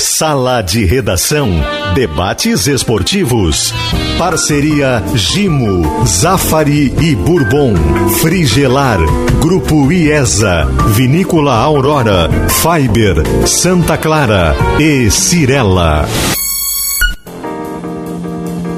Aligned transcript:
Sala 0.00 0.62
de 0.62 0.82
Redação. 0.86 1.50
Debates 1.94 2.66
esportivos. 2.66 3.74
Parceria 4.16 5.04
Gimo, 5.14 6.06
Zafari 6.06 6.86
e 7.02 7.14
Bourbon. 7.14 7.74
Frigelar. 8.22 8.98
Grupo 9.42 9.92
IESA. 9.92 10.64
Vinícola 10.94 11.54
Aurora. 11.54 12.30
Fiber. 12.48 13.46
Santa 13.46 13.98
Clara. 13.98 14.56
E 14.80 15.10
Cirela. 15.10 16.08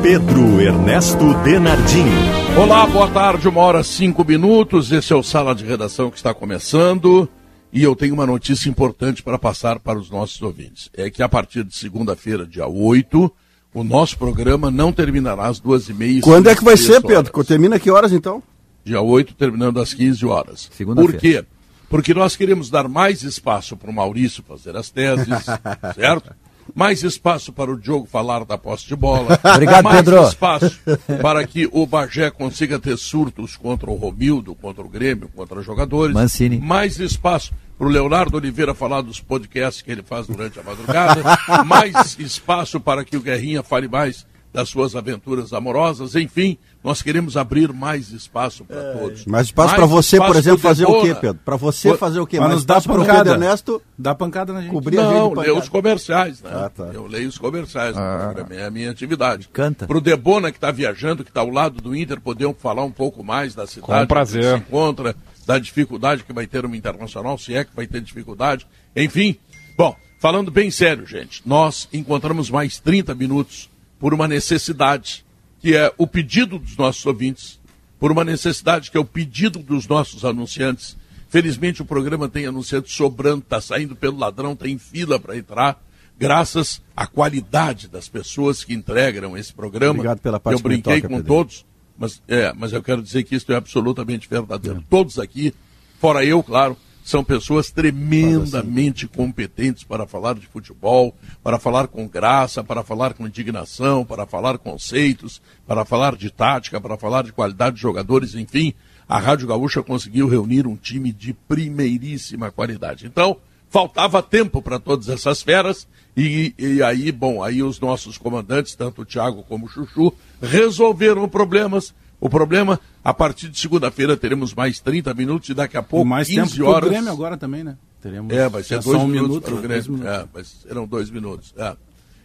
Pedro 0.03 0.61
Ernesto 0.61 1.35
Denardim. 1.45 2.11
Olá, 2.57 2.85
boa 2.85 3.07
tarde, 3.09 3.49
uma 3.49 3.61
hora 3.61 3.85
cinco 3.85 4.25
minutos. 4.25 4.91
Esse 4.91 5.13
é 5.13 5.17
o 5.17 5.23
Sala 5.23 5.55
de 5.55 5.65
Redação 5.65 6.11
que 6.11 6.17
está 6.17 6.35
começando. 6.35 7.29
E 7.73 7.83
eu 7.83 7.97
tenho 7.97 8.13
uma 8.13 8.27
notícia 8.27 8.69
importante 8.69 9.23
para 9.23 9.39
passar 9.39 9.79
para 9.79 9.99
os 9.99 10.11
nossos 10.11 10.41
ouvintes. 10.43 10.91
É 10.93 11.11
que 11.11 11.23
a 11.23 11.29
partir 11.29 11.65
de 11.65 11.75
segunda-feira, 11.75 12.47
dia 12.47 12.67
8, 12.67 13.33
o 13.73 13.83
nosso 13.83 14.19
programa 14.19 14.71
não 14.71 14.93
terminará 14.93 15.47
às 15.47 15.59
duas 15.59 15.89
e 15.89 15.95
meia. 15.95 16.21
Quando 16.21 16.51
é 16.51 16.55
que 16.55 16.63
vai 16.63 16.77
ser, 16.77 17.05
horas. 17.05 17.07
Pedro? 17.07 17.45
Termina 17.45 17.81
que 17.81 17.91
horas 17.91 18.13
então? 18.13 18.43
Dia 18.85 19.01
8, 19.01 19.35
terminando 19.35 19.81
às 19.81 19.95
15 19.95 20.27
horas. 20.27 20.71
Por 20.95 21.15
quê? 21.15 21.45
Porque 21.89 22.13
nós 22.13 22.37
queremos 22.37 22.69
dar 22.69 22.89
mais 22.89 23.23
espaço 23.23 23.77
para 23.77 23.91
o 23.91 23.95
Maurício 23.95 24.45
fazer 24.47 24.77
as 24.77 24.91
teses, 24.91 25.29
certo? 25.95 26.35
Mais 26.75 27.03
espaço 27.03 27.53
para 27.53 27.71
o 27.71 27.79
Diogo 27.79 28.07
falar 28.07 28.45
da 28.45 28.57
posse 28.57 28.87
de 28.87 28.97
bola. 28.97 29.39
Obrigado, 29.45 29.85
mais 29.85 29.97
Pedro. 29.97 30.23
espaço 30.25 30.81
para 31.21 31.47
que 31.47 31.69
o 31.73 31.87
Bagé 31.87 32.31
consiga 32.31 32.79
ter 32.79 32.97
surtos 32.97 33.57
contra 33.57 33.91
o 33.91 33.95
Romildo, 33.95 34.55
contra 34.55 34.83
o 34.83 34.89
Grêmio, 34.89 35.29
contra 35.35 35.63
jogadores. 35.63 36.15
Mancini. 36.15 36.59
Mais 36.59 36.99
espaço 36.99 37.53
para 37.79 37.87
o 37.87 37.91
Leonardo 37.91 38.37
Oliveira 38.37 38.75
falar 38.75 39.03
dos 39.03 39.21
podcasts 39.21 39.83
que 39.83 39.91
ele 39.91 40.03
faz 40.03 40.27
durante 40.27 40.59
a 40.59 40.63
madrugada. 40.63 41.23
mais 41.67 42.17
espaço 42.19 42.81
para 42.81 43.05
que 43.05 43.17
o 43.17 43.21
Guerrinha 43.21 43.63
fale 43.63 43.89
mais 43.89 44.25
das 44.53 44.69
suas 44.69 44.95
aventuras 44.95 45.53
amorosas, 45.53 46.15
enfim, 46.15 46.59
nós 46.85 47.01
queremos 47.01 47.37
abrir 47.37 47.73
mais 47.73 48.11
espaço 48.11 48.65
para 48.65 48.77
é. 48.77 48.93
todos. 48.93 49.25
Mais 49.25 49.47
espaço 49.47 49.75
para 49.75 49.87
você, 49.87 50.19
por 50.19 50.37
exemplo, 50.37 50.59
fazer 50.59 50.85
o 50.85 51.01
quê, 51.01 51.15
Pedro? 51.15 51.41
Para 51.45 51.57
você 51.57 51.97
fazer 51.97 52.21
o 52.21 52.27
quê? 52.27 52.39
Mas 52.39 52.51
nos 52.51 52.65
dá 52.65 52.81
pancada. 52.81 53.25
Pedro 53.25 53.33
Ernesto 53.33 53.83
dá 53.97 54.15
pancada 54.15 54.53
na 54.53 54.61
gente. 54.61 54.71
Cobrir 54.71 54.97
Não, 54.97 55.33
ler 55.33 55.53
os 55.53 55.69
comerciais, 55.69 56.43
né? 56.43 56.51
Ah, 56.53 56.69
tá. 56.69 56.91
Eu 56.93 57.07
leio 57.07 57.29
os 57.29 57.39
comerciais, 57.39 57.97
ah. 57.97 58.35
é 58.51 58.65
a 58.67 58.71
minha 58.71 58.91
atividade. 58.91 59.49
Canta. 59.53 59.87
Para 59.87 59.97
o 59.97 60.01
Debona 60.01 60.51
que 60.51 60.59
está 60.59 60.71
viajando, 60.71 61.25
que 61.25 61.31
está 61.31 61.41
ao 61.41 61.51
lado 61.51 61.81
do 61.81 61.97
Inter, 61.97 62.21
poder 62.21 62.53
falar 62.59 62.85
um 62.85 62.93
pouco 62.93 63.25
mais 63.25 63.55
da 63.55 63.67
cidade. 63.67 64.01
Com 64.01 64.07
prazer. 64.07 64.45
se 64.45 64.57
encontra, 64.57 65.17
da 65.47 65.59
dificuldade 65.59 66.25
que 66.25 66.33
vai 66.33 66.47
ter 66.47 66.65
uma 66.65 66.77
internacional, 66.77 67.39
se 67.39 67.55
é 67.55 67.65
que 67.65 67.75
vai 67.75 67.87
ter 67.87 68.01
dificuldade. 68.01 68.67
Enfim, 68.95 69.37
bom, 69.77 69.97
falando 70.19 70.51
bem 70.51 70.71
sério, 70.71 71.07
gente, 71.07 71.43
nós 71.45 71.89
encontramos 71.93 72.51
mais 72.51 72.79
30 72.79 73.15
minutos 73.15 73.69
por 74.03 74.13
uma 74.13 74.27
necessidade, 74.27 75.25
que 75.61 75.77
é 75.77 75.95
o 75.97 76.09
pedido 76.09 76.59
dos 76.59 76.77
nossos 76.77 77.07
ouvintes, 77.07 77.61
por 78.01 78.11
uma 78.11 78.25
necessidade 78.25 78.91
que 78.91 78.97
é 78.97 79.01
o 79.01 79.05
pedido 79.05 79.61
dos 79.61 79.87
nossos 79.87 80.25
anunciantes. 80.25 80.97
Felizmente 81.29 81.83
o 81.83 81.85
programa 81.85 82.29
tem 82.29 82.45
anunciante 82.45 82.91
sobrando, 82.91 83.45
está 83.45 83.61
saindo 83.61 83.95
pelo 83.95 84.19
ladrão, 84.19 84.57
tem 84.57 84.77
fila 84.77 85.21
para 85.21 85.37
entrar, 85.37 85.81
graças 86.19 86.83
à 86.97 87.07
qualidade 87.07 87.87
das 87.87 88.09
pessoas 88.09 88.65
que 88.65 88.75
entregam 88.75 89.37
esse 89.37 89.53
programa. 89.53 90.01
Obrigado 90.01 90.19
pela 90.19 90.41
parte 90.41 90.59
Eu 90.59 90.63
brinquei 90.65 90.97
toca, 90.97 91.09
com 91.09 91.19
Pedro. 91.19 91.35
todos, 91.35 91.65
mas, 91.97 92.21
é, 92.27 92.53
mas 92.55 92.73
eu 92.73 92.83
quero 92.83 93.01
dizer 93.05 93.23
que 93.23 93.37
isso 93.37 93.53
é 93.53 93.55
absolutamente 93.55 94.29
verdadeiro. 94.29 94.81
É. 94.81 94.85
Todos 94.91 95.21
aqui, 95.21 95.55
fora 96.01 96.25
eu, 96.25 96.43
claro, 96.43 96.77
são 97.05 97.25
pessoas 97.25 97.71
tremendamente 97.71 99.09
competentes 99.09 99.83
para 99.85 100.07
falar 100.07 100.35
de 100.35 100.47
futebol, 100.47 101.15
para 101.43 101.59
falar 101.59 101.89
com 101.89 102.07
graça, 102.07 102.63
para 102.63 102.83
falar 102.83 103.15
com 103.15 103.27
indignação, 103.27 104.05
para 104.05 104.27
falar 104.27 104.59
conceitos, 104.59 105.43
para 105.67 105.85
falar 105.85 106.17
de 106.17 106.31
tática, 106.31 106.81
para 106.81 106.97
falar 106.97 107.25
de 107.25 107.33
qualidade 107.33 107.77
de 107.77 107.83
jogadores, 107.83 108.35
enfim. 108.35 108.73
A 109.09 109.19
Rádio 109.19 109.49
Gaúcha 109.49 109.83
conseguiu 109.83 110.29
reunir 110.29 110.67
um 110.67 110.77
time 110.77 111.13
de 111.13 111.33
primeiríssima 111.33 112.51
qualidade. 112.51 113.07
Então, 113.07 113.37
faltava 113.69 114.23
tempo 114.23 114.63
para 114.63 114.79
todas 114.79 115.09
essas 115.09 115.43
feras 115.43 115.89
e, 116.17 116.55
e, 116.59 116.83
aí, 116.83 117.11
bom, 117.11 117.43
aí 117.43 117.63
os 117.63 117.81
nossos 117.81 118.19
comandantes, 118.19 118.75
tanto 118.77 119.03
o 119.03 119.05
Thiago 119.05 119.43
como 119.45 119.67
o 119.67 119.69
Chuchu, 119.69 120.13
resolveram 120.41 121.29
problemas 121.29 121.95
o 122.23 122.31
problema, 122.31 122.79
a 123.03 123.13
partir 123.13 123.49
de 123.49 123.59
segunda-feira 123.59 124.17
teremos 124.17 124.55
mais 124.55 124.79
30 124.79 125.13
minutos 125.13 125.49
e 125.49 125.55
daqui 125.55 125.77
a 125.77 125.83
pouco, 125.83 126.07
mais 126.07 126.29
15 126.29 126.53
tempo 126.53 126.71
horas. 126.71 126.89
o 126.89 126.93
Grêmio 126.93 127.11
agora 127.11 127.37
também, 127.37 127.65
né? 127.65 127.77
Teremos 128.01 128.33
é, 128.33 128.49
vai 128.49 128.63
ser 128.63 128.79
dois 128.79 129.03
um 129.03 129.09
minutos 129.09 129.29
minuto, 129.29 129.43
para 129.43 129.55
o 129.55 129.57
né? 129.57 129.63
Grêmio. 129.63 129.93
Minutos. 129.93 130.13
É, 130.13 130.29
mas 130.33 130.47
serão 130.63 130.87
dois 130.87 131.11
minutos. 131.11 131.53
É. 131.59 131.77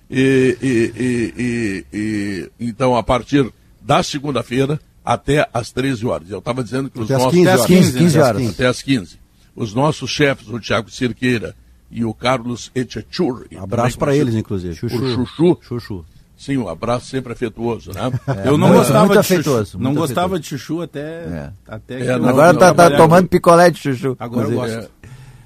E, 0.08 0.58
e, 0.62 1.34
e, 1.36 1.86
e, 1.92 2.52
então, 2.60 2.96
a 2.96 3.02
partir 3.02 3.52
da 3.82 4.04
segunda-feira 4.04 4.80
até 5.04 5.50
às 5.52 5.72
13 5.72 6.06
horas. 6.06 6.30
Eu 6.30 6.38
estava 6.38 6.64
dizendo 6.64 6.92
que 6.92 7.00
os 7.00 7.10
até 7.10 7.24
nossos. 7.24 7.34
15 7.34 7.50
horas. 7.50 7.66
15, 7.66 7.98
15 7.98 8.20
horas. 8.20 8.50
Até 8.50 8.68
às 8.68 8.82
15. 8.84 9.20
Os 9.56 9.74
nossos 9.74 10.12
chefes, 10.12 10.48
o 10.48 10.60
Tiago 10.60 10.92
Cirqueira 10.92 11.56
e 11.90 12.06
o 12.06 12.14
Carlos 12.14 12.70
Etchechurri. 12.76 13.58
Abraço 13.58 13.98
para 13.98 14.16
eles, 14.16 14.36
inclusive. 14.36 14.76
Chuchu. 14.76 14.96
O 14.96 15.26
Chuchu. 15.26 15.60
Chuchu. 15.64 16.06
Sim, 16.38 16.58
um 16.58 16.70
abraço 16.70 17.08
sempre 17.08 17.34
afetuoso, 17.34 17.92
né? 17.92 18.12
É, 18.28 18.48
eu 18.48 18.58
não 18.58 18.68
muito, 18.68 18.80
gostava 18.80 19.00
muito 19.00 19.14
de 19.14 19.20
afetuoso, 19.20 19.72
chuchu, 19.72 19.84
não 19.84 19.96
gostava 19.96 20.36
afetuoso. 20.36 20.42
de 20.42 20.48
chuchu 20.48 20.82
até, 20.82 21.00
é. 21.00 21.52
até 21.68 22.06
é, 22.06 22.20
não, 22.20 22.30
agora 22.30 22.54
está 22.54 22.74
tá 22.74 22.96
tomando 22.96 23.28
picolé 23.28 23.72
de 23.72 23.80
chuchu. 23.80 24.16
Agora 24.20 24.48
eu 24.48 24.54
gosto. 24.54 24.92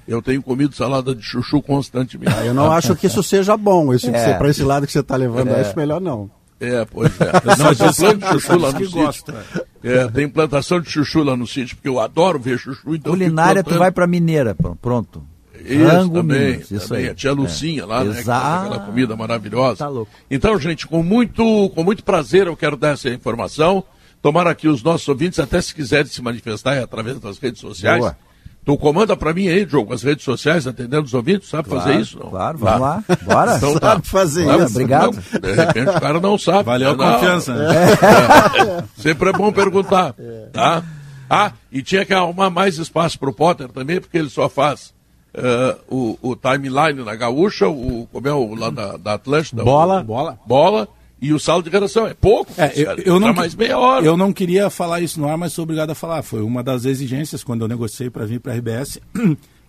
eu 0.06 0.20
tenho 0.20 0.42
comido 0.42 0.74
salada 0.74 1.14
de 1.14 1.22
chuchu 1.22 1.62
constantemente. 1.62 2.34
Ah, 2.36 2.44
eu 2.44 2.52
não 2.52 2.70
acho 2.70 2.94
que 2.94 3.06
isso 3.06 3.22
seja 3.22 3.56
bom, 3.56 3.94
esse, 3.94 4.10
é. 4.10 4.34
para 4.34 4.50
esse 4.50 4.62
lado 4.62 4.86
que 4.86 4.92
você 4.92 5.00
está 5.00 5.16
levando, 5.16 5.48
é. 5.48 5.62
acho 5.62 5.76
melhor 5.76 6.00
não. 6.00 6.30
É, 6.60 6.84
pois 6.84 7.10
é. 7.20 7.32
Não, 7.58 7.74
tem 7.74 7.92
planta 7.92 8.14
de 8.14 8.32
chuchu 8.32 8.56
lá 8.56 8.72
no 8.72 8.86
sítio. 8.86 9.34
É, 9.82 10.08
tem 10.08 10.28
plantação 10.28 10.80
de 10.80 10.88
chuchu 10.88 11.24
lá 11.24 11.36
no 11.36 11.44
sítio, 11.44 11.74
porque 11.74 11.88
eu 11.88 11.98
adoro 11.98 12.38
ver 12.38 12.56
chuchu. 12.56 12.94
Então 12.94 13.12
Culinária, 13.12 13.64
tu 13.64 13.76
vai 13.76 13.90
para 13.90 14.06
Mineira, 14.06 14.56
pronto. 14.80 15.24
Isso, 15.64 15.84
Rango 15.84 16.14
também, 16.14 16.52
Minas, 16.52 16.70
isso 16.70 16.88
também. 16.88 17.04
Aí. 17.04 17.10
A 17.10 17.14
tia 17.14 17.32
Lucinha 17.32 17.82
é. 17.82 17.86
lá, 17.86 18.04
né? 18.04 18.20
aquela 18.20 18.80
comida 18.80 19.16
maravilhosa. 19.16 19.78
Tá 19.78 19.88
louco. 19.88 20.10
Então, 20.30 20.58
gente, 20.58 20.86
com 20.86 21.02
muito, 21.02 21.70
com 21.74 21.84
muito 21.84 22.02
prazer 22.04 22.46
eu 22.46 22.56
quero 22.56 22.76
dar 22.76 22.94
essa 22.94 23.08
informação. 23.08 23.84
Tomara 24.20 24.50
aqui 24.50 24.68
os 24.68 24.82
nossos 24.82 25.08
ouvintes, 25.08 25.38
até 25.38 25.60
se 25.60 25.74
quiserem 25.74 26.06
se 26.06 26.22
manifestar 26.22 26.74
é 26.74 26.82
através 26.82 27.18
das 27.18 27.38
redes 27.38 27.60
sociais. 27.60 27.98
Boa. 27.98 28.16
Tu 28.64 28.78
comanda 28.78 29.16
para 29.16 29.34
mim 29.34 29.48
aí, 29.48 29.64
Diogo, 29.64 29.92
as 29.92 30.04
redes 30.04 30.24
sociais, 30.24 30.68
atendendo 30.68 31.02
os 31.02 31.12
ouvintes, 31.12 31.48
sabe 31.48 31.68
claro, 31.68 31.82
fazer 31.84 32.00
isso? 32.00 32.16
Não? 32.20 32.30
Claro, 32.30 32.58
vamos 32.58 32.74
tá. 32.74 32.78
lá, 32.78 33.04
bora. 33.22 33.56
Então, 33.56 33.74
tá. 33.74 33.88
sabe 33.88 34.06
fazer 34.06 34.46
isso. 34.46 34.66
Obrigado. 34.66 35.18
Não, 35.32 35.40
de 35.40 35.52
repente 35.52 35.88
o 35.88 36.00
cara 36.00 36.20
não 36.20 36.38
sabe. 36.38 36.62
Valeu 36.64 36.90
a 36.90 36.96
confiança. 36.96 37.54
Né? 37.54 37.74
É. 37.74 39.02
Sempre 39.02 39.30
é 39.30 39.32
bom 39.32 39.50
perguntar, 39.50 40.14
tá? 40.52 40.84
Ah, 41.28 41.52
e 41.72 41.82
tinha 41.82 42.04
que 42.04 42.14
arrumar 42.14 42.50
mais 42.50 42.78
espaço 42.78 43.18
para 43.18 43.30
o 43.30 43.32
Potter 43.32 43.68
também, 43.68 44.00
porque 44.00 44.18
ele 44.18 44.30
só 44.30 44.48
faz 44.48 44.94
uh, 45.34 45.78
o, 45.88 46.18
o, 46.30 46.36
timeline 46.36 47.04
na 47.04 47.14
gaúcha, 47.14 47.68
o, 47.68 48.08
como 48.12 48.28
é 48.28 48.32
o 48.32 48.54
lá 48.54 48.70
da, 48.70 48.96
da 48.96 49.14
Atlântida? 49.14 49.62
Bola. 49.62 50.00
O, 50.00 50.04
bola. 50.04 50.38
Bola. 50.46 50.88
E 51.20 51.32
o 51.32 51.38
saldo 51.38 51.70
de 51.70 51.70
redação 51.70 52.04
é 52.04 52.14
pouco, 52.14 52.52
é, 52.58 52.72
eu, 52.74 52.96
eu 52.96 53.20
não 53.20 53.32
mais 53.32 53.54
meia 53.54 53.78
hora. 53.78 54.04
Eu 54.04 54.16
não 54.16 54.32
queria 54.32 54.68
falar 54.68 55.00
isso 55.00 55.20
no 55.20 55.28
ar, 55.28 55.38
mas 55.38 55.52
sou 55.52 55.62
obrigado 55.62 55.90
a 55.90 55.94
falar. 55.94 56.20
Foi 56.22 56.42
uma 56.42 56.64
das 56.64 56.84
exigências 56.84 57.44
quando 57.44 57.62
eu 57.62 57.68
negociei 57.68 58.10
para 58.10 58.26
vir 58.26 58.40
para 58.40 58.52
a 58.52 58.56
RBS 58.56 58.98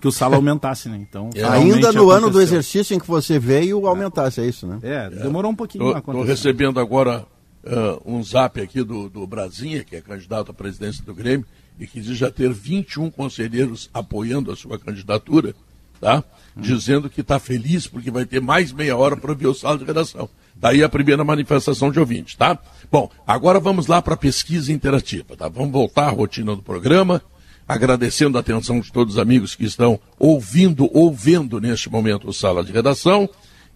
que 0.02 0.08
o 0.08 0.12
salo 0.12 0.34
aumentasse, 0.36 0.90
né? 0.90 0.98
Então, 0.98 1.30
é. 1.36 1.44
ainda 1.46 1.94
no 1.94 2.10
aconteceu. 2.10 2.12
ano 2.12 2.30
do 2.30 2.42
exercício 2.42 2.96
em 2.96 3.00
que 3.00 3.08
você 3.08 3.38
veio, 3.38 3.88
aumentasse, 3.88 4.42
é 4.42 4.46
isso, 4.46 4.66
né? 4.66 4.80
É, 4.82 5.10
demorou 5.12 5.52
um 5.52 5.56
pouquinho. 5.56 5.96
Estou 5.96 6.24
recebendo 6.24 6.80
agora 6.80 7.24
uh, 7.64 8.02
um 8.04 8.22
zap 8.24 8.60
aqui 8.60 8.84
do, 8.84 9.08
do 9.08 9.26
Brasinha, 9.26 9.84
que 9.84 9.96
é 9.96 10.02
candidato 10.02 10.52
à 10.52 10.54
presidência 10.54 11.06
do 11.06 11.14
Grêmio, 11.14 11.46
e 11.80 11.88
que 11.88 12.02
diz 12.02 12.18
já 12.18 12.32
ter 12.32 12.52
21 12.52 13.10
conselheiros 13.10 13.90
apoiando 13.94 14.52
a 14.52 14.56
sua 14.56 14.78
candidatura 14.80 15.56
tá? 16.04 16.22
Dizendo 16.56 17.10
que 17.10 17.22
está 17.22 17.40
feliz 17.40 17.88
porque 17.88 18.12
vai 18.12 18.26
ter 18.26 18.42
mais 18.42 18.74
meia 18.74 18.96
hora 18.96 19.16
para 19.16 19.32
ouvir 19.32 19.48
o 19.48 19.54
sala 19.54 19.78
de 19.78 19.86
redação. 19.86 20.30
Daí 20.54 20.84
a 20.84 20.90
primeira 20.90 21.24
manifestação 21.24 21.90
de 21.90 22.00
ouvinte, 22.00 22.38
tá? 22.38 22.60
Bom, 22.92 23.10
agora 23.26 23.60
vamos 23.60 23.88
lá 23.88 24.02
para 24.02 24.14
a 24.14 24.18
pesquisa 24.18 24.72
interativa, 24.72 25.36
tá? 25.36 25.48
Vamos 25.48 25.72
voltar 25.72 26.08
à 26.08 26.10
rotina 26.10 26.56
do 26.56 26.62
programa, 26.62 27.22
agradecendo 27.68 28.38
a 28.38 28.42
atenção 28.42 28.82
de 28.82 28.92
todos 28.92 29.16
os 29.16 29.20
amigos 29.20 29.56
que 29.56 29.64
estão 29.64 30.00
ouvindo 30.20 30.90
ou 30.94 31.12
vendo 31.12 31.60
neste 31.60 31.90
momento 31.90 32.28
o 32.28 32.34
sala 32.34 32.64
de 32.64 32.72
redação. 32.72 33.28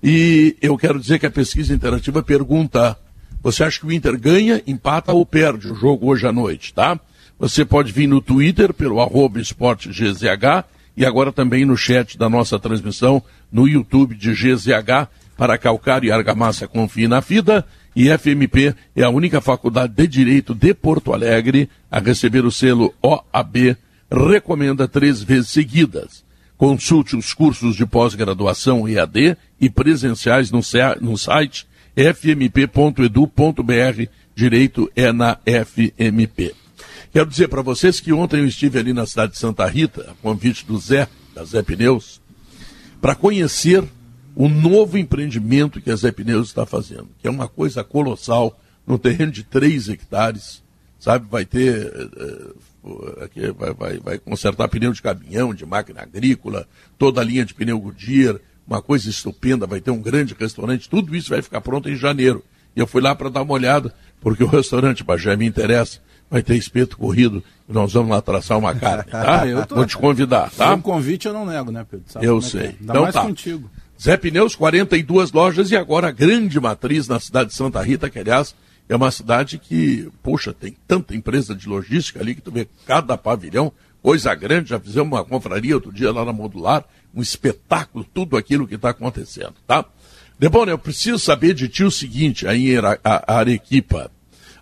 E 0.03 0.55
eu 0.61 0.77
quero 0.77 0.99
dizer 0.99 1.17
que 1.17 1.25
a 1.25 1.31
pesquisa 1.31 1.73
interativa 1.73 2.21
pergunta: 2.21 2.95
você 3.41 3.63
acha 3.63 3.79
que 3.79 3.87
o 3.87 3.91
Inter 3.91 4.19
ganha, 4.19 4.61
empata 4.67 5.13
ou 5.13 5.25
perde 5.25 5.71
o 5.71 5.75
jogo 5.75 6.11
hoje 6.11 6.27
à 6.27 6.31
noite, 6.31 6.73
tá? 6.73 6.99
Você 7.39 7.63
pode 7.63 7.91
vir 7.91 8.07
no 8.07 8.21
Twitter 8.21 8.73
pelo 8.73 8.99
arroba 8.99 9.39
esportegzh 9.39 10.23
e 10.95 11.05
agora 11.05 11.31
também 11.31 11.65
no 11.65 11.77
chat 11.77 12.17
da 12.17 12.27
nossa 12.27 12.57
transmissão 12.57 13.21
no 13.51 13.67
YouTube 13.67 14.15
de 14.15 14.33
GZH 14.33 15.07
para 15.37 15.57
Calcário 15.57 16.07
e 16.07 16.11
Argamassa 16.11 16.67
Confie 16.67 17.07
na 17.07 17.21
Fida 17.21 17.63
e 17.95 18.09
FMP 18.09 18.75
é 18.95 19.03
a 19.03 19.09
única 19.09 19.39
faculdade 19.39 19.93
de 19.95 20.07
Direito 20.07 20.55
de 20.55 20.73
Porto 20.73 21.13
Alegre 21.13 21.69
a 21.91 21.99
receber 21.99 22.43
o 22.43 22.51
selo 22.51 22.93
OAB 23.01 23.77
Recomenda 24.09 24.87
três 24.87 25.21
vezes 25.21 25.49
seguidas. 25.49 26.23
Consulte 26.57 27.15
os 27.15 27.33
cursos 27.33 27.75
de 27.75 27.85
pós-graduação 27.85 28.87
EAD 28.87 29.37
e 29.59 29.69
presenciais 29.69 30.49
no, 30.49 30.61
no 31.01 31.17
site 31.17 31.67
fmp.edu.br. 31.95 33.31
Direito 34.33 34.89
é 34.95 35.11
na 35.11 35.37
FMP. 35.45 36.66
Quero 37.17 37.31
dizer 37.31 37.47
para 37.47 37.63
vocês 37.63 37.99
que 37.99 38.13
ontem 38.13 38.41
eu 38.41 38.45
estive 38.45 38.77
ali 38.77 38.93
na 38.93 39.03
cidade 39.07 39.31
de 39.31 39.39
Santa 39.39 39.65
Rita, 39.65 40.11
a 40.11 40.13
convite 40.21 40.63
do 40.67 40.77
Zé, 40.77 41.07
da 41.33 41.43
Zé 41.43 41.63
Pneus, 41.63 42.21
para 43.01 43.15
conhecer 43.15 43.83
o 44.35 44.47
novo 44.47 44.99
empreendimento 44.99 45.81
que 45.81 45.89
a 45.89 45.95
Zé 45.95 46.11
Pneus 46.11 46.49
está 46.49 46.63
fazendo, 46.63 47.09
que 47.19 47.27
é 47.27 47.31
uma 47.31 47.47
coisa 47.47 47.83
colossal, 47.83 48.61
no 48.85 48.99
terreno 48.99 49.31
de 49.31 49.43
3 49.43 49.89
hectares, 49.89 50.61
sabe? 50.99 51.25
Vai 51.27 51.43
ter. 51.43 51.87
Uh, 52.83 53.53
vai, 53.57 53.73
vai, 53.73 53.97
vai 53.97 54.19
consertar 54.19 54.67
pneu 54.67 54.93
de 54.93 55.01
caminhão, 55.01 55.55
de 55.55 55.65
máquina 55.65 56.03
agrícola, 56.03 56.67
toda 56.99 57.19
a 57.19 57.23
linha 57.23 57.43
de 57.43 57.55
pneu 57.55 57.79
Goodyear, 57.79 58.39
uma 58.67 58.79
coisa 58.79 59.09
estupenda, 59.09 59.65
vai 59.65 59.81
ter 59.81 59.89
um 59.89 60.03
grande 60.03 60.35
restaurante, 60.39 60.87
tudo 60.87 61.15
isso 61.15 61.31
vai 61.31 61.41
ficar 61.41 61.61
pronto 61.61 61.89
em 61.89 61.95
janeiro. 61.95 62.43
E 62.75 62.79
eu 62.79 62.85
fui 62.85 63.01
lá 63.01 63.15
para 63.15 63.31
dar 63.31 63.41
uma 63.41 63.55
olhada, 63.55 63.91
porque 64.21 64.43
o 64.43 64.47
restaurante 64.47 65.03
já 65.17 65.35
me 65.35 65.47
interessa 65.47 66.05
vai 66.29 66.41
ter 66.41 66.55
espeto 66.55 66.97
corrido 66.97 67.43
e 67.67 67.73
nós 67.73 67.93
vamos 67.93 68.09
lá 68.09 68.21
traçar 68.21 68.57
uma 68.57 68.75
carne, 68.75 69.03
tá? 69.11 69.65
tô... 69.65 69.75
Vou 69.75 69.85
te 69.85 69.97
convidar, 69.97 70.49
tá? 70.51 70.73
Um 70.73 70.81
convite 70.81 71.27
eu 71.27 71.33
não 71.33 71.45
nego, 71.45 71.71
né, 71.71 71.85
Pedro? 71.89 72.05
Sabe 72.07 72.25
eu 72.25 72.37
é 72.37 72.41
sei. 72.41 72.61
É? 72.61 72.75
Então 72.81 73.03
mais 73.03 73.13
tá. 73.13 73.21
contigo. 73.21 73.69
Zé 74.01 74.15
Pneus, 74.15 74.55
42 74.55 75.31
lojas 75.31 75.71
e 75.71 75.75
agora 75.75 76.09
a 76.09 76.11
grande 76.11 76.59
matriz 76.59 77.07
na 77.07 77.19
cidade 77.19 77.49
de 77.49 77.55
Santa 77.55 77.81
Rita, 77.81 78.09
que 78.09 78.19
aliás 78.19 78.55
é 78.87 78.95
uma 78.95 79.11
cidade 79.11 79.57
que, 79.57 80.09
poxa, 80.23 80.53
tem 80.53 80.75
tanta 80.87 81.15
empresa 81.15 81.55
de 81.55 81.67
logística 81.67 82.19
ali 82.19 82.35
que 82.35 82.41
tu 82.41 82.51
vê 82.51 82.67
cada 82.85 83.17
pavilhão, 83.17 83.71
coisa 84.01 84.33
grande, 84.35 84.69
já 84.69 84.79
fizemos 84.79 85.11
uma 85.11 85.25
confraria 85.25 85.75
outro 85.75 85.91
dia 85.91 86.11
lá 86.11 86.23
na 86.23 86.31
Modular, 86.31 86.85
um 87.13 87.21
espetáculo, 87.21 88.05
tudo 88.13 88.37
aquilo 88.37 88.67
que 88.67 88.75
está 88.75 88.89
acontecendo, 88.89 89.55
tá? 89.65 89.83
Debona, 90.39 90.71
eu 90.71 90.77
preciso 90.77 91.17
saber 91.17 91.53
de 91.55 91.67
ti 91.67 91.83
o 91.83 91.91
seguinte, 91.91 92.47
aí 92.47 92.75
em 92.75 92.79
Arequipa, 93.03 94.11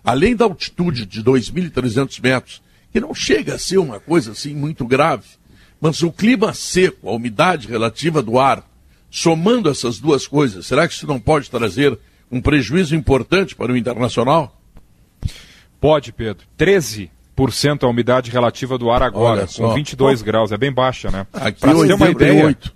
além 0.06 0.36
da 0.36 0.44
altitude 0.44 1.04
de 1.04 1.22
2.300 1.22 2.22
metros, 2.22 2.62
que 2.92 3.00
não 3.00 3.12
chega 3.12 3.56
a 3.56 3.58
ser 3.58 3.78
uma 3.78 3.98
coisa 3.98 4.30
assim 4.30 4.54
muito 4.54 4.86
grave, 4.86 5.24
mas 5.80 6.02
o 6.02 6.12
clima 6.12 6.54
seco, 6.54 7.10
a 7.10 7.12
umidade 7.12 7.66
relativa 7.66 8.22
do 8.22 8.38
ar, 8.38 8.64
somando 9.10 9.68
essas 9.68 9.98
duas 9.98 10.26
coisas, 10.26 10.64
será 10.64 10.86
que 10.86 10.94
isso 10.94 11.06
não 11.08 11.18
pode 11.18 11.50
trazer 11.50 11.98
um 12.30 12.40
prejuízo 12.40 12.94
importante 12.94 13.56
para 13.56 13.72
o 13.72 13.76
internacional? 13.76 14.56
Pode, 15.80 16.12
Pedro. 16.12 16.46
13% 16.58 17.10
a 17.82 17.88
umidade 17.88 18.30
relativa 18.30 18.78
do 18.78 18.90
ar 18.90 19.02
agora, 19.02 19.46
com 19.46 19.74
22 19.74 20.22
graus. 20.22 20.52
É 20.52 20.56
bem 20.56 20.72
baixa, 20.72 21.10
né? 21.10 21.26
Para 21.32 21.52
ter 21.52 21.92
uma 21.92 22.08
ideia, 22.08 22.46
8. 22.46 22.75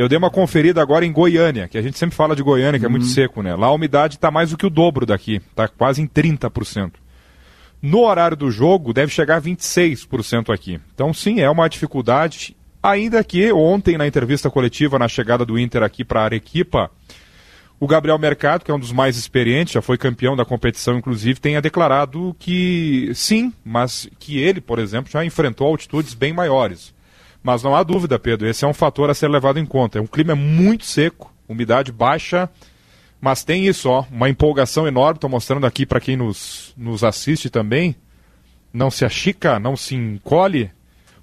Eu 0.00 0.08
dei 0.08 0.16
uma 0.16 0.30
conferida 0.30 0.80
agora 0.80 1.04
em 1.04 1.12
Goiânia, 1.12 1.68
que 1.68 1.76
a 1.76 1.82
gente 1.82 1.98
sempre 1.98 2.16
fala 2.16 2.34
de 2.34 2.42
Goiânia, 2.42 2.80
que 2.80 2.86
é 2.86 2.88
muito 2.88 3.02
uhum. 3.02 3.10
seco, 3.10 3.42
né? 3.42 3.54
Lá 3.54 3.66
a 3.66 3.72
umidade 3.72 4.14
está 4.14 4.30
mais 4.30 4.48
do 4.48 4.56
que 4.56 4.64
o 4.64 4.70
dobro 4.70 5.04
daqui, 5.04 5.42
está 5.50 5.68
quase 5.68 6.00
em 6.00 6.06
30%. 6.06 6.92
No 7.82 8.04
horário 8.04 8.34
do 8.34 8.50
jogo, 8.50 8.94
deve 8.94 9.12
chegar 9.12 9.36
a 9.36 9.42
26% 9.42 10.54
aqui. 10.54 10.80
Então, 10.94 11.12
sim, 11.12 11.40
é 11.40 11.50
uma 11.50 11.68
dificuldade. 11.68 12.56
Ainda 12.82 13.22
que 13.22 13.52
ontem, 13.52 13.98
na 13.98 14.06
entrevista 14.06 14.48
coletiva, 14.48 14.98
na 14.98 15.06
chegada 15.06 15.44
do 15.44 15.58
Inter 15.58 15.82
aqui 15.82 16.02
para 16.02 16.22
a 16.22 16.24
Arequipa, 16.24 16.90
o 17.78 17.86
Gabriel 17.86 18.18
Mercado, 18.18 18.64
que 18.64 18.70
é 18.70 18.74
um 18.74 18.80
dos 18.80 18.92
mais 18.92 19.18
experientes, 19.18 19.74
já 19.74 19.82
foi 19.82 19.98
campeão 19.98 20.34
da 20.34 20.46
competição, 20.46 20.96
inclusive, 20.96 21.38
tenha 21.38 21.60
declarado 21.60 22.34
que 22.38 23.10
sim, 23.14 23.52
mas 23.62 24.08
que 24.18 24.38
ele, 24.38 24.62
por 24.62 24.78
exemplo, 24.78 25.12
já 25.12 25.22
enfrentou 25.22 25.66
altitudes 25.66 26.14
bem 26.14 26.32
maiores. 26.32 26.98
Mas 27.42 27.62
não 27.62 27.74
há 27.74 27.82
dúvida, 27.82 28.18
Pedro, 28.18 28.46
esse 28.46 28.64
é 28.64 28.68
um 28.68 28.74
fator 28.74 29.08
a 29.08 29.14
ser 29.14 29.28
levado 29.28 29.58
em 29.58 29.66
conta. 29.66 29.98
É 29.98 30.02
um 30.02 30.06
clima 30.06 30.34
muito 30.34 30.84
seco, 30.84 31.32
umidade 31.48 31.90
baixa, 31.90 32.48
mas 33.20 33.44
tem 33.44 33.66
isso, 33.66 33.88
ó, 33.88 34.04
uma 34.10 34.28
empolgação 34.28 34.86
enorme. 34.86 35.16
Estou 35.16 35.30
mostrando 35.30 35.66
aqui 35.66 35.84
para 35.84 36.00
quem 36.00 36.16
nos, 36.16 36.74
nos 36.76 37.02
assiste 37.04 37.50
também. 37.50 37.96
Não 38.72 38.90
se 38.90 39.04
achica, 39.04 39.58
não 39.58 39.76
se 39.76 39.94
encolhe. 39.94 40.70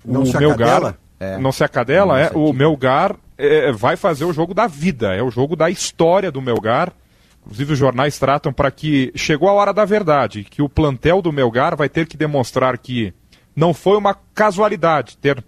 Não 0.04 0.22
o 0.22 0.25
se 0.25 0.38
Melgar, 0.38 0.98
é. 1.19 1.38
não 1.38 1.52
se 1.52 1.64
acadela, 1.64 2.20
é. 2.20 2.31
O 2.34 2.54
Melgar 2.54 3.16
é, 3.38 3.72
vai 3.72 3.98
fazer 3.98 4.25
o 4.25 4.34
jogo 4.34 4.54
da 4.54 4.68
vida, 4.68 5.13
é 5.13 5.22
o 5.22 5.30
jogo 5.30 5.56
da 5.56 5.70
história 5.70 6.31
do 6.31 6.42
Melgar. 6.42 6.94
Inclusive 7.42 7.74
os 7.74 7.80
jornais 7.80 8.18
tratam 8.20 8.52
para 8.52 8.70
que 8.72 9.12
chegou 9.16 9.50
a 9.50 9.54
hora 9.54 9.74
da 9.74 9.86
verdade, 9.86 10.44
que 10.44 10.62
o 10.62 10.70
plantel 10.70 11.22
do 11.22 11.31
Melgar 11.31 11.75
vai 11.75 11.88
ter 11.88 12.06
que 12.06 12.18
demonstrar 12.18 12.78
que 12.78 13.13
não 13.56 13.74
foi 13.74 13.98
uma 13.98 14.13
casualidade 14.34 15.18
ter 15.18 15.44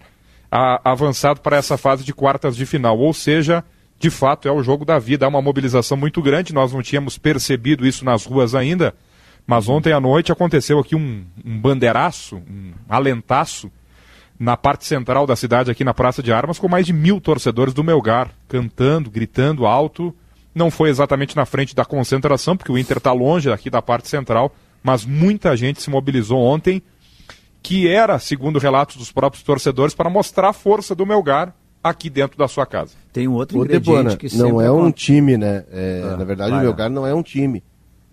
a, 0.51 0.91
avançado 0.91 1.41
para 1.41 1.57
essa 1.57 1.77
fase 1.77 2.03
de 2.03 2.13
quartas 2.13 2.55
de 2.55 2.65
final. 2.65 2.97
Ou 2.97 3.13
seja, 3.13 3.63
de 3.97 4.09
fato 4.09 4.47
é 4.47 4.51
o 4.51 4.63
jogo 4.63 4.85
da 4.85 4.97
vida. 4.97 5.25
Há 5.25 5.29
uma 5.29 5.41
mobilização 5.41 5.97
muito 5.97 6.21
grande, 6.21 6.53
nós 6.53 6.73
não 6.73 6.81
tínhamos 6.81 7.17
percebido 7.17 7.85
isso 7.85 8.05
nas 8.05 8.25
ruas 8.25 8.55
ainda, 8.55 8.93
mas 9.45 9.67
ontem 9.67 9.91
à 9.91 9.99
noite 9.99 10.31
aconteceu 10.31 10.79
aqui 10.79 10.95
um, 10.95 11.25
um 11.45 11.59
bandeiraço, 11.59 12.37
um 12.37 12.71
alentaço 12.87 13.71
na 14.39 14.55
parte 14.55 14.85
central 14.85 15.27
da 15.27 15.35
cidade, 15.35 15.69
aqui 15.69 15.83
na 15.83 15.93
Praça 15.93 16.23
de 16.23 16.31
Armas, 16.31 16.57
com 16.57 16.69
mais 16.69 16.85
de 16.85 16.93
mil 16.93 17.19
torcedores 17.19 17.73
do 17.73 17.83
Melgar, 17.83 18.31
cantando, 18.47 19.11
gritando 19.11 19.65
alto. 19.65 20.15
Não 20.55 20.71
foi 20.71 20.89
exatamente 20.89 21.35
na 21.35 21.45
frente 21.45 21.75
da 21.75 21.83
concentração, 21.83 22.55
porque 22.55 22.71
o 22.71 22.77
Inter 22.77 22.97
está 22.97 23.11
longe 23.11 23.51
aqui 23.51 23.69
da 23.69 23.81
parte 23.81 24.07
central, 24.07 24.55
mas 24.81 25.03
muita 25.05 25.57
gente 25.57 25.81
se 25.81 25.89
mobilizou 25.89 26.39
ontem, 26.39 26.81
que 27.61 27.87
era, 27.87 28.17
segundo 28.19 28.59
relatos 28.59 28.97
dos 28.97 29.11
próprios 29.11 29.43
torcedores, 29.43 29.93
para 29.93 30.09
mostrar 30.09 30.49
a 30.49 30.53
força 30.53 30.95
do 30.95 31.05
Melgar 31.05 31.53
aqui 31.83 32.09
dentro 32.09 32.37
da 32.37 32.47
sua 32.47 32.65
casa. 32.65 32.93
Tem 33.11 33.27
um 33.27 33.33
outro 33.33 33.57
ingrediente 33.57 34.17
que 34.17 34.35
não 34.37 34.61
é 34.61 34.71
um 34.71 34.91
time, 34.91 35.37
né? 35.37 35.65
É, 35.71 36.01
ah, 36.05 36.17
na 36.17 36.23
verdade, 36.23 36.53
o 36.53 36.59
Melgar 36.59 36.89
não 36.89 37.05
é 37.05 37.13
um 37.13 37.23
time. 37.23 37.63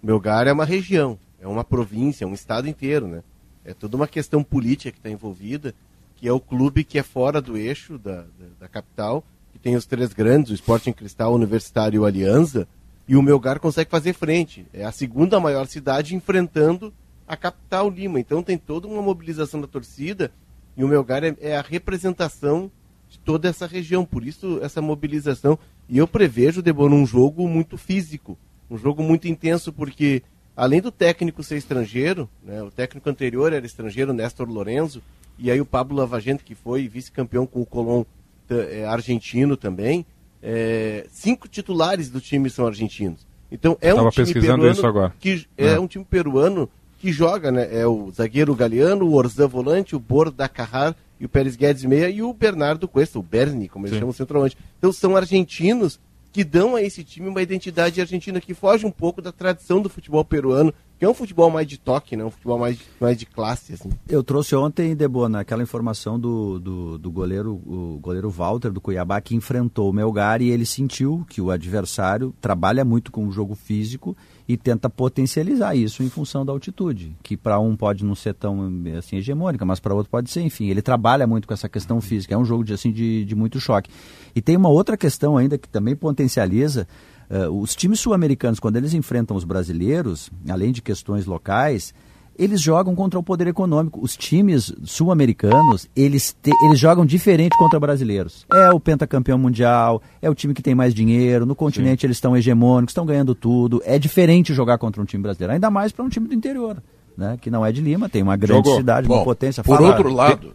O 0.02 0.06
Melgar 0.06 0.46
é 0.46 0.52
uma 0.52 0.64
região, 0.64 1.18
é 1.40 1.46
uma 1.46 1.64
província, 1.64 2.24
é 2.24 2.28
um 2.28 2.34
estado 2.34 2.68
inteiro, 2.68 3.06
né? 3.06 3.22
É 3.64 3.74
toda 3.74 3.96
uma 3.96 4.06
questão 4.06 4.44
política 4.44 4.92
que 4.92 4.98
está 4.98 5.10
envolvida 5.10 5.74
que 6.16 6.26
é 6.26 6.32
o 6.32 6.40
clube 6.40 6.82
que 6.82 6.98
é 6.98 7.02
fora 7.02 7.40
do 7.40 7.56
eixo 7.56 7.98
da, 7.98 8.22
da, 8.22 8.46
da 8.60 8.68
capital, 8.68 9.22
que 9.52 9.58
tem 9.58 9.76
os 9.76 9.86
três 9.86 10.12
grandes, 10.12 10.50
o 10.50 10.54
Sporting 10.54 10.92
Cristal, 10.92 11.32
o 11.32 11.36
Universitário 11.36 11.96
e 11.96 12.00
o 12.00 12.04
Aliança, 12.04 12.66
e 13.06 13.14
o 13.14 13.22
Melgar 13.22 13.60
consegue 13.60 13.90
fazer 13.90 14.14
frente. 14.14 14.66
É 14.72 14.84
a 14.84 14.90
segunda 14.90 15.38
maior 15.38 15.66
cidade 15.66 16.16
enfrentando 16.16 16.92
a 17.26 17.36
capital 17.36 17.90
Lima. 17.90 18.20
Então 18.20 18.42
tem 18.42 18.56
toda 18.56 18.86
uma 18.86 19.02
mobilização 19.02 19.60
da 19.60 19.66
torcida 19.66 20.32
e 20.76 20.84
o 20.84 20.88
Melgar 20.88 21.24
é, 21.24 21.34
é 21.40 21.56
a 21.56 21.62
representação 21.62 22.70
de 23.08 23.18
toda 23.18 23.48
essa 23.48 23.66
região. 23.66 24.04
Por 24.04 24.24
isso 24.26 24.60
essa 24.62 24.80
mobilização. 24.80 25.58
E 25.88 25.98
eu 25.98 26.06
prevejo, 26.06 26.62
Debon, 26.62 26.90
um 26.90 27.06
jogo 27.06 27.48
muito 27.48 27.76
físico, 27.76 28.36
um 28.70 28.76
jogo 28.76 29.02
muito 29.02 29.28
intenso, 29.28 29.72
porque 29.72 30.22
além 30.56 30.80
do 30.80 30.90
técnico 30.90 31.42
ser 31.42 31.56
estrangeiro, 31.56 32.28
né, 32.42 32.62
o 32.62 32.70
técnico 32.70 33.08
anterior 33.08 33.52
era 33.52 33.64
estrangeiro, 33.64 34.12
Néstor 34.12 34.48
Lorenzo, 34.48 35.02
e 35.38 35.50
aí 35.50 35.60
o 35.60 35.66
Pablo 35.66 35.96
Lavagente, 35.96 36.42
que 36.42 36.54
foi 36.54 36.88
vice-campeão 36.88 37.46
com 37.46 37.60
o 37.60 37.66
Colón 37.66 38.04
é, 38.48 38.84
argentino 38.84 39.56
também, 39.56 40.04
é, 40.42 41.06
cinco 41.10 41.48
titulares 41.48 42.10
do 42.10 42.20
time 42.20 42.48
são 42.50 42.66
argentinos. 42.66 43.26
Então 43.50 43.78
é 43.80 43.94
um 43.94 44.10
time 44.10 44.32
peruano 44.34 45.12
que 45.20 45.46
é, 45.56 45.66
é, 45.68 45.80
um 45.80 45.86
time 45.86 46.04
peruano 46.04 46.68
que 47.06 47.12
joga, 47.12 47.52
né? 47.52 47.68
É 47.70 47.86
o 47.86 48.10
zagueiro 48.10 48.52
Galeano, 48.52 49.06
o 49.06 49.14
Orzan 49.14 49.46
volante, 49.46 49.94
o 49.94 50.00
Borda 50.00 50.48
Carrar 50.48 50.92
e 51.20 51.24
o 51.24 51.28
Pérez 51.28 51.54
Guedes 51.54 51.84
meia 51.84 52.10
e 52.10 52.20
o 52.20 52.32
Bernardo 52.32 52.88
Cuesta, 52.88 53.16
o 53.16 53.22
Berni, 53.22 53.68
como 53.68 53.86
eles 53.86 53.94
Sim. 53.94 54.00
chamam 54.00 54.12
centralmente. 54.12 54.56
Então 54.76 54.92
são 54.92 55.16
argentinos 55.16 56.00
que 56.32 56.42
dão 56.42 56.74
a 56.74 56.82
esse 56.82 57.04
time 57.04 57.28
uma 57.28 57.40
identidade 57.40 58.00
argentina 58.00 58.40
que 58.40 58.54
foge 58.54 58.84
um 58.84 58.90
pouco 58.90 59.22
da 59.22 59.30
tradição 59.30 59.80
do 59.80 59.88
futebol 59.88 60.24
peruano, 60.24 60.74
que 60.98 61.04
é 61.04 61.08
um 61.08 61.14
futebol 61.14 61.48
mais 61.48 61.68
de 61.68 61.78
toque, 61.78 62.16
né? 62.16 62.24
um 62.24 62.30
futebol 62.30 62.58
mais, 62.58 62.76
mais 63.00 63.16
de 63.16 63.24
classe. 63.24 63.74
Assim. 63.74 63.90
Eu 64.08 64.24
trouxe 64.24 64.56
ontem, 64.56 64.96
Debona, 64.96 65.40
aquela 65.40 65.62
informação 65.62 66.18
do, 66.18 66.58
do, 66.58 66.98
do, 66.98 67.10
goleiro, 67.12 67.54
o 67.54 68.00
goleiro 68.02 68.28
Walter 68.28 68.72
do 68.72 68.80
Cuiabá, 68.80 69.20
que 69.20 69.36
enfrentou 69.36 69.88
o 69.88 69.92
Melgar 69.92 70.42
e 70.42 70.50
ele 70.50 70.66
sentiu 70.66 71.24
que 71.28 71.40
o 71.40 71.52
adversário 71.52 72.34
trabalha 72.40 72.84
muito 72.84 73.12
com 73.12 73.28
o 73.28 73.30
jogo 73.30 73.54
físico 73.54 74.16
e 74.48 74.56
tenta 74.56 74.88
potencializar 74.88 75.74
isso 75.74 76.02
em 76.02 76.08
função 76.08 76.44
da 76.44 76.52
altitude, 76.52 77.16
que 77.22 77.36
para 77.36 77.58
um 77.58 77.76
pode 77.76 78.04
não 78.04 78.14
ser 78.14 78.34
tão 78.34 78.70
assim 78.96 79.16
hegemônica, 79.16 79.64
mas 79.64 79.80
para 79.80 79.94
outro 79.94 80.10
pode 80.10 80.30
ser, 80.30 80.42
enfim, 80.42 80.68
ele 80.68 80.82
trabalha 80.82 81.26
muito 81.26 81.48
com 81.48 81.54
essa 81.54 81.68
questão 81.68 82.00
física, 82.00 82.34
é 82.34 82.38
um 82.38 82.44
jogo 82.44 82.62
de, 82.64 82.72
assim, 82.72 82.92
de, 82.92 83.24
de 83.24 83.34
muito 83.34 83.58
choque. 83.58 83.90
E 84.34 84.40
tem 84.40 84.56
uma 84.56 84.68
outra 84.68 84.96
questão 84.96 85.36
ainda 85.36 85.58
que 85.58 85.68
também 85.68 85.96
potencializa 85.96 86.86
Uh, 87.28 87.50
os 87.50 87.74
times 87.74 87.98
sul-americanos, 87.98 88.60
quando 88.60 88.76
eles 88.76 88.94
enfrentam 88.94 89.36
os 89.36 89.42
brasileiros, 89.42 90.30
além 90.48 90.70
de 90.70 90.80
questões 90.80 91.26
locais, 91.26 91.92
eles 92.38 92.60
jogam 92.60 92.94
contra 92.94 93.18
o 93.18 93.22
poder 93.22 93.46
econômico. 93.46 94.00
Os 94.02 94.16
times 94.16 94.72
sul-americanos, 94.84 95.88
eles, 95.94 96.36
eles 96.64 96.78
jogam 96.78 97.04
diferente 97.04 97.56
contra 97.58 97.80
brasileiros. 97.80 98.46
É 98.52 98.70
o 98.70 98.80
pentacampeão 98.80 99.38
mundial, 99.38 100.02
é 100.20 100.28
o 100.28 100.34
time 100.34 100.54
que 100.54 100.62
tem 100.62 100.74
mais 100.74 100.94
dinheiro, 100.94 101.46
no 101.46 101.54
continente 101.54 102.02
Sim. 102.02 102.06
eles 102.06 102.16
estão 102.16 102.36
hegemônicos, 102.36 102.92
estão 102.92 103.06
ganhando 103.06 103.34
tudo. 103.34 103.82
É 103.84 103.98
diferente 103.98 104.54
jogar 104.54 104.78
contra 104.78 105.00
um 105.00 105.04
time 105.04 105.22
brasileiro, 105.22 105.54
ainda 105.54 105.70
mais 105.70 105.92
para 105.92 106.04
um 106.04 106.08
time 106.08 106.28
do 106.28 106.34
interior, 106.34 106.82
né? 107.16 107.38
que 107.40 107.50
não 107.50 107.64
é 107.64 107.72
de 107.72 107.80
Lima, 107.80 108.08
tem 108.08 108.22
uma 108.22 108.36
grande 108.36 108.64
Jogou. 108.64 108.76
cidade, 108.76 109.08
Bom, 109.08 109.16
uma 109.16 109.24
potência. 109.24 109.62
Por 109.62 109.80
outro 109.80 110.12
lado, 110.12 110.54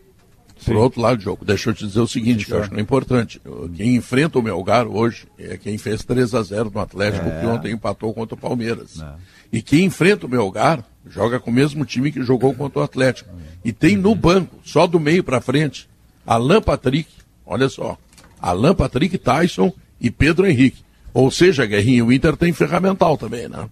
Sim. 0.62 0.74
Por 0.74 0.76
outro 0.78 1.02
lado, 1.02 1.20
jogo, 1.20 1.44
deixa 1.44 1.72
eu 1.72 1.74
te 1.74 1.88
dizer 1.88 2.00
o 2.00 2.08
seguinte, 2.08 2.46
que 2.46 2.54
eu 2.54 2.60
acho 2.60 2.70
que 2.70 2.78
é 2.78 2.80
importante. 2.80 3.42
Quem 3.76 3.96
enfrenta 3.96 4.38
o 4.38 4.44
Melgar 4.44 4.88
hoje 4.88 5.28
é 5.40 5.58
quem 5.58 5.76
fez 5.76 6.04
3 6.04 6.36
a 6.36 6.44
0 6.44 6.72
no 6.72 6.80
Atlético, 6.80 7.28
é. 7.28 7.40
que 7.40 7.46
ontem 7.48 7.74
empatou 7.74 8.14
contra 8.14 8.36
o 8.36 8.38
Palmeiras. 8.38 9.02
É. 9.02 9.14
E 9.52 9.62
quem 9.62 9.86
enfrenta 9.86 10.28
o 10.28 10.30
Melgar 10.30 10.86
joga 11.08 11.40
com 11.40 11.50
o 11.50 11.54
mesmo 11.54 11.84
time 11.84 12.12
que 12.12 12.22
jogou 12.22 12.54
contra 12.54 12.80
o 12.80 12.84
Atlético. 12.84 13.30
E 13.66 13.74
tem 13.74 13.98
no 13.98 14.14
banco, 14.14 14.56
só 14.64 14.86
do 14.86 15.00
meio 15.00 15.24
para 15.24 15.42
frente, 15.42 15.90
Alan 16.28 16.62
Patrick, 16.62 17.10
olha 17.44 17.68
só, 17.68 17.98
Alan 18.40 18.76
Patrick, 18.76 19.18
Tyson 19.18 19.74
e 20.00 20.12
Pedro 20.12 20.46
Henrique. 20.46 20.84
Ou 21.12 21.32
seja, 21.32 21.66
Guerrinho, 21.66 22.06
o 22.06 22.14
Inter 22.14 22.38
tem 22.38 22.54
ferramental 22.54 23.18
também, 23.18 23.50
né? 23.50 23.68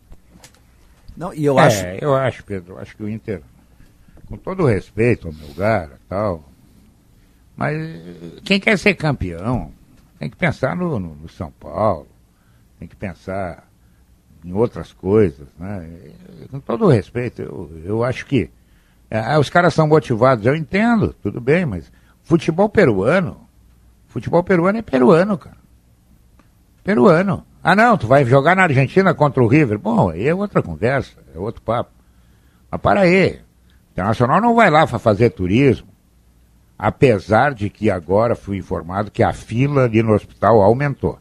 Não, 1.16 1.34
e 1.34 1.46
eu 1.46 1.60
é, 1.60 1.66
acho. 1.66 1.86
eu 2.02 2.16
acho, 2.16 2.44
Pedro, 2.44 2.80
acho 2.80 2.96
que 2.96 3.04
o 3.04 3.10
Inter, 3.10 3.42
com 4.26 4.38
todo 4.38 4.64
o 4.64 4.66
respeito 4.66 5.28
ao 5.28 5.34
Melgar 5.34 5.90
e 5.90 6.10
tal, 6.10 6.49
mas 7.60 7.76
quem 8.46 8.58
quer 8.58 8.80
ser 8.80 8.94
campeão 8.94 9.74
tem 10.18 10.30
que 10.30 10.38
pensar 10.38 10.78
no, 10.78 10.98
no, 10.98 11.14
no 11.14 11.28
São 11.28 11.52
Paulo, 11.52 12.08
tem 12.80 12.88
que 12.88 12.96
pensar 12.96 13.68
em 14.46 14.54
outras 14.54 14.94
coisas. 14.94 15.46
Né? 15.60 16.14
Com 16.50 16.62
todo 16.62 16.88
respeito, 16.88 17.42
eu, 17.42 17.70
eu 17.84 18.04
acho 18.06 18.26
que 18.26 18.50
é, 19.10 19.38
os 19.38 19.50
caras 19.50 19.74
são 19.74 19.90
motivados, 19.90 20.46
eu 20.46 20.56
entendo, 20.56 21.14
tudo 21.22 21.42
bem, 21.42 21.66
mas 21.66 21.92
futebol 22.24 22.70
peruano, 22.70 23.42
futebol 24.08 24.42
peruano 24.42 24.78
é 24.78 24.82
peruano, 24.82 25.38
cara. 25.38 25.58
Peruano. 26.82 27.46
Ah 27.62 27.76
não, 27.76 27.98
tu 27.98 28.08
vai 28.08 28.24
jogar 28.24 28.56
na 28.56 28.64
Argentina 28.64 29.14
contra 29.14 29.44
o 29.44 29.48
River. 29.48 29.78
Bom, 29.78 30.12
aí 30.12 30.26
é 30.26 30.34
outra 30.34 30.64
conversa, 30.64 31.18
é 31.36 31.38
outro 31.38 31.62
papo. 31.62 31.92
Mas 32.72 32.80
para 32.80 33.02
aí, 33.02 33.34
o 33.34 33.92
Internacional 33.92 34.40
não 34.40 34.56
vai 34.56 34.70
lá 34.70 34.88
para 34.88 34.98
fazer 34.98 35.32
turismo 35.32 35.90
apesar 36.80 37.54
de 37.54 37.70
que 37.70 37.90
agora 37.90 38.38
fui 38.38 38.58
informado 38.58 39.12
que 39.12 39.22
a 39.22 39.34
fila 39.34 39.84
ali 39.84 40.02
no 40.02 40.14
hospital 40.14 40.62
aumentou. 40.62 41.20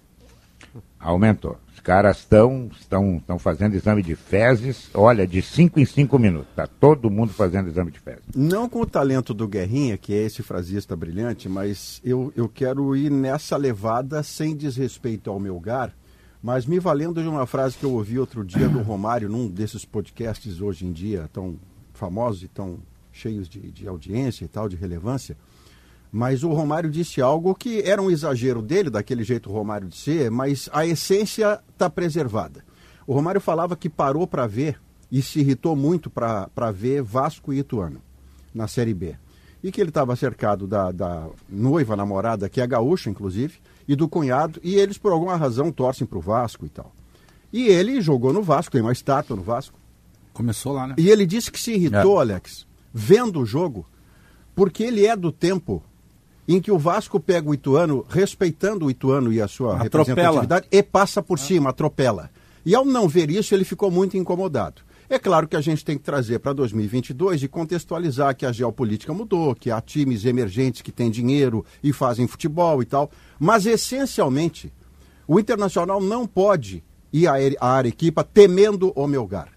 Aumentou. 1.01 1.59
Os 1.75 1.81
caras 1.81 2.19
estão 2.19 2.71
estão 2.79 3.17
estão 3.17 3.39
fazendo 3.39 3.75
exame 3.75 4.03
de 4.03 4.15
fezes, 4.15 4.89
olha, 4.95 5.27
de 5.27 5.43
5 5.43 5.81
em 5.81 5.85
5 5.85 6.17
minutos. 6.19 6.49
Está 6.51 6.69
todo 6.69 7.11
mundo 7.11 7.33
fazendo 7.33 7.69
exame 7.69 7.91
de 7.91 7.99
fezes. 7.99 8.23
Não 8.37 8.69
com 8.69 8.81
o 8.83 8.87
talento 8.87 9.35
do 9.35 9.49
Guerrinha, 9.49 9.99
que 9.99 10.15
é 10.15 10.19
esse 10.19 10.43
frasista 10.45 10.95
brilhante, 10.95 11.49
mas 11.49 12.01
eu, 12.05 12.33
eu 12.37 12.49
quero 12.49 12.95
ir 12.95 13.11
nessa 13.11 13.57
levada 13.57 14.23
sem 14.23 14.55
desrespeito 14.55 15.29
ao 15.29 15.41
meu 15.41 15.59
gar, 15.59 15.93
mas 16.41 16.67
me 16.67 16.79
valendo 16.79 17.21
de 17.21 17.29
uma 17.29 17.47
frase 17.47 17.77
que 17.77 17.85
eu 17.85 17.93
ouvi 17.93 18.19
outro 18.19 18.45
dia 18.45 18.69
do 18.69 18.81
Romário, 18.81 19.29
num 19.29 19.49
desses 19.49 19.85
podcasts 19.85 20.61
hoje 20.61 20.87
em 20.87 20.93
dia 20.93 21.29
tão 21.33 21.57
famosos 21.95 22.45
e 22.45 22.49
tão 22.49 22.79
cheios 23.13 23.49
de, 23.49 23.61
de 23.73 23.89
audiência 23.89 24.45
e 24.45 24.49
tal, 24.49 24.69
de 24.69 24.77
relevância. 24.77 25.37
Mas 26.11 26.43
o 26.43 26.51
Romário 26.51 26.91
disse 26.91 27.21
algo 27.21 27.55
que 27.55 27.83
era 27.83 28.01
um 28.01 28.11
exagero 28.11 28.63
dele, 28.63 28.89
daquele 28.89 29.23
jeito 29.23 29.51
Romário 29.51 29.89
de 29.89 29.97
ser, 29.97 30.31
mas 30.31 30.69
a 30.73 30.87
essência 30.87 31.61
está 31.71 31.91
preservada. 31.91 32.65
O 33.07 33.13
Romário 33.13 33.41
falava 33.41 33.77
que 33.77 33.89
parou 33.89 34.27
para 34.27 34.47
ver 34.47 34.81
e 35.11 35.23
se 35.23 35.41
irritou 35.41 35.75
muito 35.75 36.11
para 36.11 36.71
ver 36.73 37.03
Vasco 37.03 37.53
e 37.53 37.59
Ituano 37.59 38.03
na 38.55 38.67
Série 38.67 38.95
B. 38.95 39.17
E 39.63 39.73
que 39.73 39.81
ele 39.81 39.91
estava 39.91 40.15
cercado 40.15 40.67
da, 40.67 40.93
da 40.93 41.29
noiva, 41.49 41.97
namorada, 41.97 42.49
que 42.49 42.61
é 42.61 42.67
gaúcha, 42.67 43.11
inclusive, 43.11 43.59
e 43.87 43.97
do 43.97 44.09
cunhado, 44.09 44.61
e 44.63 44.77
eles, 44.77 44.99
por 44.99 45.11
alguma 45.11 45.37
razão, 45.37 45.73
torcem 45.73 46.07
para 46.07 46.19
o 46.19 46.21
Vasco 46.21 46.65
e 46.65 46.69
tal. 46.69 46.93
E 47.53 47.67
ele 47.67 48.01
jogou 48.01 48.33
no 48.33 48.43
Vasco, 48.43 48.73
tem 48.73 48.83
uma 48.83 48.93
estátua 48.93 49.35
no 49.35 49.43
Vasco. 49.43 49.79
Começou 50.33 50.73
lá, 50.73 50.87
né? 50.87 50.95
E 50.99 51.09
ele 51.09 51.27
disse 51.27 51.51
que 51.51 51.59
se 51.59 51.73
irritou, 51.73 52.19
é. 52.19 52.21
Alex, 52.21 52.67
vendo 52.93 53.41
o 53.41 53.47
jogo, 53.47 53.87
porque 54.55 54.85
ele 54.85 55.07
é 55.07 55.17
do 55.17 55.33
tempo 55.33 55.83
em 56.49 56.63
que 56.63 56.73
o 56.73 56.79
Vasco 56.79 57.21
pega 57.21 57.51
o 57.51 57.53
Ituano, 57.53 58.07
respeitando 58.09 58.87
o 58.87 58.91
Ituano 58.91 59.31
e 59.31 59.41
a 59.41 59.47
sua 59.47 59.75
atropela. 59.75 60.05
representatividade, 60.05 60.67
e 60.73 60.83
passa 60.83 61.23
por 61.23 61.39
cima, 61.39 61.69
atropela. 61.69 62.31
E 62.65 62.75
ao 62.75 62.87
não 62.87 63.07
ver 63.07 63.31
isso, 63.31 63.55
ele 63.55 63.65
ficou 63.65 63.91
muito 63.91 64.17
incomodado. 64.17 64.81
É 65.11 65.19
claro 65.19 65.47
que 65.47 65.57
a 65.57 65.61
gente 65.61 65.85
tem 65.85 65.97
que 65.97 66.05
trazer 66.05 66.39
para 66.39 66.55
2022 66.55 67.43
e 67.43 67.49
contextualizar 67.49 68.35
que 68.35 68.47
a 68.47 68.53
geopolítica 68.53 69.13
mudou, 69.13 69.55
que 69.55 69.71
há 69.71 69.81
times 69.81 70.25
emergentes 70.25 70.81
que 70.81 70.93
têm 70.93 71.11
dinheiro 71.11 71.65
e 71.83 71.93
fazem 71.93 72.27
futebol 72.27 72.83
e 72.83 72.87
tal. 72.87 73.11
Mas, 73.39 73.67
essencialmente, 73.67 74.73
o 75.27 75.39
Internacional 75.39 76.01
não 76.01 76.27
pode 76.27 76.83
ir 77.13 77.27
à 77.27 77.69
Arequipa 77.73 78.25
temendo 78.25 78.93
o 78.95 79.07
Melgar. 79.07 79.49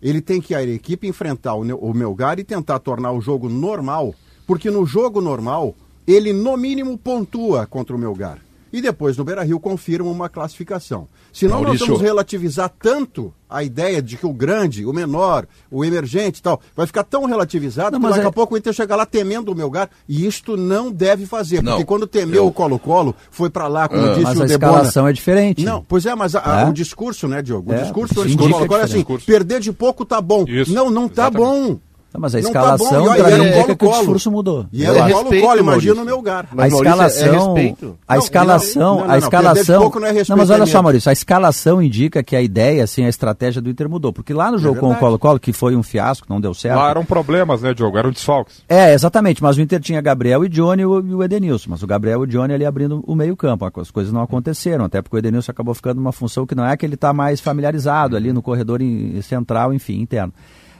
Ele 0.00 0.20
tem 0.20 0.40
que 0.40 0.52
ir 0.52 0.56
à 0.56 0.60
Arequipa 0.60 1.06
enfrentar 1.06 1.54
o 1.54 1.94
Melgar 1.94 2.38
e 2.38 2.44
tentar 2.44 2.78
tornar 2.78 3.12
o 3.12 3.20
jogo 3.20 3.48
normal, 3.48 4.14
porque 4.46 4.70
no 4.70 4.86
jogo 4.86 5.20
normal 5.20 5.74
ele 6.06 6.32
no 6.32 6.56
mínimo 6.56 6.96
pontua 6.96 7.66
contra 7.66 7.94
o 7.94 7.98
Melgar. 7.98 8.38
E 8.72 8.80
depois 8.82 9.16
no 9.16 9.24
Beira 9.24 9.42
Rio 9.42 9.58
confirma 9.58 10.10
uma 10.10 10.28
classificação. 10.28 11.08
Senão 11.32 11.62
Maurício... 11.62 11.80
nós 11.80 11.88
vamos 11.88 12.02
relativizar 12.02 12.70
tanto 12.78 13.32
a 13.48 13.62
ideia 13.62 14.02
de 14.02 14.16
que 14.16 14.26
o 14.26 14.32
grande, 14.32 14.84
o 14.84 14.92
menor, 14.92 15.46
o 15.70 15.84
emergente 15.84 16.40
e 16.40 16.42
tal, 16.42 16.60
vai 16.74 16.86
ficar 16.86 17.04
tão 17.04 17.24
relativizado 17.26 17.98
não, 17.98 18.00
que 18.00 18.14
daqui 18.14 18.26
é... 18.26 18.28
a 18.28 18.32
pouco 18.32 18.54
o 18.54 18.58
Inter 18.58 18.72
chega 18.72 18.96
lá 18.96 19.06
temendo 19.06 19.52
o 19.52 19.54
Melgar. 19.54 19.88
E 20.08 20.26
isto 20.26 20.56
não 20.56 20.90
deve 20.90 21.26
fazer. 21.26 21.62
Não, 21.62 21.72
porque 21.72 21.84
quando 21.84 22.06
temeu 22.06 22.42
eu... 22.42 22.46
o 22.46 22.52
Colo-Colo, 22.52 23.14
foi 23.30 23.48
para 23.48 23.68
lá, 23.68 23.88
como 23.88 24.02
ah. 24.02 24.14
disse 24.14 24.22
mas 24.22 24.40
o 24.40 24.44
Debona. 24.44 24.46
Mas 24.46 24.50
a 24.50 24.54
escalação 24.54 25.08
é 25.08 25.12
diferente. 25.12 25.64
Não, 25.64 25.84
pois 25.86 26.04
é, 26.04 26.14
mas 26.14 26.34
a, 26.34 26.62
é? 26.62 26.68
o 26.68 26.72
discurso, 26.72 27.28
né, 27.28 27.40
Diogo? 27.40 27.70
O 27.70 27.74
é, 27.74 27.82
discurso 27.82 28.14
do 28.14 28.36
Colo-Colo 28.36 28.80
é 28.80 28.84
assim, 28.84 29.04
perder 29.24 29.60
de 29.60 29.72
pouco 29.72 30.04
tá 30.04 30.20
bom. 30.20 30.44
Isso, 30.48 30.72
não, 30.72 30.90
não 30.90 31.08
tá 31.08 31.28
exatamente. 31.28 31.70
bom. 31.72 31.78
Não, 32.16 32.20
mas 32.20 32.34
a 32.34 32.40
não 32.40 32.46
escalação 32.48 33.04
tá 33.04 33.14
bom, 33.14 33.14
é, 33.14 33.74
que 33.76 33.84
o 33.84 33.90
discurso 33.90 34.30
mudou. 34.30 34.66
E 34.72 34.84
ela 34.84 35.08
é 35.08 35.12
colo-colo, 35.12 35.60
imagina 35.60 35.94
no 35.94 36.04
meu 36.04 36.16
lugar. 36.16 36.48
a 36.56 36.66
escalação, 36.66 37.56
é 37.58 37.74
a 38.08 38.18
escalação, 38.18 39.04
a 39.08 39.18
escalação. 39.18 39.80
Não, 39.80 40.06
é 40.06 40.24
não, 40.28 40.36
mas 40.36 40.50
olha 40.50 40.66
só, 40.66 40.82
Maurício, 40.82 41.10
a 41.10 41.12
escalação 41.12 41.82
indica 41.82 42.22
que 42.22 42.34
a 42.34 42.40
ideia, 42.40 42.84
assim, 42.84 43.04
a 43.04 43.08
estratégia 43.08 43.60
do 43.60 43.68
Inter 43.68 43.88
mudou, 43.88 44.12
porque 44.12 44.32
lá 44.32 44.50
no 44.50 44.58
jogo 44.58 44.78
é 44.78 44.80
com 44.80 44.90
o 44.92 44.96
Colo-Colo, 44.96 45.38
que 45.38 45.52
foi 45.52 45.76
um 45.76 45.82
fiasco, 45.82 46.26
não 46.28 46.40
deu 46.40 46.54
certo. 46.54 46.78
Lá 46.78 46.90
eram 46.90 47.04
problemas, 47.04 47.60
né, 47.60 47.74
Diogo? 47.74 47.98
Eram 47.98 48.10
desfalques. 48.10 48.62
É, 48.68 48.94
exatamente, 48.94 49.42
mas 49.42 49.56
o 49.56 49.60
Inter 49.60 49.80
tinha 49.80 50.00
Gabriel 50.00 50.44
e 50.44 50.48
Johnny 50.48 50.82
e 50.82 50.86
o 50.86 51.22
Edenilson, 51.22 51.70
mas 51.70 51.82
o 51.82 51.86
Gabriel 51.86 52.20
e 52.20 52.24
o 52.24 52.26
Johnny 52.26 52.54
ali 52.54 52.64
abrindo 52.64 53.04
o 53.06 53.14
meio-campo, 53.14 53.70
as 53.80 53.90
coisas 53.90 54.12
não 54.12 54.22
aconteceram, 54.22 54.86
até 54.86 55.02
porque 55.02 55.16
o 55.16 55.18
Edenilson 55.18 55.52
acabou 55.52 55.74
ficando 55.74 55.96
numa 55.96 56.12
função 56.12 56.46
que 56.46 56.54
não 56.54 56.64
é 56.64 56.76
que 56.76 56.86
ele 56.86 56.94
está 56.94 57.12
mais 57.12 57.40
familiarizado 57.40 58.16
ali 58.16 58.32
no 58.32 58.40
corredor 58.40 58.80
central, 59.22 59.74
enfim, 59.74 60.00
interno. 60.00 60.32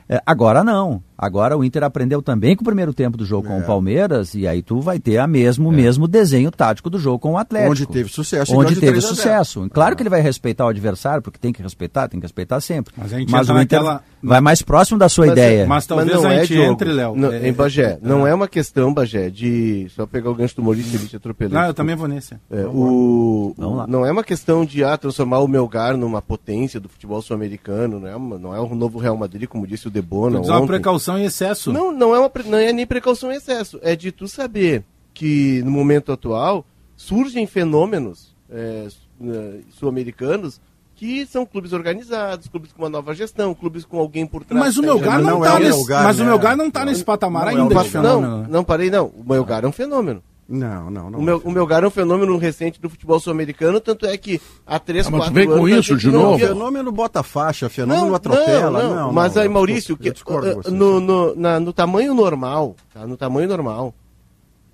É, 0.08 0.22
agora 0.24 0.62
não. 0.62 1.02
Agora 1.18 1.56
o 1.56 1.64
Inter 1.64 1.82
aprendeu 1.82 2.20
também 2.20 2.54
com 2.54 2.62
o 2.62 2.64
primeiro 2.64 2.92
tempo 2.92 3.16
do 3.16 3.24
jogo 3.24 3.46
é. 3.46 3.50
com 3.50 3.58
o 3.58 3.62
é. 3.62 3.64
Palmeiras 3.64 4.34
e 4.34 4.46
aí 4.46 4.62
tu 4.62 4.80
vai 4.80 4.98
ter 4.98 5.18
a 5.18 5.26
mesmo, 5.26 5.72
é. 5.72 5.76
mesmo 5.76 6.06
desenho 6.06 6.50
tático 6.50 6.90
do 6.90 6.98
jogo 6.98 7.18
com 7.18 7.32
o 7.32 7.38
Atlético. 7.38 7.70
Onde 7.70 7.86
teve 7.86 8.10
sucesso. 8.10 8.54
Onde 8.54 8.76
teve 8.76 9.00
sucesso. 9.00 9.68
Claro 9.70 9.92
é. 9.92 9.96
que 9.96 10.02
ele 10.02 10.10
vai 10.10 10.20
respeitar 10.20 10.66
o 10.66 10.68
adversário, 10.68 11.22
porque 11.22 11.38
tem 11.38 11.52
que 11.52 11.62
respeitar, 11.62 12.08
tem 12.08 12.20
que 12.20 12.24
respeitar 12.24 12.60
sempre. 12.60 12.92
Mas, 12.96 13.12
mas 13.30 13.48
o 13.48 13.52
Inter 13.52 13.82
naquela... 13.82 14.02
vai 14.22 14.40
mais 14.40 14.60
próximo 14.60 14.98
da 14.98 15.08
sua 15.08 15.26
mas, 15.26 15.32
ideia. 15.32 15.66
Mas 15.66 15.86
talvez 15.86 16.12
mas 16.12 16.24
a 16.24 16.44
gente 16.44 16.58
entre, 16.58 16.92
Léo. 16.92 17.14
Em 17.42 17.52
Bagé, 17.52 17.98
não 18.02 18.26
é 18.26 18.34
uma 18.34 18.48
questão, 18.48 18.92
Bagé, 18.92 19.30
de 19.30 19.88
só 19.94 20.06
pegar 20.06 20.30
o 20.30 20.34
gancho 20.34 20.56
do 20.56 20.62
Maurício 20.62 20.92
e 20.92 20.96
ele 20.96 21.08
te 21.08 21.16
atropelar. 21.16 21.62
Não, 21.62 21.68
eu 21.68 21.74
também 21.74 21.96
vou 21.96 22.08
nesse. 22.08 22.34
o... 22.50 23.54
Não 23.88 24.04
é 24.04 24.12
uma 24.12 24.24
questão 24.24 24.64
de 24.64 24.84
ah, 24.84 24.96
transformar 24.96 25.38
o 25.40 25.48
Melgar 25.48 25.96
numa 25.96 26.20
potência 26.20 26.78
do 26.78 26.88
futebol 26.88 27.22
sul-americano, 27.22 28.00
não, 28.00 28.08
é 28.08 28.38
não 28.38 28.54
é 28.54 28.60
o 28.60 28.74
novo 28.74 28.98
Real 28.98 29.16
Madrid, 29.16 29.48
como 29.48 29.66
disse 29.66 29.88
o 29.88 29.90
Debona. 29.90 30.40
Uma 30.40 30.66
precaução 30.66 31.05
em 31.14 31.24
excesso. 31.24 31.72
Não, 31.72 31.92
não 31.92 32.14
é, 32.14 32.18
uma, 32.18 32.30
não 32.46 32.58
é 32.58 32.72
nem 32.72 32.86
precaução 32.86 33.30
em 33.30 33.36
excesso. 33.36 33.78
É 33.82 33.94
de 33.94 34.10
tu 34.10 34.26
saber 34.26 34.82
que 35.12 35.62
no 35.62 35.70
momento 35.70 36.12
atual 36.12 36.64
surgem 36.96 37.46
fenômenos 37.46 38.34
é, 38.50 38.88
é, 39.22 39.60
sul-americanos 39.70 40.60
que 40.94 41.26
são 41.26 41.44
clubes 41.44 41.74
organizados, 41.74 42.48
clubes 42.48 42.72
com 42.72 42.82
uma 42.82 42.88
nova 42.88 43.14
gestão, 43.14 43.54
clubes 43.54 43.84
com 43.84 43.98
alguém 43.98 44.26
por 44.26 44.44
trás. 44.44 44.64
Mas 44.64 44.76
o 44.78 44.82
Melgar 44.82 45.20
não, 45.20 45.44
está 45.44 45.60
nesse, 45.60 45.90
mas 45.90 46.18
o 46.18 46.24
Melgar 46.24 46.56
não 46.56 46.70
tá 46.70 46.84
nesse 46.86 47.04
patamar 47.04 47.48
ainda. 47.48 47.60
É 47.60 47.98
um 47.98 48.02
não, 48.02 48.42
não 48.44 48.64
parei 48.64 48.90
não. 48.90 49.06
O 49.08 49.22
Melgar 49.28 49.64
é 49.64 49.68
um 49.68 49.72
fenômeno. 49.72 50.22
Não, 50.48 50.90
não, 50.90 51.10
não. 51.10 51.18
O, 51.18 51.22
meu, 51.22 51.38
o 51.38 51.50
Melgar 51.50 51.82
é 51.82 51.86
um 51.86 51.90
fenômeno 51.90 52.36
recente 52.36 52.80
do 52.80 52.88
futebol 52.88 53.18
sul-americano, 53.18 53.80
tanto 53.80 54.06
é 54.06 54.16
que 54.16 54.40
há 54.64 54.78
três, 54.78 55.08
ah, 55.08 55.10
quatro 55.10 55.34
vem 55.34 55.48
anos... 55.48 55.58
com 55.58 55.68
isso 55.68 55.96
de 55.96 56.08
novo? 56.08 56.38
Fenômeno 56.38 56.92
bota 56.92 57.22
faixa, 57.22 57.68
fenômeno 57.68 58.08
não, 58.08 58.14
atropela. 58.14 58.82
Não, 58.82 58.94
não, 58.94 59.12
mas 59.12 59.36
aí, 59.36 59.48
Maurício, 59.48 59.96
que, 59.96 60.10
uh, 60.10 60.70
no, 60.70 61.00
no, 61.00 61.34
na, 61.34 61.58
no 61.58 61.72
tamanho 61.72 62.14
normal, 62.14 62.76
tá? 62.94 63.04
no 63.04 63.16
tamanho 63.16 63.48
normal, 63.48 63.92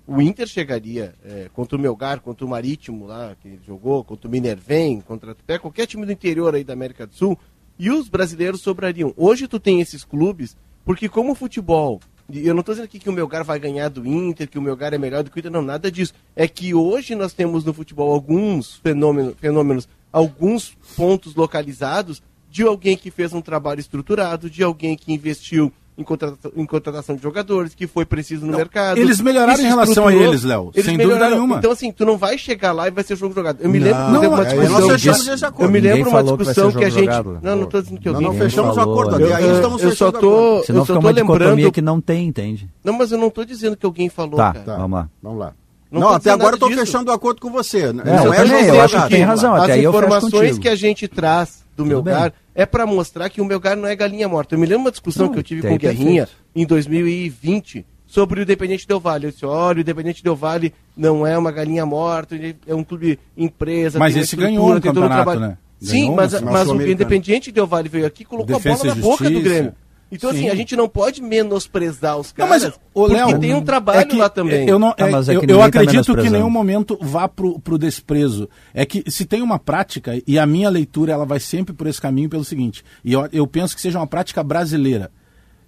o 0.05 0.21
Inter 0.21 0.47
chegaria 0.47 1.15
é, 1.25 1.49
contra 1.53 1.75
o 1.75 1.79
Melgar, 1.79 2.19
contra 2.19 2.45
o 2.45 2.49
Marítimo 2.49 3.07
lá, 3.07 3.35
que 3.41 3.47
ele 3.47 3.59
jogou, 3.65 4.03
contra 4.03 4.27
o 4.27 4.31
Minervém, 4.31 5.01
contra 5.01 5.35
qualquer 5.59 5.87
time 5.87 6.05
do 6.05 6.11
interior 6.11 6.53
aí 6.53 6.63
da 6.63 6.73
América 6.73 7.07
do 7.07 7.15
Sul, 7.15 7.39
e 7.79 7.89
os 7.89 8.09
brasileiros 8.09 8.61
sobrariam. 8.61 9.11
Hoje 9.17 9.47
tu 9.47 9.59
tem 9.59 9.81
esses 9.81 10.03
clubes, 10.03 10.55
porque 10.85 11.09
como 11.09 11.31
o 11.31 11.35
futebol 11.35 11.99
eu 12.39 12.53
não 12.53 12.61
estou 12.61 12.73
dizendo 12.73 12.85
aqui 12.85 12.99
que 12.99 13.09
o 13.09 13.13
Melgar 13.13 13.43
vai 13.43 13.59
ganhar 13.59 13.89
do 13.89 14.05
Inter, 14.05 14.47
que 14.47 14.57
o 14.57 14.61
Melgar 14.61 14.93
é 14.93 14.97
melhor 14.97 15.23
do 15.23 15.29
que 15.29 15.37
o 15.37 15.39
Inter, 15.39 15.51
não, 15.51 15.61
nada 15.61 15.91
disso. 15.91 16.13
É 16.35 16.47
que 16.47 16.73
hoje 16.73 17.15
nós 17.15 17.33
temos 17.33 17.63
no 17.63 17.73
futebol 17.73 18.11
alguns 18.11 18.75
fenômenos, 18.77 19.35
fenômenos 19.39 19.87
alguns 20.11 20.77
pontos 20.95 21.35
localizados 21.35 22.21
de 22.49 22.63
alguém 22.63 22.95
que 22.95 23.09
fez 23.09 23.33
um 23.33 23.41
trabalho 23.41 23.79
estruturado, 23.79 24.49
de 24.49 24.63
alguém 24.63 24.95
que 24.95 25.11
investiu 25.11 25.73
em 25.97 26.03
contratação, 26.03 26.51
em 26.55 26.65
contratação 26.65 27.15
de 27.15 27.21
jogadores, 27.21 27.75
que 27.75 27.85
foi 27.85 28.05
preciso 28.05 28.45
no 28.45 28.51
não, 28.51 28.57
mercado. 28.57 28.97
Eles 28.97 29.21
melhoraram 29.21 29.61
em 29.61 29.67
relação 29.67 30.07
a 30.07 30.13
eles, 30.13 30.43
Léo, 30.43 30.71
sem 30.73 30.97
dúvida 30.97 31.29
nenhuma. 31.29 31.57
Então, 31.57 31.71
assim, 31.71 31.91
tu 31.91 32.05
não 32.05 32.17
vai 32.17 32.37
chegar 32.37 32.71
lá 32.71 32.87
e 32.87 32.91
vai 32.91 33.03
ser 33.03 33.15
jogo 33.15 33.33
jogado. 33.33 33.59
Eu 33.61 33.69
me 33.69 33.79
lembro 33.79 34.09
não, 34.09 34.29
uma 34.29 34.45
discussão. 34.45 35.53
Eu 35.59 35.69
me 35.69 35.79
lembro 35.79 36.09
uma 36.09 36.23
discussão 36.23 36.71
que, 36.71 36.79
que 36.79 36.85
a 36.85 36.89
gente. 36.89 37.05
Jogado, 37.05 37.39
não, 37.41 37.55
não 37.55 37.63
estou 37.63 37.81
dizendo 37.81 38.01
que 38.01 38.09
eu 38.09 38.17
vi. 38.17 38.23
Não, 38.23 38.33
fechamos 38.33 38.75
o 38.75 38.79
acordo. 38.79 39.19
Eu, 39.19 39.35
aí 39.35 39.51
estamos 39.51 39.83
eu 39.83 39.95
só 39.95 40.11
tô. 40.11 40.63
Eu 40.67 40.85
só 40.85 40.99
tô 40.99 41.09
lembrando. 41.09 41.71
que 41.71 41.81
não 41.81 42.01
tem, 42.01 42.27
entende? 42.27 42.69
Não, 42.83 42.93
mas 42.93 43.11
eu 43.11 43.17
não 43.17 43.27
estou 43.27 43.45
dizendo 43.45 43.77
que 43.77 43.85
alguém 43.85 44.09
falou. 44.09 44.37
Tá, 44.37 44.51
vamos 44.51 44.91
lá. 44.91 45.09
Vamos 45.21 45.39
lá. 45.39 45.53
Não, 45.91 46.01
não 46.01 46.09
até 46.09 46.31
agora 46.31 46.53
eu 46.53 46.55
estou 46.55 46.71
fechando 46.71 47.11
o 47.11 47.13
acordo 47.13 47.39
com 47.39 47.51
você. 47.51 47.81
É, 47.81 47.93
não 47.93 48.33
é 48.33 48.41
eu, 48.41 48.75
eu 48.75 48.81
acho 48.81 48.99
que 49.03 49.09
tem 49.09 49.21
razão. 49.21 49.53
As 49.53 49.77
informações 49.77 50.57
que 50.57 50.67
a 50.67 50.75
gente 50.75 51.07
traz 51.07 51.62
do 51.75 51.85
meu 51.85 52.03
Melgar 52.03 52.33
é 52.55 52.65
para 52.65 52.85
mostrar 52.85 53.29
que 53.29 53.41
o 53.41 53.45
Melgar 53.45 53.75
não 53.75 53.87
é 53.87 53.95
galinha 53.95 54.27
morta. 54.27 54.55
Eu 54.55 54.59
me 54.59 54.65
lembro 54.65 54.85
uma 54.85 54.91
discussão 54.91 55.27
não, 55.27 55.33
que 55.33 55.39
eu 55.39 55.43
tive 55.43 55.67
com 55.67 55.73
o 55.73 55.77
Guerrinha 55.77 56.27
em 56.55 56.65
2020 56.65 57.85
sobre 58.05 58.39
o 58.39 58.43
Independente 58.43 58.87
Del 58.87 58.99
Vale. 58.99 59.25
Eu 59.25 59.31
disse, 59.31 59.45
olha, 59.45 59.77
o 59.77 59.81
Independente 59.81 60.23
Del 60.23 60.35
Vale 60.35 60.73
não 60.95 61.25
é 61.25 61.37
uma 61.37 61.51
galinha 61.51 61.85
morta, 61.85 62.35
é 62.67 62.75
um 62.75 62.83
clube 62.83 63.19
empresa. 63.35 63.97
Mas 63.97 64.15
esse 64.15 64.35
ganhou 64.35 64.75
o 64.75 64.81
campeonato, 64.81 65.39
né? 65.39 65.57
Sim, 65.79 66.11
mas, 66.15 66.39
mas 66.41 66.69
o 66.69 66.81
Independente 66.81 67.51
Del 67.51 67.67
Vale 67.67 67.89
veio 67.89 68.05
aqui 68.05 68.23
e 68.23 68.25
colocou 68.25 68.55
Defensa 68.55 68.91
a 68.91 68.95
bola 68.95 68.95
na 68.95 69.01
boca 69.01 69.29
do 69.29 69.41
Grêmio. 69.41 69.73
Então, 70.13 70.29
assim, 70.29 70.39
Sim. 70.39 70.45
assim, 70.45 70.53
a 70.53 70.55
gente 70.55 70.75
não 70.75 70.87
pode 70.87 71.21
menosprezar 71.21 72.17
os 72.17 72.31
caras, 72.31 72.61
não, 72.61 72.69
mas, 72.69 72.79
porque 72.93 73.13
Léo, 73.15 73.39
tem 73.39 73.53
um 73.53 73.63
trabalho 73.63 73.99
é 73.99 74.05
que, 74.05 74.15
lá 74.15 74.29
também. 74.29 74.69
Eu, 74.69 74.77
não, 74.77 74.89
é, 74.89 75.03
ah, 75.03 75.07
é 75.07 75.35
eu, 75.35 75.41
eu 75.41 75.57
tá 75.57 75.65
acredito 75.65 76.15
tá 76.15 76.21
que 76.21 76.27
em 76.27 76.31
nenhum 76.31 76.49
momento 76.49 76.97
vá 77.01 77.27
pro, 77.27 77.59
pro 77.59 77.77
desprezo. 77.77 78.47
É 78.73 78.85
que 78.85 79.09
se 79.09 79.25
tem 79.25 79.41
uma 79.41 79.57
prática, 79.57 80.21
e 80.27 80.37
a 80.37 80.45
minha 80.45 80.69
leitura 80.69 81.11
ela 81.11 81.25
vai 81.25 81.39
sempre 81.39 81.73
por 81.73 81.87
esse 81.87 81.99
caminho 81.99 82.29
pelo 82.29 82.43
seguinte, 82.45 82.83
e 83.03 83.11
eu, 83.13 83.27
eu 83.33 83.47
penso 83.47 83.75
que 83.75 83.81
seja 83.81 83.99
uma 83.99 84.07
prática 84.07 84.43
brasileira. 84.43 85.11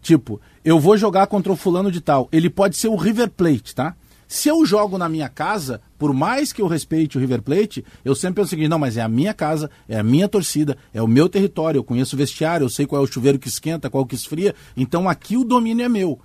Tipo, 0.01 0.39
eu 0.63 0.79
vou 0.79 0.95
jogar 0.95 1.25
contra 1.25 1.51
o 1.51 1.55
fulano 1.55 1.91
de 1.91 1.99
tal. 1.99 2.29
Ele 2.31 2.47
pode 2.47 2.77
ser 2.77 2.89
o 2.89 2.95
River 2.95 3.27
Plate, 3.31 3.73
tá? 3.73 3.95
Se 4.35 4.49
eu 4.49 4.65
jogo 4.65 4.97
na 4.97 5.07
minha 5.07 5.29
casa, 5.29 5.79
por 5.97 6.13
mais 6.13 6.51
que 6.51 6.61
eu 6.61 6.67
respeite 6.67 7.17
o 7.17 7.21
River 7.21 7.41
Plate, 7.41 7.85
eu 8.03 8.13
sempre 8.13 8.41
penso 8.41 8.47
o 8.47 8.49
seguinte: 8.49 8.67
não, 8.67 8.77
mas 8.77 8.97
é 8.97 9.01
a 9.01 9.07
minha 9.07 9.33
casa, 9.33 9.71
é 9.87 9.97
a 9.97 10.03
minha 10.03 10.27
torcida, 10.27 10.77
é 10.93 11.01
o 11.01 11.07
meu 11.07 11.29
território, 11.29 11.79
eu 11.79 11.85
conheço 11.85 12.17
o 12.17 12.19
vestiário, 12.19 12.65
eu 12.65 12.69
sei 12.69 12.85
qual 12.85 13.01
é 13.01 13.05
o 13.05 13.07
chuveiro 13.07 13.39
que 13.39 13.47
esquenta, 13.47 13.89
qual 13.89 14.05
que 14.05 14.13
esfria, 14.13 14.53
então 14.75 15.07
aqui 15.07 15.37
o 15.37 15.45
domínio 15.45 15.85
é 15.85 15.87
meu. 15.87 16.19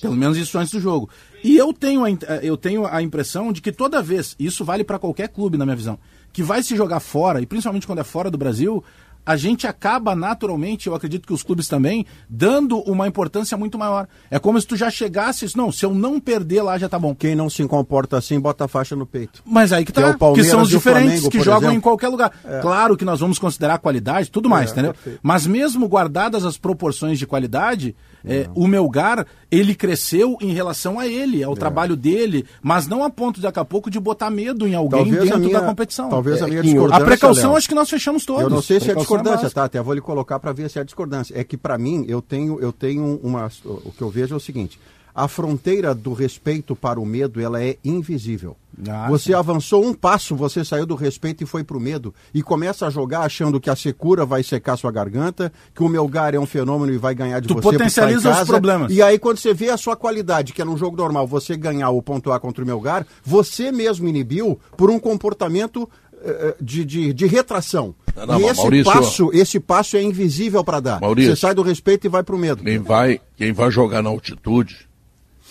Pelo 0.00 0.14
menos 0.14 0.38
isso 0.38 0.56
antes 0.56 0.70
do 0.70 0.78
jogo. 0.78 1.10
E 1.42 1.56
eu 1.56 1.72
tenho 1.72 2.04
a, 2.04 2.10
eu 2.40 2.56
tenho 2.56 2.86
a 2.86 3.02
impressão 3.02 3.52
de 3.52 3.60
que 3.60 3.72
toda 3.72 4.00
vez, 4.00 4.36
isso 4.38 4.64
vale 4.64 4.84
para 4.84 4.96
qualquer 4.96 5.28
clube 5.28 5.58
na 5.58 5.64
minha 5.64 5.74
visão, 5.74 5.98
que 6.32 6.44
vai 6.44 6.62
se 6.62 6.76
jogar 6.76 7.00
fora, 7.00 7.40
e 7.40 7.46
principalmente 7.46 7.88
quando 7.88 7.98
é 7.98 8.04
fora 8.04 8.30
do 8.30 8.38
Brasil, 8.38 8.84
a 9.24 9.36
gente 9.36 9.66
acaba 9.66 10.14
naturalmente, 10.14 10.86
eu 10.86 10.94
acredito 10.94 11.26
que 11.26 11.32
os 11.32 11.42
clubes 11.42 11.68
também, 11.68 12.06
dando 12.28 12.78
uma 12.80 13.06
importância 13.06 13.56
muito 13.56 13.76
maior. 13.76 14.08
É 14.30 14.38
como 14.38 14.60
se 14.60 14.66
tu 14.66 14.76
já 14.76 14.90
chegasses, 14.90 15.54
não, 15.54 15.70
se 15.70 15.84
eu 15.84 15.94
não 15.94 16.18
perder 16.18 16.62
lá 16.62 16.78
já 16.78 16.88
tá 16.88 16.98
bom. 16.98 17.14
Quem 17.14 17.34
não 17.34 17.50
se 17.50 17.62
comporta 17.66 18.16
assim, 18.16 18.40
bota 18.40 18.64
a 18.64 18.68
faixa 18.68 18.96
no 18.96 19.06
peito. 19.06 19.42
Mas 19.44 19.72
aí 19.72 19.84
que 19.84 19.92
tá, 19.92 20.14
que, 20.14 20.24
é 20.24 20.32
que 20.34 20.44
são 20.44 20.62
os 20.62 20.68
diferentes, 20.68 21.20
Flamengo, 21.20 21.30
que 21.30 21.40
jogam 21.40 21.58
exemplo. 21.58 21.76
em 21.76 21.80
qualquer 21.80 22.08
lugar. 22.08 22.32
É. 22.44 22.60
Claro 22.60 22.96
que 22.96 23.04
nós 23.04 23.20
vamos 23.20 23.38
considerar 23.38 23.74
a 23.74 23.78
qualidade, 23.78 24.30
tudo 24.30 24.48
mais, 24.48 24.70
é, 24.70 24.72
entendeu? 24.72 24.94
Mas 25.22 25.46
mesmo 25.46 25.86
guardadas 25.86 26.44
as 26.44 26.56
proporções 26.56 27.18
de 27.18 27.26
qualidade, 27.26 27.94
é, 28.28 28.48
o 28.54 28.66
Melgar, 28.66 29.26
ele 29.50 29.74
cresceu 29.74 30.36
em 30.40 30.52
relação 30.52 30.98
a 30.98 31.06
ele, 31.06 31.42
ao 31.42 31.54
é. 31.54 31.56
trabalho 31.56 31.96
dele, 31.96 32.44
mas 32.62 32.86
não 32.86 33.02
a 33.02 33.10
ponto 33.10 33.40
daqui 33.40 33.58
a 33.58 33.64
pouco 33.64 33.90
de 33.90 33.98
botar 33.98 34.30
medo 34.30 34.66
em 34.66 34.74
alguém 34.74 35.04
talvez 35.04 35.24
dentro 35.24 35.38
minha, 35.40 35.60
da 35.60 35.66
competição. 35.66 36.10
Talvez 36.10 36.42
a 36.42 36.46
é, 36.46 36.50
minha 36.50 36.62
discordância. 36.62 37.02
A 37.02 37.06
precaução 37.06 37.56
acho 37.56 37.68
que 37.68 37.74
nós 37.74 37.88
fechamos 37.88 38.24
todos. 38.24 38.42
Eu 38.42 38.50
não 38.50 38.62
sei 38.62 38.78
se 38.78 38.90
é 38.90 38.94
discordância, 38.94 39.50
tá? 39.50 39.64
Até 39.64 39.80
vou 39.80 39.94
lhe 39.94 40.00
colocar 40.00 40.38
para 40.38 40.52
ver 40.52 40.68
se 40.68 40.78
é 40.78 40.84
discordância. 40.84 41.38
É 41.38 41.42
que 41.42 41.56
para 41.56 41.78
mim, 41.78 42.04
eu 42.06 42.20
tenho, 42.20 42.60
eu 42.60 42.72
tenho 42.72 43.18
uma. 43.22 43.50
O 43.64 43.92
que 43.92 44.02
eu 44.02 44.10
vejo 44.10 44.34
é 44.34 44.36
o 44.36 44.40
seguinte: 44.40 44.78
a 45.18 45.26
fronteira 45.26 45.92
do 45.92 46.12
respeito 46.12 46.76
para 46.76 47.00
o 47.00 47.04
medo 47.04 47.40
ela 47.40 47.60
é 47.60 47.76
invisível. 47.84 48.56
Ah, 48.88 49.08
você 49.08 49.32
sim. 49.32 49.34
avançou 49.34 49.84
um 49.84 49.92
passo, 49.92 50.36
você 50.36 50.64
saiu 50.64 50.86
do 50.86 50.94
respeito 50.94 51.42
e 51.42 51.46
foi 51.46 51.64
para 51.64 51.76
o 51.76 51.80
medo 51.80 52.14
e 52.32 52.40
começa 52.40 52.86
a 52.86 52.90
jogar 52.90 53.22
achando 53.22 53.58
que 53.58 53.68
a 53.68 53.74
secura 53.74 54.24
vai 54.24 54.44
secar 54.44 54.76
sua 54.76 54.92
garganta, 54.92 55.52
que 55.74 55.82
o 55.82 55.88
Melgar 55.88 56.36
é 56.36 56.38
um 56.38 56.46
fenômeno 56.46 56.92
e 56.92 56.98
vai 56.98 57.16
ganhar 57.16 57.40
de 57.40 57.48
tu 57.48 57.54
você. 57.54 57.62
Tu 57.62 57.72
potencializa 57.72 58.30
os 58.30 58.46
problemas. 58.46 58.92
E 58.92 59.02
aí 59.02 59.18
quando 59.18 59.38
você 59.38 59.52
vê 59.52 59.70
a 59.70 59.76
sua 59.76 59.96
qualidade, 59.96 60.52
que 60.52 60.62
é 60.62 60.64
num 60.64 60.76
jogo 60.76 60.96
normal, 60.96 61.26
você 61.26 61.56
ganhar 61.56 61.90
ou 61.90 62.00
pontuar 62.00 62.38
contra 62.38 62.62
o 62.62 62.66
Melgar, 62.66 63.04
você 63.24 63.72
mesmo 63.72 64.06
inibiu 64.06 64.56
por 64.76 64.88
um 64.88 65.00
comportamento 65.00 65.90
eh, 66.22 66.54
de, 66.60 66.84
de, 66.84 67.12
de, 67.12 67.26
retração. 67.26 67.92
Não, 68.14 68.26
não, 68.26 68.40
e 68.40 68.44
esse 68.44 68.60
Maurício, 68.60 68.92
passo, 68.92 69.30
esse 69.32 69.58
passo 69.58 69.96
é 69.96 70.02
invisível 70.02 70.62
para 70.62 70.78
dar. 70.78 71.00
Maurício, 71.00 71.34
você 71.34 71.40
sai 71.40 71.54
do 71.54 71.62
respeito 71.62 72.06
e 72.06 72.08
vai 72.08 72.22
para 72.22 72.36
o 72.36 72.38
medo. 72.38 72.62
Quem 72.62 72.78
vai, 72.78 73.20
quem 73.36 73.52
vai 73.52 73.68
jogar 73.72 74.00
na 74.00 74.10
altitude 74.10 74.87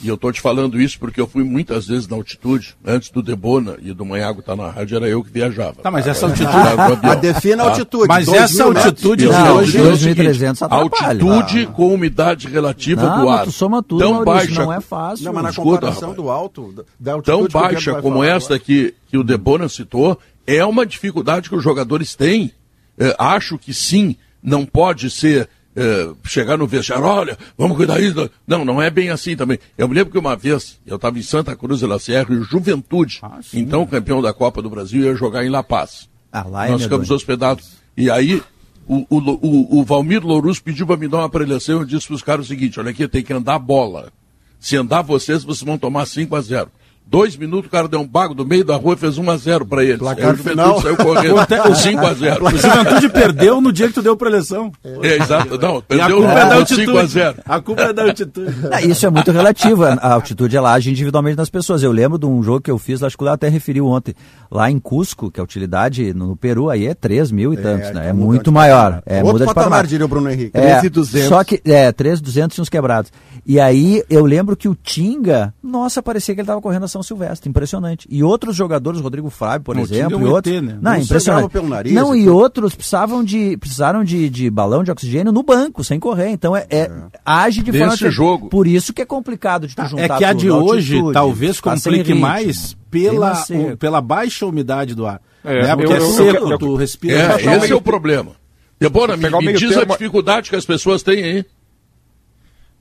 e 0.01 0.07
eu 0.07 0.15
estou 0.15 0.31
te 0.31 0.39
falando 0.39 0.79
isso 0.79 0.99
porque 0.99 1.19
eu 1.19 1.27
fui 1.27 1.43
muitas 1.43 1.87
vezes 1.87 2.07
na 2.07 2.15
altitude, 2.15 2.75
antes 2.85 3.09
do 3.09 3.23
Debona 3.23 3.77
e 3.81 3.93
do 3.93 4.05
Manhago 4.05 4.41
estar 4.41 4.55
tá 4.55 4.63
na 4.63 4.69
rádio, 4.69 4.97
era 4.97 5.07
eu 5.07 5.23
que 5.23 5.31
viajava. 5.31 5.81
Tá, 5.81 5.89
mas 5.89 6.05
essa 6.05 6.27
altitude. 6.27 6.49
a 6.49 7.15
defina 7.15 7.63
a 7.63 7.65
tá? 7.65 7.71
altitude. 7.71 8.07
Mas 8.07 8.27
essa 8.27 8.63
altitude 8.63 9.25
não, 9.25 9.57
hoje. 9.57 9.77
2.300 9.77 10.67
Altitude 10.69 11.67
ah. 11.69 11.73
com 11.73 11.93
umidade 11.93 12.47
relativa 12.47 13.01
não, 13.01 13.21
do 13.21 13.29
ar. 13.29 13.45
Tu 13.45 13.51
soma 13.51 13.81
tudo, 13.81 13.99
tão 13.99 14.23
Maurício, 14.23 14.33
baixa. 14.33 14.63
Não 14.63 14.73
é 14.73 14.81
fácil. 14.81 15.25
Não, 15.25 15.33
mas 15.33 15.43
na 15.43 15.49
Escuta, 15.49 15.69
comparação 15.69 16.09
rapaz, 16.09 16.23
do 16.23 16.29
alto, 16.29 16.85
da 16.99 17.13
altitude. 17.13 17.49
Tão 17.49 17.61
baixa 17.61 18.01
como 18.01 18.23
esta 18.23 18.59
que, 18.59 18.93
que 19.07 19.17
o 19.17 19.23
Debona 19.23 19.67
citou, 19.67 20.19
é 20.45 20.63
uma 20.63 20.85
dificuldade 20.85 21.49
que 21.49 21.55
os 21.55 21.63
jogadores 21.63 22.15
têm. 22.15 22.51
É, 22.99 23.15
acho 23.17 23.57
que 23.57 23.73
sim, 23.73 24.15
não 24.41 24.65
pode 24.65 25.09
ser 25.09 25.49
é, 25.77 26.11
chegar 26.25 26.57
no 26.57 26.65
vestiário, 26.65 27.05
olha, 27.05 27.37
vamos 27.55 27.77
cuidar 27.77 27.99
disso. 27.99 28.29
Não, 28.47 28.65
não 28.65 28.81
é 28.81 28.89
bem 28.89 29.11
assim 29.11 29.37
também. 29.37 29.59
Eu 29.77 29.87
me 29.87 29.93
lembro 29.93 30.11
que 30.11 30.17
uma 30.17 30.35
vez, 30.35 30.79
eu 30.87 30.95
estava 30.95 31.19
em 31.19 31.21
Santa 31.21 31.55
Cruz 31.55 31.79
de 31.79 31.85
la 31.85 31.99
Sierra 31.99 32.33
e 32.33 32.41
Juventude, 32.41 33.19
ah, 33.21 33.39
então 33.53 33.85
campeão 33.85 34.19
da 34.19 34.33
Copa 34.33 34.59
do 34.59 34.71
Brasil, 34.71 35.03
ia 35.03 35.15
jogar 35.15 35.45
em 35.45 35.49
La 35.49 35.61
Paz. 35.61 36.09
Ah, 36.31 36.43
lá 36.43 36.67
é 36.67 36.71
Nós 36.71 36.81
ficamos 36.81 37.11
hospedados. 37.11 37.77
E 37.95 38.09
aí, 38.09 38.41
o, 38.87 39.05
o, 39.07 39.17
o, 39.19 39.79
o 39.79 39.83
Valmir 39.83 40.25
Lourus 40.25 40.59
pediu 40.59 40.87
para 40.87 40.97
me 40.97 41.07
dar 41.07 41.19
uma 41.19 41.29
preleção 41.29 41.83
e 41.83 41.85
disse 41.85 42.07
para 42.07 42.15
os 42.15 42.23
caras 42.23 42.45
o 42.45 42.49
seguinte, 42.49 42.79
olha 42.79 42.89
aqui, 42.89 43.07
tem 43.07 43.23
que 43.23 43.31
andar 43.31 43.55
a 43.55 43.59
bola. 43.59 44.11
Se 44.59 44.75
andar 44.75 45.03
vocês, 45.03 45.43
vocês 45.43 45.63
vão 45.63 45.77
tomar 45.77 46.07
5 46.07 46.35
a 46.35 46.41
0. 46.41 46.71
Dois 47.09 47.37
minutos, 47.37 47.67
o 47.67 47.71
cara 47.71 47.87
deu 47.87 48.01
um 48.01 48.07
bago 48.07 48.33
do 48.33 48.45
meio 48.45 48.65
da 48.65 48.75
rua 48.75 48.93
e 48.93 48.97
fez 48.97 49.17
1x0 49.17 49.65
para 49.65 49.81
eles. 49.81 49.97
Placar 49.97 50.31
Aí, 50.31 50.37
final. 50.37 50.81
saiu 50.81 50.97
correndo. 50.97 51.35
5x0. 51.35 52.41
O 52.41 52.57
Juventude 52.57 53.09
perdeu 53.09 53.61
no 53.61 53.71
dia 53.71 53.87
que 53.87 53.93
tu 53.93 54.01
deu 54.01 54.17
pra 54.17 54.29
eleição. 54.29 54.71
É, 55.01 55.15
exato. 55.15 55.57
Não, 55.57 55.81
perdeu 55.81 56.19
no 56.19 56.27
é 56.27 56.63
5x0. 56.65 57.35
A 57.45 57.61
culpa 57.61 57.83
é 57.83 57.93
da 57.93 58.03
altitude. 58.03 58.57
É, 58.77 58.85
isso 58.85 59.05
é 59.05 59.09
muito 59.09 59.31
relativo. 59.31 59.85
A 59.85 60.13
altitude 60.13 60.57
ela 60.57 60.73
age 60.73 60.89
individualmente 60.91 61.37
nas 61.37 61.49
pessoas. 61.49 61.81
Eu 61.81 61.91
lembro 61.91 62.19
de 62.19 62.25
um 62.25 62.43
jogo 62.43 62.61
que 62.61 62.69
eu 62.69 62.77
fiz, 62.77 63.01
acho 63.01 63.17
que 63.17 63.23
eu 63.23 63.29
até 63.29 63.47
referiu 63.47 63.87
ontem, 63.87 64.13
lá 64.51 64.69
em 64.69 64.77
Cusco, 64.77 65.31
que 65.31 65.39
a 65.39 65.43
utilidade 65.43 66.13
no 66.13 66.35
Peru 66.35 66.69
aí 66.69 66.87
é 66.87 66.93
3 66.93 67.31
mil 67.31 67.53
e 67.53 67.57
é, 67.57 67.61
tantos, 67.61 67.91
né? 67.91 68.09
É 68.09 68.13
muito 68.13 68.51
maior. 68.51 69.01
É, 69.05 69.17
Outro 69.17 69.33
muda 69.33 69.45
de 69.45 69.53
patamar, 69.53 69.87
diria 69.87 70.05
o 70.05 70.09
Bruno 70.09 70.29
Henrique. 70.29 70.51
É, 70.53 70.79
3,200. 70.79 71.29
Só 71.29 71.43
que, 71.43 71.61
é, 71.65 71.91
3,200 71.91 72.57
e 72.57 72.61
uns 72.61 72.69
quebrados. 72.69 73.11
E 73.45 73.59
aí 73.59 74.03
eu 74.09 74.25
lembro 74.25 74.57
que 74.57 74.67
o 74.67 74.75
Tinga, 74.75 75.53
nossa, 75.63 76.03
parecia 76.03 76.35
que 76.35 76.41
ele 76.41 76.45
estava 76.45 76.61
correndo 76.61 76.83
a 76.83 76.87
São 76.97 77.03
Silvestre, 77.03 77.49
impressionante. 77.49 78.07
E 78.09 78.23
outros 78.23 78.55
jogadores, 78.55 78.99
Rodrigo 78.99 79.29
Fábio, 79.29 79.65
por 79.65 79.75
não, 79.75 79.83
exemplo, 79.83 80.19
e 80.19 80.25
outros, 80.25 80.55
ET, 80.55 80.63
né? 80.63 80.77
não, 80.81 80.93
não 80.93 80.99
impressionante. 80.99 81.51
Pelo 81.51 81.69
nariz, 81.69 81.93
não, 81.93 82.15
e 82.15 82.27
outros 82.27 82.73
precisavam 82.73 83.23
de 83.23 83.55
precisaram 83.57 84.03
de, 84.03 84.29
de 84.29 84.49
balão 84.49 84.83
de 84.83 84.89
oxigênio 84.89 85.31
no 85.31 85.43
banco, 85.43 85.83
sem 85.83 85.99
correr. 85.99 86.29
Então 86.29 86.55
é, 86.55 86.65
é, 86.69 86.79
é. 86.79 86.91
age 87.23 87.61
de 87.61 87.71
Desse 87.71 87.97
forma 87.99 88.11
jogo. 88.11 88.49
Por 88.49 88.65
isso 88.65 88.93
que 88.93 89.01
é 89.01 89.05
complicado 89.05 89.67
de 89.67 89.75
tu 89.75 89.81
tá, 89.81 89.87
juntar 89.87 90.15
É 90.15 90.17
que 90.17 90.25
a 90.25 90.33
de 90.33 90.49
hoje 90.49 90.95
altitude, 90.95 91.13
talvez 91.13 91.61
complique 91.61 92.13
mais 92.13 92.75
pela, 92.89 93.43
o, 93.51 93.77
pela 93.77 94.01
baixa 94.01 94.45
umidade 94.45 94.95
do 94.95 95.05
ar. 95.05 95.21
É, 95.43 95.63
né? 95.63 95.75
Porque 95.75 95.93
eu, 95.93 95.97
é 95.97 95.99
seco, 95.99 96.45
eu, 96.45 96.51
eu, 96.51 96.57
tu 96.57 96.75
respira. 96.75 97.39
É, 97.39 97.57
esse 97.57 97.71
é 97.71 97.75
o 97.75 97.81
problema. 97.81 98.31
Debora, 98.79 99.17
me, 99.17 99.29
me 99.29 99.53
diz 99.53 99.69
termo... 99.69 99.81
a 99.81 99.85
dificuldade 99.85 100.49
que 100.49 100.55
as 100.55 100.65
pessoas 100.65 101.03
têm 101.03 101.23
aí. 101.23 101.45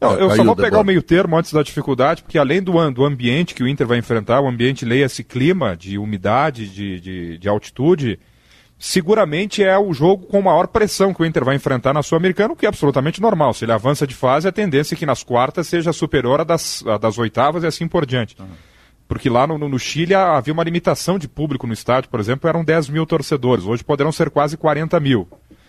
Não, 0.00 0.12
eu 0.14 0.30
só 0.37 0.44
vou 0.44 0.54
pegar 0.54 0.78
o 0.78 0.85
meio 0.85 1.02
termo 1.02 1.37
antes 1.37 1.52
da 1.52 1.62
dificuldade, 1.62 2.22
porque 2.22 2.38
além 2.38 2.62
do, 2.62 2.90
do 2.90 3.04
ambiente 3.04 3.54
que 3.54 3.62
o 3.62 3.68
Inter 3.68 3.87
vai 3.87 3.98
enfrentar, 3.98 4.40
o 4.40 4.48
ambiente 4.48 4.85
leia-se 4.85 5.24
clima 5.24 5.74
de 5.74 5.96
umidade, 5.96 6.68
de, 6.68 7.00
de, 7.00 7.38
de, 7.38 7.48
altitude, 7.48 8.18
seguramente 8.78 9.64
é 9.64 9.78
o 9.78 9.94
jogo 9.94 10.26
com 10.26 10.42
maior 10.42 10.66
pressão 10.66 11.14
que 11.14 11.22
o 11.22 11.24
Inter 11.24 11.44
vai 11.44 11.56
enfrentar 11.56 11.94
na 11.94 12.02
Sul-Americana, 12.02 12.52
o 12.52 12.56
que 12.56 12.66
é 12.66 12.68
absolutamente 12.68 13.22
normal. 13.22 13.54
Se 13.54 13.64
ele 13.64 13.72
avança 13.72 14.06
de 14.06 14.14
fase, 14.14 14.46
a 14.46 14.52
tendência 14.52 14.94
é 14.94 14.98
que 14.98 15.06
nas 15.06 15.22
quartas 15.22 15.66
seja 15.66 15.94
superior 15.94 16.42
à 16.42 16.44
das, 16.44 16.85
à 16.87 16.98
das 16.98 17.16
oitavas 17.16 17.64
e 17.64 17.66
assim 17.66 17.88
por 17.88 18.04
diante. 18.04 18.37
Uhum. 18.38 18.46
Porque 19.09 19.30
lá 19.30 19.46
no, 19.46 19.56
no, 19.56 19.78
Chile 19.78 20.14
havia 20.14 20.52
uma 20.52 20.64
limitação 20.64 21.18
de 21.18 21.26
público 21.26 21.66
no 21.66 21.72
estádio, 21.72 22.11
por 22.11 22.20
exemplo, 22.20 22.50
eram 22.50 22.62
10 22.62 22.90
mil 22.90 23.06
torcedores. 23.06 23.64
Hoje 23.64 23.82
poderão 23.82 24.12
ser 24.12 24.28
quase 24.28 24.59
40 24.59 24.98
mil 25.00 25.26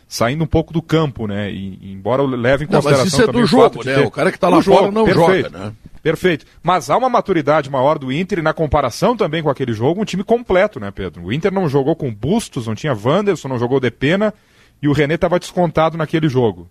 saindo 0.07 0.43
um 0.43 0.47
pouco 0.47 0.71
do 0.71 0.81
campo, 0.81 1.27
né? 1.27 1.51
E, 1.51 1.91
embora 1.91 2.23
leve 2.23 2.63
em 2.63 2.67
consideração 2.67 2.97
não, 2.97 3.03
mas 3.03 3.13
isso 3.13 3.21
é 3.21 3.27
do 3.27 3.45
jogo, 3.45 3.83
né? 3.83 3.95
Ter... 3.95 4.05
O 4.05 4.11
cara 4.11 4.31
que 4.31 4.37
está 4.37 4.49
lá 4.49 4.61
jogo, 4.61 4.77
fora 4.79 4.91
não 4.91 5.05
perfeito, 5.05 5.49
joga, 5.51 5.65
né? 5.65 5.73
Perfeito. 6.01 6.45
Mas 6.63 6.89
há 6.89 6.95
uma 6.95 7.09
maturidade 7.09 7.69
maior 7.69 7.99
do 7.99 8.11
Inter 8.11 8.39
e 8.39 8.41
na 8.41 8.53
comparação 8.53 9.17
também 9.17 9.43
com 9.43 9.49
aquele 9.49 9.73
jogo, 9.73 10.01
um 10.01 10.05
time 10.05 10.23
completo, 10.23 10.79
né, 10.79 10.89
Pedro? 10.91 11.25
O 11.25 11.33
Inter 11.33 11.51
não 11.51 11.67
jogou 11.67 11.95
com 11.95 12.13
Bustos, 12.13 12.67
não 12.67 12.75
tinha 12.75 12.93
Wanderson, 12.93 13.49
não 13.49 13.59
jogou 13.59 13.79
Depena 13.79 14.33
e 14.81 14.87
o 14.87 14.93
René 14.93 15.15
estava 15.15 15.39
descontado 15.39 15.97
naquele 15.97 16.29
jogo. 16.29 16.69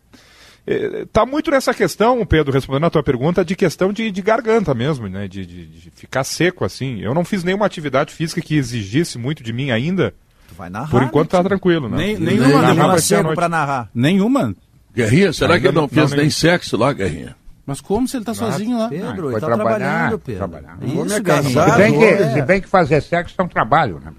Está 0.67 1.23
é, 1.23 1.27
muito 1.27 1.51
nessa 1.51 1.73
questão, 1.73 2.25
Pedro, 2.27 2.53
respondendo 2.53 2.87
a 2.87 2.91
tua 2.91 3.03
pergunta, 3.03 3.45
de 3.45 3.55
questão 3.55 3.93
de, 3.93 4.11
de 4.11 4.23
garganta 4.23 4.75
mesmo, 4.75 5.07
né? 5.09 5.29
De, 5.29 5.47
de, 5.47 5.67
de, 5.67 5.91
ficar 5.91 6.25
seco 6.25 6.65
assim. 6.65 7.01
Eu 7.01 7.15
não 7.15 7.25
fiz 7.25 7.45
nenhuma 7.45 7.67
atividade 7.67 8.13
física 8.13 8.41
que 8.41 8.57
exigisse 8.57 9.17
muito 9.17 9.45
de 9.45 9.53
mim 9.53 9.71
ainda. 9.71 10.13
Tu 10.49 10.55
vai 10.55 10.71
narrar. 10.71 10.91
Por 10.91 11.03
enquanto 11.03 11.33
né, 11.33 11.43
tá 11.43 11.49
tranquilo, 11.49 11.89
né? 11.89 11.97
Nem, 11.97 12.19
nenhuma, 12.19 12.63
nenhuma 12.63 12.99
seco 12.99 13.35
para 13.35 13.49
narrar. 13.49 13.91
Nenhuma. 13.95 14.55
Guerrinha, 14.95 15.33
será 15.33 15.55
ainda 15.55 15.61
que 15.61 15.67
ele 15.69 15.75
não, 15.75 15.83
não 15.83 15.89
fez 15.89 16.13
nem 16.13 16.31
sexo 16.31 16.77
lá, 16.77 16.93
Guerrinha? 16.93 17.37
Mas 17.67 17.81
como 17.81 18.07
se 18.07 18.17
ele 18.17 18.23
está 18.23 18.33
sozinho 18.33 18.79
lá? 18.79 18.89
Pedro, 18.89 19.29
ele 19.29 19.37
está 19.37 19.47
trabalhando, 19.49 20.19
Pedro. 20.21 20.49
Trabalhar. 20.49 20.79
Isso, 20.81 21.23
casar, 21.23 21.73
se, 21.73 21.77
bem 21.77 21.99
que, 21.99 22.05
é. 22.05 22.33
se 22.33 22.43
bem 22.43 22.61
que 22.61 22.69
fazer 22.69 23.03
sexo 23.03 23.35
é 23.37 23.43
um 23.43 23.49
trabalho, 23.49 24.01
né? 24.01 24.13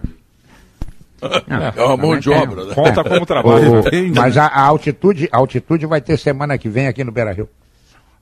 É, 1.21 1.79
é 1.79 1.83
uma 1.83 1.95
mão 1.95 2.19
de 2.19 2.29
obra, 2.29 2.65
né? 2.65 2.75
Conta 2.75 3.03
como 3.05 3.23
trabalho. 3.25 3.79
O, 3.79 4.15
mas 4.15 4.37
a, 4.37 4.47
a, 4.47 4.61
altitude, 4.61 5.29
a 5.31 5.37
altitude 5.37 5.85
vai 5.85 6.01
ter 6.01 6.17
semana 6.17 6.57
que 6.57 6.67
vem 6.67 6.87
aqui 6.87 7.05
no 7.05 7.11
Beira 7.11 7.31
Rio. 7.31 7.49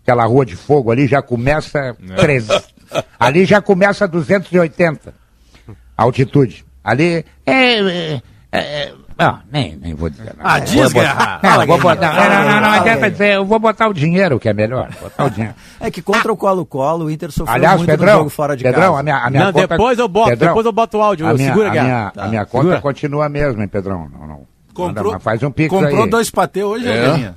Aquela 0.03 0.25
rua 0.25 0.45
de 0.45 0.55
fogo 0.55 0.91
ali 0.91 1.07
já 1.07 1.23
começa 1.23 1.97
13. 2.15 2.51
É. 2.51 2.75
Ali 3.19 3.45
já 3.45 3.59
começa 3.59 4.07
280. 4.07 5.11
Altitude. 5.97 6.63
Ali 6.85 7.25
é, 7.45 7.79
é, 7.81 8.21
é 8.51 8.93
não, 9.17 9.39
nem, 9.49 9.77
nem 9.77 9.93
vou 9.93 10.09
dizer 10.09 10.35
nada. 10.37 10.39
Ah, 10.43 10.59
diz, 10.59 10.91
Guerra! 10.91 11.39
Não, 11.41 11.65
vou 11.65 11.79
botar, 11.79 12.13
não, 12.13 12.51
não, 12.51 12.61
não, 12.61 12.69
adianta 12.69 13.09
dizer, 13.09 13.35
eu 13.35 13.45
vou 13.45 13.57
botar 13.59 13.87
o 13.87 13.93
dinheiro, 13.93 14.37
que 14.37 14.49
é 14.49 14.53
melhor. 14.53 14.89
Botar 15.01 15.25
o 15.25 15.29
dinheiro. 15.29 15.55
É 15.79 15.89
que 15.89 16.01
contra 16.01 16.31
o 16.33 16.35
Colo-Colo, 16.35 17.05
o 17.05 17.09
Inter 17.09 17.31
sofreu 17.31 17.55
Aliás, 17.55 17.77
muito 17.77 17.89
Pedrão, 17.89 18.13
no 18.13 18.17
jogo 18.19 18.29
fora 18.29 18.57
de 18.57 18.63
Pedrão, 18.63 18.81
casa. 18.81 18.99
A 18.99 19.03
minha, 19.03 19.17
a 19.17 19.29
minha 19.29 19.45
não, 19.45 19.53
conta, 19.53 19.67
depois 19.67 19.99
eu 19.99 20.07
boto, 20.09 20.29
Pedrão, 20.31 20.47
depois 20.49 20.65
eu 20.65 20.71
boto 20.73 20.97
o 20.97 21.01
áudio, 21.01 21.27
a 21.27 21.33
minha, 21.33 21.47
segura, 21.47 21.69
a 21.69 21.71
Guerra. 21.71 21.85
minha, 21.85 22.11
tá. 22.11 22.23
a 22.23 22.27
minha 22.27 22.45
conta 22.45 22.63
segura. 22.63 22.81
continua 22.81 23.25
a 23.25 23.29
mesma, 23.29 23.63
hein, 23.63 23.69
Pedrão? 23.69 24.09
Não, 24.09 24.27
não. 24.27 24.47
Comprou, 24.73 25.13
Manda, 25.13 25.19
faz 25.19 25.41
um 25.41 25.51
pix 25.51 25.69
comprou 25.69 26.03
aí. 26.03 26.09
dois 26.09 26.29
patê 26.29 26.63
hoje, 26.63 26.85
é. 26.85 26.91
Guerrinha? 26.91 27.35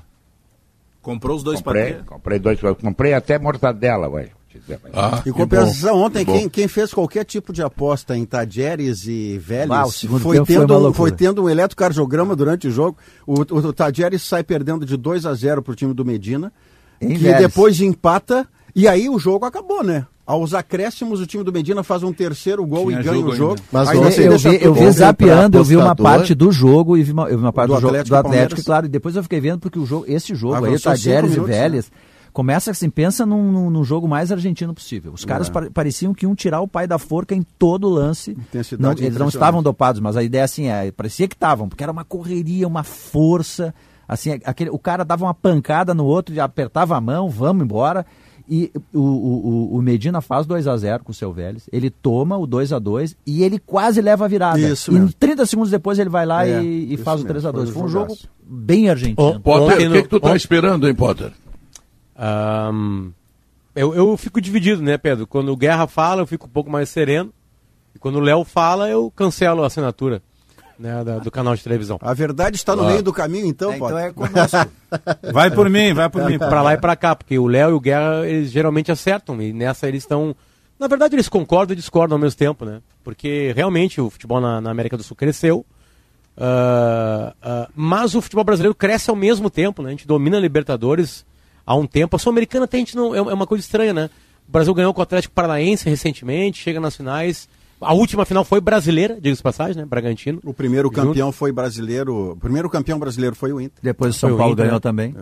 Comprou 1.00 1.36
os 1.36 1.44
dois 1.44 1.60
comprei, 1.60 1.92
patê? 1.92 2.04
Comprei 2.04 2.38
dois, 2.40 2.60
comprei 2.60 3.14
até 3.14 3.38
mortadela, 3.38 4.10
velho. 4.10 4.37
Ah, 4.92 5.22
em 5.26 5.32
compensação, 5.32 5.96
ontem 5.96 6.24
quem, 6.24 6.48
quem, 6.48 6.68
fez 6.68 6.92
qualquer 6.92 7.24
tipo 7.24 7.52
de 7.52 7.62
aposta 7.62 8.16
em 8.16 8.24
Tadieres 8.24 9.06
e 9.06 9.38
Vélez 9.38 9.70
ah, 9.70 9.86
foi, 10.18 10.44
tendo, 10.44 10.78
foi, 10.78 10.92
foi, 10.92 11.12
tendo 11.12 11.44
um 11.44 11.48
eletrocardiograma 11.48 12.34
durante 12.34 12.68
o 12.68 12.70
jogo. 12.70 12.98
O, 13.26 13.40
o, 13.40 13.58
o 13.58 13.72
Tadieres 13.72 14.22
sai 14.22 14.42
perdendo 14.42 14.84
de 14.84 14.96
2 14.96 15.26
a 15.26 15.34
0 15.34 15.62
para 15.62 15.72
o 15.72 15.74
time 15.74 15.94
do 15.94 16.04
Medina, 16.04 16.52
em 17.00 17.08
que 17.08 17.18
Vélez. 17.18 17.42
depois 17.42 17.80
empata, 17.80 18.46
e 18.74 18.86
aí 18.86 19.08
o 19.08 19.18
jogo 19.18 19.44
acabou, 19.44 19.82
né? 19.82 20.06
Aos 20.28 20.52
acréscimos, 20.52 21.22
o 21.22 21.26
time 21.26 21.42
do 21.42 21.50
Medina 21.50 21.82
faz 21.82 22.02
um 22.02 22.12
terceiro 22.12 22.66
gol 22.66 22.88
Tinha 22.88 23.00
e 23.00 23.02
ganha 23.02 23.24
o 23.24 23.34
jogo. 23.34 23.56
Mas 23.72 23.88
eu, 23.90 24.02
eu, 24.02 24.38
vi, 24.38 24.58
eu 24.62 24.74
vi 24.74 24.90
zapeando, 24.90 25.56
eu 25.56 25.64
vi 25.64 25.74
uma 25.74 25.96
parte 25.96 26.34
do 26.34 26.52
jogo 26.52 26.98
e 26.98 27.02
vi 27.02 27.12
uma, 27.12 27.28
uma 27.28 27.52
parte 27.52 27.70
do, 27.70 27.76
do 27.76 27.80
jogo 27.80 27.94
Atlético, 27.94 28.14
do 28.14 28.16
Atlético, 28.16 28.62
claro, 28.62 28.84
e 28.84 28.88
depois 28.90 29.16
eu 29.16 29.22
fiquei 29.22 29.40
vendo 29.40 29.58
porque 29.58 29.78
o 29.78 29.86
jogo, 29.86 30.04
esse 30.06 30.34
jogo 30.34 30.66
ah, 30.66 30.68
aí, 30.68 30.78
Tadieres 30.78 31.34
e 31.34 31.40
Vélez. 31.40 31.86
Né? 31.86 32.07
Começa 32.38 32.70
assim, 32.70 32.88
pensa 32.88 33.26
num, 33.26 33.50
num, 33.50 33.68
num, 33.68 33.82
jogo 33.82 34.06
mais 34.06 34.30
argentino 34.30 34.72
possível. 34.72 35.12
Os 35.12 35.24
caras 35.24 35.50
é. 35.52 35.70
pareciam 35.70 36.14
que 36.14 36.24
iam 36.24 36.36
tirar 36.36 36.60
o 36.60 36.68
pai 36.68 36.86
da 36.86 36.96
forca 36.96 37.34
em 37.34 37.42
todo 37.42 37.88
lance. 37.88 38.38
Não, 38.78 38.92
eles 38.92 39.16
não 39.16 39.26
estavam 39.26 39.60
dopados, 39.60 40.00
mas 40.00 40.16
a 40.16 40.22
ideia 40.22 40.44
assim 40.44 40.68
é, 40.68 40.92
parecia 40.92 41.26
que 41.26 41.34
estavam, 41.34 41.68
porque 41.68 41.82
era 41.82 41.90
uma 41.90 42.04
correria, 42.04 42.68
uma 42.68 42.84
força. 42.84 43.74
Assim, 44.06 44.38
aquele, 44.44 44.70
o 44.70 44.78
cara 44.78 45.04
dava 45.04 45.24
uma 45.24 45.34
pancada 45.34 45.92
no 45.92 46.04
outro, 46.04 46.40
apertava 46.40 46.96
a 46.96 47.00
mão, 47.00 47.28
vamos 47.28 47.64
embora. 47.64 48.06
E 48.48 48.70
o, 48.94 49.00
o, 49.00 49.76
o 49.76 49.82
Medina 49.82 50.20
faz 50.20 50.46
2 50.46 50.68
a 50.68 50.76
0 50.76 51.02
com 51.02 51.10
o 51.10 51.14
seu 51.14 51.32
Vélez. 51.32 51.68
Ele 51.72 51.90
toma 51.90 52.36
o 52.36 52.46
2 52.46 52.72
a 52.72 52.78
2 52.78 53.16
e 53.26 53.42
ele 53.42 53.58
quase 53.58 54.00
leva 54.00 54.26
a 54.26 54.28
virada. 54.28 54.60
Isso 54.60 54.96
e 54.96 55.12
30 55.12 55.44
segundos 55.44 55.72
depois 55.72 55.98
ele 55.98 56.08
vai 56.08 56.24
lá 56.24 56.46
é, 56.46 56.62
e, 56.62 56.94
e 56.94 56.96
faz 56.98 57.20
o 57.20 57.24
3 57.24 57.46
a 57.46 57.50
2 57.50 57.70
Foi 57.70 57.82
um 57.82 57.88
jogo 57.88 58.16
bem 58.40 58.88
argentino. 58.88 59.16
Oh, 59.18 59.40
Potter, 59.40 59.90
o 59.90 59.92
que, 59.92 60.02
que 60.02 60.08
tu 60.08 60.20
tá 60.20 60.36
esperando, 60.36 60.86
hein, 60.86 60.94
Potter? 60.94 61.32
Um, 62.18 63.12
eu, 63.74 63.94
eu 63.94 64.16
fico 64.16 64.40
dividido, 64.40 64.82
né, 64.82 64.98
Pedro? 64.98 65.26
Quando 65.26 65.52
o 65.52 65.56
Guerra 65.56 65.86
fala, 65.86 66.22
eu 66.22 66.26
fico 66.26 66.46
um 66.46 66.50
pouco 66.50 66.70
mais 66.70 66.88
sereno. 66.88 67.32
E 67.94 67.98
quando 67.98 68.16
o 68.16 68.20
Léo 68.20 68.44
fala, 68.44 68.88
eu 68.88 69.10
cancelo 69.14 69.62
a 69.62 69.68
assinatura 69.68 70.20
né, 70.78 71.02
da, 71.04 71.18
do 71.18 71.30
canal 71.30 71.54
de 71.54 71.62
televisão. 71.62 71.98
A 72.00 72.14
verdade 72.14 72.56
está 72.56 72.74
no 72.74 72.84
ah. 72.84 72.88
meio 72.88 73.02
do 73.02 73.12
caminho, 73.12 73.46
então, 73.46 73.72
é, 73.72 73.76
Então 73.76 73.98
é 73.98 74.12
conosco. 74.12 74.70
vai 75.32 75.50
por 75.50 75.68
mim, 75.68 75.92
vai 75.92 76.08
por 76.08 76.24
mim. 76.24 76.38
Para 76.38 76.62
lá 76.62 76.74
e 76.74 76.78
para 76.78 76.96
cá, 76.96 77.14
porque 77.14 77.38
o 77.38 77.46
Léo 77.46 77.70
e 77.70 77.72
o 77.74 77.80
Guerra, 77.80 78.26
eles 78.26 78.50
geralmente 78.50 78.90
acertam. 78.90 79.40
E 79.40 79.52
nessa 79.52 79.88
eles 79.88 80.02
estão... 80.02 80.34
Na 80.78 80.86
verdade, 80.86 81.16
eles 81.16 81.28
concordam 81.28 81.72
e 81.72 81.76
discordam 81.76 82.16
ao 82.16 82.20
mesmo 82.20 82.38
tempo, 82.38 82.64
né? 82.64 82.80
Porque 83.02 83.52
realmente 83.54 84.00
o 84.00 84.08
futebol 84.08 84.40
na, 84.40 84.60
na 84.60 84.70
América 84.70 84.96
do 84.96 85.02
Sul 85.02 85.16
cresceu. 85.16 85.66
Uh, 86.36 87.30
uh, 87.30 87.68
mas 87.74 88.14
o 88.14 88.22
futebol 88.22 88.44
brasileiro 88.44 88.74
cresce 88.74 89.10
ao 89.10 89.16
mesmo 89.16 89.50
tempo, 89.50 89.82
né? 89.82 89.88
A 89.88 89.90
gente 89.90 90.06
domina 90.06 90.36
a 90.36 90.40
Libertadores 90.40 91.26
há 91.68 91.76
um 91.76 91.86
tempo. 91.86 92.16
A 92.16 92.18
Sul-Americana 92.18 92.64
até 92.64 92.78
a 92.78 92.80
gente 92.80 92.96
não. 92.96 93.14
É, 93.14 93.18
é 93.18 93.34
uma 93.34 93.46
coisa 93.46 93.62
estranha, 93.62 93.92
né? 93.92 94.10
O 94.48 94.50
Brasil 94.50 94.72
ganhou 94.72 94.94
com 94.94 95.00
o 95.00 95.02
Atlético 95.02 95.34
Paranaense 95.34 95.88
recentemente, 95.88 96.62
chega 96.62 96.80
nas 96.80 96.96
finais. 96.96 97.46
A 97.80 97.92
última 97.92 98.24
final 98.24 98.44
foi 98.44 98.60
brasileira, 98.60 99.18
diga-se 99.20 99.42
passagem, 99.42 99.76
né? 99.76 99.84
Bragantino. 99.84 100.40
O 100.42 100.54
primeiro 100.54 100.90
campeão 100.90 101.28
junto. 101.28 101.36
foi 101.36 101.52
brasileiro. 101.52 102.32
O 102.32 102.36
primeiro 102.36 102.68
campeão 102.70 102.98
brasileiro 102.98 103.36
foi 103.36 103.52
o 103.52 103.60
Inter. 103.60 103.78
Depois 103.82 104.16
o 104.16 104.18
São 104.18 104.36
Paulo 104.36 104.54
Inter, 104.54 104.64
ganhou 104.64 104.76
né? 104.76 104.80
também. 104.80 105.14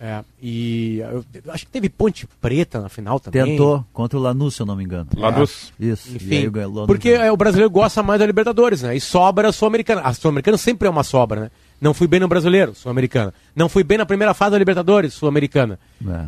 É. 0.00 0.06
é. 0.06 0.24
e 0.40 1.00
eu, 1.00 1.24
acho 1.48 1.66
que 1.66 1.72
teve 1.72 1.90
Ponte 1.90 2.26
Preta 2.40 2.80
na 2.80 2.88
final 2.88 3.20
também. 3.20 3.44
Tentou, 3.44 3.84
contra 3.92 4.18
o 4.18 4.22
Lanús, 4.22 4.54
se 4.54 4.62
eu 4.62 4.66
não 4.66 4.76
me 4.76 4.84
engano. 4.84 5.08
Lanús. 5.14 5.72
É. 5.78 5.86
Isso. 5.86 6.16
Enfim, 6.16 6.50
porque 6.86 7.10
é, 7.10 7.30
o 7.30 7.36
brasileiro 7.36 7.70
gosta 7.70 8.02
mais 8.02 8.20
da 8.20 8.26
Libertadores, 8.26 8.80
né? 8.80 8.96
E 8.96 9.00
sobra 9.00 9.48
a 9.48 9.52
Sul-Americana. 9.52 10.00
A 10.02 10.14
Sul-Americana 10.14 10.56
sempre 10.56 10.86
é 10.88 10.90
uma 10.90 11.02
sobra, 11.02 11.40
né? 11.40 11.50
Não 11.80 11.94
fui 11.94 12.06
bem 12.06 12.20
no 12.20 12.28
Brasileiro, 12.28 12.74
Sul-Americana. 12.74 13.32
Não 13.56 13.68
fui 13.68 13.82
bem 13.82 13.96
na 13.96 14.04
primeira 14.04 14.34
fase 14.34 14.50
da 14.50 14.58
Libertadores, 14.58 15.14
Sul-Americana. 15.14 15.78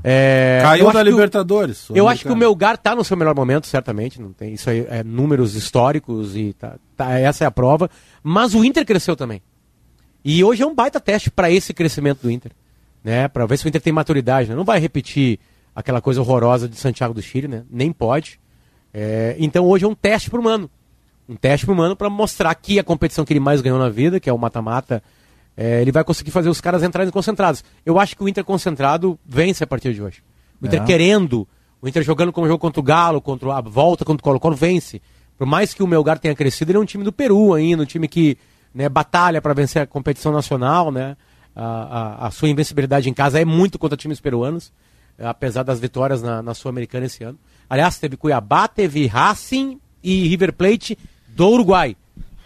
É. 0.04 0.58
É, 0.58 0.62
Caiu 0.62 0.90
da 0.90 1.02
Libertadores. 1.02 1.88
Eu 1.94 2.08
acho 2.08 2.24
que 2.24 2.32
o 2.32 2.36
Melgar 2.36 2.76
está 2.76 2.94
no 2.94 3.04
seu 3.04 3.18
melhor 3.18 3.34
momento, 3.34 3.66
certamente. 3.66 4.20
Não 4.20 4.32
tem 4.32 4.54
isso 4.54 4.70
aí, 4.70 4.86
é 4.88 5.04
números 5.04 5.54
históricos 5.54 6.34
e 6.34 6.54
tá, 6.54 6.76
tá, 6.96 7.18
essa 7.18 7.44
é 7.44 7.46
a 7.46 7.50
prova. 7.50 7.90
Mas 8.22 8.54
o 8.54 8.64
Inter 8.64 8.86
cresceu 8.86 9.14
também. 9.14 9.42
E 10.24 10.42
hoje 10.42 10.62
é 10.62 10.66
um 10.66 10.74
baita 10.74 10.98
teste 10.98 11.30
para 11.30 11.50
esse 11.50 11.74
crescimento 11.74 12.22
do 12.22 12.30
Inter, 12.30 12.52
né? 13.04 13.28
Para 13.28 13.44
ver 13.44 13.58
se 13.58 13.66
o 13.66 13.68
Inter 13.68 13.82
tem 13.82 13.92
maturidade. 13.92 14.48
Né? 14.48 14.54
Não 14.54 14.64
vai 14.64 14.78
repetir 14.78 15.38
aquela 15.74 16.00
coisa 16.00 16.20
horrorosa 16.20 16.66
de 16.66 16.76
Santiago 16.76 17.12
do 17.12 17.20
Chile, 17.20 17.48
né? 17.48 17.64
Nem 17.70 17.92
pode. 17.92 18.40
É, 18.94 19.36
então 19.38 19.66
hoje 19.66 19.84
é 19.84 19.88
um 19.88 19.94
teste 19.94 20.30
para 20.30 20.40
o 20.40 20.42
Mano. 20.42 20.70
Um 21.28 21.36
teste 21.36 21.66
para 21.66 21.72
o 21.74 21.76
Mano 21.76 21.94
para 21.94 22.08
mostrar 22.08 22.54
que 22.54 22.78
a 22.78 22.84
competição 22.84 23.24
que 23.24 23.32
ele 23.34 23.40
mais 23.40 23.60
ganhou 23.60 23.78
na 23.78 23.88
vida, 23.88 24.18
que 24.18 24.30
é 24.30 24.32
o 24.32 24.38
mata-mata 24.38 25.02
é, 25.56 25.80
ele 25.80 25.92
vai 25.92 26.02
conseguir 26.04 26.30
fazer 26.30 26.48
os 26.48 26.60
caras 26.60 26.82
entrarem 26.82 27.10
concentrados. 27.10 27.62
Eu 27.84 27.98
acho 27.98 28.16
que 28.16 28.22
o 28.22 28.28
Inter 28.28 28.44
concentrado 28.44 29.18
vence 29.24 29.62
a 29.62 29.66
partir 29.66 29.92
de 29.92 30.02
hoje. 30.02 30.22
O 30.60 30.66
Inter 30.66 30.82
é. 30.82 30.84
querendo, 30.84 31.46
o 31.80 31.88
Inter 31.88 32.02
jogando 32.02 32.32
como 32.32 32.46
jogo 32.46 32.58
contra 32.58 32.80
o 32.80 32.82
Galo, 32.82 33.20
contra 33.20 33.56
a 33.56 33.60
volta 33.60 34.04
contra 34.04 34.20
o 34.20 34.24
Colo-Colo, 34.24 34.56
vence. 34.56 35.02
Por 35.36 35.46
mais 35.46 35.74
que 35.74 35.82
o 35.82 35.86
Melgar 35.86 36.18
tenha 36.18 36.34
crescido, 36.34 36.70
ele 36.70 36.78
é 36.78 36.80
um 36.80 36.84
time 36.84 37.04
do 37.04 37.12
Peru 37.12 37.52
ainda, 37.54 37.82
um 37.82 37.86
time 37.86 38.08
que 38.08 38.38
né, 38.74 38.88
batalha 38.88 39.42
para 39.42 39.52
vencer 39.52 39.82
a 39.82 39.86
competição 39.86 40.32
nacional, 40.32 40.90
né? 40.90 41.16
A, 41.54 41.64
a, 41.64 42.26
a, 42.28 42.30
sua 42.30 42.48
invencibilidade 42.48 43.10
em 43.10 43.12
casa 43.12 43.38
é 43.38 43.44
muito 43.44 43.78
contra 43.78 43.94
times 43.94 44.20
peruanos, 44.20 44.72
apesar 45.18 45.62
das 45.62 45.78
vitórias 45.78 46.22
na, 46.22 46.42
na 46.42 46.54
Sul-Americana 46.54 47.04
esse 47.04 47.22
ano. 47.22 47.38
Aliás, 47.68 47.98
teve 47.98 48.16
Cuiabá, 48.16 48.66
teve 48.66 49.06
Racing 49.06 49.78
e 50.02 50.26
River 50.28 50.54
Plate 50.54 50.96
do 51.28 51.48
Uruguai. 51.48 51.94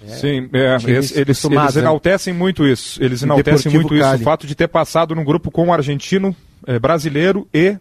É, 0.03 0.09
Sim, 0.09 0.49
é, 0.53 0.77
eles, 0.87 1.17
eles, 1.17 1.45
eles, 1.45 1.77
enaltecem 1.77 2.33
muito 2.33 2.67
isso. 2.67 3.03
Eles 3.03 3.23
enaltecem 3.23 3.73
muito 3.73 3.89
Cali. 3.89 4.01
isso. 4.01 4.23
O 4.23 4.25
fato 4.25 4.47
de 4.47 4.55
ter 4.55 4.69
passado 4.69 5.15
no 5.15 5.25
grupo 5.25 5.51
com 5.51 5.69
o 5.69 5.73
argentino, 5.73 6.37
é, 6.67 6.79
brasileiro 6.79 7.49
e 7.53 7.79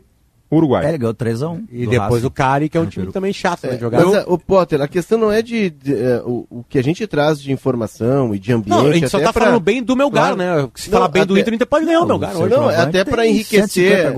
Uruguai. 0.52 0.86
É, 0.86 0.90
ele 0.90 0.98
ganhou 1.00 1.14
3x1. 1.14 1.66
E 1.72 1.88
depois 1.88 2.14
Racing. 2.14 2.26
o 2.26 2.32
Cari, 2.32 2.70
que 2.70 2.78
é 2.78 2.82
um 2.82 2.86
time 2.86 3.12
também 3.12 3.34
chato 3.34 3.66
né, 3.66 3.74
de 3.74 3.82
jogar. 3.82 4.06
Mas, 4.06 4.14
é, 4.14 4.24
o 4.28 4.38
Potter, 4.38 4.82
a 4.82 4.88
questão 4.88 5.18
não 5.18 5.32
é 5.32 5.42
de. 5.42 5.70
de 5.70 5.94
é, 5.94 6.22
o, 6.24 6.46
o, 6.50 6.64
que 6.70 6.78
a 6.78 6.84
gente 6.84 7.06
traz 7.08 7.42
de 7.42 7.52
informação 7.52 8.34
e 8.34 8.40
de 8.40 8.54
ambiente. 8.54 8.70
Não, 8.70 8.88
a 8.88 8.94
gente 8.94 9.10
só 9.10 9.20
tá 9.20 9.34
pra... 9.34 9.46
falando 9.46 9.60
bem 9.60 9.84
do 9.84 9.96
Melgar, 9.96 10.36
claro. 10.36 10.38
né? 10.38 10.70
Se 10.76 10.90
não, 10.90 11.00
falar 11.00 11.10
bem 11.10 11.24
até... 11.24 11.28
do 11.28 11.38
Inter, 11.38 11.54
o 11.54 11.56
Inter 11.56 11.68
pode 11.68 11.86
ganhar 11.86 12.02
o 12.02 12.06
Melgar. 12.06 12.34
Não, 12.34 12.48
não 12.48 12.70
até 12.70 13.04
para 13.04 13.28
enriquecer 13.28 14.14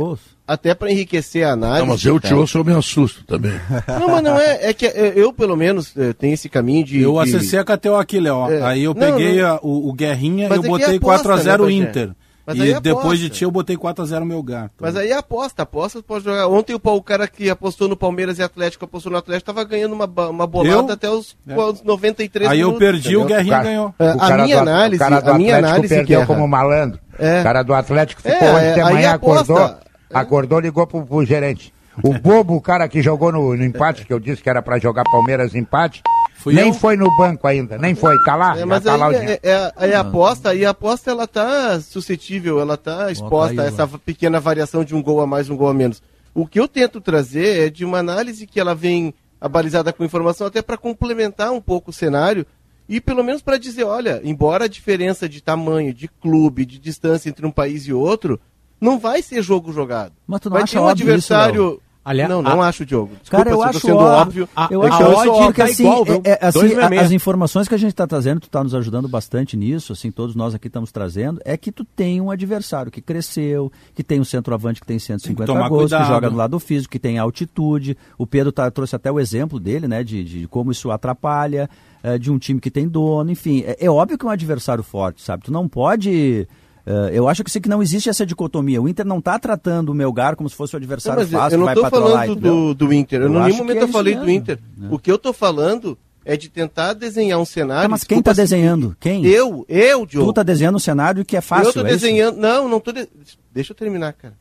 até 0.47 0.73
para 0.73 0.89
enriquecer 0.89 1.45
a 1.45 1.51
análise. 1.51 1.81
Não, 1.81 1.87
mas 1.87 2.05
eu 2.05 2.19
te 2.19 2.33
ouço, 2.33 2.57
eu 2.57 2.63
me 2.63 2.73
assusto 2.73 3.23
também. 3.25 3.51
Não, 3.99 4.07
mas 4.07 4.23
não 4.23 4.39
é. 4.39 4.69
É 4.69 4.73
que 4.73 4.85
eu, 4.85 5.33
pelo 5.33 5.55
menos, 5.55 5.95
eh, 5.97 6.13
tenho 6.13 6.33
esse 6.33 6.47
caminho 6.47 6.85
de. 6.85 7.01
Eu 7.01 7.19
acessei 7.19 7.59
a 7.59 7.65
KTO 7.65 7.95
aqui, 7.95 8.19
Léo. 8.19 8.49
É. 8.49 8.61
Aí 8.61 8.83
eu 8.83 8.93
não, 8.93 9.01
peguei 9.01 9.41
não. 9.41 9.55
A, 9.55 9.59
o, 9.61 9.89
o, 9.89 9.93
Guerrinha 9.93 10.47
e 10.47 10.55
eu 10.55 10.63
botei 10.63 10.99
4x0 10.99 11.65
né, 11.65 11.71
Inter. 11.73 12.11
Mas 12.45 12.59
e 12.59 12.79
depois 12.79 13.19
de 13.19 13.29
ti 13.29 13.43
eu 13.43 13.51
botei 13.51 13.75
4x0 13.75 14.23
meu 14.23 14.41
gato. 14.41 14.71
Mas 14.79 14.95
aí 14.95 15.09
é 15.09 15.17
aposta, 15.17 15.63
aposta 15.63 16.01
pode 16.01 16.23
jogar. 16.23 16.47
Ontem 16.47 16.73
o, 16.73 16.81
o 16.81 17.03
cara 17.03 17.27
que 17.27 17.49
apostou 17.49 17.89
no 17.89 17.97
Palmeiras 17.97 18.39
e 18.39 18.43
Atlético, 18.43 18.85
apostou 18.85 19.11
no 19.11 19.17
Atlético, 19.17 19.47
tava 19.47 19.65
ganhando 19.65 19.93
uma, 19.93 20.05
uma 20.29 20.47
bolada 20.47 20.91
eu? 20.91 20.93
até 20.93 21.09
os, 21.09 21.35
é. 21.45 21.57
os 21.57 21.83
93 21.83 22.49
Aí 22.49 22.59
minutos, 22.59 22.73
eu 22.73 22.79
perdi, 22.79 23.07
entendeu? 23.09 23.21
o 23.21 23.25
Guerrinha 23.25 23.53
o 23.53 23.57
cara, 23.57 23.63
ganhou. 23.63 23.95
É, 23.99 24.09
a 24.17 24.43
minha 24.43 24.55
do, 24.55 24.61
análise, 24.61 25.03
a 25.03 25.33
minha 25.33 25.57
análise 25.57 25.93
perdeu 25.93 26.25
como 26.25 26.47
malandro. 26.47 26.99
É. 27.19 27.41
O 27.41 27.43
cara 27.43 27.63
do 27.63 27.73
Atlético 27.73 28.21
ficou 28.21 28.47
é, 28.47 28.71
ontem 28.71 28.83
manhã, 28.83 29.11
acordou. 29.11 29.75
Acordou, 30.13 30.59
ligou 30.59 30.85
pro, 30.87 31.05
pro 31.05 31.25
gerente. 31.25 31.73
O 32.03 32.13
bobo, 32.19 32.55
o 32.55 32.61
cara 32.61 32.87
que 32.87 33.01
jogou 33.01 33.31
no, 33.31 33.55
no, 33.55 33.63
empate, 33.63 34.05
que 34.05 34.13
eu 34.13 34.19
disse 34.19 34.41
que 34.41 34.49
era 34.49 34.61
para 34.61 34.79
jogar 34.79 35.03
Palmeiras 35.05 35.55
empate, 35.55 36.01
Fui 36.35 36.53
nem 36.53 36.67
eu? 36.67 36.73
foi 36.73 36.95
no 36.95 37.15
banco 37.17 37.47
ainda, 37.47 37.77
nem 37.77 37.95
foi, 37.95 38.15
tá 38.23 38.35
lá. 38.35 38.57
É, 38.57 38.63
mas 38.63 38.83
tá 38.83 38.93
aí 38.93 38.99
lá 38.99 39.13
é, 39.13 39.39
é, 39.41 39.73
é, 39.89 39.95
a 39.95 40.01
aposta, 40.01 40.53
e 40.53 40.65
a 40.65 40.69
aposta 40.69 41.09
ela 41.09 41.27
tá 41.27 41.79
suscetível, 41.81 42.59
ela 42.59 42.77
tá 42.77 43.11
exposta 43.11 43.63
a 43.63 43.65
essa 43.65 43.87
pequena 43.87 44.39
variação 44.39 44.83
de 44.83 44.95
um 44.95 45.01
gol 45.01 45.19
a 45.19 45.27
mais, 45.27 45.49
um 45.49 45.57
gol 45.57 45.69
a 45.69 45.73
menos. 45.73 46.01
O 46.33 46.45
que 46.45 46.59
eu 46.59 46.67
tento 46.67 47.01
trazer 47.01 47.67
é 47.67 47.69
de 47.69 47.83
uma 47.83 47.97
análise 47.97 48.45
que 48.45 48.59
ela 48.59 48.75
vem 48.75 49.13
abalizada 49.41 49.91
com 49.91 50.03
informação 50.03 50.45
até 50.45 50.61
para 50.61 50.77
complementar 50.77 51.51
um 51.51 51.61
pouco 51.61 51.89
o 51.89 51.93
cenário 51.93 52.45
e 52.87 53.01
pelo 53.01 53.23
menos 53.23 53.41
para 53.41 53.57
dizer, 53.57 53.83
olha, 53.83 54.21
embora 54.23 54.65
a 54.65 54.69
diferença 54.69 55.27
de 55.27 55.41
tamanho, 55.41 55.93
de 55.93 56.07
clube, 56.07 56.65
de 56.65 56.79
distância 56.79 57.29
entre 57.29 57.45
um 57.45 57.51
país 57.51 57.83
e 57.87 57.93
outro, 57.93 58.39
não 58.79 58.99
vai 58.99 59.21
ser 59.21 59.41
jogo 59.41 59.71
jogado. 59.71 60.13
Mas 60.25 60.41
tu 60.41 60.49
não 60.49 60.55
vai 60.55 60.63
acha 60.63 60.73
ter 60.73 60.79
um 60.79 60.87
adversário 60.87 61.73
isso, 61.73 61.81
Aliás, 62.07 62.29
não, 62.29 62.41
não 62.41 62.61
a... 62.61 62.69
acho, 62.69 62.85
Diogo. 62.85 63.11
Desculpa 63.21 63.43
cara, 63.43 63.49
eu 63.49 63.61
acho 63.61 63.81
sendo 63.81 63.97
óbvio. 63.97 64.47
A, 64.55 64.69
eu 64.71 64.81
acho 64.81 65.03
óbvio 65.03 65.53
que 65.53 65.61
assim, 65.61 65.83
igual, 65.83 66.05
é, 66.23 66.29
é, 66.29 66.39
assim 66.41 66.97
as 66.97 67.11
informações 67.11 67.67
que 67.67 67.75
a 67.75 67.77
gente 67.77 67.89
está 67.89 68.07
trazendo, 68.07 68.39
tu 68.39 68.47
está 68.47 68.63
nos 68.63 68.73
ajudando 68.73 69.09
bastante 69.09 69.57
nisso, 69.57 69.91
assim, 69.91 70.09
todos 70.09 70.33
nós 70.33 70.55
aqui 70.55 70.67
estamos 70.67 70.89
trazendo, 70.89 71.41
é 71.43 71.57
que 71.57 71.69
tu 71.69 71.83
tem 71.83 72.21
um 72.21 72.31
adversário 72.31 72.89
que 72.89 73.01
cresceu, 73.01 73.69
que 73.93 74.05
tem 74.05 74.21
um 74.21 74.23
centroavante 74.23 74.79
que 74.79 74.87
tem 74.87 74.97
150 74.97 75.51
tem 75.51 75.67
gols, 75.67 75.81
cuidado. 75.81 76.01
que 76.01 76.07
joga 76.07 76.29
do 76.29 76.37
lado 76.37 76.57
físico, 76.61 76.93
que 76.93 76.99
tem 76.99 77.17
altitude. 77.17 77.97
O 78.17 78.25
Pedro 78.25 78.53
tá, 78.53 78.71
trouxe 78.71 78.95
até 78.95 79.11
o 79.11 79.19
exemplo 79.19 79.59
dele, 79.59 79.85
né, 79.85 80.01
de, 80.01 80.23
de 80.23 80.47
como 80.47 80.71
isso 80.71 80.89
atrapalha, 80.89 81.69
é, 82.01 82.17
de 82.17 82.31
um 82.31 82.37
time 82.37 82.61
que 82.61 82.71
tem 82.71 82.87
dono, 82.87 83.29
enfim. 83.29 83.65
É, 83.65 83.85
é 83.85 83.91
óbvio 83.91 84.17
que 84.17 84.25
é 84.25 84.29
um 84.29 84.31
adversário 84.31 84.81
forte, 84.81 85.21
sabe? 85.21 85.43
Tu 85.43 85.51
não 85.51 85.67
pode 85.67 86.47
Uh, 86.87 87.09
eu 87.11 87.27
acho 87.27 87.43
que, 87.43 87.51
sim, 87.51 87.59
que 87.59 87.67
não 87.67 87.81
existe 87.81 88.07
essa 88.07 88.25
dicotomia. 88.25 88.81
O 88.81 88.87
Inter 88.87 89.05
não 89.05 89.19
está 89.19 89.37
tratando 89.37 89.89
o 89.89 89.93
Melgar 89.93 90.37
como 90.37 90.49
se 90.49 90.55
fosse 90.55 90.73
o 90.73 90.77
adversário 90.77 91.21
não, 91.23 91.29
fácil. 91.29 91.55
Eu 91.55 91.59
não 91.59 91.67
estou 91.67 91.89
falando 91.89 92.35
do, 92.37 92.73
do, 92.73 92.93
Inter. 92.93 93.23
Eu, 93.23 93.27
em 93.27 93.31
nenhum 93.31 93.57
momento 93.57 93.79
é 93.79 93.83
eu 93.83 93.87
falei 93.89 94.13
mesmo. 94.13 94.25
do 94.25 94.31
Inter. 94.31 94.57
Né? 94.77 94.87
O 94.89 94.97
que 94.97 95.11
eu 95.11 95.17
estou 95.17 95.33
falando 95.33 95.97
é 96.23 96.37
de 96.37 96.47
tentar 96.47 96.93
desenhar 96.93 97.39
um 97.39 97.45
cenário. 97.45 97.81
Tá, 97.83 97.89
mas 97.89 98.05
quem 98.05 98.19
está 98.19 98.31
desenhando? 98.31 98.95
Quem? 99.01 99.25
Eu, 99.25 99.65
eu, 99.67 100.05
Diogo. 100.05 100.27
Tu 100.27 100.29
está 100.29 100.43
desenhando 100.43 100.75
um 100.75 100.79
cenário 100.79 101.25
que 101.25 101.35
é 101.35 101.41
fácil. 101.41 101.65
Eu 101.65 101.69
estou 101.71 101.85
é 101.85 101.89
desenhando. 101.89 102.35
Isso? 102.35 102.41
Não, 102.41 102.69
não 102.69 102.77
estou. 102.77 102.93
De... 102.93 103.05
Deixa 103.51 103.73
eu 103.73 103.75
terminar, 103.75 104.13
cara. 104.13 104.35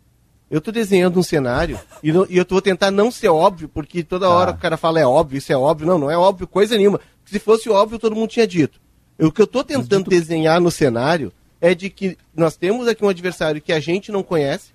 Eu 0.48 0.58
estou 0.58 0.72
desenhando 0.72 1.18
um 1.18 1.24
cenário 1.24 1.80
e, 2.00 2.12
no, 2.12 2.28
e, 2.30 2.36
eu 2.38 2.46
vou 2.48 2.62
tentar 2.62 2.92
não 2.92 3.10
ser 3.10 3.26
óbvio, 3.26 3.68
porque 3.68 4.04
toda 4.04 4.30
hora 4.30 4.52
tá. 4.52 4.58
o 4.58 4.60
cara 4.60 4.76
fala 4.76 5.00
é 5.00 5.06
óbvio, 5.06 5.38
isso 5.38 5.52
é 5.52 5.56
óbvio. 5.56 5.88
Não, 5.88 5.98
não 5.98 6.08
é 6.08 6.16
óbvio 6.16 6.46
coisa 6.46 6.76
nenhuma. 6.76 7.00
Se 7.24 7.40
fosse 7.40 7.68
óbvio, 7.68 7.98
todo 7.98 8.14
mundo 8.14 8.30
tinha 8.30 8.46
dito. 8.46 8.80
O 9.18 9.32
que 9.32 9.40
eu 9.40 9.46
estou 9.46 9.64
tentando 9.64 10.08
desenhar 10.08 10.60
no 10.60 10.70
cenário 10.70 11.32
é 11.66 11.74
de 11.74 11.90
que 11.90 12.16
nós 12.32 12.56
temos 12.56 12.86
aqui 12.86 13.04
um 13.04 13.08
adversário 13.08 13.60
que 13.60 13.72
a 13.72 13.80
gente 13.80 14.12
não 14.12 14.22
conhece, 14.22 14.70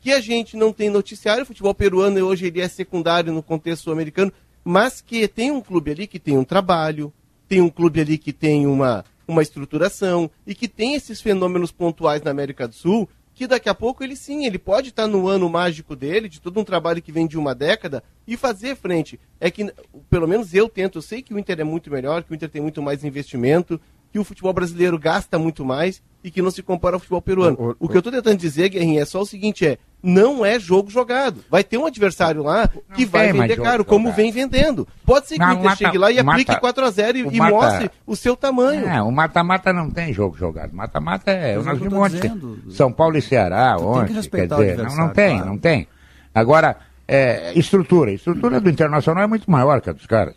que 0.00 0.12
a 0.12 0.20
gente 0.20 0.56
não 0.56 0.72
tem 0.72 0.88
noticiário. 0.88 1.42
O 1.42 1.46
futebol 1.46 1.74
peruano 1.74 2.24
hoje 2.24 2.46
ele 2.46 2.60
é 2.60 2.68
secundário 2.68 3.32
no 3.32 3.42
contexto 3.42 3.90
americano, 3.90 4.32
mas 4.64 5.00
que 5.00 5.26
tem 5.26 5.50
um 5.50 5.60
clube 5.60 5.90
ali 5.90 6.06
que 6.06 6.20
tem 6.20 6.38
um 6.38 6.44
trabalho, 6.44 7.12
tem 7.48 7.60
um 7.60 7.68
clube 7.68 8.00
ali 8.00 8.18
que 8.18 8.32
tem 8.32 8.68
uma, 8.68 9.04
uma 9.26 9.42
estruturação 9.42 10.30
e 10.46 10.54
que 10.54 10.68
tem 10.68 10.94
esses 10.94 11.20
fenômenos 11.20 11.72
pontuais 11.72 12.22
na 12.22 12.30
América 12.30 12.68
do 12.68 12.74
Sul 12.74 13.08
que 13.34 13.46
daqui 13.46 13.68
a 13.68 13.74
pouco 13.74 14.04
ele 14.04 14.14
sim, 14.14 14.44
ele 14.44 14.58
pode 14.58 14.90
estar 14.90 15.06
no 15.06 15.26
ano 15.26 15.48
mágico 15.48 15.96
dele, 15.96 16.28
de 16.28 16.40
todo 16.40 16.60
um 16.60 16.64
trabalho 16.64 17.00
que 17.00 17.10
vem 17.10 17.26
de 17.26 17.38
uma 17.38 17.54
década, 17.54 18.04
e 18.26 18.36
fazer 18.36 18.76
frente. 18.76 19.18
É 19.40 19.50
que, 19.50 19.72
pelo 20.10 20.28
menos 20.28 20.52
eu 20.54 20.68
tento, 20.68 20.98
eu 20.98 21.02
sei 21.02 21.22
que 21.22 21.32
o 21.32 21.38
Inter 21.38 21.60
é 21.60 21.64
muito 21.64 21.90
melhor, 21.90 22.22
que 22.22 22.30
o 22.30 22.34
Inter 22.34 22.50
tem 22.50 22.60
muito 22.60 22.82
mais 22.82 23.02
investimento, 23.04 23.80
que 24.12 24.18
o 24.18 24.24
futebol 24.24 24.52
brasileiro 24.52 24.98
gasta 24.98 25.38
muito 25.38 25.64
mais 25.64 26.02
e 26.22 26.30
que 26.30 26.42
não 26.42 26.50
se 26.50 26.62
compara 26.62 26.96
ao 26.96 27.00
futebol 27.00 27.20
peruano. 27.20 27.56
O, 27.58 27.70
o, 27.70 27.76
o 27.80 27.88
que 27.88 27.96
eu 27.96 28.00
estou 28.00 28.12
tentando 28.12 28.36
dizer, 28.36 28.68
Guerrinha, 28.68 29.02
é 29.02 29.04
só 29.04 29.20
o 29.20 29.26
seguinte, 29.26 29.66
é, 29.66 29.78
não 30.02 30.44
é 30.44 30.58
jogo 30.58 30.90
jogado. 30.90 31.44
Vai 31.50 31.64
ter 31.64 31.78
um 31.78 31.86
adversário 31.86 32.42
lá 32.42 32.68
que 32.94 33.04
vai 33.04 33.32
vender 33.32 33.60
caro, 33.60 33.84
como 33.84 34.12
vem 34.12 34.30
vendendo. 34.30 34.86
Pode 35.04 35.28
ser 35.28 35.34
que 35.34 35.40
não, 35.40 35.48
o 35.48 35.52
Inter 35.52 35.64
mata, 35.64 35.76
chegue 35.76 35.98
lá 35.98 36.10
e 36.10 36.18
aplique 36.18 36.52
4x0 36.52 37.14
e, 37.14 37.36
e 37.36 37.38
mata, 37.38 37.54
mostre 37.54 37.90
o 38.06 38.16
seu 38.16 38.36
tamanho. 38.36 38.86
É, 38.86 39.02
o 39.02 39.10
mata-mata 39.10 39.72
não 39.72 39.90
tem 39.90 40.12
jogo 40.12 40.36
jogado. 40.36 40.72
Mata-mata 40.72 41.30
é 41.30 41.56
nós 41.56 41.78
vimos 41.78 41.94
ontem. 41.94 42.60
São 42.70 42.92
Paulo 42.92 43.16
e 43.16 43.22
Ceará 43.22 43.76
ontem. 43.78 44.14
Quer 44.28 44.46
dizer, 44.46 44.78
não, 44.78 44.96
não 44.96 45.08
tem, 45.10 45.36
claro. 45.36 45.50
não 45.50 45.58
tem. 45.58 45.88
Agora, 46.34 46.76
é, 47.06 47.52
estrutura. 47.58 48.10
A 48.10 48.14
estrutura 48.14 48.60
do 48.60 48.70
Internacional 48.70 49.24
é 49.24 49.26
muito 49.26 49.50
maior 49.50 49.80
que 49.80 49.90
a 49.90 49.92
dos 49.92 50.06
caras. 50.06 50.34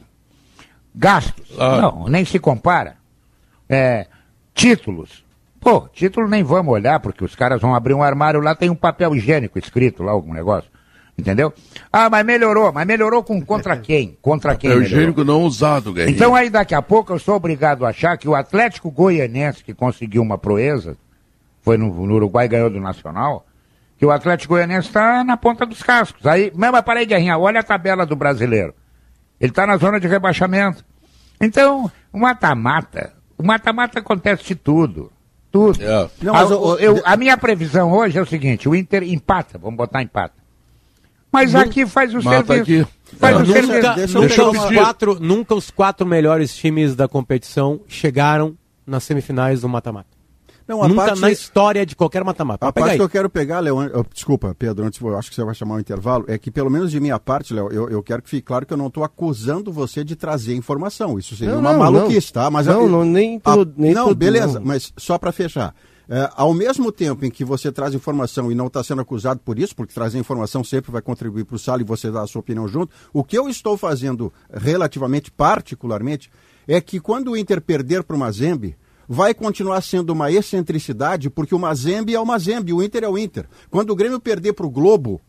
Gastos. 0.94 1.46
Ah. 1.60 1.82
Não, 1.82 2.08
nem 2.08 2.24
se 2.24 2.40
compara 2.40 2.98
é, 3.70 4.08
títulos. 4.54 5.25
Pô, 5.66 5.90
título 5.92 6.28
nem 6.28 6.44
vamos 6.44 6.72
olhar, 6.72 7.00
porque 7.00 7.26
os 7.26 7.36
caras 7.36 7.60
vão 7.60 7.74
abrir 7.74 7.96
um 7.96 8.04
armário 8.04 8.40
lá, 8.40 8.54
tem 8.54 8.70
um 8.70 8.76
papel 8.76 9.16
higiênico 9.16 9.58
escrito 9.58 10.04
lá, 10.04 10.12
algum 10.12 10.32
negócio. 10.32 10.70
Entendeu? 11.18 11.52
Ah, 11.92 12.08
mas 12.08 12.24
melhorou, 12.24 12.72
mas 12.72 12.86
melhorou 12.86 13.24
com 13.24 13.44
contra 13.44 13.76
quem? 13.82 14.16
Contra 14.22 14.56
quem? 14.56 14.70
Papel 14.70 14.84
higiênico 14.84 15.24
não 15.24 15.42
usado, 15.42 15.92
Guerrinho. 15.92 16.16
Então 16.16 16.36
aí 16.36 16.52
daqui 16.52 16.76
a 16.76 16.84
pouco 16.84 17.12
eu 17.14 17.18
sou 17.18 17.34
obrigado 17.34 17.84
a 17.84 17.90
achar 17.90 18.16
que 18.16 18.30
o 18.30 18.36
Atlético 18.36 18.92
Goianense, 18.92 19.64
que 19.64 19.74
conseguiu 19.74 20.22
uma 20.22 20.38
proeza, 20.38 20.96
foi 21.64 21.78
no, 21.78 22.06
no 22.06 22.14
Uruguai 22.14 22.48
ganhou 22.48 22.70
do 22.70 22.80
Nacional, 22.80 23.44
que 23.98 24.06
o 24.06 24.12
Atlético 24.12 24.54
Goianense 24.54 24.90
está 24.90 25.24
na 25.24 25.36
ponta 25.36 25.66
dos 25.66 25.82
cascos. 25.82 26.28
Aí, 26.28 26.52
mesmo 26.54 26.84
parei 26.84 27.08
de 27.08 27.16
arrinhar, 27.16 27.40
olha 27.40 27.62
a 27.62 27.64
tabela 27.64 28.06
do 28.06 28.16
brasileiro. 28.16 28.76
Ele 29.42 29.50
está 29.50 29.66
na 29.66 29.78
zona 29.78 30.00
de 30.00 30.08
rebaixamento. 30.08 30.86
Então, 31.42 31.90
o 32.14 32.20
mata-mata 32.20 33.16
o 33.38 33.44
mata-mata 33.44 34.00
acontece 34.00 34.44
de 34.44 34.56
tudo. 34.56 35.12
Tudo. 35.56 35.82
É. 35.82 36.10
Não, 36.22 36.34
mas, 36.34 36.52
a, 36.52 36.56
eu, 36.56 37.02
a 37.06 37.16
minha 37.16 37.38
previsão 37.38 37.94
hoje 37.94 38.18
é 38.18 38.22
o 38.22 38.26
seguinte: 38.26 38.68
o 38.68 38.76
Inter 38.76 39.04
empata, 39.04 39.58
vamos 39.58 39.78
botar 39.78 40.02
empata. 40.02 40.34
Mas 41.32 41.54
não, 41.54 41.62
aqui 41.62 41.86
faz 41.86 42.14
o 42.14 42.22
serviço. 42.22 42.52
Aqui. 42.52 42.88
Faz 43.18 43.38
é. 43.38 43.40
o 43.40 43.46
nunca, 43.46 43.54
serviço. 43.54 44.20
Nunca, 44.20 44.44
nunca 44.44 44.50
os 44.50 44.76
quatro, 44.76 45.20
nunca 45.22 45.56
os 45.56 45.72
quatro 45.72 46.06
melhores 46.06 46.54
times 46.54 46.94
da 46.94 47.08
competição 47.08 47.80
chegaram 47.88 48.58
nas 48.86 49.06
semifinais 49.06 49.62
do 49.62 49.70
mata-mata. 49.70 50.15
Não, 50.68 50.82
Nunca 50.88 51.06
parte... 51.06 51.22
na 51.22 51.32
história 51.32 51.86
de 51.86 51.96
qualquer 51.96 52.24
mata-mata. 52.24 52.68
A 52.68 52.74
parte 52.74 52.92
aí. 52.92 52.98
que 52.98 53.04
eu 53.04 53.10
quero 53.10 53.30
pegar, 53.30 53.60
Léo, 53.60 53.78
desculpa, 54.12 54.56
Pedro, 54.58 54.84
antes 54.86 55.00
eu 55.00 55.16
acho 55.16 55.30
que 55.30 55.36
você 55.36 55.44
vai 55.44 55.54
chamar 55.54 55.76
o 55.76 55.78
um 55.78 55.80
intervalo, 55.80 56.26
é 56.28 56.38
que 56.38 56.50
pelo 56.50 56.70
menos 56.72 56.90
de 56.90 57.00
minha 57.00 57.20
parte, 57.20 57.54
Léo, 57.54 57.72
eu, 57.72 57.90
eu 57.90 58.02
quero 58.02 58.22
que 58.22 58.30
fique 58.30 58.42
claro 58.42 58.66
que 58.66 58.74
eu 58.74 58.78
não 58.78 58.88
estou 58.88 59.04
acusando 59.04 59.72
você 59.72 60.04
de 60.04 60.16
trazer 60.16 60.56
informação. 60.56 61.20
Isso 61.20 61.36
seria 61.36 61.54
não, 61.54 61.62
uma 61.62 61.74
não, 61.74 61.80
maluquice, 61.80 62.34
tá? 62.34 62.50
Mas 62.50 62.66
não, 62.66 62.90
não, 62.90 63.06
nem, 63.06 63.40
a, 63.46 63.56
nem 63.78 63.94
Não, 63.94 64.08
tudo, 64.08 64.18
beleza, 64.18 64.60
não. 64.60 64.66
mas 64.66 64.92
só 64.98 65.18
para 65.18 65.32
fechar. 65.32 65.76
É, 66.08 66.30
ao 66.36 66.54
mesmo 66.54 66.92
tempo 66.92 67.26
em 67.26 67.32
que 67.32 67.44
você 67.44 67.72
traz 67.72 67.94
informação 67.94 68.52
e 68.52 68.56
não 68.56 68.68
está 68.68 68.84
sendo 68.84 69.02
acusado 69.02 69.40
por 69.44 69.58
isso, 69.58 69.76
porque 69.76 69.94
trazer 69.94 70.20
informação 70.20 70.64
sempre 70.64 70.92
vai 70.92 71.02
contribuir 71.02 71.46
para 71.46 71.56
o 71.56 71.60
sala 71.60 71.82
e 71.82 71.86
você 71.86 72.12
dá 72.12 72.22
a 72.22 72.28
sua 72.28 72.42
opinião 72.42 72.68
junto, 72.68 72.94
o 73.12 73.24
que 73.24 73.38
eu 73.38 73.50
estou 73.50 73.76
fazendo 73.76 74.32
relativamente, 74.54 75.32
particularmente, 75.32 76.30
é 76.68 76.80
que 76.80 77.00
quando 77.00 77.32
o 77.32 77.38
Inter 77.38 77.60
perder 77.60 78.04
para 78.04 78.16
o 78.16 78.20
Mazembe, 78.20 78.76
vai 79.08 79.34
continuar 79.34 79.82
sendo 79.82 80.12
uma 80.12 80.32
excentricidade, 80.32 81.30
porque 81.30 81.56
o 81.56 81.60
Mazembe 81.60 82.14
é 82.14 82.20
o 82.20 82.26
Mazembe, 82.26 82.74
o 82.74 82.82
Inter 82.82 83.04
é 83.04 83.10
o 83.10 83.18
Inter. 83.18 83.48
Quando 83.70 83.92
o 83.92 83.96
Grêmio 83.96 84.20
perder 84.20 84.54
para 84.54 84.66
o 84.66 84.70
Globo, 84.70 85.22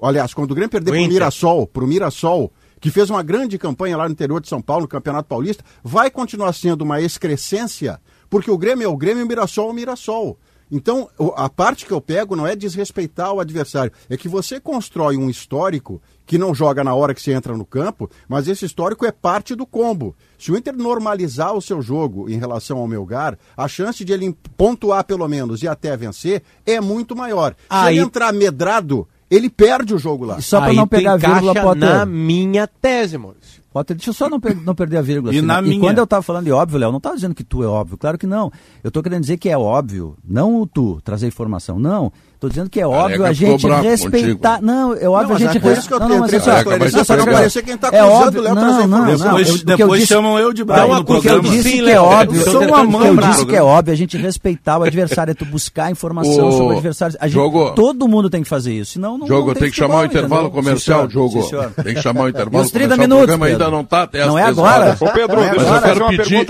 aliás, 0.00 0.34
quando 0.34 0.50
o 0.50 0.54
Grêmio 0.54 0.70
perder 0.70 0.90
para 0.90 1.00
o 1.00 1.08
Mirassol, 1.08 1.66
para 1.66 1.84
o 1.84 1.86
Mirassol, 1.86 2.52
que 2.80 2.90
fez 2.90 3.08
uma 3.08 3.22
grande 3.22 3.58
campanha 3.58 3.96
lá 3.96 4.06
no 4.06 4.12
interior 4.12 4.40
de 4.40 4.48
São 4.48 4.60
Paulo, 4.60 4.82
no 4.82 4.88
Campeonato 4.88 5.28
Paulista, 5.28 5.64
vai 5.82 6.10
continuar 6.10 6.52
sendo 6.52 6.82
uma 6.82 7.00
excrescência, 7.00 8.00
porque 8.28 8.50
o 8.50 8.58
Grêmio 8.58 8.84
é 8.84 8.88
o 8.88 8.96
Grêmio 8.96 9.22
e 9.22 9.24
o 9.24 9.28
Mirassol 9.28 9.68
é 9.68 9.70
o 9.70 9.74
Mirassol. 9.74 10.38
Então, 10.70 11.08
a 11.36 11.48
parte 11.48 11.86
que 11.86 11.92
eu 11.92 12.00
pego 12.00 12.34
não 12.34 12.46
é 12.46 12.56
desrespeitar 12.56 13.32
o 13.32 13.40
adversário, 13.40 13.92
é 14.08 14.16
que 14.16 14.28
você 14.28 14.58
constrói 14.58 15.16
um 15.16 15.28
histórico 15.30 16.00
que 16.26 16.38
não 16.38 16.54
joga 16.54 16.82
na 16.82 16.94
hora 16.94 17.14
que 17.14 17.20
você 17.20 17.32
entra 17.32 17.56
no 17.56 17.64
campo, 17.64 18.10
mas 18.28 18.48
esse 18.48 18.64
histórico 18.64 19.04
é 19.04 19.12
parte 19.12 19.54
do 19.54 19.66
combo. 19.66 20.16
Se 20.38 20.50
o 20.50 20.56
Inter 20.56 20.74
normalizar 20.74 21.54
o 21.54 21.60
seu 21.60 21.82
jogo 21.82 22.28
em 22.30 22.38
relação 22.38 22.78
ao 22.78 22.88
Melgar, 22.88 23.38
a 23.56 23.68
chance 23.68 24.04
de 24.04 24.12
ele 24.12 24.34
pontuar 24.56 25.04
pelo 25.04 25.28
menos 25.28 25.62
e 25.62 25.68
até 25.68 25.96
vencer 25.96 26.42
é 26.64 26.80
muito 26.80 27.14
maior. 27.14 27.54
Se 27.70 27.92
ele 27.92 28.00
entrar 28.00 28.32
medrado, 28.32 29.06
ele 29.30 29.50
perde 29.50 29.94
o 29.94 29.98
jogo 29.98 30.24
lá. 30.24 30.40
só 30.40 30.60
para 30.60 30.72
não 30.72 30.86
pegar 30.86 31.12
a 31.12 31.16
vírgula, 31.16 31.54
Potter. 31.54 31.88
na 31.88 32.06
minha 32.06 32.66
tese, 32.66 33.18
Maurício. 33.18 33.63
Potter, 33.74 33.96
deixa 33.96 34.10
eu 34.10 34.14
só 34.14 34.30
não, 34.30 34.38
per 34.38 34.54
não 34.54 34.72
perder 34.72 34.98
a 34.98 35.02
vírgula. 35.02 35.34
E, 35.34 35.38
assim, 35.40 35.48
e 35.48 35.62
minha... 35.62 35.80
quando 35.80 35.98
eu 35.98 36.04
estava 36.04 36.22
falando 36.22 36.44
de 36.44 36.52
óbvio, 36.52 36.78
Léo, 36.78 36.92
não 36.92 36.98
estava 36.98 37.16
dizendo 37.16 37.34
que 37.34 37.42
tu 37.42 37.60
é 37.60 37.66
óbvio. 37.66 37.98
Claro 37.98 38.16
que 38.16 38.24
não. 38.24 38.52
Eu 38.84 38.86
estou 38.86 39.02
querendo 39.02 39.22
dizer 39.22 39.36
que 39.36 39.48
é 39.48 39.58
óbvio. 39.58 40.16
Não 40.24 40.60
o 40.60 40.64
tu 40.64 41.00
trazer 41.02 41.26
informação. 41.26 41.76
Não. 41.76 42.12
Estou 42.44 42.50
dizendo 42.50 42.68
que 42.68 42.78
é 42.78 42.86
óbvio 42.86 43.24
a 43.24 43.32
gente 43.32 43.66
respeitar. 43.66 44.56
Contigo. 44.56 44.66
Não, 44.66 44.92
é 44.92 45.08
óbvio 45.08 45.28
não, 45.28 45.36
a 45.36 45.38
gente 45.38 45.58
respeitar. 45.58 45.98
Não, 46.00 46.08
não, 46.08 46.18
mas 46.18 46.34
assim, 46.34 46.50
ó, 46.50 47.04
só 47.04 47.16
para 47.16 47.32
parecer 47.32 47.62
quem 47.62 47.74
está 47.74 47.88
acusando 47.88 48.38
o 48.38 48.42
Léo 48.42 48.54
trazer 48.54 48.84
informação. 48.84 49.28
Depois, 49.28 49.62
depois 49.62 50.00
eu 50.02 50.06
chamam 50.06 50.38
eu 50.38 50.52
de 50.52 50.64
bravo 50.64 50.94
no 50.94 51.04
programa. 51.04 51.38
eu 51.38 51.42
disse 51.42 51.72
que 51.72 51.90
é 51.90 52.00
óbvio. 52.00 52.42
Eu 52.42 52.52
sou 52.52 52.62
uma 52.62 52.84
mãe. 52.84 53.06
Eu 53.08 53.16
disse 53.16 53.46
que 53.46 53.56
é 53.56 53.62
óbvio 53.62 53.94
a 53.94 53.96
gente 53.96 54.16
respeitar 54.18 54.78
o 54.78 54.82
adversário, 54.84 55.30
é 55.30 55.34
tu 55.34 55.46
buscar 55.46 55.90
informação 55.90 56.52
sobre 56.52 56.74
o 56.74 56.76
adversário. 56.76 57.16
A 57.18 57.28
gente, 57.28 57.74
todo 57.74 58.06
mundo 58.06 58.28
tem 58.28 58.42
que 58.42 58.48
fazer 58.48 58.74
isso, 58.74 58.92
senão 58.92 59.16
não 59.16 59.26
Jogo, 59.26 59.54
tem 59.54 59.70
que 59.70 59.76
chamar 59.76 60.02
o 60.02 60.04
intervalo 60.04 60.50
comercial, 60.50 61.08
Jogo. 61.08 61.48
Tem 61.82 61.94
que 61.94 62.02
chamar 62.02 62.24
o 62.24 62.28
intervalo 62.28 62.50
comercial. 62.50 62.88
30 62.88 62.96
minutos. 62.98 63.24
O 63.24 63.26
programa 63.26 63.46
ainda 63.46 63.70
não 63.70 63.80
está 63.80 64.08
Não 64.26 64.38
é 64.38 64.42
agora. 64.42 64.96
Ô 65.00 65.08
Pedro, 65.08 65.40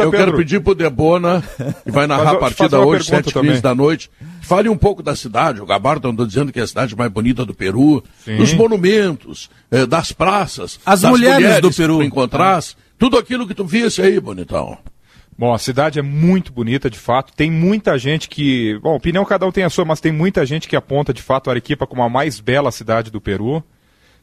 eu 0.02 0.10
quero 0.10 0.36
pedir 0.36 0.60
pro 0.60 0.74
Debona, 0.74 1.40
que 1.84 1.92
vai 1.92 2.08
narrar 2.08 2.32
a 2.32 2.36
partida 2.36 2.80
hoje, 2.80 3.08
7h15 3.10 3.60
da 3.60 3.74
noite, 3.74 4.10
Fale 4.44 4.68
um 4.68 4.76
pouco 4.76 5.02
da 5.02 5.16
cidade. 5.16 5.62
O 5.62 5.66
Gabardo 5.84 6.08
andou 6.08 6.26
dizendo 6.26 6.50
que 6.50 6.58
é 6.58 6.62
a 6.62 6.66
cidade 6.66 6.96
mais 6.96 7.12
bonita 7.12 7.44
do 7.44 7.54
Peru, 7.54 8.02
Sim. 8.24 8.38
dos 8.38 8.54
monumentos, 8.54 9.50
eh, 9.70 9.84
das 9.84 10.12
praças, 10.12 10.80
as 10.84 11.02
das 11.02 11.10
mulheres, 11.10 11.36
mulheres 11.36 11.60
do 11.60 11.70
Peru. 11.70 12.02
encontrar. 12.02 12.62
tudo 12.98 13.18
aquilo 13.18 13.46
que 13.46 13.54
tu 13.54 13.66
visse 13.66 14.00
aí, 14.00 14.18
bonitão. 14.18 14.78
Bom, 15.36 15.52
a 15.52 15.58
cidade 15.58 15.98
é 15.98 16.02
muito 16.02 16.52
bonita, 16.52 16.88
de 16.88 16.98
fato. 16.98 17.34
Tem 17.34 17.50
muita 17.50 17.98
gente 17.98 18.30
que. 18.30 18.78
Bom, 18.78 18.94
opinião 18.94 19.24
cada 19.26 19.44
um 19.44 19.52
tem 19.52 19.64
a 19.64 19.68
sua, 19.68 19.84
mas 19.84 20.00
tem 20.00 20.12
muita 20.12 20.46
gente 20.46 20.66
que 20.66 20.76
aponta, 20.76 21.12
de 21.12 21.20
fato, 21.20 21.50
a 21.50 21.52
Arequipa 21.52 21.86
como 21.86 22.02
a 22.02 22.08
mais 22.08 22.40
bela 22.40 22.70
cidade 22.70 23.10
do 23.10 23.20
Peru. 23.20 23.62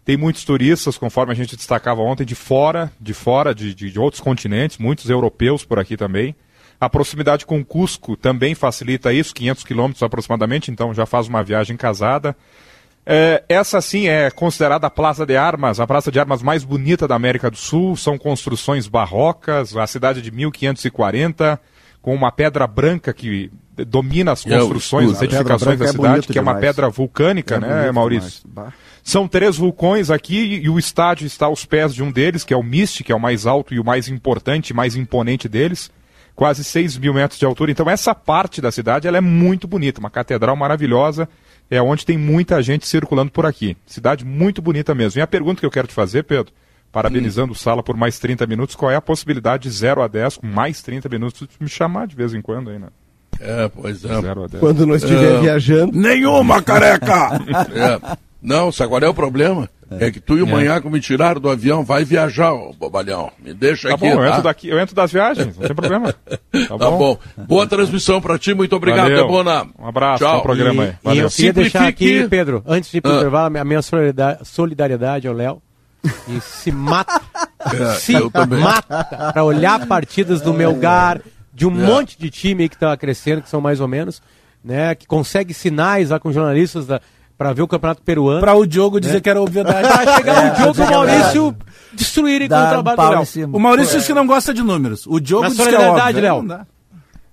Tem 0.04 0.18
muitos 0.18 0.44
turistas, 0.44 0.98
conforme 0.98 1.32
a 1.32 1.36
gente 1.36 1.56
destacava 1.56 2.02
ontem, 2.02 2.26
de 2.26 2.34
fora, 2.34 2.92
de 3.00 3.14
fora, 3.14 3.54
de, 3.54 3.76
de, 3.76 3.92
de 3.92 4.00
outros 4.00 4.20
continentes, 4.20 4.80
muitos 4.80 5.12
europeus 5.12 5.64
por 5.64 5.78
aqui 5.78 5.96
também. 5.96 6.36
A 6.82 6.90
proximidade 6.90 7.46
com 7.46 7.64
Cusco 7.64 8.18
também 8.18 8.56
facilita 8.56 9.14
isso, 9.14 9.36
500 9.36 9.64
quilômetros 9.64 10.02
aproximadamente, 10.02 10.72
então 10.72 10.92
já 10.96 11.06
faz 11.06 11.28
uma 11.28 11.44
viagem 11.44 11.78
casada. 11.78 12.36
É, 13.06 13.44
essa 13.48 13.80
sim 13.82 14.08
é 14.08 14.32
considerada 14.32 14.88
a 14.88 14.90
Praça 14.90 15.24
de 15.24 15.38
Armas, 15.38 15.80
a 15.80 15.86
praça 15.86 16.12
de 16.12 16.20
armas 16.20 16.42
mais 16.42 16.64
bonita 16.64 17.08
da 17.08 17.14
América 17.14 17.52
do 17.52 17.58
Sul. 17.58 17.96
São 17.96 18.18
construções 18.18 18.88
barrocas, 18.88 19.78
a 19.78 19.86
cidade 19.86 20.24
de 20.24 20.32
1540, 20.32 21.62
com 22.02 22.16
uma 22.16 22.32
pedra 22.32 22.66
branca 22.66 23.14
que 23.14 23.52
domina 23.88 24.32
as 24.32 24.44
é, 24.44 24.50
construções, 24.50 25.12
as 25.12 25.22
edificações 25.22 25.78
da 25.78 25.86
é 25.86 25.88
cidade, 25.90 26.28
que 26.28 26.40
é 26.40 26.42
uma 26.42 26.56
pedra 26.56 26.90
vulcânica, 26.90 27.58
é 27.58 27.60
né, 27.60 27.92
Maurício? 27.92 28.42
Demais. 28.44 28.74
São 29.04 29.28
três 29.28 29.56
vulcões 29.56 30.10
aqui 30.10 30.62
e 30.64 30.68
o 30.68 30.80
estádio 30.80 31.28
está 31.28 31.46
aos 31.46 31.64
pés 31.64 31.94
de 31.94 32.02
um 32.02 32.12
deles, 32.12 32.44
que 32.44 32.56
é 32.56 32.58
o 32.58 32.64
Mist, 32.64 33.04
que 33.04 33.12
é 33.12 33.16
o 33.16 33.20
mais 33.20 33.46
alto 33.46 33.72
e 33.72 33.80
o 33.80 33.84
mais 33.84 34.08
importante, 34.08 34.74
mais 34.74 34.96
imponente 34.96 35.48
deles. 35.48 35.92
Quase 36.42 36.64
6 36.64 36.98
mil 36.98 37.14
metros 37.14 37.40
de 37.40 37.46
altura. 37.46 37.70
Então, 37.70 37.88
essa 37.88 38.16
parte 38.16 38.60
da 38.60 38.72
cidade 38.72 39.08
ela 39.08 39.16
é 39.16 39.22
muito 39.22 39.68
bonita, 39.68 40.00
uma 40.00 40.10
catedral 40.10 40.56
maravilhosa 40.56 41.30
é 41.70 41.80
onde 41.80 42.04
tem 42.04 42.18
muita 42.18 42.64
gente 42.64 42.88
circulando 42.88 43.32
por 43.32 43.46
aqui. 43.46 43.78
Cidade 43.86 44.26
muito 44.26 44.60
bonita 44.60 44.96
mesmo. 44.96 45.20
E 45.20 45.22
a 45.22 45.28
pergunta 45.28 45.60
que 45.60 45.66
eu 45.68 45.70
quero 45.70 45.88
te 45.88 45.94
fazer, 45.94 46.24
Pedro, 46.24 46.52
parabenizando 46.92 47.50
hum. 47.50 47.52
o 47.52 47.56
Sala 47.56 47.84
por 47.84 47.96
mais 47.96 48.18
30 48.18 48.48
minutos, 48.48 48.76
qual 48.76 48.90
é 48.90 48.96
a 48.96 49.02
possibilidade 49.02 49.70
de 49.70 49.70
0 49.70 50.02
a 50.02 50.08
10, 50.08 50.38
com 50.38 50.48
mais 50.48 50.82
30 50.82 51.08
minutos, 51.10 51.48
de 51.48 51.48
me 51.60 51.70
chamar 51.70 52.08
de 52.08 52.16
vez 52.16 52.34
em 52.34 52.42
quando 52.42 52.72
aí, 52.72 52.80
né? 52.80 52.88
É, 53.40 53.70
pois 53.70 54.04
é. 54.04 54.10
Quando 54.60 54.88
não 54.88 54.96
estiver 54.96 55.36
é... 55.36 55.42
viajando. 55.42 55.96
Nenhuma, 55.96 56.60
careca! 56.64 57.40
é. 57.72 58.18
Não, 58.42 58.72
sabe 58.72 58.90
qual 58.90 59.02
é 59.02 59.08
o 59.08 59.14
problema? 59.14 59.70
É, 60.00 60.08
é 60.08 60.12
que 60.12 60.20
tu 60.20 60.38
e 60.38 60.42
o 60.42 60.48
é. 60.48 60.52
Manhaco 60.52 60.90
me 60.90 61.00
tiraram 61.00 61.40
do 61.40 61.50
avião, 61.50 61.84
vai 61.84 62.04
viajar, 62.04 62.54
ô 62.54 62.74
bobalhão. 62.74 63.32
Me 63.44 63.54
deixa 63.54 63.90
tá 63.90 63.96
aqui. 63.96 64.10
Bom, 64.10 64.16
tá? 64.16 64.22
eu, 64.22 64.26
entro 64.30 64.44
daqui, 64.44 64.68
eu 64.70 64.80
entro 64.80 64.96
das 64.96 65.12
viagens, 65.12 65.58
não 65.58 65.68
tem 65.68 65.76
problema. 65.76 66.16
Tá, 66.52 66.78
tá 66.78 66.90
bom? 66.90 66.98
bom? 66.98 67.18
Boa 67.46 67.66
transmissão 67.66 68.22
pra 68.22 68.38
ti, 68.38 68.54
muito 68.54 68.76
obrigado, 68.76 69.10
Valeu. 69.10 69.26
Debona. 69.26 69.68
Um 69.80 69.88
abraço, 69.88 70.24
Tchau. 70.24 70.42
programa 70.42 70.84
e, 70.84 70.88
aí. 70.88 70.96
Valeu. 71.04 71.22
E 71.22 71.26
eu 71.26 71.30
queria 71.30 71.54
deixar 71.54 71.88
aqui, 71.88 72.28
Pedro, 72.28 72.64
antes 72.68 72.92
de 72.92 72.98
ir 72.98 73.02
pro 73.02 73.12
ah. 73.12 73.16
intervalo, 73.16 73.58
a 73.58 73.64
minha 73.64 73.82
solidariedade 74.44 75.28
ao 75.28 75.34
Léo. 75.34 75.62
E 76.28 76.42
se 76.42 76.72
mata, 76.72 77.22
é, 77.74 77.94
se 77.96 78.14
mata 78.60 79.32
pra 79.34 79.44
olhar 79.44 79.86
partidas 79.88 80.42
do 80.42 80.54
Melgar, 80.54 81.22
de 81.54 81.66
um 81.66 81.72
é. 81.72 81.86
monte 81.86 82.18
de 82.18 82.30
time 82.30 82.64
aí 82.64 82.70
que 82.70 82.78
tá 82.78 82.96
crescendo, 82.98 83.42
que 83.42 83.50
são 83.50 83.62
mais 83.62 83.80
ou 83.80 83.88
menos, 83.88 84.22
né? 84.64 84.94
Que 84.96 85.08
consegue 85.08 85.54
sinais 85.54 86.10
lá 86.10 86.20
com 86.20 86.32
jornalistas 86.32 86.86
da 86.86 87.02
para 87.42 87.54
ver 87.54 87.64
o 87.64 87.68
campeonato 87.68 88.04
peruano. 88.04 88.40
Para 88.40 88.54
o 88.54 88.68
Diogo 88.68 89.00
dizer 89.00 89.18
é. 89.18 89.20
que 89.20 89.28
era 89.28 89.42
obviedade. 89.42 89.88
Para 89.88 90.16
chegar 90.16 90.46
é, 90.46 90.52
o 90.52 90.56
Diogo 90.56 90.80
e 90.80 90.84
o 90.84 90.92
Maurício 90.92 91.56
destruírem 91.92 92.48
com 92.48 92.54
o 92.54 92.70
trabalho 92.70 92.98
do 92.98 93.10
Léo. 93.10 93.50
O 93.52 93.60
Maurício 93.60 93.98
disse 93.98 94.08
que 94.08 94.14
não 94.14 94.28
gosta 94.28 94.54
de 94.54 94.62
números. 94.62 95.08
O 95.08 95.20
Diogo 95.20 95.48
diz 95.48 95.58
que 95.58 95.74
é 95.74 95.90
óbvio. 95.90 96.22
Léo. 96.22 96.68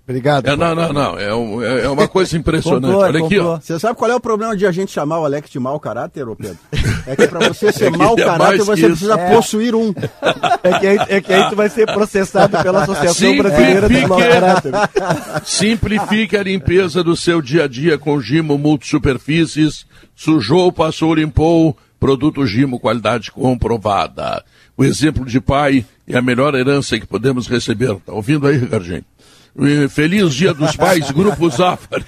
Obrigado. 0.08 0.46
É, 0.46 0.56
não, 0.56 0.74
não, 0.74 0.90
não. 0.90 1.18
É, 1.18 1.34
um, 1.34 1.62
é, 1.62 1.84
é 1.84 1.88
uma 1.88 2.08
coisa 2.08 2.34
impressionante. 2.34 2.82
Comprou, 2.82 3.02
Olha 3.02 3.24
aqui, 3.24 3.38
ó. 3.38 3.60
Você 3.60 3.78
sabe 3.78 3.98
qual 3.98 4.10
é 4.10 4.14
o 4.14 4.20
problema 4.20 4.56
de 4.56 4.66
a 4.66 4.72
gente 4.72 4.90
chamar 4.90 5.20
o 5.20 5.24
Alex 5.26 5.50
de 5.50 5.60
mau 5.60 5.78
caráter, 5.78 6.26
ô 6.26 6.34
Pedro? 6.34 6.58
É 7.06 7.14
que 7.14 7.28
para 7.28 7.46
você 7.46 7.70
ser 7.72 7.92
é 7.92 7.96
mau 7.96 8.18
é 8.18 8.24
caráter, 8.24 8.64
você 8.64 8.86
precisa 8.86 9.14
é. 9.14 9.34
possuir 9.34 9.74
um. 9.74 9.92
É 10.62 10.78
que, 10.78 10.86
aí, 10.86 10.98
é 11.08 11.20
que 11.20 11.32
aí 11.32 11.50
tu 11.50 11.56
vai 11.56 11.68
ser 11.68 11.86
processado 11.86 12.56
pela 12.62 12.84
Associação 12.84 13.36
Brasileira 13.36 13.86
de 13.86 14.06
Mau 14.06 14.18
Caráter. 14.18 14.72
Simplifique 15.44 16.36
a 16.36 16.42
limpeza 16.42 17.04
do 17.04 17.14
seu 17.14 17.42
dia 17.42 17.64
a 17.64 17.68
dia 17.68 17.98
com 17.98 18.18
Gimo 18.18 18.56
Multisuperfícies 18.56 19.86
Sujou, 20.18 20.72
passou, 20.72 21.14
limpou, 21.14 21.76
produto 22.00 22.44
Gimo, 22.44 22.80
qualidade 22.80 23.30
comprovada. 23.30 24.44
O 24.76 24.84
exemplo 24.84 25.24
de 25.24 25.40
pai 25.40 25.86
é 26.08 26.18
a 26.18 26.22
melhor 26.22 26.56
herança 26.56 26.98
que 26.98 27.06
podemos 27.06 27.46
receber. 27.46 27.94
Tá 28.04 28.12
ouvindo 28.12 28.48
aí, 28.48 28.56
Ricardinho? 28.56 29.04
Feliz 29.90 30.34
Dia 30.34 30.54
dos 30.54 30.76
Pais, 30.76 31.10
Grupo 31.12 31.50
Zafari. 31.50 32.04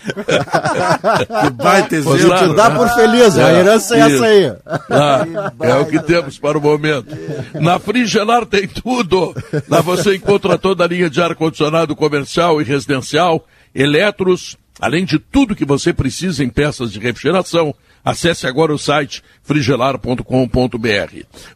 Vai 1.57 1.87
ter 1.89 1.97
exemplo. 1.97 2.55
dá 2.55 2.71
por 2.71 2.89
feliz, 2.91 3.37
é, 3.37 3.45
a 3.45 3.53
herança 3.53 3.97
é 3.97 4.01
essa 4.01 4.25
aí. 4.25 4.53
Ah, 4.89 5.27
é 5.61 5.75
o 5.75 5.87
que 5.87 6.01
temos 6.01 6.39
para 6.39 6.57
o 6.57 6.61
momento. 6.61 7.17
Na 7.55 7.79
Frigelar 7.79 8.47
tem 8.47 8.69
tudo. 8.69 9.35
Lá 9.69 9.81
você 9.81 10.15
encontra 10.15 10.57
toda 10.57 10.85
a 10.85 10.87
linha 10.87 11.11
de 11.11 11.21
ar-condicionado 11.21 11.97
comercial 11.97 12.61
e 12.61 12.65
residencial, 12.65 13.45
eletros, 13.75 14.57
além 14.81 15.05
de 15.05 15.19
tudo 15.19 15.57
que 15.57 15.65
você 15.65 15.93
precisa 15.93 16.45
em 16.45 16.49
peças 16.49 16.93
de 16.93 17.01
refrigeração 17.01 17.75
Acesse 18.05 18.47
agora 18.47 18.73
o 18.73 18.79
site 18.79 19.23
frigelar.com.br. 19.43 20.25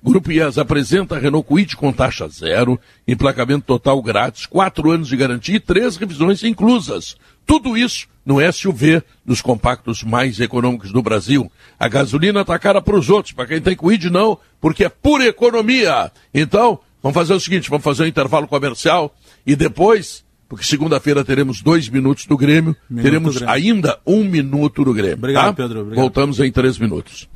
Grupo 0.03 0.33
IES 0.33 0.59
apresenta 0.59 1.19
Renault 1.19 1.47
Kwid 1.47 1.77
com 1.77 1.93
taxa 1.93 2.29
zero, 2.29 2.79
emplacamento 3.07 3.65
total 3.67 4.03
grátis, 4.03 4.47
quatro 4.47 4.91
anos 4.91 5.09
de 5.09 5.17
garantia 5.17 5.57
e 5.57 5.61
três 5.61 5.97
revisões 5.97 6.43
inclusas. 6.43 7.17
Tudo 7.47 7.77
isso 7.77 8.07
no 8.25 8.41
SUV 8.53 9.03
dos 9.25 9.43
compactos 9.43 10.03
mais 10.03 10.41
econômicos 10.41 10.93
do 10.93 11.03
Brasil. 11.03 11.51
A 11.79 11.89
gasolina 11.89 12.41
está 12.41 12.59
cara 12.59 12.81
para 12.81 12.97
os 12.97 13.11
outros, 13.11 13.33
para 13.33 13.47
quem 13.47 13.61
tem 13.61 13.77
Kwid 13.77 14.11
não, 14.11 14.39
porque 14.61 14.85
é 14.85 14.89
pura 14.89 15.27
economia. 15.27 16.11
Então, 16.33 16.79
vamos 17.03 17.15
fazer 17.15 17.35
o 17.35 17.41
seguinte, 17.41 17.69
vamos 17.69 17.85
fazer 17.85 18.05
um 18.05 18.07
intervalo 18.07 18.49
comercial 18.49 19.15
e 19.47 19.55
depois 19.55 20.24
porque 20.55 20.65
segunda-feira 20.65 21.25
teremos 21.25 21.61
dois 21.61 21.89
minutos 21.89 22.27
do 22.27 22.37
Grêmio, 22.37 22.77
minuto 22.89 23.03
teremos 23.05 23.35
do 23.35 23.41
Grêmio. 23.41 23.55
ainda 23.55 23.99
um 24.07 24.23
minuto 24.23 24.85
do 24.85 24.95
Grêmio. 24.95 25.17
Obrigado, 25.17 25.47
tá? 25.47 25.53
Pedro. 25.53 25.81
Obrigado. 25.81 26.01
Voltamos 26.01 26.39
em 26.39 26.53
três 26.53 26.79
minutos. 26.79 27.29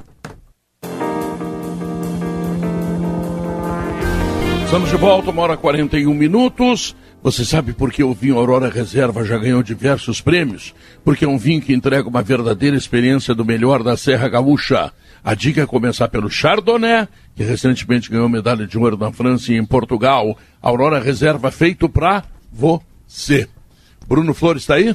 Estamos 4.64 4.88
de 4.88 4.96
volta, 4.96 5.32
uma 5.32 5.42
hora 5.42 5.54
e 5.54 5.56
41 5.56 6.14
minutos. 6.14 6.94
Você 7.20 7.44
sabe 7.44 7.72
por 7.72 7.90
que 7.90 8.04
o 8.04 8.14
vinho 8.14 8.38
Aurora 8.38 8.70
Reserva 8.70 9.24
já 9.24 9.36
ganhou 9.36 9.64
diversos 9.64 10.20
prêmios? 10.20 10.72
Porque 11.02 11.24
é 11.24 11.28
um 11.28 11.38
vinho 11.38 11.60
que 11.60 11.74
entrega 11.74 12.08
uma 12.08 12.22
verdadeira 12.22 12.76
experiência 12.76 13.34
do 13.34 13.44
melhor 13.44 13.82
da 13.82 13.96
Serra 13.96 14.28
Gaúcha. 14.28 14.92
A 15.24 15.34
dica 15.34 15.62
é 15.62 15.66
começar 15.66 16.06
pelo 16.06 16.30
Chardonnay, 16.30 17.08
que 17.34 17.42
recentemente 17.42 18.10
ganhou 18.10 18.28
medalha 18.28 18.64
de 18.64 18.78
ouro 18.78 18.96
na 18.96 19.10
França 19.10 19.52
e 19.52 19.56
em 19.56 19.66
Portugal. 19.66 20.38
Aurora 20.62 21.00
Reserva 21.00 21.50
feito 21.50 21.88
para 21.88 22.22
você 22.52 22.87
C. 23.08 23.48
Bruno 24.06 24.34
Flores 24.34 24.62
está 24.62 24.74
aí? 24.74 24.94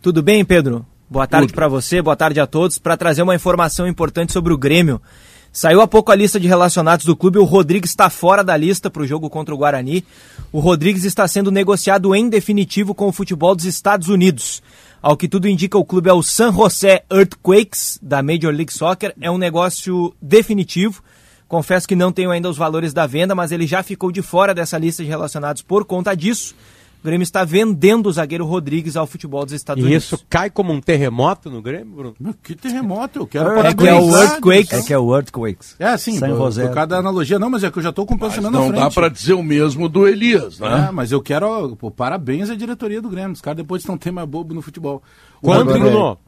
Tudo 0.00 0.22
bem, 0.22 0.44
Pedro? 0.44 0.86
Boa 1.10 1.26
tarde 1.26 1.52
para 1.52 1.66
você, 1.66 2.00
boa 2.00 2.14
tarde 2.14 2.38
a 2.38 2.46
todos. 2.46 2.78
Para 2.78 2.96
trazer 2.96 3.22
uma 3.22 3.34
informação 3.34 3.88
importante 3.88 4.32
sobre 4.32 4.52
o 4.52 4.58
Grêmio. 4.58 5.02
Saiu 5.50 5.80
há 5.80 5.88
pouco 5.88 6.12
a 6.12 6.14
lista 6.14 6.38
de 6.38 6.46
relacionados 6.46 7.04
do 7.04 7.16
clube. 7.16 7.38
O 7.38 7.44
Rodrigues 7.44 7.90
está 7.90 8.08
fora 8.08 8.44
da 8.44 8.56
lista 8.56 8.88
para 8.88 9.02
o 9.02 9.06
jogo 9.06 9.28
contra 9.28 9.52
o 9.52 9.58
Guarani. 9.58 10.04
O 10.52 10.60
Rodrigues 10.60 11.04
está 11.04 11.26
sendo 11.26 11.50
negociado 11.50 12.14
em 12.14 12.28
definitivo 12.28 12.94
com 12.94 13.08
o 13.08 13.12
futebol 13.12 13.56
dos 13.56 13.64
Estados 13.64 14.08
Unidos. 14.08 14.62
Ao 15.02 15.16
que 15.16 15.28
tudo 15.28 15.48
indica, 15.48 15.76
o 15.76 15.84
clube 15.84 16.10
é 16.10 16.12
o 16.12 16.22
San 16.22 16.52
José 16.52 17.02
Earthquakes, 17.10 17.98
da 18.00 18.22
Major 18.22 18.52
League 18.52 18.72
Soccer. 18.72 19.14
É 19.20 19.30
um 19.30 19.38
negócio 19.38 20.14
definitivo. 20.22 21.02
Confesso 21.48 21.88
que 21.88 21.96
não 21.96 22.12
tenho 22.12 22.30
ainda 22.30 22.50
os 22.50 22.58
valores 22.58 22.92
da 22.92 23.06
venda, 23.06 23.34
mas 23.34 23.50
ele 23.50 23.66
já 23.66 23.82
ficou 23.82 24.12
de 24.12 24.22
fora 24.22 24.54
dessa 24.54 24.76
lista 24.76 25.02
de 25.02 25.08
relacionados 25.08 25.62
por 25.62 25.84
conta 25.84 26.14
disso. 26.14 26.54
O 27.02 27.06
Grêmio 27.06 27.22
está 27.22 27.44
vendendo 27.44 28.08
o 28.08 28.12
zagueiro 28.12 28.44
Rodrigues 28.44 28.96
ao 28.96 29.06
futebol 29.06 29.44
dos 29.44 29.54
Estados 29.54 29.82
e 29.82 29.86
Unidos. 29.86 30.04
E 30.04 30.14
isso 30.14 30.26
cai 30.28 30.50
como 30.50 30.72
um 30.72 30.80
terremoto 30.80 31.48
no 31.48 31.62
Grêmio, 31.62 31.94
Bruno? 31.94 32.34
Que 32.42 32.54
terremoto? 32.56 33.20
Eu 33.20 33.26
quero 33.26 33.58
é, 33.58 33.74
que 33.74 33.86
é 33.86 33.94
o 33.94 34.16
Earthquakes. 34.16 34.72
É 34.72 34.82
que 34.82 34.92
é 34.92 34.98
o 34.98 35.14
Earthquakes. 35.14 35.76
É, 35.78 35.96
sim, 35.96 36.18
Sem 36.18 36.30
por, 36.30 36.52
por 36.52 36.74
causa 36.74 36.86
da 36.86 36.98
analogia. 36.98 37.38
Não, 37.38 37.48
mas 37.48 37.62
é 37.62 37.70
que 37.70 37.78
eu 37.78 37.82
já 37.82 37.90
estou 37.90 38.04
com 38.04 38.14
o 38.14 38.18
pensamento 38.18 38.52
na 38.52 38.58
frente. 38.58 38.72
Não 38.72 38.80
dá 38.80 38.90
para 38.90 39.08
dizer 39.08 39.34
o 39.34 39.42
mesmo 39.42 39.88
do 39.88 40.08
Elias, 40.08 40.58
né? 40.58 40.86
É, 40.88 40.90
mas 40.90 41.12
eu 41.12 41.22
quero... 41.22 41.76
Pô, 41.76 41.90
parabéns 41.90 42.50
à 42.50 42.56
diretoria 42.56 43.00
do 43.00 43.08
Grêmio. 43.08 43.32
Os 43.32 43.40
caras 43.40 43.58
depois 43.58 43.82
estão 43.82 43.96
ter 43.96 44.10
mais 44.10 44.28
bobo 44.28 44.52
no 44.52 44.60
futebol. 44.60 45.02
Quanto, 45.40 45.72
Bruno? 45.72 46.18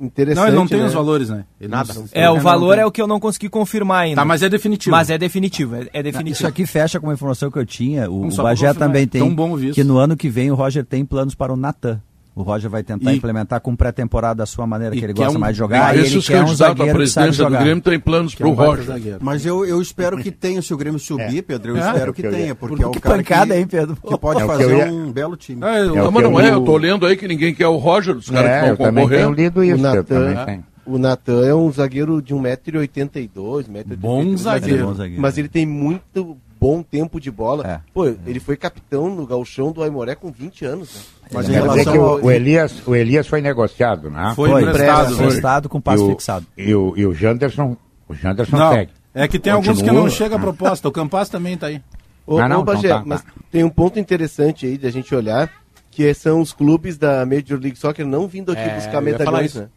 Interessante. 0.00 0.40
Não, 0.40 0.48
ele 0.48 0.56
não 0.56 0.66
tem 0.66 0.80
né? 0.80 0.86
os 0.86 0.94
valores, 0.94 1.28
né? 1.28 1.44
Ele 1.60 1.70
Nada. 1.70 1.92
Não, 1.92 2.04
é, 2.12 2.30
o 2.30 2.40
valor 2.40 2.78
é 2.78 2.86
o 2.86 2.90
que 2.90 3.02
eu 3.02 3.06
não 3.06 3.20
consegui 3.20 3.50
confirmar 3.50 4.04
ainda. 4.04 4.16
Tá, 4.16 4.24
mas 4.24 4.42
é 4.42 4.48
definitivo. 4.48 4.90
Mas 4.90 5.10
é 5.10 5.18
definitivo, 5.18 5.76
é, 5.76 5.88
é 5.92 6.02
definitivo. 6.02 6.32
Isso 6.32 6.46
aqui 6.46 6.64
fecha 6.64 6.98
com 6.98 7.06
uma 7.06 7.12
informação 7.12 7.50
que 7.50 7.58
eu 7.58 7.66
tinha. 7.66 8.10
O, 8.10 8.26
o 8.26 8.36
Bagé 8.36 8.72
também 8.72 9.06
tem. 9.06 9.20
Tão 9.20 9.34
bom 9.34 9.58
que 9.58 9.84
no 9.84 9.98
ano 9.98 10.16
que 10.16 10.30
vem 10.30 10.50
o 10.50 10.54
Roger 10.54 10.84
tem 10.86 11.04
planos 11.04 11.34
para 11.34 11.52
o 11.52 11.56
Natan. 11.56 12.00
O 12.40 12.42
Roger 12.42 12.70
vai 12.70 12.82
tentar 12.82 13.12
e, 13.12 13.16
implementar 13.16 13.60
com 13.60 13.76
pré-temporada 13.76 14.36
da 14.38 14.46
sua 14.46 14.66
maneira 14.66 14.96
que 14.96 15.04
ele 15.04 15.12
gosta 15.12 15.36
um, 15.36 15.40
mais 15.40 15.54
de 15.54 15.58
jogar. 15.58 15.94
E 15.94 16.00
ele 16.00 16.22
quer 16.22 16.42
um 16.42 16.54
zagueiro 16.54 16.90
a 16.90 16.94
presidência 16.94 17.44
do 17.44 17.50
Grêmio 17.50 17.82
tem 17.82 18.00
planos 18.00 18.34
para 18.34 18.48
o 18.48 18.52
Roger. 18.52 19.18
Mas 19.20 19.44
eu, 19.44 19.64
eu 19.66 19.80
espero 19.80 20.16
que 20.16 20.30
tenha, 20.30 20.62
se 20.62 20.72
o 20.72 20.76
Grêmio 20.76 20.98
subir, 20.98 21.38
é. 21.38 21.42
Pedro, 21.42 21.72
eu 21.72 21.76
é. 21.76 21.86
espero 21.86 22.14
que, 22.14 22.22
que 22.22 22.28
tenha, 22.28 22.54
porque, 22.54 22.76
porque 22.76 22.84
é 22.84 22.86
o 22.86 22.90
que 22.90 23.00
cara 23.00 23.16
pancada, 23.16 23.54
que, 23.54 23.60
hein, 23.60 23.66
Pedro? 23.66 23.96
que 23.96 24.18
pode 24.18 24.42
é 24.42 24.46
fazer 24.46 24.76
ia... 24.76 24.86
um 24.86 25.12
belo 25.12 25.36
time. 25.36 25.62
É, 25.62 25.80
é 25.80 26.10
mas 26.10 26.22
não 26.22 26.40
é, 26.40 26.50
eu 26.50 26.64
tô 26.64 26.76
lendo 26.78 27.04
aí 27.04 27.14
que 27.14 27.28
ninguém 27.28 27.54
quer 27.54 27.68
o 27.68 27.76
Roger, 27.76 28.16
os 28.16 28.30
caras 28.30 28.50
que 28.50 28.72
estão 28.72 28.86
concorrendo. 28.86 29.22
Eu 29.22 29.32
lido 29.32 29.62
isso, 29.62 29.76
o 29.76 29.82
Natan, 29.82 30.62
o 30.86 30.98
Natan 30.98 31.46
é 31.46 31.54
um 31.54 31.70
zagueiro 31.70 32.22
de 32.22 32.34
1,82m, 32.34 33.30
1,82m. 33.68 33.96
Bom 33.96 34.36
zagueiro. 34.36 34.96
Mas 35.18 35.36
ele 35.36 35.48
tem 35.48 35.66
muito 35.66 36.38
bom 36.60 36.82
tempo 36.82 37.18
de 37.18 37.30
bola. 37.30 37.66
É. 37.66 37.80
Pô, 37.92 38.06
ele 38.26 38.38
foi 38.38 38.56
capitão 38.56 39.14
no 39.14 39.26
galchão 39.26 39.72
do 39.72 39.82
Aimoré 39.82 40.14
com 40.14 40.30
20 40.30 40.64
anos. 40.66 40.94
Né? 40.94 41.00
Mas 41.32 41.48
em 41.48 41.52
relação 41.52 41.92
que 41.92 41.98
o, 41.98 42.24
o, 42.24 42.30
Elias, 42.30 42.86
o 42.86 42.94
Elias 42.94 43.26
foi 43.26 43.40
negociado, 43.40 44.10
né? 44.10 44.32
Foi, 44.34 44.50
foi 44.50 44.62
emprestado, 44.62 45.16
foi. 45.16 45.26
emprestado 45.26 45.68
com 45.68 45.80
passo 45.80 46.06
e 46.06 46.10
fixado. 46.10 46.46
E 46.56 46.74
o, 46.74 46.94
e 46.96 47.06
o 47.06 47.14
Janderson, 47.14 47.76
o 48.08 48.14
Janderson 48.14 48.56
não, 48.56 48.72
segue. 48.72 48.90
É 49.14 49.28
que 49.28 49.38
tem 49.38 49.52
Continua. 49.52 49.74
alguns 49.74 49.88
que 49.88 49.94
não 49.94 50.10
chega 50.10 50.36
a 50.36 50.38
proposta. 50.38 50.88
O 50.88 50.92
Campas 50.92 51.28
também 51.28 51.54
está 51.54 51.68
aí. 51.68 51.82
Ô, 52.26 52.38
ah, 52.38 52.48
não, 52.48 52.60
ô 52.60 52.64
Bagé, 52.64 52.88
então 52.88 52.98
tá, 53.00 53.04
mas 53.06 53.22
tá. 53.22 53.32
tem 53.50 53.64
um 53.64 53.70
ponto 53.70 53.98
interessante 53.98 54.66
aí 54.66 54.76
de 54.76 54.86
a 54.86 54.90
gente 54.90 55.12
olhar, 55.14 55.50
que 55.90 56.12
são 56.14 56.40
os 56.40 56.52
clubes 56.52 56.96
da 56.96 57.26
Major 57.26 57.58
League 57.58 57.76
Soccer 57.76 58.06
não 58.06 58.28
vindo 58.28 58.52
aqui 58.52 58.60
é, 58.60 58.74
buscar 58.76 59.00
medalhões, 59.00 59.54
né? 59.54 59.68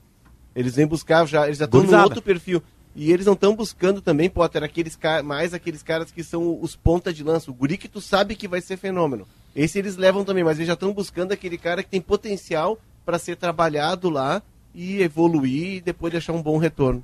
Eles 0.55 0.75
vêm 0.75 0.85
buscar 0.85 1.25
já, 1.25 1.45
eles 1.45 1.57
já 1.57 1.65
estão 1.65 1.83
no 1.83 1.97
outro 2.03 2.21
perfil. 2.21 2.61
E 2.95 3.11
eles 3.11 3.25
não 3.25 3.33
estão 3.33 3.55
buscando 3.55 4.01
também, 4.01 4.29
Potter, 4.29 4.63
aqueles 4.63 4.97
mais 5.23 5.51
aqueles 5.51 5.81
caras 5.81 6.11
que 6.11 6.23
são 6.23 6.59
os 6.61 6.75
ponta 6.75 7.11
de 7.11 7.23
lança. 7.23 7.49
O 7.49 7.53
guri 7.53 7.75
que 7.75 7.87
tu 7.87 7.99
sabe 7.99 8.35
que 8.35 8.47
vai 8.47 8.61
ser 8.61 8.77
fenômeno. 8.77 9.27
Esse 9.55 9.79
eles 9.79 9.97
levam 9.97 10.23
também, 10.23 10.43
mas 10.43 10.57
eles 10.57 10.67
já 10.67 10.73
estão 10.73 10.93
buscando 10.93 11.31
aquele 11.31 11.57
cara 11.57 11.83
que 11.83 11.89
tem 11.89 12.01
potencial 12.01 12.79
para 13.05 13.19
ser 13.19 13.35
trabalhado 13.35 14.09
lá 14.09 14.41
e 14.73 15.01
evoluir 15.01 15.75
e 15.75 15.81
depois 15.81 16.11
deixar 16.11 16.33
um 16.33 16.41
bom 16.41 16.57
retorno. 16.57 17.03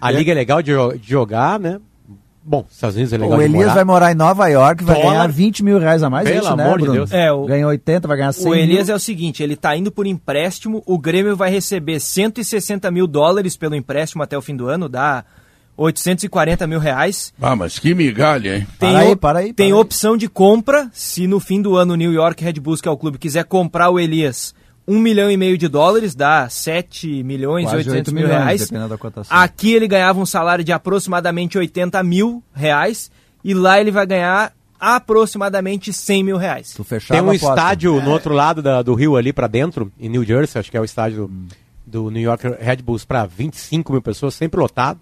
A 0.00 0.12
é. 0.12 0.16
liga 0.16 0.32
é 0.32 0.34
legal 0.34 0.62
de, 0.62 0.72
de 0.98 1.08
jogar, 1.08 1.58
né? 1.58 1.80
Bom, 2.42 2.64
Estados 2.70 2.96
Unidos 2.96 3.12
é 3.12 3.18
legal 3.18 3.38
O 3.38 3.42
Elias 3.42 3.74
vai 3.74 3.84
morar 3.84 4.10
em 4.10 4.14
Nova 4.14 4.48
York, 4.48 4.82
vai 4.82 4.96
Dólar. 4.96 5.10
ganhar 5.10 5.26
20 5.28 5.62
mil 5.62 5.78
reais 5.78 6.02
a 6.02 6.08
mais. 6.08 6.26
Pelo 6.26 6.38
é 6.38 6.40
isso, 6.40 6.56
né, 6.56 6.64
amor 6.64 6.80
de 6.80 6.90
Deus. 6.90 7.12
É, 7.12 7.30
o... 7.30 7.44
Ganha 7.44 7.66
80, 7.66 8.08
vai 8.08 8.16
ganhar 8.16 8.32
100 8.32 8.50
O 8.50 8.54
Elias 8.54 8.86
mil. 8.86 8.94
é 8.94 8.96
o 8.96 9.00
seguinte, 9.00 9.42
ele 9.42 9.54
tá 9.54 9.76
indo 9.76 9.92
por 9.92 10.06
empréstimo, 10.06 10.82
o 10.86 10.98
Grêmio 10.98 11.36
vai 11.36 11.50
receber 11.50 12.00
160 12.00 12.90
mil 12.90 13.06
dólares 13.06 13.54
pelo 13.54 13.74
empréstimo 13.74 14.22
até 14.22 14.36
o 14.36 14.40
fim 14.40 14.56
do 14.56 14.66
ano, 14.66 14.88
dá 14.88 15.24
840 15.78 16.66
mil 16.66 16.80
reais. 16.80 17.32
Ah, 17.40 17.54
mas 17.54 17.78
que 17.78 17.94
migalha, 17.94 18.56
hein? 18.56 18.66
Tem, 18.78 18.92
para 18.92 18.98
aí, 18.98 19.16
para 19.16 19.38
aí, 19.38 19.46
para 19.46 19.54
tem 19.54 19.66
aí. 19.68 19.72
opção 19.72 20.16
de 20.16 20.28
compra, 20.28 20.90
se 20.92 21.26
no 21.28 21.38
fim 21.38 21.62
do 21.62 21.76
ano 21.76 21.94
o 21.94 21.96
New 21.96 22.12
York 22.12 22.42
Red 22.42 22.54
Bulls, 22.54 22.80
que 22.80 22.88
é 22.88 22.90
o 22.90 22.96
clube, 22.96 23.16
quiser 23.16 23.44
comprar 23.44 23.88
o 23.88 23.98
Elias 23.98 24.54
um 24.88 24.98
milhão 24.98 25.30
e 25.30 25.36
meio 25.36 25.58
de 25.58 25.68
dólares, 25.68 26.14
dá 26.14 26.48
7 26.48 27.22
milhões 27.22 27.70
e 27.70 27.76
800 27.76 28.10
mil 28.10 28.22
milhões, 28.22 28.42
reais. 28.42 28.70
Aqui 29.28 29.74
ele 29.74 29.86
ganhava 29.86 30.18
um 30.18 30.24
salário 30.24 30.64
de 30.64 30.72
aproximadamente 30.72 31.58
80 31.58 32.02
mil 32.02 32.42
reais 32.54 33.10
e 33.44 33.52
lá 33.52 33.78
ele 33.78 33.90
vai 33.90 34.06
ganhar 34.06 34.50
aproximadamente 34.80 35.92
100 35.92 36.24
mil 36.24 36.38
reais. 36.38 36.74
Tem 37.06 37.20
um 37.20 37.34
estádio 37.34 37.98
é. 37.98 38.02
no 38.02 38.10
outro 38.10 38.32
lado 38.32 38.62
da, 38.62 38.80
do 38.80 38.94
rio 38.94 39.16
ali 39.16 39.30
para 39.30 39.46
dentro, 39.46 39.92
em 40.00 40.08
New 40.08 40.24
Jersey, 40.24 40.58
acho 40.58 40.70
que 40.70 40.76
é 40.76 40.80
o 40.80 40.84
estádio 40.84 41.26
hum. 41.26 41.46
do 41.86 42.10
New 42.10 42.22
York 42.22 42.48
Red 42.58 42.76
Bulls 42.76 43.04
para 43.04 43.26
25 43.26 43.92
mil 43.92 44.00
pessoas, 44.00 44.34
sempre 44.34 44.58
lotado, 44.58 45.00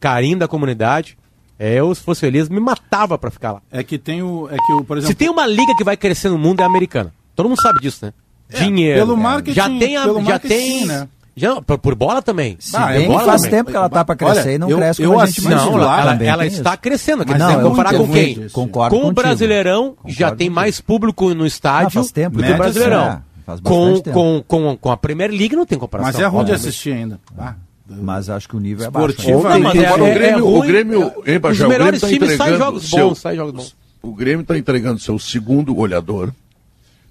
carinho 0.00 0.38
da 0.38 0.48
comunidade. 0.48 1.16
É, 1.58 1.74
eu, 1.74 1.92
se 1.92 2.02
fosse 2.02 2.20
feliz, 2.20 2.48
me 2.48 2.60
matava 2.60 3.18
para 3.18 3.30
ficar 3.30 3.52
lá. 3.52 3.62
É 3.70 3.82
que 3.82 3.98
tem 3.98 4.22
o, 4.22 4.48
é 4.48 4.56
que 4.56 4.72
o, 4.72 4.84
por 4.84 4.96
exemplo... 4.96 5.12
Se 5.12 5.14
tem 5.14 5.28
uma 5.28 5.46
liga 5.46 5.74
que 5.76 5.82
vai 5.82 5.96
crescer 5.96 6.28
no 6.28 6.38
mundo 6.38 6.60
é 6.60 6.62
a 6.62 6.66
americana. 6.66 7.12
Todo 7.34 7.48
mundo 7.48 7.60
sabe 7.60 7.80
disso, 7.80 8.06
né? 8.06 8.12
É, 8.50 8.58
dinheiro. 8.62 9.00
Pelo 9.00 9.16
marketing, 9.16 9.54
já 9.54 9.68
tem 9.68 9.96
a, 9.96 10.04
já 10.04 10.12
marketing, 10.12 10.48
tem, 10.48 10.86
né? 10.86 11.08
Já, 11.36 11.60
por, 11.62 11.78
por, 11.78 11.94
bola 11.94 12.20
também. 12.20 12.56
Sim, 12.58 12.76
ah, 12.76 12.86
bem, 12.86 13.06
bola 13.06 13.24
faz 13.24 13.42
também. 13.42 13.58
tempo 13.58 13.70
que 13.70 13.76
ela 13.76 13.88
tá 13.88 14.04
para 14.04 14.16
crescer 14.16 14.40
Olha, 14.40 14.54
e 14.54 14.58
não 14.58 14.70
eu, 14.70 14.76
cresce 14.76 15.02
eu 15.02 15.10
como 15.10 15.22
a 15.22 15.26
gente 15.26 15.44
Não, 15.48 15.74
ela, 15.74 16.00
ela, 16.00 16.24
ela 16.24 16.46
está 16.46 16.76
crescendo. 16.76 17.24
Quer 17.24 17.38
dizer, 17.38 17.62
comparar 17.62 17.94
com 17.94 18.08
quem? 18.08 18.48
Concordo 18.48 18.98
com 18.98 19.06
o 19.06 19.12
Brasileirão, 19.12 19.90
concordo 19.90 20.12
já 20.12 20.34
tem 20.34 20.50
mais 20.50 20.80
público 20.80 21.32
no 21.34 21.46
estádio 21.46 22.00
ah, 22.00 22.04
tempo, 22.12 22.38
do 22.38 22.42
que 22.42 22.50
o 22.50 22.56
Brasileirão. 22.56 23.22
É, 23.46 23.56
com, 23.62 24.02
com, 24.02 24.44
com, 24.46 24.76
com 24.76 24.90
a 24.90 24.96
Premier 24.96 25.30
League 25.30 25.54
não 25.54 25.64
tem 25.64 25.78
comparação. 25.78 26.12
Mas 26.12 26.20
é 26.20 26.26
ruim 26.26 26.44
de 26.44 26.52
assistir 26.52 26.92
ainda. 26.92 27.20
Ah. 27.38 27.54
Mas 27.88 28.28
acho 28.28 28.48
que 28.48 28.56
o 28.56 28.60
nível 28.60 28.86
é 28.86 28.90
baixo. 28.90 29.08
Esportivamente. 29.10 29.84
É, 29.84 29.94
o 29.94 30.14
Grêmio, 30.14 30.46
o 30.46 30.62
Grêmio, 30.62 31.12
hein, 31.26 31.40
Os 31.42 31.58
melhores 31.60 32.00
times 32.02 32.36
saem 32.36 32.58
jogos 32.58 32.90
bons, 32.90 33.18
saem 33.18 33.36
jogos 33.36 33.54
bons. 33.54 33.76
O 34.02 34.14
Grêmio 34.14 34.42
está 34.42 34.56
entregando 34.56 35.00
seu 35.00 35.18
segundo 35.18 35.74
goleador, 35.74 36.32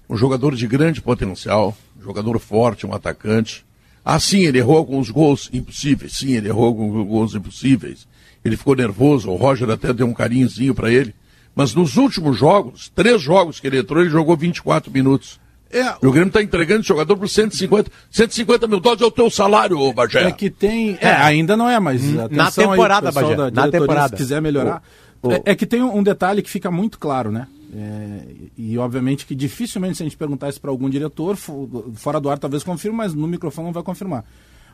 um 0.08 0.16
jogador 0.16 0.54
de 0.54 0.66
grande 0.66 1.02
potencial, 1.02 1.76
jogador 2.00 2.38
forte, 2.38 2.86
um 2.86 2.94
atacante. 2.94 3.64
Ah, 4.04 4.18
sim, 4.18 4.46
ele 4.46 4.58
errou 4.58 4.76
alguns 4.76 5.10
gols 5.10 5.50
impossíveis. 5.52 6.12
Sim, 6.16 6.32
ele 6.32 6.48
errou 6.48 6.66
alguns 6.66 7.06
gols 7.06 7.34
impossíveis. 7.34 8.06
Ele 8.44 8.56
ficou 8.56 8.74
nervoso, 8.74 9.30
o 9.30 9.36
Roger 9.36 9.68
até 9.68 9.92
deu 9.92 10.06
um 10.06 10.14
carinhozinho 10.14 10.74
para 10.74 10.90
ele. 10.90 11.14
Mas 11.54 11.74
nos 11.74 11.96
últimos 11.96 12.38
jogos, 12.38 12.90
três 12.94 13.20
jogos 13.20 13.58
que 13.58 13.66
ele 13.66 13.80
entrou, 13.80 14.00
ele 14.00 14.10
jogou 14.10 14.36
24 14.36 14.90
minutos. 14.92 15.40
É, 15.70 15.94
o 16.06 16.10
Grêmio 16.10 16.28
está 16.28 16.42
entregando 16.42 16.80
esse 16.80 16.88
jogador 16.88 17.16
por 17.16 17.28
150, 17.28 17.90
150 18.10 18.66
mil 18.66 18.80
dólares 18.80 19.02
é 19.02 19.06
o 19.06 19.10
teu 19.10 19.30
salário, 19.30 19.92
Bagé. 19.92 20.24
É 20.24 20.32
que 20.32 20.48
tem. 20.48 20.96
É, 21.00 21.10
ainda 21.10 21.56
não 21.56 21.68
é, 21.68 21.78
mas. 21.78 22.02
Na 22.30 22.50
temporada, 22.50 23.08
aí, 23.08 23.14
Bagé. 23.14 23.50
Na 23.50 23.70
temporada. 23.70 24.08
Se 24.08 24.16
quiser 24.16 24.40
melhorar. 24.40 24.82
O, 25.22 25.28
o... 25.28 25.32
É, 25.32 25.42
é, 25.46 25.54
que 25.54 25.66
tem 25.66 25.82
um 25.82 26.02
detalhe 26.02 26.40
que 26.40 26.48
fica 26.48 26.70
muito 26.70 26.98
claro, 26.98 27.30
né? 27.30 27.46
É, 27.74 28.20
e 28.56 28.78
obviamente 28.78 29.26
que 29.26 29.34
dificilmente 29.34 29.98
se 29.98 30.02
a 30.02 30.06
gente 30.06 30.16
perguntar 30.16 30.48
isso 30.48 30.60
para 30.60 30.70
algum 30.70 30.88
diretor, 30.88 31.36
fora 31.36 32.18
do 32.18 32.30
ar 32.30 32.38
talvez 32.38 32.62
confirme, 32.62 32.96
mas 32.96 33.12
no 33.12 33.28
microfone 33.28 33.66
não 33.66 33.74
vai 33.74 33.82
confirmar. 33.82 34.24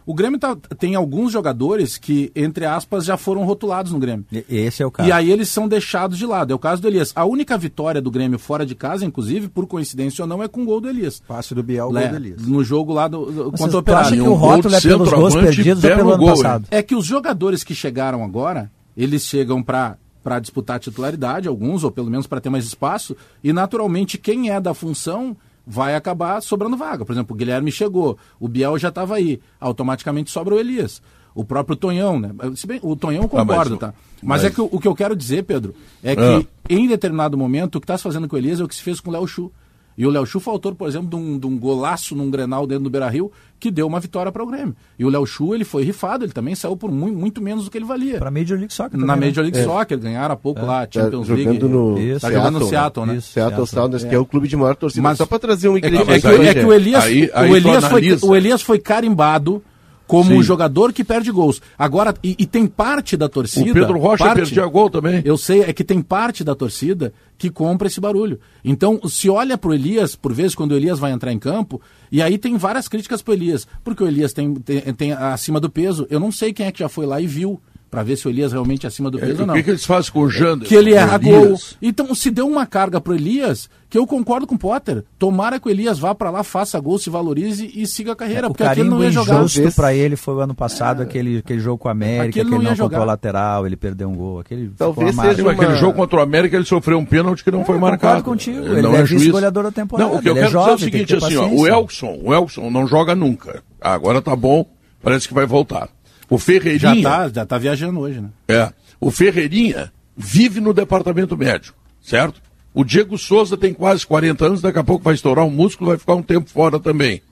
O 0.07 0.12
Grêmio 0.12 0.38
tá, 0.38 0.55
tem 0.78 0.94
alguns 0.94 1.32
jogadores 1.32 1.96
que, 1.96 2.30
entre 2.36 2.66
aspas, 2.66 3.05
já 3.05 3.16
foram 3.16 3.44
rotulados 3.44 3.92
no 3.92 3.98
Grêmio. 3.98 4.26
E, 4.30 4.44
esse 4.48 4.82
é 4.82 4.86
o 4.86 4.90
caso. 4.90 5.09
E 5.09 5.12
aí 5.12 5.30
eles 5.30 5.48
são 5.48 5.66
deixados 5.66 6.18
de 6.18 6.26
lado. 6.26 6.52
É 6.52 6.55
o 6.55 6.59
caso 6.59 6.82
do 6.82 6.88
Elias. 6.88 7.12
A 7.14 7.24
única 7.24 7.57
vitória 7.57 8.02
do 8.02 8.11
Grêmio 8.11 8.38
fora 8.38 8.66
de 8.66 8.74
casa, 8.74 9.05
inclusive, 9.05 9.48
por 9.48 9.66
coincidência 9.66 10.22
ou 10.22 10.28
não, 10.28 10.42
é 10.42 10.48
com 10.48 10.62
o 10.62 10.64
gol 10.66 10.80
do 10.80 10.88
Elias. 10.88 11.22
Passe 11.26 11.55
do 11.55 11.62
Biel, 11.62 11.90
gol 11.90 12.09
do 12.09 12.16
Elias. 12.16 12.46
No 12.46 12.62
jogo 12.62 12.92
lá 12.92 13.09
do, 13.09 13.24
do 13.30 13.52
contra 13.52 13.76
o 13.76 13.80
Operário. 13.80 14.07
Acha 14.07 14.16
que 14.16 14.28
o 14.28 14.34
rótulo 14.34 14.74
é 14.74 14.80
pelos 14.80 15.11
gols 15.11 15.34
perdidos 15.34 15.84
ou 15.84 15.90
pelo 15.90 16.12
ano 16.12 16.26
passado? 16.26 16.66
É 16.70 16.82
que 16.82 16.94
os 16.94 17.07
jogadores 17.07 17.64
que 17.64 17.74
chegaram 17.74 18.22
agora, 18.22 18.70
eles 18.96 19.22
chegam 19.22 19.62
para 19.62 19.96
para 20.22 20.40
disputar 20.40 20.76
a 20.76 20.78
titularidade, 20.80 21.46
alguns, 21.46 21.84
ou 21.84 21.90
pelo 21.90 22.11
menos 22.11 22.26
para 22.26 22.40
ter 22.40 22.48
mais 22.48 22.64
espaço, 22.64 23.14
e 23.42 23.52
naturalmente 23.52 24.16
quem 24.16 24.50
é 24.50 24.59
da 24.59 24.72
função 24.72 25.36
vai 25.66 25.94
acabar 25.94 26.40
sobrando 26.40 26.76
vaga. 26.76 27.04
Por 27.04 27.12
exemplo, 27.12 27.34
o 27.34 27.38
Guilherme 27.38 27.72
chegou, 27.72 28.18
o 28.38 28.48
Biel 28.48 28.78
já 28.78 28.88
estava 28.88 29.16
aí, 29.16 29.40
automaticamente 29.60 30.30
sobra 30.30 30.54
o 30.54 30.58
Elias. 30.58 31.02
O 31.34 31.44
próprio 31.44 31.74
Tonhão, 31.74 32.20
né? 32.20 32.30
Se 32.54 32.66
bem, 32.66 32.78
o 32.82 32.94
Tonhão 32.94 33.26
concorda, 33.26 33.52
ah, 33.52 33.70
mas, 33.70 33.78
tá? 33.78 33.94
Mas, 34.22 34.42
mas, 34.42 34.44
é 34.44 34.50
que 34.50 34.60
o, 34.60 34.68
o, 34.70 34.78
que 34.78 34.86
eu 34.86 34.94
quero 34.94 35.16
dizer, 35.16 35.42
Pedro, 35.42 35.74
é 36.02 36.14
que 36.14 36.22
ah. 36.22 36.42
em 36.70 36.86
determinado 36.86 37.36
momento 37.36 37.76
o 37.76 37.80
que 37.80 37.84
está 37.84 37.96
se 37.96 38.04
fazendo 38.04 38.28
com 38.28 38.36
o 38.36 38.38
Elias 38.38 38.60
é 38.60 38.64
o 38.64 38.68
que 38.68 38.74
se 38.74 38.82
fez 38.82 39.00
com 39.00 39.10
o 39.10 39.12
Léo 39.12 39.26
Chu. 39.26 39.50
E 39.96 40.06
o 40.06 40.10
Léo 40.10 40.26
Chu 40.26 40.40
foi 40.40 40.52
autor, 40.52 40.74
por 40.74 40.88
exemplo, 40.88 41.08
de 41.08 41.16
um, 41.16 41.38
de 41.38 41.46
um 41.46 41.58
golaço 41.58 42.14
num 42.14 42.30
Grenal 42.30 42.66
dentro 42.66 42.84
do 42.84 42.90
Beira-Rio 42.90 43.30
que 43.64 43.70
deu 43.70 43.86
uma 43.86 43.98
vitória 43.98 44.30
para 44.30 44.42
o 44.42 44.46
Grêmio. 44.46 44.76
E 44.98 45.06
o 45.06 45.08
Léo 45.08 45.24
Chu, 45.24 45.54
ele 45.54 45.64
foi 45.64 45.84
rifado, 45.84 46.22
ele 46.22 46.32
também 46.32 46.54
saiu 46.54 46.76
por 46.76 46.92
muito, 46.92 47.16
muito 47.16 47.40
menos 47.40 47.64
do 47.64 47.70
que 47.70 47.78
ele 47.78 47.86
valia. 47.86 48.18
Para 48.18 48.30
Major 48.30 48.58
League 48.58 48.74
Soccer 48.74 48.92
também, 48.92 49.06
Na 49.06 49.16
né? 49.16 49.26
Major 49.26 49.42
League 49.42 49.58
é. 49.58 49.64
Soccer, 49.64 49.98
ganharam 49.98 50.34
há 50.34 50.36
pouco 50.36 50.60
é. 50.60 50.64
lá, 50.64 50.88
Champions 50.90 51.26
tá 51.26 51.34
League. 51.34 51.58
No... 51.64 51.98
Isso. 51.98 52.20
Tá 52.20 52.30
jogando 52.30 52.58
no 52.58 52.66
Seattle, 52.66 53.06
né? 53.06 53.16
Isso, 53.16 53.32
Seattle, 53.32 53.66
Sounders, 53.66 54.04
é. 54.04 54.08
que 54.08 54.14
é 54.14 54.18
o 54.18 54.26
clube 54.26 54.46
de 54.46 54.54
maior 54.54 54.76
torcida. 54.76 55.02
Mas 55.02 55.16
só 55.16 55.24
para 55.24 55.38
trazer 55.38 55.70
um 55.70 55.78
é 55.78 55.80
que, 55.80 55.86
é, 55.86 56.20
que, 56.20 56.26
é 56.26 56.54
que 56.54 56.64
o 56.66 56.74
Elias, 56.74 57.04
aí, 57.04 57.30
aí 57.32 57.50
o, 57.50 57.56
Elias 57.56 57.84
foi, 57.86 58.18
o 58.22 58.36
Elias 58.36 58.60
foi 58.60 58.78
carimbado 58.78 59.62
como 60.07 60.30
Sim. 60.30 60.38
um 60.38 60.42
jogador 60.42 60.92
que 60.92 61.02
perde 61.02 61.30
gols. 61.30 61.61
Agora, 61.78 62.14
e, 62.22 62.36
e, 62.38 62.46
tem 62.46 62.66
parte 62.66 63.16
da 63.16 63.28
torcida. 63.28 63.70
O 63.70 63.74
Pedro 63.74 63.98
Rocha 63.98 64.24
parte, 64.24 64.36
perdia 64.36 64.66
gol 64.66 64.90
também. 64.90 65.22
Eu 65.24 65.36
sei, 65.36 65.62
é 65.62 65.72
que 65.72 65.84
tem 65.84 66.02
parte 66.02 66.44
da 66.44 66.55
torcida 66.55 67.12
que 67.38 67.50
compra 67.50 67.88
esse 67.88 68.00
barulho. 68.00 68.38
Então, 68.64 69.00
se 69.09 69.28
olha 69.30 69.57
pro 69.57 69.74
Elias, 69.74 70.14
por 70.14 70.32
vezes, 70.32 70.55
quando 70.55 70.72
o 70.72 70.76
Elias 70.76 70.98
vai 70.98 71.12
entrar 71.12 71.32
em 71.32 71.38
campo, 71.38 71.80
e 72.12 72.22
aí 72.22 72.38
tem 72.38 72.57
várias 72.57 72.86
críticas 72.86 73.22
pro 73.22 73.32
Elias, 73.32 73.66
porque 73.82 74.05
o 74.05 74.07
Elias 74.07 74.32
tem, 74.32 74.55
tem, 74.55 74.80
tem 74.94 75.12
acima 75.12 75.59
do 75.59 75.70
peso. 75.70 76.07
Eu 76.11 76.20
não 76.20 76.30
sei 76.30 76.52
quem 76.52 76.66
é 76.66 76.72
que 76.72 76.80
já 76.80 76.88
foi 76.88 77.07
lá 77.07 77.20
e 77.20 77.26
viu 77.26 77.61
para 77.95 78.03
ver 78.03 78.16
se 78.16 78.26
o 78.26 78.30
Elias 78.30 78.53
realmente 78.53 78.86
é 78.86 78.88
acima 78.88 79.09
do 79.09 79.20
peso 79.20 79.38
é, 79.38 79.40
ou 79.42 79.47
não. 79.47 79.55
O 79.55 79.57
que, 79.57 79.62
que, 79.62 79.70
eles 79.70 79.84
fazem 79.84 80.11
com 80.11 80.22
o 80.22 80.28
Jander? 80.28 80.66
Que 80.66 80.74
ele 80.74 80.95
erra 80.95 81.16
gol. 81.16 81.57
Então, 81.80 82.12
se 82.12 82.28
deu 82.28 82.45
uma 82.45 82.66
carga 82.66 83.01
pro 83.01 83.14
Elias, 83.14 83.70
que 83.88 83.97
eu 83.97 84.05
concordo 84.05 84.49
com 84.49 84.57
o 84.57 84.59
Potter. 84.59 85.05
Tomara 85.16 85.61
que 85.61 85.68
o 85.68 85.70
Elias 85.70 85.97
vá 85.97 86.12
para 86.12 86.28
lá, 86.28 86.42
faça 86.42 86.80
gol, 86.80 86.99
se 86.99 87.09
valorize 87.09 87.70
e 87.72 87.86
siga 87.86 88.11
a 88.11 88.16
carreira, 88.16 88.47
é, 88.47 88.51
porque 88.51 88.64
aquele 88.64 88.88
não 88.88 89.01
ia 89.01 89.12
jogar. 89.12 89.45
O 89.45 89.47
justo 89.47 89.76
para 89.76 89.95
ele 89.95 90.16
foi 90.16 90.34
o 90.34 90.40
ano 90.40 90.57
passado, 90.57 91.03
é. 91.03 91.05
aquele, 91.05 91.38
aquele 91.38 91.61
jogo 91.61 91.78
com 91.78 91.86
o 91.86 91.90
América, 91.92 92.30
aquele 92.30 92.49
que 92.49 92.55
ele 92.57 92.64
não, 92.64 92.70
não 92.72 92.76
comprou 92.76 93.05
lateral, 93.05 93.64
ele 93.64 93.76
perdeu 93.76 94.09
um 94.09 94.16
gol. 94.16 94.40
Aquele 94.40 94.72
Talvez 94.76 95.14
seja 95.14 95.42
uma... 95.42 95.53
Aquele 95.53 95.76
jogo 95.76 95.95
contra 95.95 96.18
o 96.18 96.20
América, 96.20 96.57
ele 96.57 96.64
sofreu 96.64 96.99
um 96.99 97.05
pênalti 97.05 97.45
que 97.45 97.53
não 97.53 97.61
é, 97.61 97.64
foi 97.64 97.78
marcado. 97.78 98.24
contigo, 98.24 98.59
ele, 98.59 98.72
ele 98.72 98.82
não 98.82 98.97
é 98.97 99.07
juiz. 99.07 99.28
goleador 99.28 99.62
da 99.62 99.70
temporada. 99.70 100.11
Não, 100.11 100.18
o 100.18 100.20
que 100.20 100.28
eu 100.28 100.34
quero 100.34 100.47
é 100.49 100.51
jovem, 100.51 100.74
dizer 100.74 100.86
é 100.86 100.88
o 100.88 100.90
seguinte, 100.90 101.14
assim, 101.14 101.36
ó, 101.36 101.47
o 101.47 101.64
Elkson, 101.64 102.18
o 102.20 102.34
Elkson 102.34 102.68
não 102.70 102.88
joga 102.88 103.14
nunca. 103.14 103.62
agora 103.80 104.20
tá 104.20 104.34
bom, 104.34 104.66
parece 105.01 105.28
que 105.28 105.34
vai 105.34 105.47
voltar. 105.47 105.88
O 106.29 106.39
Ferreirinha. 106.39 107.03
Já 107.03 107.03
tá, 107.03 107.29
já 107.29 107.47
tá 107.47 107.59
viajando 107.59 108.01
hoje, 108.01 108.20
né? 108.20 108.29
É. 108.49 108.72
O 109.01 109.11
Ferreirinha 109.11 109.93
vive 110.16 110.61
no 110.61 110.72
departamento 110.72 111.37
médico, 111.37 111.77
certo? 112.03 112.41
O 112.72 112.83
Diego 112.85 113.16
Souza 113.16 113.57
tem 113.57 113.72
quase 113.72 114.07
40 114.07 114.47
anos, 114.47 114.61
daqui 114.61 114.79
a 114.79 114.85
pouco 114.85 115.05
vai 115.05 115.14
estourar 115.14 115.45
um 115.45 115.51
músculo, 115.51 115.91
vai 115.91 115.99
ficar 115.99 116.14
um 116.14 116.22
tempo 116.22 116.51
fora 116.51 116.81
também. 116.81 117.22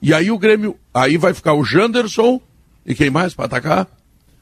E 0.00 0.14
aí 0.14 0.30
o 0.30 0.38
Grêmio, 0.38 0.76
aí 0.92 1.16
vai 1.16 1.34
ficar 1.34 1.54
o 1.54 1.64
Janderson 1.64 2.40
e 2.86 2.94
quem 2.94 3.10
mais 3.10 3.34
para 3.34 3.44
atacar? 3.44 3.86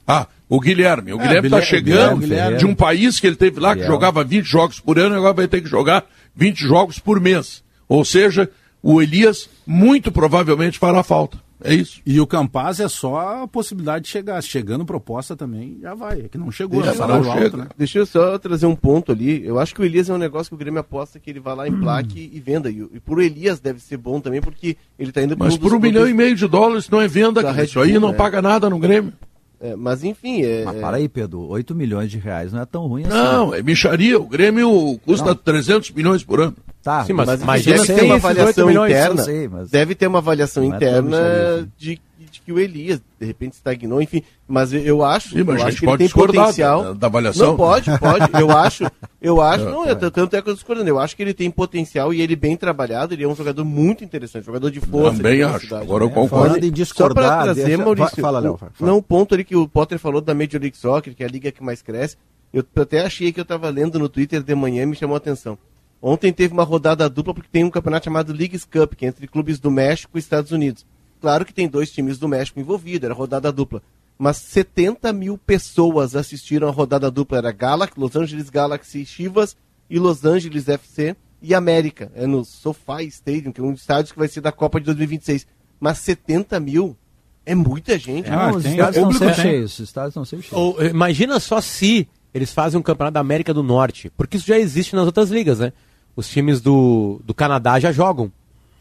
Ah, 0.07 0.27
o 0.49 0.61
Guilherme. 0.61 1.13
O 1.13 1.21
é, 1.21 1.23
Guilherme 1.23 1.49
está 1.49 1.61
chegando 1.61 2.21
Guilherme, 2.21 2.59
de 2.59 2.67
um 2.67 2.75
país 2.75 3.19
que 3.19 3.27
ele 3.27 3.37
teve 3.37 3.59
lá, 3.59 3.75
que 3.75 3.85
jogava 3.85 4.23
20 4.23 4.45
jogos 4.45 4.79
por 4.79 4.99
ano, 4.99 5.15
e 5.15 5.19
agora 5.19 5.35
vai 5.35 5.49
ter 5.49 5.61
que 5.61 5.69
jogar 5.69 6.05
20 6.35 6.61
jogos 6.61 6.99
por 6.99 7.21
mês. 7.21 7.65
Ou 7.89 8.05
seja, 8.05 8.49
o 8.83 9.03
Elias 9.03 9.49
muito 9.67 10.13
provavelmente 10.13 10.79
fará 10.79 11.03
falta. 11.03 11.39
É 11.63 11.75
isso. 11.75 12.01
E 12.05 12.21
o 12.21 12.27
Campaz 12.27 12.81
é 12.81 12.89
só 12.89 13.43
a 13.43 13.49
possibilidade 13.49 14.05
de 14.05 14.11
chegar. 14.11 14.43
Chegando 14.43 14.85
proposta 14.85 15.35
também, 15.35 15.79
já 15.81 15.95
vai. 15.95 16.21
É 16.21 16.29
que 16.29 16.37
não 16.37 16.51
chegou, 16.51 16.83
Deixa, 16.83 17.03
é 17.03 17.07
não 17.07 17.33
alto, 17.33 17.57
né? 17.57 17.69
Deixa 17.77 17.99
eu 17.99 18.07
só 18.07 18.39
trazer 18.39 18.67
um 18.67 18.77
ponto 18.77 19.13
ali. 19.13 19.45
Eu 19.45 19.59
acho 19.59 19.75
que 19.75 19.81
o 19.81 19.85
Elias 19.85 20.11
é 20.11 20.15
um 20.15 20.19
negócio 20.19 20.51
que 20.51 20.55
o 20.55 20.59
Grêmio 20.59 20.81
aposta 20.81 21.19
que 21.19 21.31
ele 21.31 21.41
vai 21.41 21.55
lá 21.55 21.69
em 21.69 21.79
plaque 21.79 22.31
e 22.33 22.41
venda. 22.41 22.71
E, 22.71 22.87
e 22.93 23.01
por 23.01 23.21
Elias 23.23 23.59
deve 23.61 23.81
ser 23.81 23.97
bom 23.97 24.21
também, 24.21 24.41
porque 24.41 24.77
ele 24.99 25.11
está 25.11 25.23
indo 25.23 25.37
Mas 25.39 25.55
um 25.55 25.59
por 25.59 25.75
um 25.75 25.81
milhão 25.81 26.07
e 26.07 26.13
meio 26.13 26.37
de 26.37 26.47
dólares 26.47 26.89
não 26.91 27.01
é 27.01 27.09
venda, 27.09 27.43
cara. 27.43 27.65
Isso 27.65 27.81
aí 27.81 27.99
não 27.99 28.11
é. 28.11 28.13
paga 28.13 28.43
nada 28.43 28.69
no 28.69 28.79
Grêmio. 28.79 29.13
É, 29.61 29.75
mas 29.75 30.05
enfim. 30.05 30.43
É, 30.43 30.65
mas 30.65 30.81
para 30.81 30.97
aí, 30.99 31.09
Pedro. 31.09 31.41
8 31.49 31.75
milhões 31.75 32.11
de 32.11 32.19
reais 32.19 32.53
não 32.53 32.61
é 32.61 32.67
tão 32.67 32.87
ruim 32.87 33.05
não, 33.05 33.11
assim. 33.11 33.33
Não, 33.33 33.55
é 33.55 33.63
micharia. 33.63 34.19
O 34.19 34.27
Grêmio 34.27 35.01
custa 35.05 35.29
não. 35.29 35.35
300 35.35 35.91
milhões 35.93 36.23
por 36.23 36.41
ano. 36.41 36.57
Tá, 36.83 37.05
Sim, 37.05 37.15
mas, 37.15 37.27
mas, 37.27 37.43
mas 37.43 37.65
deve 37.65 37.85
ter 37.85 38.03
uma 38.05 38.15
avaliação 38.15 38.71
interna. 38.71 39.23
Sei, 39.25 39.49
mas... 39.49 39.71
Deve 39.71 39.95
ter 39.97 40.07
uma 40.07 40.19
avaliação 40.19 40.63
é 40.63 40.67
interna 40.67 41.69
de 41.77 42.01
de 42.37 42.43
que 42.43 42.53
o 42.53 42.59
Elias, 42.59 43.01
de 43.19 43.27
repente, 43.27 43.55
estagnou, 43.55 44.01
enfim. 44.01 44.23
Mas 44.47 44.73
eu 44.73 45.05
acho, 45.05 45.31
Sim, 45.31 45.41
eu 45.41 45.53
acho 45.53 45.79
que 45.79 45.87
ele 45.87 45.99
tem 45.99 46.09
potencial. 46.09 46.83
Da, 46.85 46.93
da, 46.93 47.07
avaliação? 47.09 47.49
Não, 47.49 47.57
pode, 47.57 47.91
pode. 47.99 48.31
Eu 48.41 48.51
acho, 48.51 48.85
eu 49.21 49.41
acho, 49.41 49.65
não, 49.71 49.85
é, 49.85 49.95
tanto 49.95 50.37
é 50.37 50.43
que 50.43 50.49
eu 50.49 50.55
discordando. 50.55 50.89
Eu 50.89 50.99
acho 50.99 51.17
que 51.17 51.23
ele 51.23 51.35
tem 51.35 51.51
potencial 51.51 52.15
e 52.15 52.21
ele 52.21 52.37
bem 52.37 52.57
trabalhado, 52.57 53.15
ele 53.15 53.25
é 53.25 53.29
um 53.29 53.35
jogador 53.35 53.65
muito 53.65 54.05
interessante, 54.05 54.47
jogador 54.47 54.71
de 54.71 54.81
força. 54.81 55.17
Também 55.17 55.43
acho. 55.43 55.75
Agora 55.75 56.05
eu 56.05 56.11
concordo. 56.11 56.47
Falando 56.47 56.65
em 56.65 56.73
discordar, 56.73 57.25
Só 57.25 57.29
para 57.29 57.43
trazer, 57.45 57.65
deixa... 57.65 57.83
Maurício, 57.83 58.21
fala, 58.21 58.39
Léo, 58.39 58.57
fala. 58.57 58.73
não, 58.81 58.99
um 58.99 59.03
ponto 59.03 59.35
ali 59.35 59.45
que 59.45 59.57
o 59.57 59.67
Potter 59.67 59.99
falou 59.99 60.21
da 60.21 60.35
Major 60.35 60.61
League 60.61 60.77
Soccer, 60.77 61.15
que 61.15 61.23
é 61.23 61.27
a 61.27 61.31
liga 61.31 61.51
que 61.51 61.63
mais 61.63 61.83
cresce. 61.83 62.17
Eu 62.53 62.65
até 62.77 63.05
achei 63.05 63.33
que 63.33 63.41
eu 63.41 63.43
estava 63.43 63.69
lendo 63.69 63.99
no 63.99 64.09
Twitter 64.09 64.43
de 64.43 64.55
manhã 64.55 64.85
e 64.85 64.87
me 64.87 64.97
chamou 64.97 65.15
a 65.15 65.19
atenção. 65.19 65.59
Ontem 66.01 66.33
teve 66.33 66.53
uma 66.53 66.63
rodada 66.63 67.09
dupla 67.09 67.35
porque 67.35 67.49
tem 67.51 67.65
um 67.65 67.71
campeonato 67.71 68.05
chamado 68.05 68.33
Leagues 68.33 68.65
Cup, 68.65 68.95
que 68.95 69.07
é 69.07 69.09
entre 69.09 69.27
clubes 69.27 69.59
do 69.59 69.71
México 69.71 70.17
e 70.17 70.21
Estados 70.21 70.53
Unidos. 70.53 70.87
Claro 71.27 71.45
que 71.45 71.53
tem 71.53 71.67
dois 71.67 71.91
times 71.91 72.19
do 72.19 72.29
México 72.29 72.61
envolvidos, 72.61 73.03
era 73.03 73.13
rodada 73.13 73.51
dupla. 73.51 73.83
Mas 74.17 74.37
70 74.37 75.13
mil 75.13 75.37
pessoas 75.37 76.15
assistiram 76.15 76.69
a 76.69 76.71
rodada 76.71 77.11
dupla. 77.11 77.39
Era 77.39 77.51
Galaxy, 77.51 77.99
Los 77.99 78.15
Angeles 78.15 78.49
Galaxy 78.49 79.05
Chivas 79.05 79.57
e 79.91 79.99
Los 79.99 80.25
Angeles 80.25 80.69
FC 80.69 81.17
e 81.43 81.53
América. 81.53 82.13
É 82.15 82.29
no 82.29 82.45
SoFi 82.45 83.09
Stadium, 83.09 83.51
que 83.51 83.61
é 83.61 83.65
um 83.65 83.73
estádio 83.73 84.13
que 84.13 84.21
vai 84.21 84.29
ser 84.29 84.41
da 84.41 84.53
Copa 84.53 84.79
de 84.79 84.87
2026. 84.87 85.49
Mas 85.81 85.99
70 85.99 86.61
mil 86.61 86.97
é 87.45 87.57
muita 87.57 87.99
gente. 87.99 88.29
É, 88.29 88.31
não, 88.31 88.51
os 88.53 88.65
estádios 88.65 89.03
não 89.03 89.13
são 89.13 89.35
cheios. 89.35 89.73
Os 89.73 89.81
estádios 89.81 90.15
não 90.15 90.25
são 90.25 90.41
cheios. 90.41 90.77
imagina 90.89 91.41
só 91.41 91.61
se 91.61 92.07
eles 92.33 92.53
fazem 92.53 92.79
um 92.79 92.85
campeonato 92.85 93.15
da 93.15 93.21
América 93.21 93.53
do 93.53 93.65
Norte. 93.65 94.13
Porque 94.17 94.37
isso 94.37 94.47
já 94.47 94.61
existe 94.61 94.95
nas 94.95 95.07
outras 95.07 95.29
ligas, 95.29 95.59
né? 95.59 95.73
Os 96.15 96.29
times 96.29 96.61
do, 96.61 97.21
do 97.25 97.35
Canadá 97.35 97.81
já 97.81 97.91
jogam 97.91 98.31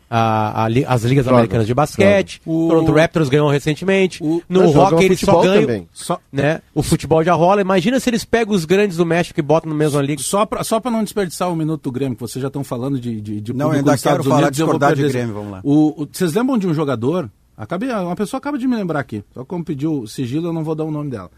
a, 0.10 0.66
a, 0.66 0.68
as 0.88 1.04
ligas 1.04 1.26
Joga. 1.26 1.38
americanas 1.38 1.68
de 1.68 1.74
basquete. 1.74 2.42
O 2.46 2.68
Toronto 2.70 2.92
Raptors 2.92 3.30
ganhou 3.30 3.50
recentemente. 3.50 4.24
O... 4.24 4.42
no 4.48 4.70
hockey 4.70 5.06
eles 5.06 5.20
só 5.20 5.42
ganham. 5.42 5.88
Só... 5.92 6.20
Né? 6.32 6.62
O 6.74 6.84
futebol 6.84 7.24
já 7.24 7.34
rola. 7.34 7.62
Imagina 7.62 8.00
se 8.00 8.10
eles 8.10 8.24
pegam 8.24 8.54
os 8.54 8.66
grandes 8.66 8.98
do 8.98 9.06
México 9.06 9.40
e 9.40 9.44
botam 9.44 9.70
no 9.70 9.76
mesmo 9.76 10.00
liga. 10.02 10.22
Só 10.22 10.46
para 10.46 10.64
só 10.64 10.82
não 10.86 11.04
desperdiçar 11.04 11.50
um 11.52 11.56
minuto 11.56 11.84
do 11.84 11.92
Grêmio, 11.92 12.16
que 12.16 12.22
vocês 12.22 12.42
já 12.42 12.48
estão 12.48 12.64
falando 12.64 13.00
de, 13.00 13.20
de, 13.20 13.42
de 13.42 13.54
Não, 13.54 13.72
ainda 13.72 13.98
quero 13.98 14.16
Unidos, 14.16 14.28
falar 14.28 14.50
de 14.50 14.58
discordar 14.58 14.96
de 14.96 15.08
Grêmio, 15.08 15.34
vamos 15.34 15.52
lá. 15.52 15.62
O, 15.64 16.04
o, 16.04 16.08
vocês 16.12 16.34
lembram 16.34 16.58
de 16.58 16.68
um 16.68 16.74
jogador? 16.74 17.30
Acabei, 17.58 17.90
uma 17.90 18.16
pessoa 18.16 18.38
acaba 18.38 18.58
de 18.58 18.68
me 18.68 18.76
lembrar 18.76 19.00
aqui. 19.00 19.24
Só 19.34 19.46
como 19.46 19.64
pediu 19.64 20.06
sigilo, 20.08 20.48
eu 20.48 20.54
não 20.54 20.64
vou 20.64 20.76
dar 20.76 20.84
o 20.84 20.92
nome 20.92 21.10
dela. 21.10 21.32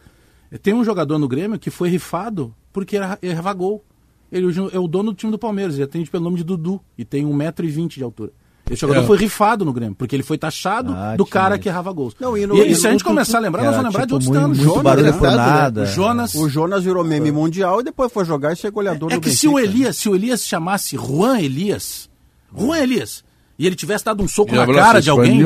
Tem 0.61 0.73
um 0.73 0.83
jogador 0.83 1.17
no 1.17 1.27
Grêmio 1.27 1.59
que 1.59 1.69
foi 1.69 1.89
rifado 1.89 2.53
porque 2.73 2.97
errava 3.21 3.53
gol. 3.53 3.83
Ele 4.31 4.47
é 4.73 4.79
o 4.79 4.87
dono 4.87 5.11
do 5.11 5.17
time 5.17 5.31
do 5.31 5.39
Palmeiras, 5.39 5.75
ele 5.75 5.83
atende 5.83 6.09
pelo 6.09 6.23
nome 6.25 6.37
de 6.37 6.43
Dudu 6.43 6.81
e 6.97 7.05
tem 7.05 7.25
1,20m 7.25 7.87
de 7.87 8.03
altura. 8.03 8.31
Esse 8.69 8.81
jogador 8.81 9.03
é. 9.03 9.05
foi 9.05 9.17
rifado 9.17 9.63
no 9.63 9.71
Grêmio, 9.71 9.95
porque 9.95 10.15
ele 10.15 10.23
foi 10.23 10.37
taxado 10.37 10.93
ah, 10.93 11.15
do 11.15 11.25
cara 11.25 11.57
que 11.57 11.69
errava 11.69 11.91
gols. 11.91 12.15
Não, 12.19 12.37
e, 12.37 12.45
no, 12.45 12.57
e, 12.57 12.71
e 12.71 12.75
se 12.75 12.87
a 12.87 12.91
gente 12.91 13.03
começar 13.03 13.37
a 13.37 13.41
lembrar, 13.41 13.63
nós 13.63 13.75
vamos 13.75 13.93
lembrar 13.93 14.07
tipo, 14.07 14.19
de 14.19 14.27
outros 14.27 14.45
muito, 14.45 14.47
muito 14.49 14.63
Jonas, 14.63 14.83
barulho 14.83 15.13
por 15.13 15.31
nada. 15.31 15.83
O 15.83 15.85
Jonas, 15.85 16.35
o 16.35 16.49
Jonas 16.49 16.83
virou 16.83 17.03
meme 17.03 17.31
mundial 17.31 17.79
e 17.81 17.83
depois 17.83 18.11
foi 18.11 18.25
jogar 18.25 18.53
e 18.53 18.55
ser 18.55 18.71
goleador 18.71 19.11
é, 19.11 19.15
é 19.15 19.19
que 19.19 19.29
se 19.29 19.47
o 19.47 19.57
Elias, 19.57 19.97
se 19.97 20.09
o 20.09 20.15
Elias 20.15 20.45
chamasse 20.45 20.95
Juan 20.97 21.39
Elias, 21.39 22.09
Juan 22.55 22.79
Elias, 22.79 23.23
e 23.57 23.65
ele 23.65 23.75
tivesse 23.75 24.05
dado 24.05 24.21
um 24.21 24.27
soco 24.27 24.53
na 24.53 24.65
cara 24.65 25.01
de 25.01 25.09
alguém, 25.09 25.39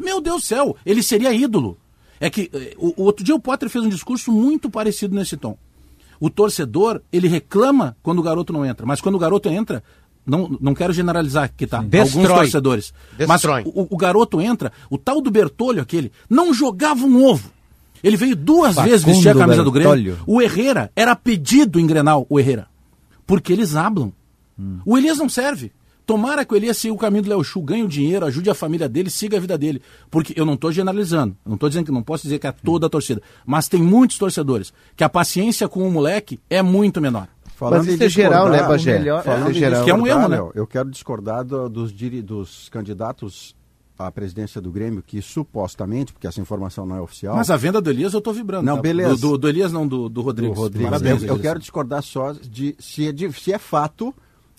meu 0.00 0.20
Deus 0.20 0.42
do 0.42 0.46
céu, 0.46 0.76
ele 0.86 1.02
seria 1.02 1.32
ídolo. 1.32 1.76
É 2.20 2.28
que 2.28 2.50
eh, 2.52 2.74
o, 2.78 3.02
o 3.02 3.04
outro 3.04 3.24
dia 3.24 3.34
o 3.34 3.38
Potter 3.38 3.68
fez 3.68 3.84
um 3.84 3.88
discurso 3.88 4.32
muito 4.32 4.68
parecido 4.68 5.14
nesse 5.14 5.36
tom. 5.36 5.56
O 6.20 6.28
torcedor, 6.28 7.00
ele 7.12 7.28
reclama 7.28 7.96
quando 8.02 8.18
o 8.18 8.22
garoto 8.22 8.52
não 8.52 8.66
entra, 8.66 8.84
mas 8.84 9.00
quando 9.00 9.14
o 9.14 9.18
garoto 9.18 9.48
entra, 9.48 9.84
não, 10.28 10.56
não 10.60 10.74
quero 10.74 10.92
generalizar 10.92 11.50
que 11.56 11.66
tá, 11.66 11.82
Destrói. 11.82 12.24
alguns 12.24 12.38
torcedores. 12.38 12.94
Destrói. 13.16 13.62
Mas 13.64 13.74
o, 13.74 13.88
o, 13.90 13.96
garoto 13.96 14.40
entra, 14.40 14.70
o 14.90 14.98
tal 14.98 15.20
do 15.20 15.30
Bertolho 15.30 15.80
aquele, 15.80 16.12
não 16.28 16.52
jogava 16.52 17.04
um 17.04 17.24
ovo. 17.24 17.50
Ele 18.04 18.16
veio 18.16 18.36
duas 18.36 18.74
Facundo 18.74 18.90
vezes 18.90 19.04
vestir 19.04 19.30
a 19.30 19.34
camisa 19.34 19.64
Bertolho. 19.64 19.64
do 19.64 19.72
Grêmio. 19.72 20.18
O 20.26 20.40
Herrera 20.40 20.92
era 20.94 21.16
pedido 21.16 21.80
em 21.80 21.86
Grenal, 21.86 22.26
o 22.28 22.38
Herrera. 22.38 22.68
Porque 23.26 23.52
eles 23.52 23.74
hablam. 23.74 24.12
Hum. 24.58 24.78
O 24.84 24.96
Elias 24.96 25.18
não 25.18 25.28
serve. 25.28 25.72
Tomara 26.06 26.44
que 26.44 26.54
o 26.54 26.56
Elias 26.56 26.78
siga 26.78 26.94
o 26.94 26.98
caminho 26.98 27.22
do 27.22 27.28
Léo 27.28 27.44
Chu, 27.44 27.60
ganhe 27.60 27.82
o 27.82 27.88
dinheiro, 27.88 28.24
ajude 28.24 28.48
a 28.48 28.54
família 28.54 28.88
dele, 28.88 29.10
siga 29.10 29.36
a 29.36 29.40
vida 29.40 29.58
dele. 29.58 29.82
Porque 30.10 30.32
eu 30.34 30.46
não 30.46 30.54
estou 30.54 30.72
generalizando, 30.72 31.36
não 31.44 31.54
estou 31.54 31.68
dizendo 31.68 31.84
que 31.84 31.92
não 31.92 32.02
posso 32.02 32.22
dizer 32.22 32.38
que 32.38 32.46
é 32.46 32.52
toda 32.52 32.86
a 32.86 32.88
torcida, 32.88 33.20
mas 33.44 33.68
tem 33.68 33.82
muitos 33.82 34.16
torcedores 34.16 34.72
que 34.96 35.04
a 35.04 35.08
paciência 35.08 35.68
com 35.68 35.86
o 35.86 35.90
moleque 35.90 36.40
é 36.48 36.62
muito 36.62 36.98
menor. 36.98 37.28
Falando 37.58 37.86
Mas 37.86 37.94
isso 37.94 38.04
é 38.04 38.08
geral, 38.08 38.48
né, 38.48 38.62
Bagé? 38.62 39.00
Melhor, 39.00 39.24
Falando 39.24 39.50
é, 39.50 39.52
geral. 39.52 39.84
Que 39.84 39.90
é 39.90 39.94
um 39.94 40.06
erro, 40.06 40.28
né? 40.28 40.38
Eu 40.54 40.64
quero 40.64 40.88
discordar 40.88 41.44
do, 41.44 41.68
dos, 41.68 41.92
dos 41.92 42.68
candidatos 42.68 43.56
à 43.98 44.12
presidência 44.12 44.60
do 44.60 44.70
Grêmio, 44.70 45.02
que 45.04 45.20
supostamente, 45.20 46.12
porque 46.12 46.28
essa 46.28 46.40
informação 46.40 46.86
não 46.86 46.94
é 46.94 47.00
oficial. 47.00 47.34
Mas 47.34 47.50
a 47.50 47.56
venda 47.56 47.80
do 47.80 47.90
Elias 47.90 48.12
eu 48.12 48.18
estou 48.18 48.32
vibrando. 48.32 48.64
Não, 48.64 48.76
tá? 48.76 48.82
beleza. 48.82 49.16
Do, 49.16 49.30
do, 49.32 49.38
do, 49.38 49.48
Elias, 49.48 49.72
não, 49.72 49.88
do, 49.88 50.08
do 50.08 50.20
Rodrigues. 50.20 50.54
Do 50.54 50.60
Rodrigues. 50.60 50.88
Parabéns, 50.88 51.24
eu, 51.24 51.34
eu 51.34 51.40
quero 51.40 51.58
discordar 51.58 52.00
só 52.00 52.30
de 52.30 52.76
se 52.78 53.08
é, 53.08 53.12
de 53.12 53.32
se 53.32 53.52
é 53.52 53.58
fato 53.58 54.14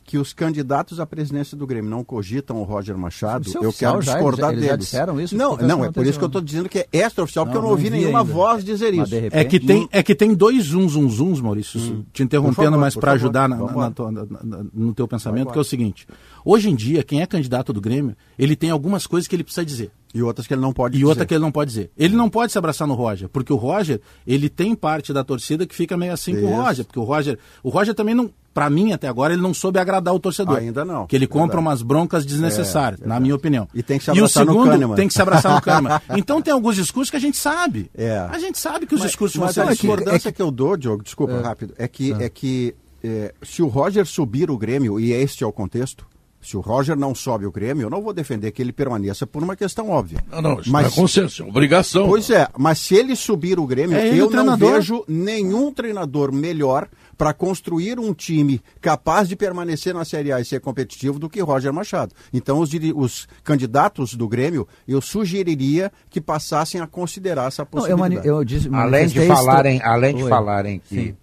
que 0.09 0.17
os 0.17 0.33
candidatos 0.33 0.99
à 0.99 1.05
presidência 1.05 1.55
do 1.55 1.67
Grêmio 1.67 1.87
não 1.87 2.03
cogitam 2.03 2.57
o 2.57 2.63
Roger 2.63 2.97
Machado, 2.97 3.47
é 3.47 3.63
eu 3.63 3.71
quero 3.71 3.99
discordar 3.99 4.53
eles, 4.53 4.61
deles. 4.61 4.71
já 4.71 4.75
disseram 4.75 5.21
isso? 5.21 5.37
Não, 5.37 5.55
não, 5.55 5.85
é 5.85 5.91
por 5.91 6.03
isso 6.03 6.17
que 6.17 6.25
eu 6.25 6.29
estou 6.29 6.41
dizendo 6.41 6.67
que 6.67 6.79
é 6.79 6.87
extraoficial, 6.91 7.45
porque 7.45 7.59
eu 7.59 7.61
não 7.61 7.69
ouvi 7.69 7.91
nenhuma 7.91 8.21
ainda. 8.21 8.33
voz 8.33 8.63
dizer 8.63 8.91
isso. 8.91 9.13
Repente, 9.13 9.37
é, 9.37 9.45
que 9.45 9.59
tem, 9.59 9.87
é 9.91 10.01
que 10.01 10.15
tem 10.15 10.33
dois 10.33 10.63
zunz, 10.63 10.93
zunz, 10.93 11.13
zunz, 11.13 11.39
Maurício, 11.39 11.79
hum. 11.79 12.03
te 12.11 12.23
interrompendo, 12.23 12.71
favor, 12.71 12.79
mas 12.79 12.95
para 12.95 13.11
ajudar 13.11 13.47
na, 13.47 13.57
na, 13.57 14.25
na, 14.43 14.65
no 14.73 14.95
teu 14.95 15.07
pensamento, 15.07 15.51
que 15.51 15.57
é 15.59 15.61
o 15.61 15.63
seguinte, 15.63 16.07
hoje 16.43 16.71
em 16.71 16.75
dia, 16.75 17.03
quem 17.03 17.21
é 17.21 17.27
candidato 17.27 17.71
do 17.71 17.79
Grêmio, 17.79 18.17
ele 18.35 18.55
tem 18.55 18.71
algumas 18.71 19.05
coisas 19.05 19.27
que 19.27 19.35
ele 19.35 19.43
precisa 19.43 19.63
dizer. 19.63 19.91
E 20.11 20.23
outras 20.23 20.47
que 20.47 20.53
ele 20.55 20.61
não 20.61 20.73
pode 20.73 20.95
e 20.95 20.97
dizer. 20.97 21.05
E 21.05 21.07
outra 21.07 21.23
que 21.23 21.35
ele 21.35 21.41
não 21.43 21.51
pode 21.51 21.69
dizer. 21.69 21.91
Ele 21.95 22.15
não 22.15 22.31
pode 22.31 22.51
se 22.51 22.57
abraçar 22.57 22.87
no 22.87 22.95
Roger, 22.95 23.29
porque 23.29 23.53
o 23.53 23.55
Roger, 23.55 24.01
ele 24.25 24.49
tem 24.49 24.73
parte 24.73 25.13
da 25.13 25.23
torcida 25.23 25.67
que 25.67 25.75
fica 25.75 25.95
meio 25.95 26.11
assim 26.11 26.31
Isso. 26.31 26.41
com 26.41 26.47
o 26.47 26.55
Roger, 26.63 26.83
porque 26.83 26.99
o 26.99 27.03
Roger, 27.03 27.37
o 27.61 27.69
Roger 27.69 27.93
também 27.93 28.15
não, 28.15 28.31
para 28.53 28.69
mim 28.69 28.91
até 28.91 29.07
agora 29.07 29.33
ele 29.33 29.41
não 29.41 29.53
soube 29.53 29.79
agradar 29.79 30.13
o 30.13 30.19
torcedor. 30.19 30.57
Ainda 30.57 30.83
não. 30.83 31.07
Que 31.07 31.15
ele 31.15 31.27
compra 31.27 31.57
verdade. 31.57 31.67
umas 31.67 31.81
broncas 31.81 32.25
desnecessárias, 32.25 33.01
é, 33.01 33.07
na 33.07 33.19
minha 33.19 33.35
opinião. 33.35 33.67
E 33.73 33.83
tem 33.83 33.97
que 33.97 34.03
se 34.03 34.11
abraçar 34.11 34.45
e 34.45 34.49
o 34.49 34.51
segundo, 34.51 34.77
no 34.77 34.95
tem 34.95 35.07
que 35.07 35.13
se 35.13 35.21
abraçar 35.21 35.55
no 35.55 35.61
cama. 35.61 36.01
Então 36.17 36.41
tem 36.41 36.53
alguns 36.53 36.75
discursos 36.75 37.09
que 37.09 37.17
a 37.17 37.19
gente 37.19 37.37
sabe. 37.37 37.89
É. 37.95 38.17
A 38.29 38.39
gente 38.39 38.57
sabe 38.57 38.85
que 38.85 38.95
os 38.95 39.01
mas, 39.01 39.11
discursos 39.11 39.37
mas 39.37 39.55
vão 39.55 39.65
ser 39.65 39.69
a 39.69 39.73
discordância 39.73 40.29
é 40.29 40.31
que... 40.31 40.35
que 40.35 40.41
eu 40.41 40.51
dou, 40.51 40.75
Diogo, 40.75 41.03
desculpa, 41.03 41.33
é. 41.33 41.41
rápido, 41.41 41.73
é 41.77 41.87
que 41.87 42.13
é, 42.13 42.25
é 42.25 42.29
que 42.29 42.75
se 43.43 43.61
o 43.61 43.67
Roger 43.67 44.05
subir 44.05 44.49
o 44.51 44.57
Grêmio 44.57 44.99
e 44.99 45.11
este 45.11 45.43
é 45.43 45.47
o 45.47 45.51
contexto, 45.51 46.05
se 46.41 46.55
o 46.55 46.61
Roger 46.61 46.95
não 46.95 47.13
sobe 47.13 47.45
o 47.45 47.51
Grêmio, 47.51 47.83
eu 47.83 47.89
não 47.89 48.01
vou 48.01 48.13
defender 48.13 48.51
que 48.51 48.61
ele 48.61 48.71
permaneça 48.71 49.27
por 49.27 49.43
uma 49.43 49.55
questão 49.55 49.89
óbvia. 49.89 50.23
Não, 50.31 50.41
não, 50.41 50.59
isso 50.59 50.71
mas, 50.71 50.87
é 50.87 50.95
consenso, 50.95 51.43
é 51.43 51.45
obrigação. 51.45 52.07
Pois 52.07 52.29
é, 52.29 52.47
mas 52.57 52.79
se 52.79 52.95
ele 52.95 53.15
subir 53.15 53.59
o 53.59 53.67
Grêmio, 53.67 53.97
é 53.97 54.13
eu 54.15 54.29
não 54.29 54.57
vejo 54.57 55.03
nenhum 55.07 55.71
treinador 55.71 56.31
melhor 56.31 56.87
para 57.17 57.33
construir 57.33 57.99
um 57.99 58.13
time 58.13 58.61
capaz 58.79 59.27
de 59.27 59.35
permanecer 59.35 59.93
na 59.93 60.05
Série 60.05 60.31
A 60.31 60.39
e 60.39 60.45
ser 60.45 60.61
competitivo 60.61 61.19
do 61.19 61.29
que 61.29 61.41
Roger 61.41 61.73
Machado. 61.73 62.15
Então, 62.31 62.59
os, 62.59 62.69
os 62.95 63.27
candidatos 63.43 64.13
do 64.13 64.25
Grêmio, 64.27 64.65
eu 64.87 65.01
sugeriria 65.01 65.91
que 66.09 66.21
passassem 66.21 66.79
a 66.79 66.87
considerar 66.87 67.47
essa 67.47 67.65
possibilidade. 67.65 68.15
Não, 68.15 68.23
eu, 68.23 68.37
eu 68.37 68.43
disse, 68.45 68.69
além 68.71 69.07
de 69.07 69.27
falarem, 69.27 69.81
além 69.83 70.15
de 70.15 70.29
falarem 70.29 70.79
que 70.79 71.13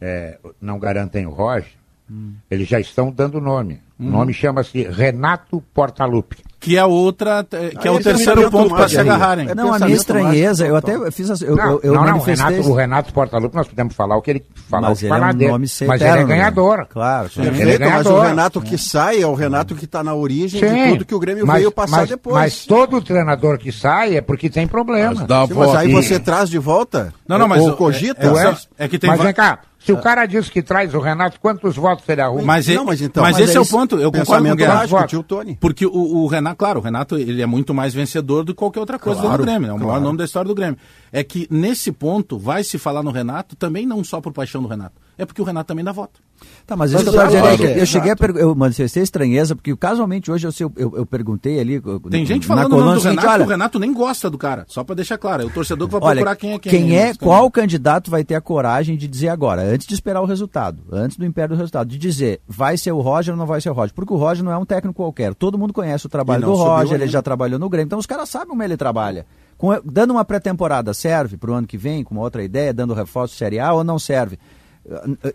é, 0.00 0.38
não 0.58 0.78
garantem 0.78 1.26
o 1.26 1.30
Roger, 1.30 1.70
hum. 2.10 2.34
eles 2.50 2.68
já 2.68 2.80
estão 2.80 3.10
dando 3.10 3.40
nome. 3.40 3.80
Hum. 3.98 4.08
O 4.08 4.10
nome 4.10 4.34
chama-se 4.34 4.82
Renato 4.82 5.62
Portaluppi. 5.72 6.44
Que 6.60 6.76
é 6.76 6.84
outra, 6.84 7.46
eh, 7.52 7.70
que 7.80 7.86
é 7.86 7.90
o 7.90 8.02
terceiro 8.02 8.50
ponto 8.50 8.74
para 8.74 8.88
se 8.88 8.98
agarrarem. 8.98 9.48
É 9.48 9.54
não, 9.54 9.72
a 9.72 9.78
minha 9.78 9.94
estranheza, 9.94 10.66
eu 10.66 10.74
até 10.74 11.10
fiz. 11.10 11.40
Eu, 11.40 11.54
não, 11.54 11.64
eu, 11.64 11.80
eu 11.82 11.94
não, 11.94 12.04
não 12.04 12.18
Renato, 12.18 12.70
o 12.70 12.74
Renato 12.74 13.12
Portaluppi, 13.12 13.54
nós 13.54 13.68
podemos 13.68 13.94
falar 13.94 14.16
o 14.16 14.22
que 14.22 14.30
ele 14.32 14.46
falar, 14.68 14.88
mas 14.88 14.98
o 14.98 15.02
que 15.02 15.08
falar 15.08 15.30
é 15.30 15.34
um 15.34 15.38
dele. 15.38 15.52
Mas 15.58 15.80
eterno, 15.80 16.04
ele 16.04 16.22
é 16.22 16.24
ganhador. 16.24 16.78
Né? 16.78 16.86
Claro, 16.90 17.30
sim. 17.30 17.42
Ele 17.42 17.72
é 17.72 17.78
ganhador. 17.78 18.12
Mas 18.12 18.24
o 18.24 18.28
Renato 18.28 18.60
que 18.60 18.76
sai 18.76 19.22
é 19.22 19.26
o 19.26 19.34
Renato 19.34 19.74
que 19.76 19.84
está 19.84 20.02
na 20.02 20.14
origem 20.14 20.60
sim, 20.60 20.74
de 20.74 20.90
tudo 20.90 21.04
que 21.04 21.14
o 21.14 21.18
Grêmio 21.20 21.46
mas, 21.46 21.58
veio 21.58 21.70
passar 21.70 21.98
mas, 21.98 22.08
depois. 22.08 22.34
Mas 22.34 22.66
todo 22.66 23.00
treinador 23.00 23.58
que 23.58 23.70
sai 23.70 24.16
é 24.16 24.20
porque 24.20 24.50
tem 24.50 24.66
problema. 24.66 25.14
Mas, 25.28 25.48
sim, 25.48 25.54
mas 25.54 25.74
aí 25.74 25.92
você 25.92 26.18
traz 26.18 26.50
de 26.50 26.58
volta? 26.58 27.14
Não, 27.28 27.38
não, 27.38 27.46
mas. 27.46 27.62
Ou 27.62 27.76
cogita? 27.76 28.26
É, 28.26 28.82
é, 28.82 28.84
é 28.84 28.88
que 28.88 28.98
tem. 28.98 29.08
Mas 29.08 29.20
vem 29.20 29.32
cá, 29.32 29.60
Se 29.86 29.92
o 29.92 30.02
cara 30.02 30.26
diz 30.26 30.48
que 30.48 30.62
traz 30.62 30.92
o 30.94 30.98
Renato, 30.98 31.38
quantos 31.40 31.76
votos 31.76 32.08
ele 32.08 32.20
arruma? 32.20 32.42
Mas, 32.42 32.66
não, 32.66 32.84
mas, 32.84 33.00
então, 33.00 33.22
mas, 33.22 33.38
mas 33.38 33.48
esse 33.48 33.56
é, 33.56 33.58
é 33.58 33.60
o 33.60 33.66
ponto, 33.66 33.96
eu 33.98 34.10
concordo 34.10 34.46
com 34.46 34.52
o 34.52 34.56
Guerra. 34.56 35.06
Tony. 35.26 35.56
Porque 35.60 35.86
o, 35.86 35.92
o, 35.92 36.26
Renato, 36.26 36.56
claro, 36.56 36.80
o 36.80 36.82
Renato 36.82 37.16
ele 37.16 37.40
é 37.40 37.46
muito 37.46 37.72
mais 37.72 37.94
vencedor 37.94 38.44
do 38.44 38.52
que 38.52 38.58
qualquer 38.58 38.80
outra 38.80 38.98
coisa 38.98 39.20
claro, 39.20 39.38
do 39.38 39.44
Grêmio, 39.44 39.68
é 39.68 39.72
o 39.72 39.76
claro. 39.76 39.86
maior 39.86 40.00
nome 40.00 40.18
da 40.18 40.24
história 40.24 40.48
do 40.48 40.54
Grêmio. 40.54 40.76
É 41.12 41.22
que 41.22 41.46
nesse 41.48 41.92
ponto 41.92 42.36
vai 42.36 42.64
se 42.64 42.78
falar 42.78 43.02
no 43.02 43.12
Renato 43.12 43.54
também 43.54 43.86
não 43.86 44.02
só 44.02 44.20
por 44.20 44.32
paixão 44.32 44.60
do 44.60 44.68
Renato, 44.68 45.00
é 45.16 45.24
porque 45.24 45.40
o 45.40 45.44
Renato 45.44 45.68
também 45.68 45.84
dá 45.84 45.92
voto. 45.92 46.20
Tá, 46.66 46.76
mas 46.76 46.90
isso 46.90 47.02
que 47.02 47.08
eu 47.08 47.12
estava 47.12 47.28
dizendo 47.28 47.46
é 47.46 47.56
que 47.56 47.80
eu 47.80 47.86
cheguei 47.86 48.12
a 48.12 48.16
perguntar, 48.16 48.42
eu 48.42 48.54
manifestei 48.54 49.02
estranheza, 49.02 49.54
porque 49.54 49.74
casualmente 49.76 50.30
hoje 50.30 50.46
eu, 50.46 50.72
eu, 50.76 50.94
eu 50.96 51.06
perguntei 51.06 51.60
ali. 51.60 51.80
Tem 52.10 52.26
gente 52.26 52.46
falando 52.46 52.70
no 52.70 52.84
nome 52.84 53.00
do 53.00 53.08
Renato, 53.08 53.28
olha, 53.28 53.44
o 53.44 53.48
Renato 53.48 53.78
nem 53.78 53.92
gosta 53.92 54.28
do 54.28 54.36
cara, 54.36 54.64
só 54.68 54.82
para 54.82 54.96
deixar 54.96 55.18
claro, 55.18 55.42
é 55.42 55.46
o 55.46 55.50
torcedor 55.50 55.86
que 55.86 55.92
vai 55.92 56.02
olha, 56.02 56.14
procurar 56.16 56.36
quem 56.36 56.54
é 56.54 56.58
quem. 56.58 56.72
Quem 56.72 56.98
é, 56.98 57.14
qual 57.14 57.50
candidato 57.50 58.10
vai 58.10 58.24
ter 58.24 58.34
a 58.34 58.40
coragem 58.40 58.96
de 58.96 59.06
dizer 59.06 59.28
agora, 59.28 59.62
antes 59.62 59.86
de 59.86 59.94
esperar 59.94 60.20
o 60.20 60.26
resultado, 60.26 60.82
antes 60.90 61.16
do 61.16 61.24
império 61.24 61.54
do 61.54 61.58
resultado, 61.58 61.88
de 61.88 61.98
dizer 61.98 62.40
vai 62.48 62.76
ser 62.76 62.92
o 62.92 63.00
Roger 63.00 63.34
ou 63.34 63.38
não 63.38 63.46
vai 63.46 63.60
ser 63.60 63.70
o 63.70 63.72
Roger? 63.72 63.94
Porque 63.94 64.12
o 64.12 64.16
Roger 64.16 64.44
não 64.44 64.52
é 64.52 64.58
um 64.58 64.64
técnico 64.64 64.94
qualquer, 64.94 65.34
todo 65.34 65.58
mundo 65.58 65.72
conhece 65.72 66.06
o 66.06 66.08
trabalho 66.08 66.46
do 66.46 66.54
Roger, 66.54 67.00
ele 67.00 67.10
já 67.10 67.22
trabalhou 67.22 67.58
no 67.58 67.68
Grêmio, 67.68 67.86
então 67.86 67.98
os 67.98 68.06
caras 68.06 68.28
sabem 68.28 68.48
como 68.48 68.62
ele 68.62 68.76
trabalha. 68.76 69.26
Com, 69.56 69.70
dando 69.84 70.10
uma 70.10 70.24
pré-temporada, 70.24 70.92
serve 70.92 71.36
para 71.36 71.50
o 71.50 71.54
ano 71.54 71.66
que 71.66 71.78
vem, 71.78 72.04
com 72.04 72.14
uma 72.14 72.22
outra 72.22 72.42
ideia, 72.42 72.74
dando 72.74 72.92
reforço 72.92 73.36
Série 73.36 73.58
A 73.58 73.72
ou 73.72 73.82
não 73.82 73.98
serve? 73.98 74.38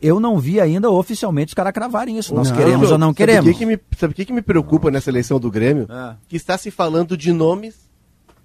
Eu 0.02 0.20
não 0.20 0.40
vi 0.40 0.62
ainda 0.62 0.90
oficialmente 0.90 1.50
os 1.50 1.54
caras 1.54 1.74
cravarem 1.74 2.18
isso. 2.18 2.34
Nós 2.34 2.50
não, 2.50 2.58
queremos 2.58 2.92
ou 2.92 2.98
não 2.98 3.14
queremos. 3.14 3.46
Sabe 3.46 3.50
o 3.50 3.54
que, 3.54 3.60
que, 3.60 3.66
me, 3.66 3.80
sabe 3.98 4.14
que, 4.14 4.26
que 4.26 4.34
me 4.34 4.42
preocupa 4.42 4.90
nessa 4.90 5.10
eleição 5.10 5.40
do 5.40 5.52
Grêmio? 5.52 5.88
É. 5.90 6.16
Que 6.28 6.38
está 6.38 6.58
se 6.58 6.72
falando 6.72 7.18
de 7.18 7.34
nomes 7.34 7.90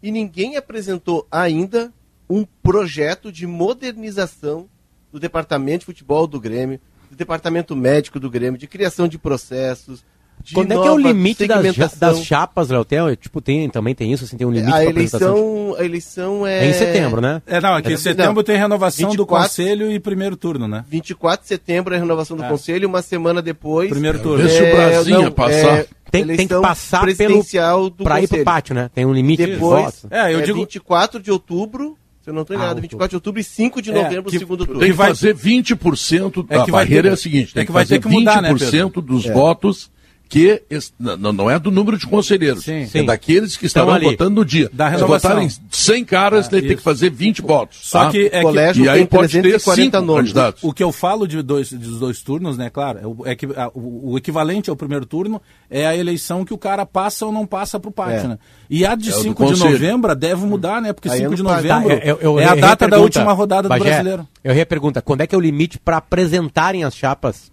e 0.02 0.10
ninguém 0.10 0.56
apresentou 0.56 1.26
ainda 1.30 1.92
um 2.28 2.44
projeto 2.62 3.30
de 3.30 3.46
modernização 3.46 4.68
do 5.12 5.20
departamento 5.20 5.80
de 5.80 5.86
futebol 5.86 6.26
do 6.26 6.40
Grêmio, 6.40 6.80
do 7.08 7.16
departamento 7.16 7.76
médico 7.76 8.18
do 8.18 8.28
Grêmio, 8.28 8.58
de 8.58 8.66
criação 8.66 9.06
de 9.06 9.16
processos, 9.16 10.04
quando 10.52 10.72
é 10.72 10.76
que 10.80 10.86
é 10.86 10.90
o 10.90 10.96
limite 10.96 11.46
das, 11.46 11.94
das 11.94 12.24
chapas, 12.24 12.68
Léo? 12.68 12.84
Tem, 12.84 12.98
tipo, 13.16 13.40
tem, 13.40 13.68
também 13.68 13.94
tem 13.94 14.12
isso, 14.12 14.24
assim, 14.24 14.36
tem 14.36 14.46
um 14.46 14.50
limite 14.50 14.72
a 14.72 14.84
eleição, 14.84 15.74
a 15.78 15.84
eleição 15.84 16.46
é... 16.46 16.66
é... 16.66 16.70
em 16.70 16.72
setembro, 16.72 17.20
né? 17.20 17.42
É, 17.46 17.60
não, 17.60 17.74
aqui 17.74 17.90
é, 17.90 17.92
em 17.94 17.96
setembro 17.96 18.34
não, 18.34 18.42
tem 18.42 18.56
renovação 18.56 19.10
24, 19.10 19.16
do 19.16 19.26
conselho 19.26 19.90
e 19.90 19.98
primeiro 19.98 20.36
turno, 20.36 20.68
né? 20.68 20.84
24 20.88 21.42
de 21.42 21.48
setembro 21.48 21.94
é 21.94 21.96
a 21.96 22.00
renovação 22.00 22.36
do 22.36 22.44
é. 22.44 22.48
conselho, 22.48 22.88
uma 22.88 23.02
semana 23.02 23.42
depois... 23.42 23.90
Primeiro 23.90 24.20
turno. 24.20 24.46
Deixa 24.46 24.62
o 24.62 24.76
Brasil 24.76 25.22
é, 25.22 25.30
passar. 25.30 25.78
É, 25.78 25.86
tem, 26.10 26.26
tem, 26.26 26.48
que 26.48 26.60
passar 26.60 27.06
pelo, 27.16 27.42
do 27.90 28.04
pra 28.04 28.20
ir 28.20 28.28
pro 28.28 28.44
pátio, 28.44 28.74
né? 28.74 28.90
Tem 28.94 29.04
um 29.04 29.12
limite 29.12 29.44
depois, 29.44 29.78
de 29.78 29.84
votos. 29.84 30.06
É, 30.10 30.32
eu 30.32 30.40
é 30.40 30.42
digo... 30.42 30.60
24 30.60 31.20
de 31.20 31.30
outubro 31.30 31.96
se 32.22 32.30
eu 32.30 32.34
não 32.34 32.42
estou 32.42 32.56
enganado, 32.56 32.80
ah, 32.80 32.82
24 32.82 33.10
de 33.10 33.16
outubro 33.16 33.40
e 33.40 33.44
5 33.44 33.80
de 33.80 33.92
novembro, 33.92 34.34
é, 34.34 34.38
segundo 34.40 34.66
turno. 34.66 34.80
Tem 34.80 34.90
que 34.90 34.96
fazer 34.96 35.32
20%, 35.32 36.46
é 36.50 36.64
que 36.64 36.70
a 36.70 36.72
barreira 36.72 37.02
ter, 37.04 37.10
é 37.10 37.12
a 37.12 37.16
seguinte, 37.16 37.54
tem 37.54 37.60
é 37.60 37.64
que, 37.64 37.68
que 37.68 37.72
fazer 37.72 38.00
que 38.00 38.08
mudar, 38.08 38.42
20% 38.42 38.96
né, 38.96 39.02
dos 39.02 39.26
votos 39.26 39.92
que 40.28 40.62
não, 40.98 41.32
não 41.32 41.50
é 41.50 41.58
do 41.58 41.70
número 41.70 41.96
de 41.96 42.06
conselheiros, 42.06 42.64
sim, 42.64 42.82
é 42.82 42.86
sim. 42.86 43.04
daqueles 43.04 43.56
que 43.56 43.66
estavam 43.66 43.98
votando 44.00 44.30
no 44.30 44.44
dia. 44.44 44.70
Se 44.98 45.04
votarem 45.04 45.48
100 45.70 46.04
caras, 46.04 46.48
ah, 46.52 46.56
ele 46.56 46.68
tem 46.68 46.76
que 46.76 46.82
fazer 46.82 47.10
20 47.10 47.42
votos. 47.42 47.78
Só 47.82 48.04
tá? 48.04 48.10
que 48.10 48.28
é 48.32 48.40
o 48.40 48.42
colégio 48.42 48.82
que, 48.82 48.88
e 48.88 48.90
aí 48.90 49.06
pode 49.06 49.40
ter 49.40 49.62
40 49.62 50.00
nomes. 50.00 50.22
Candidatos. 50.22 50.64
O 50.64 50.72
que 50.72 50.82
eu 50.82 50.90
falo 50.90 51.26
de 51.28 51.42
dois, 51.42 51.72
dos 51.72 52.00
dois 52.00 52.22
turnos, 52.22 52.58
né, 52.58 52.70
claro, 52.70 53.16
é, 53.24 53.32
é 53.32 53.36
que 53.36 53.46
a, 53.46 53.68
o, 53.72 54.12
o, 54.12 54.18
equivalente 54.18 54.68
ao 54.68 54.76
primeiro 54.76 55.06
turno 55.06 55.40
é 55.70 55.86
a 55.86 55.96
eleição 55.96 56.44
que 56.44 56.52
o 56.52 56.58
cara 56.58 56.84
passa 56.84 57.24
ou 57.24 57.32
não 57.32 57.46
passa 57.46 57.78
para 57.78 57.88
o 57.88 57.92
pátio, 57.92 58.24
é. 58.24 58.28
né? 58.28 58.38
E 58.68 58.84
a 58.84 58.96
de 58.96 59.10
é 59.10 59.12
5 59.12 59.54
de 59.54 59.60
novembro 59.60 60.14
deve 60.16 60.44
mudar, 60.44 60.82
né? 60.82 60.92
Porque 60.92 61.08
5 61.08 61.36
de 61.36 61.42
novembro 61.42 61.68
tá, 61.68 62.04
eu, 62.04 62.18
eu, 62.20 62.40
é 62.40 62.46
a 62.46 62.54
data 62.54 62.88
da 62.88 62.98
última 62.98 63.32
rodada 63.32 63.68
Bagé, 63.68 63.78
do 63.78 63.84
brasileiro. 63.84 64.28
Eu 64.42 64.52
repergunta, 64.52 65.00
quando 65.00 65.20
é 65.20 65.26
que 65.26 65.34
é 65.34 65.38
o 65.38 65.40
limite 65.40 65.78
para 65.78 65.98
apresentarem 65.98 66.82
as 66.82 66.96
chapas? 66.96 67.52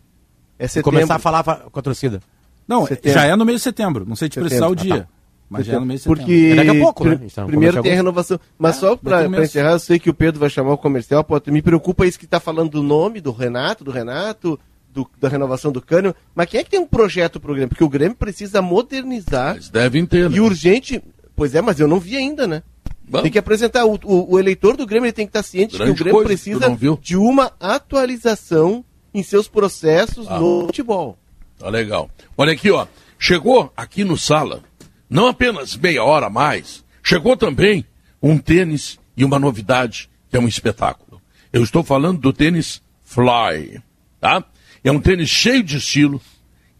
É 0.57 0.81
começar 0.81 1.15
a 1.15 1.19
falar 1.19 1.43
com 1.43 1.79
a 1.79 1.81
torcida. 1.81 2.21
Não, 2.67 2.85
setembro. 2.85 3.19
já 3.19 3.25
é 3.25 3.35
no 3.35 3.45
mês 3.45 3.57
de 3.57 3.63
setembro. 3.63 4.05
Não 4.07 4.15
sei 4.15 4.29
te 4.29 4.39
precisar 4.39 4.67
o 4.67 4.75
dia. 4.75 4.95
Ah, 4.95 4.99
tá. 4.99 5.07
Mas 5.49 5.65
já 5.65 5.73
é 5.73 5.79
no 5.79 5.85
mês 5.85 5.99
de 5.99 6.03
setembro. 6.03 6.25
Porque 6.25 6.49
é 6.51 6.55
daqui 6.55 6.69
a 6.69 6.81
pouco, 6.81 7.05
né? 7.05 7.19
Então, 7.23 7.47
primeiro 7.47 7.81
tem 7.81 7.91
a 7.91 7.95
renovação. 7.95 8.39
Mas 8.57 8.77
é, 8.77 8.79
só 8.79 8.95
para 8.95 9.25
encerrar, 9.43 9.71
eu 9.71 9.79
sei 9.79 9.99
que 9.99 10.09
o 10.09 10.13
Pedro 10.13 10.39
vai 10.39 10.49
chamar 10.49 10.73
o 10.73 10.77
comercial. 10.77 11.23
Pô, 11.23 11.41
me 11.47 11.61
preocupa 11.61 12.05
isso 12.05 12.17
que 12.17 12.25
está 12.25 12.39
falando 12.39 12.71
do 12.71 12.83
nome 12.83 13.21
do 13.21 13.31
Renato, 13.31 13.83
do 13.83 13.91
Renato, 13.91 14.59
do, 14.93 15.09
da 15.19 15.27
renovação 15.27 15.71
do 15.71 15.81
Cânio. 15.81 16.15
Mas 16.33 16.49
quem 16.49 16.59
é 16.59 16.63
que 16.63 16.69
tem 16.69 16.79
um 16.79 16.87
projeto 16.87 17.39
para 17.39 17.51
o 17.51 17.53
Grêmio? 17.53 17.69
Porque 17.69 17.83
o 17.83 17.89
Grêmio 17.89 18.15
precisa 18.15 18.61
modernizar. 18.61 19.55
Eles 19.55 19.69
devem 19.69 20.05
ter. 20.05 20.29
Né? 20.29 20.37
E 20.37 20.39
urgente. 20.39 21.01
Pois 21.35 21.55
é, 21.55 21.61
mas 21.61 21.79
eu 21.79 21.87
não 21.87 21.99
vi 21.99 22.15
ainda, 22.15 22.47
né? 22.47 22.63
Bom. 23.07 23.21
Tem 23.21 23.31
que 23.31 23.39
apresentar. 23.39 23.85
O, 23.85 23.99
o, 24.03 24.33
o, 24.33 24.39
eleitor 24.39 24.77
do 24.77 24.85
Grêmio 24.85 25.11
tem 25.11 25.25
que 25.25 25.29
estar 25.29 25.43
ciente 25.43 25.77
Grande 25.77 25.93
que 25.93 26.01
o 26.01 26.03
Grêmio 26.03 26.23
precisa 26.23 26.77
de 27.01 27.17
uma 27.17 27.51
atualização 27.59 28.83
em 29.13 29.21
seus 29.21 29.47
processos 29.47 30.25
ah. 30.29 30.39
no 30.39 30.65
futebol. 30.67 31.17
Tá 31.57 31.69
legal. 31.69 32.09
Olha 32.37 32.53
aqui, 32.53 32.69
ó. 32.71 32.87
Chegou 33.17 33.71
aqui 33.77 34.03
no 34.03 34.17
Sala, 34.17 34.63
não 35.09 35.27
apenas 35.27 35.77
meia 35.77 36.03
hora 36.03 36.25
a 36.25 36.29
mais, 36.29 36.83
chegou 37.01 37.37
também 37.37 37.85
um 38.21 38.37
tênis 38.37 38.99
e 39.15 39.23
uma 39.23 39.39
novidade, 39.39 40.09
que 40.29 40.35
é 40.35 40.39
um 40.39 40.47
espetáculo. 40.47 41.21
Eu 41.51 41.63
estou 41.63 41.83
falando 41.83 42.19
do 42.19 42.33
tênis 42.33 42.81
Fly, 43.03 43.81
tá? 44.19 44.43
É 44.83 44.91
um 44.91 44.99
tênis 44.99 45.29
cheio 45.29 45.63
de 45.63 45.77
estilo, 45.77 46.19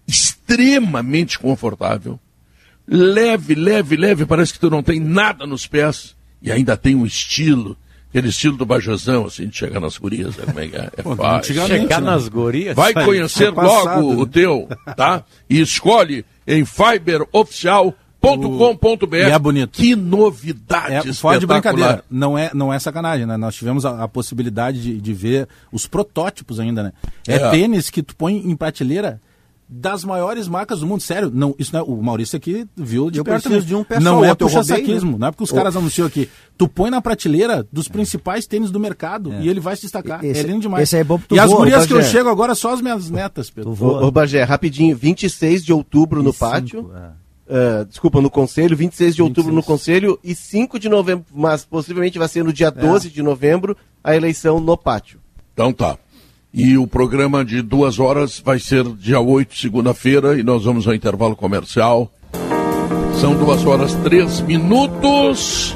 extremamente 0.07 1.39
confortável, 1.39 2.19
leve, 2.87 3.55
leve, 3.55 3.95
leve, 3.95 4.25
parece 4.25 4.51
que 4.51 4.59
tu 4.59 4.69
não 4.69 4.83
tem 4.83 4.99
nada 4.99 5.45
nos 5.45 5.65
pés 5.65 6.15
e 6.41 6.51
ainda 6.51 6.75
tem 6.75 6.95
um 6.95 7.05
estilo 7.05 7.77
Aquele 8.13 8.29
estilo 8.29 8.55
do 8.55 8.63
Bajazão, 8.63 9.25
assim, 9.25 9.47
de 9.47 9.57
chegar 9.57 9.79
nas 9.79 9.97
gurias, 9.97 10.37
né? 10.37 10.45
como 10.45 10.59
é 10.59 10.67
que 10.67 10.75
é? 10.75 10.87
É 10.97 11.01
Pô. 11.01 11.15
Chegar 11.41 11.99
né? 11.99 12.11
nas 12.11 12.27
gurias? 12.27 12.75
Vai 12.75 12.93
conhecer 12.93 13.45
é 13.45 13.49
logo 13.49 14.13
né? 14.13 14.21
o 14.21 14.27
teu, 14.27 14.69
tá? 14.95 15.23
E 15.49 15.59
escolhe 15.59 16.23
em 16.45 16.63
fiberoficial.com.br. 16.63 19.15
E 19.15 19.31
é 19.31 19.39
bonito. 19.39 19.71
Que 19.71 19.95
novidade 19.95 21.09
é, 21.09 21.13
Fora 21.13 21.39
de 21.39 21.47
brincadeira, 21.47 22.05
não 22.07 22.37
é, 22.37 22.51
não 22.53 22.71
é 22.71 22.77
sacanagem, 22.77 23.25
né? 23.25 23.35
Nós 23.35 23.55
tivemos 23.55 23.83
a, 23.83 24.03
a 24.03 24.07
possibilidade 24.07 24.79
de, 24.79 25.01
de, 25.01 25.13
ver 25.13 25.47
os 25.71 25.87
protótipos 25.87 26.59
ainda, 26.59 26.83
né? 26.83 26.93
É, 27.27 27.37
é 27.37 27.49
tênis 27.49 27.89
que 27.89 28.03
tu 28.03 28.15
põe 28.15 28.35
em 28.35 28.55
prateleira 28.55 29.19
das 29.67 30.03
maiores 30.03 30.47
marcas 30.47 30.79
do 30.79 30.87
mundo. 30.87 31.01
Sério, 31.01 31.31
não, 31.33 31.55
isso 31.57 31.73
não 31.73 31.79
é, 31.79 31.83
o 31.83 31.95
Maurício 32.01 32.37
aqui 32.37 32.67
viu 32.75 33.09
de 33.09 33.19
eu 33.19 33.23
perto 33.23 33.49
mesmo. 33.49 33.67
de 33.67 33.75
um 33.75 33.83
pessoal, 33.83 34.15
Não 34.15 34.25
é 34.25 34.35
puxa-saquismo, 34.35 35.13
né? 35.13 35.17
não 35.19 35.27
é 35.27 35.31
porque 35.31 35.43
os 35.43 35.51
caras 35.51 35.75
anunciam 35.75 36.07
aqui. 36.07 36.29
Tu 36.57 36.67
põe 36.67 36.89
na 36.89 37.01
prateleira 37.01 37.65
dos 37.71 37.87
principais 37.87 38.45
tênis 38.45 38.71
do 38.71 38.79
mercado 38.79 39.33
é. 39.33 39.41
e 39.41 39.49
ele 39.49 39.59
vai 39.59 39.75
se 39.75 39.83
destacar. 39.83 40.23
Esse, 40.23 40.41
é 40.41 40.43
lindo 40.43 40.61
demais. 40.61 40.83
Esse 40.83 40.97
é 40.97 41.03
bom 41.03 41.19
e 41.31 41.39
as 41.39 41.51
gurias 41.51 41.85
que 41.85 41.93
eu 41.93 42.03
chego 42.03 42.29
agora 42.29 42.55
só 42.55 42.73
as 42.73 42.81
minhas 42.81 43.09
netas, 43.09 43.49
Pedro. 43.49 43.75
Ô, 43.79 44.07
ô 44.07 44.11
Bagé, 44.11 44.43
rapidinho, 44.43 44.95
26 44.95 45.63
de 45.63 45.73
outubro 45.73 46.21
no 46.21 46.33
pátio. 46.33 46.91
Uh, 47.45 47.85
desculpa, 47.85 48.21
no 48.21 48.29
Conselho, 48.29 48.75
26 48.75 49.15
de 49.15 49.21
26. 49.21 49.29
outubro 49.29 49.53
no 49.53 49.61
Conselho 49.61 50.17
e 50.23 50.33
5 50.33 50.79
de 50.79 50.87
novembro, 50.87 51.25
mas 51.33 51.65
possivelmente 51.65 52.17
vai 52.17 52.27
ser 52.27 52.43
no 52.43 52.53
dia 52.53 52.71
12 52.71 53.07
é. 53.07 53.11
de 53.11 53.21
novembro, 53.21 53.75
a 54.03 54.15
eleição 54.15 54.59
no 54.59 54.77
pátio. 54.77 55.19
Então 55.53 55.73
tá. 55.73 55.97
E 56.53 56.77
o 56.77 56.85
programa 56.85 57.43
de 57.43 57.63
duas 57.63 57.97
horas 57.97 58.39
vai 58.39 58.59
ser 58.59 58.83
dia 58.93 59.19
8, 59.19 59.57
segunda-feira, 59.57 60.37
e 60.37 60.43
nós 60.43 60.65
vamos 60.65 60.87
ao 60.87 60.93
intervalo 60.93 61.35
comercial. 61.35 62.13
São 63.19 63.35
duas 63.35 63.65
horas, 63.65 63.95
três 64.03 64.39
minutos. 64.41 65.75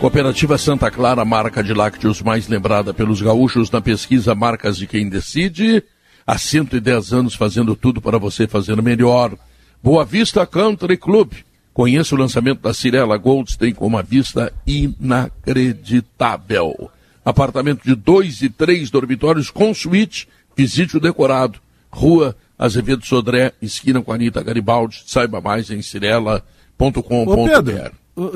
Cooperativa 0.00 0.56
Santa 0.56 0.90
Clara, 0.90 1.22
marca 1.22 1.62
de 1.62 1.74
lácteos 1.74 2.22
mais 2.22 2.48
lembrada 2.48 2.94
pelos 2.94 3.20
gaúchos 3.20 3.70
na 3.70 3.82
pesquisa 3.82 4.34
Marcas 4.34 4.78
de 4.78 4.86
Quem 4.86 5.06
Decide. 5.06 5.84
Há 6.26 6.38
110 6.38 7.12
anos 7.12 7.34
fazendo 7.34 7.76
tudo 7.76 8.00
para 8.00 8.16
você 8.16 8.48
fazer 8.48 8.80
melhor. 8.80 9.36
Boa 9.82 10.02
Vista 10.02 10.46
Country 10.46 10.96
Club. 10.96 11.34
Conheça 11.74 12.14
o 12.14 12.18
lançamento 12.18 12.62
da 12.62 12.72
Cirela 12.72 13.18
Goldstein 13.18 13.74
com 13.74 13.86
uma 13.86 14.02
vista 14.02 14.50
inacreditável 14.66 16.90
apartamento 17.26 17.82
de 17.82 17.96
dois 17.96 18.40
e 18.40 18.48
três 18.48 18.88
dormitórios 18.88 19.50
com 19.50 19.74
suíte, 19.74 20.28
visite 20.56 20.96
o 20.96 21.00
decorado, 21.00 21.58
Rua 21.90 22.36
Azevedo 22.56 23.04
Sodré, 23.04 23.52
esquina 23.60 24.00
com 24.00 24.12
a 24.12 24.14
Anitta 24.14 24.40
Garibaldi, 24.44 25.02
saiba 25.06 25.40
mais 25.40 25.68
em 25.68 25.82
cirela.com.br. 25.82 26.80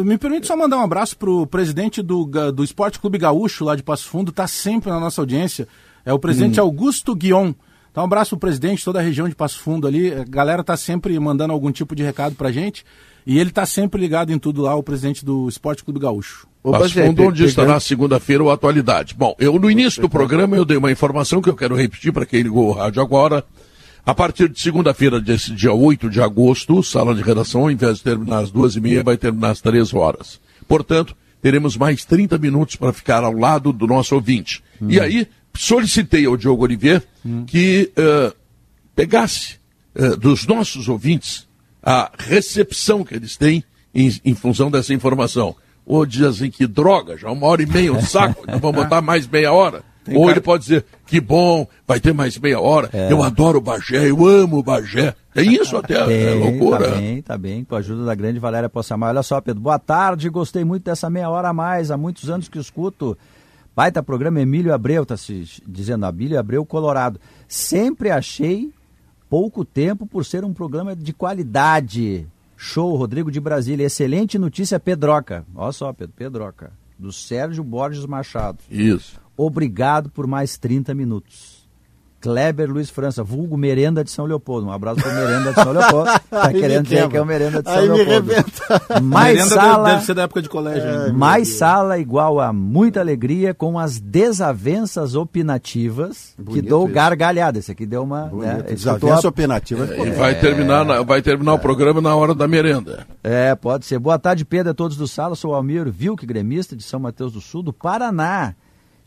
Me 0.04 0.18
permite 0.18 0.48
só 0.48 0.56
mandar 0.56 0.78
um 0.78 0.82
abraço 0.82 1.16
para 1.16 1.30
o 1.30 1.46
presidente 1.46 2.02
do, 2.02 2.24
do 2.52 2.64
Esporte 2.64 2.98
Clube 2.98 3.16
Gaúcho, 3.16 3.64
lá 3.64 3.76
de 3.76 3.82
Passo 3.82 4.08
Fundo, 4.08 4.30
está 4.30 4.48
sempre 4.48 4.90
na 4.90 4.98
nossa 4.98 5.22
audiência, 5.22 5.68
é 6.04 6.12
o 6.12 6.18
presidente 6.18 6.60
hum. 6.60 6.64
Augusto 6.64 7.14
Guion. 7.14 7.52
Então, 7.92 8.02
um 8.02 8.06
abraço 8.06 8.30
para 8.30 8.36
o 8.36 8.40
presidente, 8.40 8.84
toda 8.84 8.98
a 8.98 9.02
região 9.02 9.28
de 9.28 9.34
Passo 9.34 9.60
Fundo 9.60 9.86
ali. 9.86 10.12
A 10.12 10.24
galera 10.24 10.60
está 10.60 10.76
sempre 10.76 11.18
mandando 11.18 11.52
algum 11.52 11.72
tipo 11.72 11.94
de 11.94 12.02
recado 12.02 12.34
para 12.34 12.52
gente. 12.52 12.84
E 13.26 13.38
ele 13.38 13.50
está 13.50 13.66
sempre 13.66 14.00
ligado 14.00 14.32
em 14.32 14.38
tudo 14.38 14.62
lá, 14.62 14.74
o 14.74 14.82
presidente 14.82 15.24
do 15.24 15.48
Esporte 15.48 15.82
Clube 15.84 16.00
Gaúcho. 16.00 16.46
Fundo, 16.62 17.22
onde 17.22 17.44
estará 17.44 17.80
segunda-feira 17.80 18.44
o 18.44 18.50
Atualidade. 18.50 19.14
Bom, 19.14 19.34
eu 19.38 19.58
no 19.58 19.70
início 19.70 20.02
do 20.02 20.10
programa 20.10 20.56
eu 20.56 20.64
dei 20.64 20.76
uma 20.76 20.92
informação 20.92 21.40
que 21.40 21.48
eu 21.48 21.56
quero 21.56 21.74
repetir 21.74 22.12
para 22.12 22.26
quem 22.26 22.42
ligou 22.42 22.68
o 22.68 22.72
rádio 22.72 23.00
agora. 23.00 23.44
A 24.04 24.14
partir 24.14 24.48
de 24.48 24.60
segunda-feira, 24.60 25.20
desse 25.20 25.52
dia 25.52 25.72
8 25.72 26.10
de 26.10 26.20
agosto, 26.20 26.82
sala 26.82 27.14
de 27.14 27.22
redação, 27.22 27.62
ao 27.62 27.70
invés 27.70 27.98
de 27.98 28.04
terminar 28.04 28.40
às 28.40 28.50
duas 28.50 28.76
e 28.76 28.80
meia, 28.80 29.02
vai 29.02 29.16
terminar 29.16 29.50
às 29.50 29.60
três 29.60 29.94
horas. 29.94 30.40
Portanto, 30.66 31.16
teremos 31.40 31.76
mais 31.76 32.04
30 32.04 32.36
minutos 32.38 32.76
para 32.76 32.92
ficar 32.92 33.24
ao 33.24 33.32
lado 33.32 33.72
do 33.72 33.86
nosso 33.86 34.14
ouvinte. 34.14 34.62
Hum. 34.80 34.90
E 34.90 35.00
aí, 35.00 35.28
solicitei 35.54 36.26
ao 36.26 36.36
Diogo 36.36 36.64
Olivier 36.64 37.02
hum. 37.24 37.44
que 37.46 37.90
uh, 37.96 38.34
pegasse 38.94 39.56
uh, 39.94 40.16
dos 40.16 40.46
nossos 40.46 40.88
ouvintes 40.88 41.48
a 41.82 42.10
recepção 42.18 43.02
que 43.04 43.14
eles 43.14 43.36
têm 43.36 43.64
em, 43.94 44.12
em 44.24 44.34
função 44.34 44.70
dessa 44.70 44.92
informação. 44.92 45.56
Ou 45.90 46.06
dizem 46.06 46.48
que 46.48 46.68
droga, 46.68 47.16
já 47.16 47.28
uma 47.32 47.48
hora 47.48 47.62
e 47.62 47.66
meia, 47.66 47.92
um 47.92 48.00
saco, 48.06 48.44
então 48.44 48.60
vamos 48.60 48.84
botar 48.84 49.02
mais 49.02 49.26
meia 49.26 49.52
hora. 49.52 49.82
Tem 50.04 50.16
Ou 50.16 50.22
cara... 50.22 50.34
ele 50.34 50.40
pode 50.40 50.62
dizer, 50.62 50.84
que 51.04 51.20
bom, 51.20 51.66
vai 51.84 51.98
ter 51.98 52.14
mais 52.14 52.38
meia 52.38 52.60
hora, 52.60 52.88
é. 52.92 53.12
eu 53.12 53.20
adoro 53.24 53.58
o 53.58 53.60
Bagé, 53.60 54.08
eu 54.08 54.24
amo 54.24 54.58
o 54.58 54.62
Bagé. 54.62 55.16
Tem 55.34 55.52
isso 55.52 55.76
até, 55.76 55.94
é 55.94 56.06
Tem, 56.06 56.26
é 56.26 56.34
loucura. 56.34 56.90
Tá 56.90 56.96
bem, 56.96 57.22
tá 57.22 57.38
bem, 57.38 57.64
com 57.64 57.74
a 57.74 57.78
ajuda 57.78 58.04
da 58.04 58.14
grande 58.14 58.38
Valéria 58.38 58.68
Possamar. 58.68 59.10
Olha 59.10 59.22
só, 59.24 59.40
Pedro, 59.40 59.60
boa 59.60 59.80
tarde, 59.80 60.30
gostei 60.30 60.64
muito 60.64 60.84
dessa 60.84 61.10
meia 61.10 61.28
hora 61.28 61.48
a 61.48 61.52
mais, 61.52 61.90
há 61.90 61.96
muitos 61.96 62.30
anos 62.30 62.48
que 62.48 62.58
escuto. 62.58 63.18
Baita 63.74 64.00
programa 64.00 64.40
Emílio 64.40 64.72
Abreu, 64.72 65.04
tá 65.04 65.16
se 65.16 65.44
dizendo, 65.66 66.06
Abílio 66.06 66.38
Abreu, 66.38 66.64
Colorado. 66.64 67.20
Sempre 67.48 68.10
achei 68.10 68.70
pouco 69.28 69.64
tempo 69.64 70.06
por 70.06 70.24
ser 70.24 70.44
um 70.44 70.52
programa 70.52 70.94
de 70.94 71.12
qualidade. 71.12 72.28
Show, 72.62 72.94
Rodrigo 72.94 73.30
de 73.30 73.40
Brasília. 73.40 73.86
Excelente 73.86 74.38
notícia, 74.38 74.78
Pedroca. 74.78 75.46
Olha 75.54 75.72
só, 75.72 75.94
Pedro, 75.94 76.14
Pedroca. 76.14 76.72
Do 76.98 77.10
Sérgio 77.10 77.64
Borges 77.64 78.04
Machado. 78.04 78.58
Isso. 78.70 79.18
Obrigado 79.34 80.10
por 80.10 80.26
mais 80.26 80.58
30 80.58 80.94
minutos. 80.94 81.49
Kleber 82.20 82.70
Luiz 82.70 82.90
França, 82.90 83.24
vulgo 83.24 83.56
Merenda 83.56 84.04
de 84.04 84.10
São 84.10 84.26
Leopoldo. 84.26 84.66
Um 84.66 84.72
abraço 84.72 85.00
para 85.00 85.14
Merenda 85.14 85.52
de 85.52 85.62
São 85.62 85.72
Leopoldo. 85.72 86.10
Tá 86.30 86.52
querendo 86.52 86.84
dizer 86.84 87.08
que 87.08 87.16
é 87.16 87.20
o 87.20 87.26
Merenda 87.26 87.62
de 87.62 87.68
São 87.68 87.78
Aí 87.78 87.88
Leopoldo. 87.88 88.32
Mais 89.02 89.36
merenda 89.36 89.54
sala, 89.54 89.90
deve 89.90 90.04
ser 90.04 90.14
da 90.14 90.22
época 90.22 90.42
de 90.42 90.48
colégio. 90.48 90.88
É, 90.88 91.12
mais 91.12 91.48
sala 91.48 91.98
igual 91.98 92.38
a 92.38 92.52
muita 92.52 93.00
alegria 93.00 93.52
com 93.52 93.78
as 93.78 93.98
desavenças 93.98 95.14
opinativas 95.14 96.34
Bonito 96.38 96.62
que 96.62 96.68
dou 96.68 96.84
isso. 96.84 96.94
gargalhada. 96.94 97.58
Esse 97.58 97.72
aqui 97.72 97.84
deu 97.84 98.02
uma... 98.02 98.26
Né, 98.26 98.62
Desavença 98.68 99.26
a... 99.26 99.30
opinativa. 99.30 99.92
É, 99.92 100.06
e 100.06 100.10
vai 100.10 100.38
terminar, 100.38 100.84
na, 100.84 101.02
vai 101.02 101.20
terminar 101.20 101.52
é. 101.52 101.54
o 101.54 101.58
programa 101.58 102.00
na 102.00 102.14
hora 102.14 102.34
da 102.34 102.46
merenda. 102.46 103.06
É, 103.24 103.54
pode 103.54 103.86
ser. 103.86 103.98
Boa 103.98 104.18
tarde, 104.18 104.44
Pedro, 104.44 104.70
a 104.70 104.74
todos 104.74 104.96
do 104.96 105.08
Sala. 105.08 105.34
Sou 105.34 105.54
Almir 105.54 105.90
Vilk, 105.90 106.24
gremista 106.24 106.76
de 106.76 106.82
São 106.82 107.00
Mateus 107.00 107.32
do 107.32 107.40
Sul, 107.40 107.62
do 107.62 107.72
Paraná. 107.72 108.54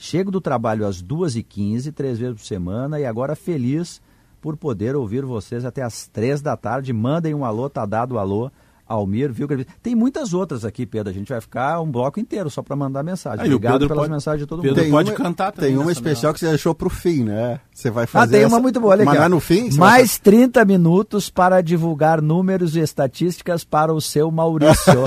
Chego 0.06 0.30
do 0.30 0.42
trabalho 0.42 0.86
às 0.86 1.02
2h15, 1.02 1.94
três 1.94 2.20
vezes 2.20 2.36
por 2.36 2.46
semana, 2.46 3.00
e 3.00 3.06
agora 3.06 3.38
feliz 3.38 4.02
por 4.42 4.58
poder 4.58 4.98
ouvir 4.98 5.24
vocês 5.24 5.64
até 5.64 5.82
às 5.82 6.10
três 6.10 6.42
da 6.42 6.58
tarde. 6.58 6.92
Mandem 6.92 7.34
um 7.34 7.46
alô, 7.46 7.70
tá 7.70 7.86
dado 7.86 8.20
alô. 8.20 8.52
Almir, 8.94 9.32
viu? 9.32 9.48
Tem 9.82 9.96
muitas 9.96 10.34
outras 10.34 10.66
aqui, 10.66 10.86
Pedro. 10.86 11.10
A 11.10 11.14
gente 11.14 11.30
vai 11.30 11.42
ficar 11.42 11.80
um 11.82 11.92
bloco 11.92 12.20
inteiro 12.20 12.50
só 12.50 12.62
para 12.62 12.76
mandar 12.76 13.04
mensagem. 13.04 13.42
Aí, 13.42 13.54
Obrigado 13.54 13.88
pelas 13.88 14.04
pode, 14.04 14.12
mensagens 14.12 14.42
de 14.42 14.48
todo 14.48 14.60
mundo. 14.60 14.70
Pedro 14.70 14.82
tem 14.82 14.92
pode 14.92 15.12
uma, 15.12 15.18
cantar 15.18 15.52
também. 15.52 15.72
Tem 15.72 15.80
uma 15.80 15.92
especial 15.92 16.30
melhor. 16.30 16.34
que 16.34 16.40
você 16.40 16.48
deixou 16.48 16.74
para 16.74 16.88
o 16.88 16.90
fim, 16.90 17.24
né? 17.24 17.60
Você 17.74 17.90
vai 17.90 18.06
fazer. 18.06 18.26
Ah, 18.26 18.38
tem 18.38 18.46
essa... 18.46 18.56
uma 18.56 18.62
muito 18.62 18.80
boa, 18.80 18.96
legal. 18.96 19.30
No 19.30 19.40
fim. 19.40 19.70
Mais 19.78 20.18
vai... 20.18 20.24
30 20.24 20.66
minutos 20.66 21.30
para 21.30 21.62
divulgar 21.62 22.22
números 22.22 22.76
e 22.76 22.80
estatísticas 22.80 23.64
para 23.64 23.94
o 23.94 24.02
seu 24.02 24.30
Maurício. 24.32 25.04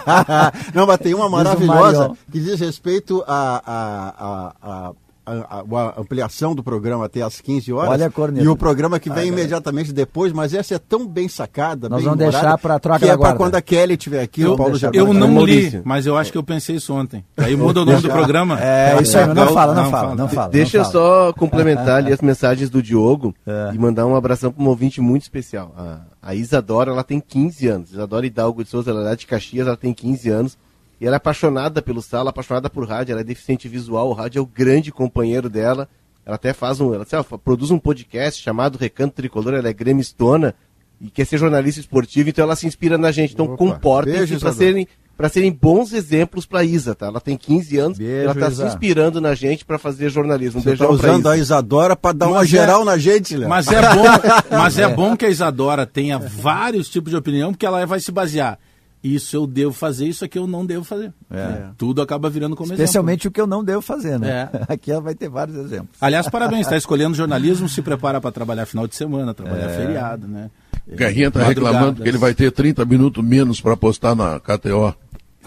Não, 0.74 0.86
mas 0.86 0.98
tem 0.98 1.14
uma 1.14 1.28
maravilhosa 1.28 2.12
que 2.30 2.40
diz 2.40 2.58
respeito 2.60 3.22
a, 3.26 3.62
a, 3.66 4.14
a, 4.26 4.88
a 4.88 4.92
a, 5.30 5.60
a, 5.60 6.00
ampliação 6.00 6.54
do 6.54 6.62
programa 6.62 7.04
até 7.04 7.22
às 7.22 7.40
15 7.40 7.72
horas. 7.72 7.90
Olha 7.90 8.06
a 8.06 8.10
corneta. 8.10 8.44
E 8.44 8.48
o 8.48 8.56
programa 8.56 8.98
que 8.98 9.10
vem 9.10 9.24
ah, 9.24 9.26
imediatamente 9.26 9.92
depois, 9.92 10.32
mas 10.32 10.54
essa 10.54 10.74
é 10.74 10.78
tão 10.78 11.06
bem 11.06 11.28
sacada, 11.28 11.88
Nós 11.88 11.98
bem 11.98 12.08
vamos 12.10 12.18
deixar 12.18 12.58
para 12.58 12.78
troca 12.78 13.00
que 13.00 13.10
é 13.10 13.16
para 13.16 13.36
quando 13.36 13.54
a 13.54 13.62
Kelly 13.62 13.94
estiver 13.94 14.22
aqui, 14.22 14.42
eu, 14.42 14.52
o 14.52 14.56
Paulo 14.56 14.76
já 14.76 14.90
Eu 14.92 15.12
não 15.12 15.44
li, 15.44 15.80
mas 15.84 16.06
eu 16.06 16.16
acho 16.16 16.32
que 16.32 16.38
eu 16.38 16.42
pensei 16.42 16.76
isso 16.76 16.92
ontem. 16.94 17.24
Aí 17.36 17.56
muda 17.56 17.82
o 17.82 17.84
nome 17.84 18.00
do 18.00 18.08
programa. 18.08 18.60
É, 18.60 19.00
isso 19.00 19.16
aí, 19.16 19.26
não, 19.26 19.34
não 19.34 19.54
fala, 19.54 19.74
não, 19.74 19.90
fala, 19.90 20.14
não 20.14 20.28
fala. 20.28 20.48
Deixa 20.48 20.78
eu 20.78 20.84
só 20.84 21.32
complementar 21.32 21.98
ali 21.98 22.12
as 22.12 22.20
mensagens 22.20 22.68
do 22.68 22.82
Diogo 22.82 23.34
é. 23.46 23.70
e 23.74 23.78
mandar 23.78 24.06
um 24.06 24.14
abração 24.14 24.52
para 24.52 24.62
um 24.62 24.68
ouvinte 24.68 25.00
muito 25.00 25.22
especial. 25.22 25.74
A, 25.76 26.00
a 26.22 26.34
Isadora, 26.34 26.90
ela 26.90 27.04
tem 27.04 27.20
15 27.20 27.66
anos. 27.68 27.92
Isadora 27.92 28.26
Hidalgo 28.26 28.62
de 28.62 28.70
Souza, 28.70 28.90
ela 28.90 29.10
é 29.10 29.16
de 29.16 29.26
Caxias, 29.26 29.66
ela 29.66 29.76
tem 29.76 29.92
15 29.92 30.28
anos. 30.28 30.58
E 31.00 31.06
ela 31.06 31.16
é 31.16 31.18
apaixonada 31.18 31.80
pelo 31.80 32.02
sala, 32.02 32.30
apaixonada 32.30 32.68
por 32.68 32.86
rádio, 32.86 33.12
ela 33.12 33.22
é 33.22 33.24
deficiente 33.24 33.66
visual, 33.68 34.08
o 34.10 34.12
rádio 34.12 34.38
é 34.38 34.42
o 34.42 34.46
grande 34.46 34.92
companheiro 34.92 35.48
dela. 35.48 35.88
Ela 36.26 36.36
até 36.36 36.52
faz 36.52 36.80
um, 36.80 36.92
ela, 36.92 37.06
ela 37.10 37.24
produz 37.24 37.70
um 37.70 37.78
podcast 37.78 38.42
chamado 38.42 38.76
Recanto 38.76 39.14
Tricolor, 39.14 39.54
ela 39.54 39.68
é 39.68 39.72
gremistona 39.72 40.54
e 41.00 41.10
quer 41.10 41.24
ser 41.24 41.38
jornalista 41.38 41.80
esportivo, 41.80 42.28
então 42.28 42.44
ela 42.44 42.54
se 42.54 42.66
inspira 42.66 42.98
na 42.98 43.10
gente. 43.10 43.32
Então 43.32 43.56
comportem-se 43.56 44.38
para 44.38 44.52
serem 44.52 44.86
para 45.16 45.28
serem 45.28 45.52
bons 45.52 45.92
exemplos 45.92 46.46
para 46.46 46.64
Isa, 46.64 46.94
tá? 46.94 47.06
Ela 47.06 47.20
tem 47.20 47.36
15 47.36 47.76
anos, 47.76 47.98
Beijo, 47.98 48.22
ela 48.22 48.32
está 48.32 48.50
se 48.50 48.62
inspirando 48.62 49.20
na 49.20 49.34
gente 49.34 49.66
para 49.66 49.78
fazer 49.78 50.08
jornalismo. 50.08 50.62
Você 50.62 50.72
está 50.72 50.88
usando 50.88 51.28
a 51.28 51.36
Isadora 51.36 51.94
para 51.94 52.14
dar 52.14 52.26
mas 52.26 52.34
uma 52.36 52.42
é, 52.42 52.46
geral 52.46 52.86
na 52.86 52.96
gente, 52.96 53.36
Léo. 53.36 53.46
Mas 53.46 53.68
é 53.68 53.82
bom, 53.82 54.04
mas 54.50 54.78
é 54.78 54.88
bom 54.96 55.14
que 55.14 55.26
a 55.26 55.28
Isadora 55.28 55.84
tenha 55.84 56.18
vários 56.18 56.88
tipos 56.88 57.10
de 57.10 57.18
opinião, 57.18 57.52
porque 57.52 57.66
ela 57.66 57.84
vai 57.84 58.00
se 58.00 58.10
basear 58.10 58.58
isso 59.02 59.34
eu 59.34 59.46
devo 59.46 59.72
fazer, 59.72 60.06
isso 60.06 60.24
aqui 60.24 60.38
eu 60.38 60.46
não 60.46 60.64
devo 60.64 60.84
fazer. 60.84 61.12
É. 61.30 61.68
Tudo 61.78 62.02
acaba 62.02 62.28
virando 62.28 62.54
como 62.54 62.72
Especialmente 62.72 63.22
exemplo. 63.22 63.30
o 63.30 63.32
que 63.32 63.40
eu 63.40 63.46
não 63.46 63.64
devo 63.64 63.80
fazer, 63.80 64.18
né? 64.18 64.50
É. 64.52 64.64
Aqui 64.72 64.92
vai 65.00 65.14
ter 65.14 65.28
vários 65.28 65.56
exemplos. 65.56 65.96
Aliás, 66.00 66.28
parabéns, 66.28 66.62
está 66.62 66.76
escolhendo 66.78 67.14
jornalismo, 67.14 67.68
se 67.68 67.80
prepara 67.80 68.20
para 68.20 68.30
trabalhar 68.30 68.66
final 68.66 68.86
de 68.86 68.94
semana, 68.94 69.32
trabalhar 69.32 69.70
é. 69.70 69.76
feriado, 69.76 70.28
né? 70.28 70.50
Garrinha 70.86 71.28
está 71.28 71.42
reclamando 71.42 72.02
que 72.02 72.08
ele 72.08 72.18
vai 72.18 72.34
ter 72.34 72.50
30 72.50 72.84
minutos 72.84 73.24
menos 73.24 73.60
para 73.60 73.76
postar 73.76 74.14
na 74.14 74.40
KTO. 74.40 74.94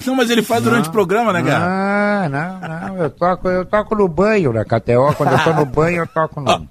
Não, 0.05 0.15
mas 0.15 0.29
ele 0.29 0.41
faz 0.41 0.63
não, 0.63 0.71
durante 0.71 0.89
o 0.89 0.91
programa, 0.91 1.31
né, 1.31 1.41
Garra? 1.41 1.67
Ah, 1.69 2.29
não, 2.29 2.59
não, 2.59 2.97
eu 2.97 3.09
toco, 3.09 3.47
eu 3.47 3.65
toco 3.65 3.95
no 3.95 4.07
banho 4.07 4.51
na 4.51 4.65
KTO, 4.65 5.13
quando 5.15 5.31
eu 5.31 5.37
estou 5.37 5.53
no 5.53 5.65
banho 5.65 5.97
eu 5.97 6.07
toco 6.07 6.41
no... 6.41 6.67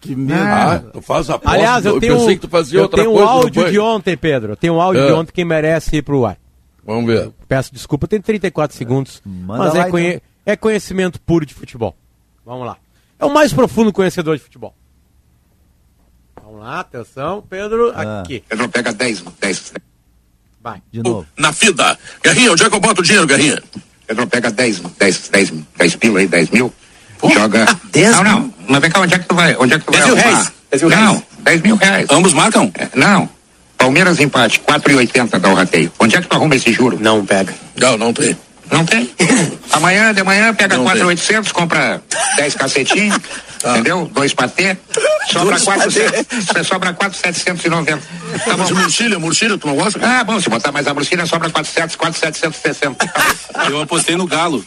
Que 0.00 0.14
medo. 0.14 0.40
Ah, 0.40 0.78
tu 0.92 1.00
faz 1.00 1.28
a 1.30 1.40
Aliás, 1.44 1.84
eu, 1.84 1.98
tenho, 1.98 2.18
pensei 2.18 2.34
que 2.36 2.42
tu 2.42 2.48
fazia 2.48 2.78
eu 2.78 2.82
outra 2.84 3.02
tenho 3.02 3.12
coisa. 3.12 3.26
um 3.26 3.28
áudio 3.28 3.70
de 3.70 3.78
ontem, 3.78 4.16
Pedro. 4.16 4.56
Tem 4.56 4.70
um 4.70 4.80
áudio 4.80 5.02
é. 5.02 5.06
de 5.06 5.12
ontem 5.12 5.32
que 5.32 5.44
merece 5.44 5.96
ir 5.96 6.02
pro 6.02 6.24
ar. 6.24 6.38
Vamos 6.84 7.06
ver. 7.06 7.32
Peço 7.48 7.72
desculpa, 7.72 8.06
tem 8.06 8.20
34 8.20 8.76
segundos. 8.76 9.20
Manda 9.24 9.64
mas 9.64 9.74
é, 9.74 9.90
conhe 9.90 10.08
então. 10.08 10.20
é 10.44 10.56
conhecimento 10.56 11.20
puro 11.20 11.44
de 11.44 11.52
futebol. 11.52 11.96
Vamos 12.44 12.66
lá. 12.66 12.76
É 13.18 13.24
o 13.24 13.32
mais 13.32 13.52
profundo 13.52 13.92
conhecedor 13.92 14.36
de 14.36 14.42
futebol. 14.42 14.74
Vamos 16.40 16.60
lá, 16.60 16.80
atenção, 16.80 17.42
Pedro, 17.48 17.92
ah. 17.94 18.20
aqui. 18.20 18.44
Pedro 18.48 18.68
pega 18.68 18.92
10, 18.92 19.24
10. 19.40 19.72
Vai. 20.60 20.82
De 20.92 21.02
novo. 21.02 21.26
Na 21.36 21.52
fida. 21.52 21.98
Guerrinha, 22.22 22.52
onde 22.52 22.62
é 22.62 22.70
que 22.70 22.76
eu 22.76 22.80
boto 22.80 23.00
o 23.00 23.04
dinheiro, 23.04 23.26
Guerrinha? 23.26 23.60
Pedro 24.06 24.26
pega 24.28 24.50
10, 24.52 24.80
10, 24.80 25.28
10, 25.28 25.52
10 25.76 25.96
pila 25.96 26.20
aí, 26.20 26.28
10 26.28 26.50
mil. 26.50 26.72
Pô, 27.18 27.30
joga. 27.30 27.66
10 27.92 28.16
não, 28.16 28.24
não. 28.24 28.54
Mas 28.68 28.80
vem 28.80 28.90
cá, 28.90 29.00
onde 29.00 29.14
é 29.14 29.18
que 29.18 29.26
tu 29.26 29.34
vai? 29.34 29.56
Onde 29.58 29.74
é 29.74 29.78
que 29.78 29.84
tu 29.84 29.92
10 29.92 30.04
vai? 30.04 30.14
Mil 30.14 30.22
reais. 30.22 30.52
10 30.70 30.82
mil 30.82 30.90
reais. 30.90 31.04
Não, 31.04 31.22
10 31.38 31.62
mil 31.62 31.76
reais. 31.76 32.06
Ambos 32.10 32.32
marcam? 32.32 32.70
É, 32.74 32.88
não. 32.94 33.28
Palmeiras 33.78 34.18
empate, 34.18 34.60
4,80 34.60 35.38
dá 35.38 35.48
o 35.48 35.54
rateio. 35.54 35.92
Onde 35.98 36.16
é 36.16 36.20
que 36.20 36.26
tu 36.26 36.34
arruma 36.34 36.56
esse 36.56 36.72
juro? 36.72 36.98
Não 37.00 37.24
pega. 37.24 37.54
Não, 37.76 37.96
não 37.96 38.12
tem. 38.12 38.36
Não 38.70 38.84
tem? 38.84 39.08
Amanhã, 39.70 40.12
de 40.12 40.22
manhã, 40.22 40.52
pega 40.54 40.76
4,800, 40.78 41.52
compra 41.52 42.02
10 42.36 42.54
cacetinhos, 42.54 43.18
ah. 43.62 43.70
entendeu? 43.74 44.10
Dois 44.12 44.34
patê, 44.34 44.76
sobra 45.30 45.60
4, 45.60 45.90
sobra 46.64 46.92
4,790. 46.92 48.02
Tá 48.44 48.56
bom. 48.56 48.74
Murcilha, 48.74 49.18
murcilha, 49.18 49.58
tu 49.58 49.66
não 49.68 49.76
gosta? 49.76 50.00
Ah, 50.02 50.24
bom, 50.24 50.40
se 50.40 50.48
botar 50.48 50.72
mais 50.72 50.86
a 50.86 50.94
murcilha, 50.94 51.26
sobra 51.26 51.48
400, 51.50 51.94
4,760. 51.94 53.06
Eu 53.70 53.82
apostei 53.82 54.16
no 54.16 54.26
galo. 54.26 54.64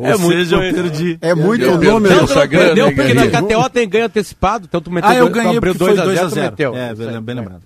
Ou 0.00 0.06
é 0.06 0.16
seja, 0.16 0.56
eu 0.56 0.74
perdi. 0.74 1.18
É 1.20 1.34
muito 1.34 1.64
eu, 1.64 1.82
eu 1.82 1.94
número. 1.94 2.14
Não, 2.14 2.26
não 2.26 2.48
perdeu, 2.48 2.94
porque 2.94 3.14
na 3.14 3.26
KTO 3.26 3.70
tem 3.70 3.88
ganho 3.88 4.06
antecipado, 4.06 4.66
então 4.68 4.80
tu 4.80 4.90
meteu 4.90 5.10
ah, 5.10 5.16
eu 5.16 5.28
ganhei 5.28 5.60
porque 5.60 5.78
foi 5.78 5.94
2 5.94 6.18
a 6.18 6.28
0. 6.28 6.56
É, 6.74 7.20
bem 7.20 7.34
lembrado. 7.34 7.62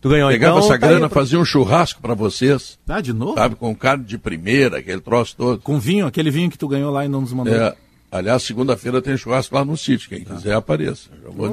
Tu 0.00 0.10
ganhou 0.10 0.28
Pegava 0.28 0.58
então, 0.58 0.68
essa 0.68 0.78
tá 0.78 0.86
grana, 0.86 1.08
fazia 1.08 1.38
um 1.38 1.44
churrasco 1.46 2.02
para 2.02 2.12
vocês. 2.12 2.78
Ah, 2.86 3.00
de 3.00 3.14
novo? 3.14 3.36
Sabe, 3.36 3.54
com 3.54 3.74
carne 3.74 4.04
de 4.04 4.18
primeira, 4.18 4.76
aquele 4.76 5.00
troço 5.00 5.34
todo. 5.34 5.62
Com 5.62 5.78
vinho, 5.78 6.06
aquele 6.06 6.30
vinho 6.30 6.50
que 6.50 6.58
tu 6.58 6.68
ganhou 6.68 6.92
lá 6.92 7.06
e 7.06 7.08
não 7.08 7.22
nos 7.22 7.32
mandou. 7.32 7.54
É, 7.54 7.74
aliás, 8.12 8.42
segunda-feira 8.42 9.00
tem 9.00 9.16
churrasco 9.16 9.54
lá 9.54 9.64
no 9.64 9.78
sítio, 9.78 10.10
quem 10.10 10.22
quiser 10.22 10.52
apareça. 10.52 11.08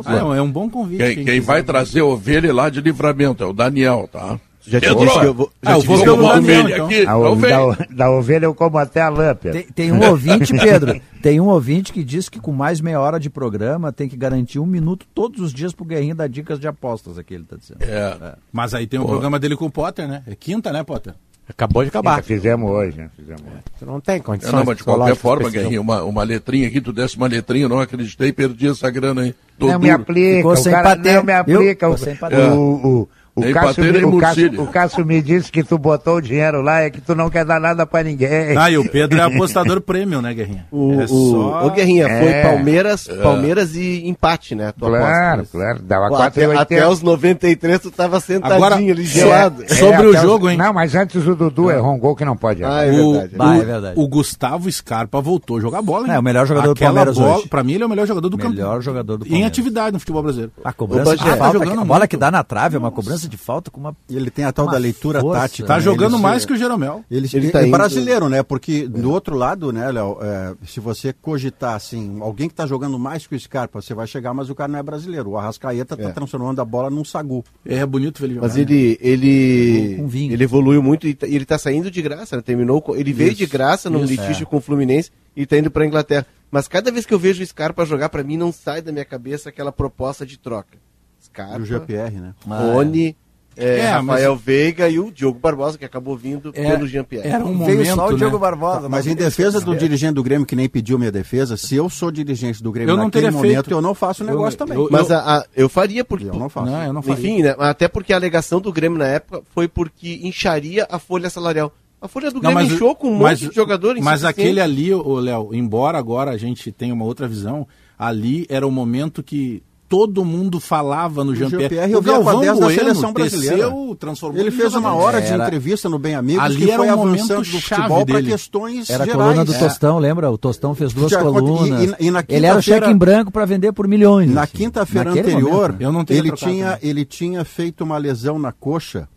Ah, 0.05 0.36
é 0.36 0.41
um 0.41 0.51
bom 0.51 0.70
convite. 0.70 0.97
Quem, 0.97 1.16
quem, 1.16 1.26
quem 1.26 1.39
vai 1.39 1.64
trazer 1.64 2.01
ovelha 2.01 2.53
lá 2.53 2.70
de 2.70 2.82
livramento 2.82 3.41
é 3.41 3.47
o 3.47 3.53
Daniel, 3.53 4.09
tá? 4.12 4.38
Já 4.66 4.80
te 4.80 4.95
disse 4.95 5.20
que 5.20 5.26
eu 5.26 5.34
vou. 5.34 5.51
Já 5.64 5.72
ah, 5.72 5.78
eu 5.78 5.82
vou 5.82 6.05
como 6.05 6.24
ovelha 6.24 6.74
então. 6.74 6.86
aqui. 6.86 7.01
A, 7.05 7.16
da, 7.16 7.86
da, 7.89 8.12
ovelha 8.12 8.45
eu 8.45 8.53
como 8.53 8.78
até 8.78 9.01
a 9.01 9.09
lâmpada. 9.09 9.51
Tem, 9.51 9.64
tem, 9.64 9.91
um 9.91 10.07
ouvinte, 10.07 10.53
Pedro, 10.57 11.01
tem 11.22 11.39
um 11.39 11.47
ouvinte 11.47 11.91
que 11.91 12.03
diz 12.03 12.30
que 12.30 12.39
com 12.39 12.51
mais 12.51 12.80
meia 12.80 12.99
hora 12.99 13.20
de 13.20 13.30
programa 13.30 13.91
tem 13.91 14.07
que 14.07 14.16
garantir 14.16 14.59
um 14.59 14.66
minuto 14.66 15.05
todos 15.14 15.41
os 15.41 15.53
dias 15.53 15.74
pro 15.74 15.86
Guerrinho 15.86 16.16
dar 16.16 16.28
dicas 16.28 16.59
de 16.59 16.68
apostas, 16.68 17.18
aqui 17.18 17.34
ele 17.34 17.43
tá 17.43 17.55
dizendo. 17.55 17.82
É. 17.82 18.18
é. 18.22 18.36
Mas 18.51 18.74
aí 18.74 18.86
tem 18.86 18.99
o 18.99 19.05
programa 19.05 19.39
dele 19.39 19.55
com 19.55 19.66
o 19.66 19.72
Potter, 19.72 20.07
né? 20.07 20.24
É 20.28 20.36
quinta, 20.36 20.72
né, 20.72 20.84
Potter? 20.84 21.14
Acabou 21.49 21.84
de 21.84 21.89
acabar. 21.89 22.16
Quinta, 22.16 22.28
fizemos 22.28 22.70
hoje, 22.70 22.97
né? 22.97 23.09
Fizemos 23.16 23.41
hoje. 23.41 23.86
Não 23.86 23.99
tem 23.99 24.22
condições. 24.22 24.53
É, 24.53 24.55
não, 24.55 24.64
mas 24.64 24.78
de 24.78 24.84
qualquer 24.84 25.16
forma, 25.16 25.49
Guerrinho, 25.49 25.82
uma, 25.82 26.03
uma 26.03 26.24
letrinha 26.24 26.68
aqui, 26.68 26.80
tu 26.80 26.93
desse 26.93 27.18
uma 27.18 27.28
letrinha, 27.28 27.66
eu 27.66 27.70
não 27.70 27.80
acreditei, 27.80 28.32
perdi 28.32 28.68
essa 28.68 28.89
grana 28.89 29.24
aí. 29.24 29.36
Não 29.59 29.80
me 29.80 29.89
aplica, 29.89 30.47
o 30.47 30.64
cara 30.64 30.95
não 30.95 31.24
me 31.24 31.34
aplica. 31.34 31.89
O, 31.89 31.93
o, 31.93 33.01
O 33.01 33.09
Cássio, 33.53 33.84
me, 33.84 34.03
o, 34.03 34.17
Cássio, 34.17 34.61
o 34.61 34.67
Cássio 34.67 35.05
me 35.05 35.21
disse 35.21 35.49
que 35.49 35.63
tu 35.63 35.77
botou 35.77 36.17
o 36.17 36.21
dinheiro 36.21 36.61
lá, 36.61 36.82
é 36.82 36.89
que 36.89 36.99
tu 36.99 37.15
não 37.15 37.29
quer 37.29 37.45
dar 37.45 37.61
nada 37.61 37.86
pra 37.86 38.03
ninguém. 38.03 38.57
Ah, 38.57 38.69
e 38.69 38.77
o 38.77 38.89
Pedro 38.89 39.19
é 39.19 39.23
apostador 39.23 39.79
prêmio, 39.82 40.21
né, 40.21 40.34
Guerrinha? 40.34 40.65
O, 40.69 40.99
é 40.99 41.07
só... 41.07 41.65
o, 41.65 41.71
Guerrinha, 41.71 42.07
é. 42.07 42.19
foi 42.19 42.51
Palmeiras, 42.51 43.07
é. 43.07 43.15
Palmeiras 43.15 43.75
e 43.75 44.05
empate, 44.05 44.53
né? 44.53 44.73
claro, 44.77 45.41
aposta. 45.41 45.57
claro, 45.57 45.82
dava 45.82 46.07
Pô, 46.09 46.15
até, 46.15 46.55
até 46.57 46.88
os 46.88 47.01
93 47.01 47.79
tu 47.79 47.89
tava 47.89 48.19
sentadinho 48.19 48.57
Agora, 48.57 48.75
ali, 48.75 49.05
gelado. 49.05 49.63
É, 49.63 49.75
sobre 49.75 50.07
o 50.07 50.17
jogo, 50.17 50.47
os... 50.47 50.51
hein? 50.51 50.57
Não, 50.57 50.73
mas 50.73 50.93
antes 50.93 51.25
o 51.25 51.36
Dudu 51.36 51.71
é. 51.71 51.75
errou 51.75 51.93
um 51.93 51.99
gol 51.99 52.15
que 52.15 52.25
não 52.25 52.36
pode. 52.36 52.63
Ah, 52.65 52.84
é 52.84 52.91
verdade. 52.91 53.36
O, 53.38 53.61
é 53.61 53.65
verdade. 53.65 53.93
O, 53.99 54.07
Gustavo 54.09 54.69
Scarpa 54.69 55.21
voltou 55.21 55.57
a 55.57 55.61
jogar 55.61 55.82
bola, 55.82 56.07
hein? 56.07 56.13
É, 56.13 56.19
o 56.19 56.23
melhor 56.23 56.45
jogador 56.45 56.71
Aquela 56.71 56.91
do 56.91 56.95
Palmeiras 56.95 57.17
bola, 57.17 57.38
hoje. 57.38 57.47
Pra 57.47 57.63
mim 57.63 57.73
ele 57.73 57.84
é 57.84 57.86
o 57.86 57.89
melhor 57.89 58.05
jogador 58.05 58.27
do 58.27 58.38
campo. 58.38 58.55
Melhor 58.55 58.82
jogador 58.82 59.17
do 59.17 59.25
Palmeiras. 59.25 59.41
Em 59.41 59.47
atividade 59.47 59.93
no 59.93 59.99
futebol 59.99 60.21
brasileiro. 60.21 60.51
A 60.63 60.73
cobrança 60.73 61.15
de 61.15 61.23
falta, 61.38 61.82
a 61.82 61.86
bola 61.86 62.07
que 62.07 62.17
dá 62.17 62.29
na 62.29 62.43
trave 62.43 62.75
é 62.75 62.79
uma 62.79 62.91
cobrança 62.91 63.20
de 63.28 63.38
falta 63.38 63.72
com 63.72 63.80
uma 63.80 63.95
ele 64.09 64.30
tem 64.30 64.45
a 64.45 64.51
tal 64.51 64.67
da 64.67 64.78
leitura 64.78 65.22
força, 65.22 65.41
tática. 65.41 65.67
Tá 65.67 65.76
né? 65.76 65.82
jogando 65.82 66.15
ele 66.15 66.24
mais 66.24 66.41
se... 66.41 66.47
que 66.47 66.53
o 66.53 66.57
Jeromel. 66.57 67.03
Ele, 67.09 67.28
ele, 67.28 67.38
ele 67.45 67.51
tá 67.51 67.61
é 67.61 67.63
indo... 67.63 67.72
brasileiro, 67.72 68.30
né? 68.30 68.43
Porque 68.43 68.88
do 68.88 69.11
outro 69.11 69.36
lado, 69.36 69.72
né, 69.72 69.91
Léo, 69.91 70.17
é, 70.22 70.53
se 70.65 70.80
você 70.80 71.13
cogitar 71.13 71.76
assim, 71.76 72.19
alguém 72.22 72.47
que 72.47 72.53
está 72.53 72.65
jogando 72.65 72.97
mais 72.99 73.26
que 73.28 73.36
o 73.36 73.39
Scarpa, 73.39 73.82
você 73.82 73.93
vai 73.93 74.07
chegar, 74.07 74.34
mas 74.34 74.49
o 74.49 74.55
cara 74.55 74.72
não 74.72 74.80
é 74.80 74.84
brasileiro. 74.84 75.32
O 75.32 75.38
Arrascaeta 75.38 75.95
está 75.95 76.09
é. 76.09 76.11
transformando 76.11 76.61
a 76.61 76.65
bola 76.65 76.89
num 76.89 77.05
sagu. 77.05 77.43
É 77.65 77.86
bonito 77.86 78.19
ver 78.19 78.28
ele 78.28 78.34
jogar. 78.36 78.47
Mas 78.47 78.57
ele, 78.57 78.97
ele, 79.01 79.99
ele 80.32 80.43
evoluiu 80.43 80.82
muito 80.82 81.07
e 81.07 81.13
tá, 81.13 81.28
ele 81.28 81.43
está 81.43 81.57
saindo 81.57 81.89
de 81.89 82.01
graça, 82.01 82.36
né? 82.36 82.41
Terminou, 82.41 82.84
ele 82.95 83.13
veio 83.13 83.34
de 83.34 83.45
graça 83.45 83.89
no 83.89 84.03
litígio 84.03 84.43
é. 84.43 84.45
com 84.45 84.57
o 84.57 84.61
Fluminense 84.61 85.11
e 85.36 85.43
está 85.43 85.57
indo 85.57 85.72
para 85.72 85.84
a 85.84 85.88
Inglaterra. 85.88 86.26
Mas 86.49 86.67
cada 86.67 86.91
vez 86.91 87.05
que 87.05 87.13
eu 87.13 87.19
vejo 87.19 87.41
o 87.41 87.45
Scarpa 87.45 87.86
jogar, 87.86 88.09
para 88.09 88.24
mim 88.24 88.36
não 88.36 88.51
sai 88.51 88.82
da 88.82 88.91
minha 88.91 89.05
cabeça 89.05 89.49
aquela 89.49 89.72
proposta 89.72 90.26
de 90.26 90.38
troca. 90.38 90.78
Scarpa, 91.22 91.59
o 91.59 91.65
GPR, 91.65 92.19
né? 92.19 92.34
Rony, 92.45 93.15
é, 93.55 93.80
é, 93.80 93.89
Rafael 93.91 94.34
mas... 94.34 94.41
Veiga 94.41 94.89
e 94.89 94.97
o 94.97 95.11
Diogo 95.11 95.38
Barbosa, 95.38 95.78
que 95.78 95.84
acabou 95.84 96.15
vindo 96.15 96.51
é, 96.53 96.72
pelo 96.72 96.88
Jean-Pierre. 96.88 97.28
Era 97.28 97.43
um 97.43 97.53
momento, 97.53 97.78
Veio 97.78 97.95
só 97.95 98.07
o 98.07 98.11
né? 98.11 98.17
Diogo 98.17 98.39
Barbosa. 98.39 98.88
Mas 98.88 99.05
em 99.07 99.15
defesa 99.15 99.59
do 99.59 99.76
dirigente 99.76 100.13
do 100.13 100.24
Grêmio, 100.24 100.45
que 100.45 100.55
nem 100.55 100.69
pediu 100.69 100.97
minha 100.97 101.11
defesa, 101.11 101.57
se 101.57 101.76
eu 101.76 101.89
sou 101.89 102.09
dirigente 102.11 102.63
do 102.63 102.72
Grêmio 102.72 102.93
eu 102.93 102.97
não 102.97 103.05
naquele 103.05 103.30
momento, 103.30 103.65
feito. 103.65 103.72
eu 103.72 103.82
não 103.82 103.93
faço 103.93 104.24
o 104.24 104.28
negócio 104.28 104.55
eu, 104.55 104.57
também. 104.57 104.78
Eu, 104.78 104.88
mas 104.89 105.11
a, 105.11 105.39
a, 105.39 105.45
eu 105.55 105.67
faria 105.67 106.05
porque... 106.05 106.30
Eu 106.30 106.36
não 106.36 106.49
faço. 106.49 106.72
Não, 106.72 106.84
eu 106.84 106.93
não 106.93 107.01
faria. 107.01 107.19
Enfim, 107.19 107.43
né, 107.43 107.55
até 107.59 107.88
porque 107.88 108.13
a 108.13 108.15
alegação 108.15 108.61
do 108.61 108.72
Grêmio 108.72 108.97
na 108.97 109.07
época 109.07 109.41
foi 109.53 109.67
porque 109.67 110.22
incharia 110.24 110.88
a 110.89 110.97
folha 110.97 111.30
salarial. 111.30 111.74
A 112.01 112.07
folha 112.07 112.32
do 112.32 112.39
Grêmio 112.39 112.57
não, 112.57 112.63
mas, 112.63 112.74
inchou 112.74 112.95
com 112.95 113.11
um 113.11 113.15
monte 113.15 113.49
de 113.49 113.53
jogadores. 113.53 114.03
Mas 114.03 114.24
aquele 114.24 114.59
ali, 114.59 114.91
o 114.91 115.19
Léo, 115.19 115.53
embora 115.53 115.99
agora 115.99 116.32
a 116.32 116.38
gente 116.38 116.72
tenha 116.72 116.93
uma 116.93 117.05
outra 117.05 117.28
visão, 117.28 117.67
ali 117.99 118.47
era 118.49 118.65
o 118.65 118.72
momento 118.72 119.22
que 119.22 119.61
todo 119.92 120.24
mundo 120.24 120.58
falava 120.62 121.22
no 121.22 121.36
Jean-Pierre. 121.36 121.89
Jean 121.89 121.98
o 121.98 122.02
Galvão 122.02 122.39
Bueno 122.39 122.60
da 122.62 122.70
seleção 122.70 123.12
brasileira. 123.12 123.70
transformou 124.00 124.39
ele 124.39 124.50
fez 124.50 124.74
uma 124.74 124.94
hora 124.94 125.22
de 125.22 125.34
entrevista 125.34 125.89
no 125.89 126.00
Bem 126.00 126.16
Amigos 126.16 126.42
Ali 126.42 126.56
que 126.56 126.72
foi 126.72 126.88
um 126.88 126.94
avançando 126.94 127.44
do 127.44 127.60
futebol 127.60 128.06
para 128.06 128.24
questões 128.24 128.89
Era 128.89 129.04
gerais. 129.04 129.22
a 129.22 129.24
coluna 129.26 129.46
do 129.46 129.54
Tostão, 129.54 130.00
lembra? 130.00 130.32
O 130.32 130.38
Tostão 130.38 130.74
fez 130.74 130.94
duas 130.94 131.12
Já, 131.12 131.22
colunas. 131.22 131.98
E, 132.00 132.06
e, 132.06 132.10
e 132.10 132.26
ele 132.30 132.46
era 132.46 132.58
o 132.58 132.62
cheque 132.62 132.89
em 132.89 132.96
branco 132.96 133.32
para 133.32 133.44
vender 133.44 133.74
por 133.74 133.86
milhões. 133.86 134.32
Na 134.32 134.44
assim. 134.44 134.54
quinta-feira 134.56 135.12
anterior, 135.12 135.76
momento, 135.78 136.12
ele, 136.12 136.32
tinha, 136.32 136.80
ele 136.82 137.04
tinha 137.04 137.44
feito 137.44 137.84
uma 137.84 137.98
lesão 137.98 138.39
na 138.39 138.54
coxa, 138.54 139.10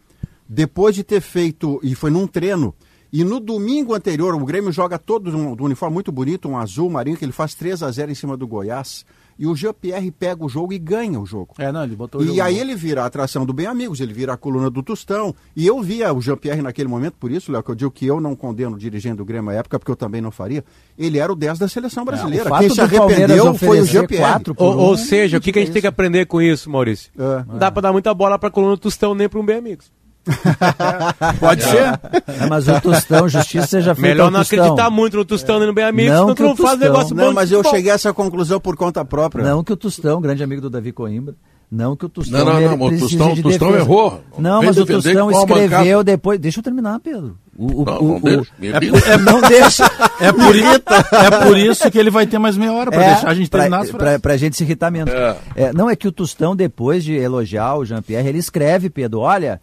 depois 0.48 0.96
de 0.96 1.04
ter 1.04 1.20
feito, 1.20 1.78
e 1.84 1.94
foi 1.94 2.10
num 2.10 2.26
treino, 2.26 2.74
e 3.16 3.22
no 3.22 3.38
domingo 3.38 3.94
anterior, 3.94 4.34
o 4.34 4.44
Grêmio 4.44 4.72
joga 4.72 4.98
todo 4.98 5.30
um, 5.30 5.54
do 5.54 5.62
uniforme 5.62 5.94
muito 5.94 6.10
bonito, 6.10 6.48
um 6.48 6.58
azul 6.58 6.90
marinho, 6.90 7.16
que 7.16 7.24
ele 7.24 7.30
faz 7.30 7.54
3 7.54 7.80
a 7.84 7.88
0 7.88 8.10
em 8.10 8.14
cima 8.16 8.36
do 8.36 8.44
Goiás 8.44 9.04
e 9.38 9.46
o 9.46 9.54
Jean-Pierre 9.54 10.10
pega 10.10 10.44
o 10.44 10.48
jogo 10.48 10.72
e 10.72 10.78
ganha 10.80 11.20
o 11.20 11.24
jogo. 11.24 11.54
É, 11.58 11.70
não, 11.70 11.84
ele 11.84 11.94
botou 11.94 12.24
E 12.24 12.40
aí 12.40 12.58
ele 12.58 12.74
vira 12.74 13.02
a 13.02 13.06
atração 13.06 13.46
do 13.46 13.52
Bem 13.52 13.66
Amigos, 13.66 14.00
ele 14.00 14.12
vira 14.12 14.32
a 14.32 14.36
coluna 14.36 14.68
do 14.68 14.82
Tostão. 14.82 15.32
E 15.54 15.64
eu 15.64 15.80
via 15.80 16.12
o 16.12 16.20
Jean-Pierre 16.20 16.60
naquele 16.60 16.88
momento, 16.88 17.14
por 17.18 17.30
isso, 17.30 17.52
Léo, 17.52 17.62
que 17.62 17.70
eu 17.70 17.74
digo 17.76 17.90
que 17.92 18.04
eu 18.04 18.20
não 18.20 18.34
condeno 18.34 18.74
o 18.74 18.78
dirigente 18.78 19.18
do 19.18 19.24
Grêmio 19.24 19.50
à 19.50 19.54
época, 19.54 19.78
porque 19.78 19.92
eu 19.92 19.96
também 19.96 20.20
não 20.20 20.32
faria. 20.32 20.64
Ele 20.98 21.18
era 21.18 21.32
o 21.32 21.36
10 21.36 21.58
da 21.58 21.68
seleção 21.68 22.04
brasileira. 22.04 22.48
É, 22.52 22.58
Quem 22.58 22.70
se 22.70 22.80
arrependeu 22.80 23.54
foi 23.54 23.80
o 23.80 23.86
Jean-Pierre. 23.86 24.42
Ou, 24.56 24.76
ou, 24.76 24.96
seja, 24.96 25.38
o 25.38 25.40
que, 25.40 25.52
que 25.52 25.58
a 25.60 25.62
gente 25.62 25.72
tem 25.72 25.82
que 25.82 25.88
aprender 25.88 26.26
com 26.26 26.42
isso, 26.42 26.70
Maurício? 26.70 27.12
É. 27.18 27.44
Não 27.46 27.58
dá 27.58 27.70
para 27.70 27.82
dar 27.82 27.92
muita 27.92 28.12
bola 28.12 28.38
para 28.38 28.48
a 28.48 28.52
coluna 28.52 28.74
do 28.74 28.80
Tostão 28.80 29.14
nem 29.14 29.28
para 29.28 29.40
um 29.40 29.44
Bem 29.44 29.56
Amigos. 29.56 29.92
Pode 31.38 31.62
ser. 31.62 32.00
É, 32.26 32.46
mas 32.48 32.66
o 32.68 32.80
Tostão, 32.80 33.28
justiça 33.28 33.66
seja 33.66 33.94
feita 33.94 34.08
Melhor 34.08 34.30
não 34.30 34.40
acreditar 34.40 34.90
muito 34.90 35.16
no 35.16 35.24
Tostão 35.24 35.60
é. 35.60 35.64
e 35.64 35.66
no 35.66 35.72
Bem 35.72 35.84
Amigo, 35.84 36.10
não 36.10 36.20
senão 36.20 36.34
tu 36.34 36.42
não 36.42 36.56
faz 36.56 36.78
negócio 36.78 37.14
não, 37.14 37.26
bom. 37.26 37.32
mas 37.32 37.52
eu 37.52 37.62
cheguei 37.64 37.90
a 37.90 37.94
essa 37.94 38.12
conclusão 38.12 38.58
por 38.60 38.76
conta 38.76 39.04
própria. 39.04 39.44
Não 39.44 39.62
que 39.62 39.72
o 39.72 39.76
Tostão, 39.76 40.20
grande 40.20 40.42
amigo 40.42 40.62
do 40.62 40.70
Davi 40.70 40.92
Coimbra, 40.92 41.34
não 41.70 41.96
que 41.96 42.06
o 42.06 42.08
Tostão. 42.08 42.44
Não, 42.44 42.60
não, 42.60 42.76
não, 42.76 42.86
o 42.86 42.98
Tostão, 42.98 43.34
de 43.34 43.42
Tostão 43.42 43.74
errou. 43.74 44.20
Não, 44.38 44.62
mas 44.62 44.78
o 44.78 44.86
Tostão 44.86 45.30
escreveu 45.30 46.04
depois. 46.04 46.38
Deixa 46.38 46.60
eu 46.60 46.62
terminar, 46.62 47.00
Pedro. 47.00 47.36
O, 47.56 47.82
o, 47.82 47.84
não, 47.84 48.00
o, 48.00 48.20
não, 48.20 48.20
deixa, 48.20 48.52
é, 48.60 49.12
é, 49.12 49.18
não 49.18 49.40
deixa. 49.40 49.84
É 50.20 50.32
por, 50.32 50.56
é 50.56 51.46
por 51.46 51.56
isso 51.56 51.90
que 51.90 51.98
ele 51.98 52.10
vai 52.10 52.26
ter 52.26 52.38
mais 52.38 52.56
meia 52.56 52.72
hora 52.72 52.90
para 52.90 53.04
é, 53.04 53.12
deixar 53.12 53.28
a 53.28 53.34
gente 53.34 53.50
terminar 53.50 53.78
pra, 53.78 53.84
as 53.84 53.90
frases. 53.90 54.10
Pra, 54.10 54.18
pra 54.18 54.36
gente 54.36 54.56
se 54.56 54.64
irritar 54.64 54.90
menos. 54.90 55.12
É. 55.12 55.36
É, 55.56 55.72
não, 55.72 55.88
é 55.88 55.96
que 55.96 56.08
o 56.08 56.12
Tostão, 56.12 56.54
depois 56.54 57.04
de 57.04 57.14
elogiar 57.14 57.76
o 57.76 57.84
Jean-Pierre, 57.84 58.28
ele 58.28 58.38
escreve, 58.38 58.88
Pedro, 58.90 59.20
olha. 59.20 59.60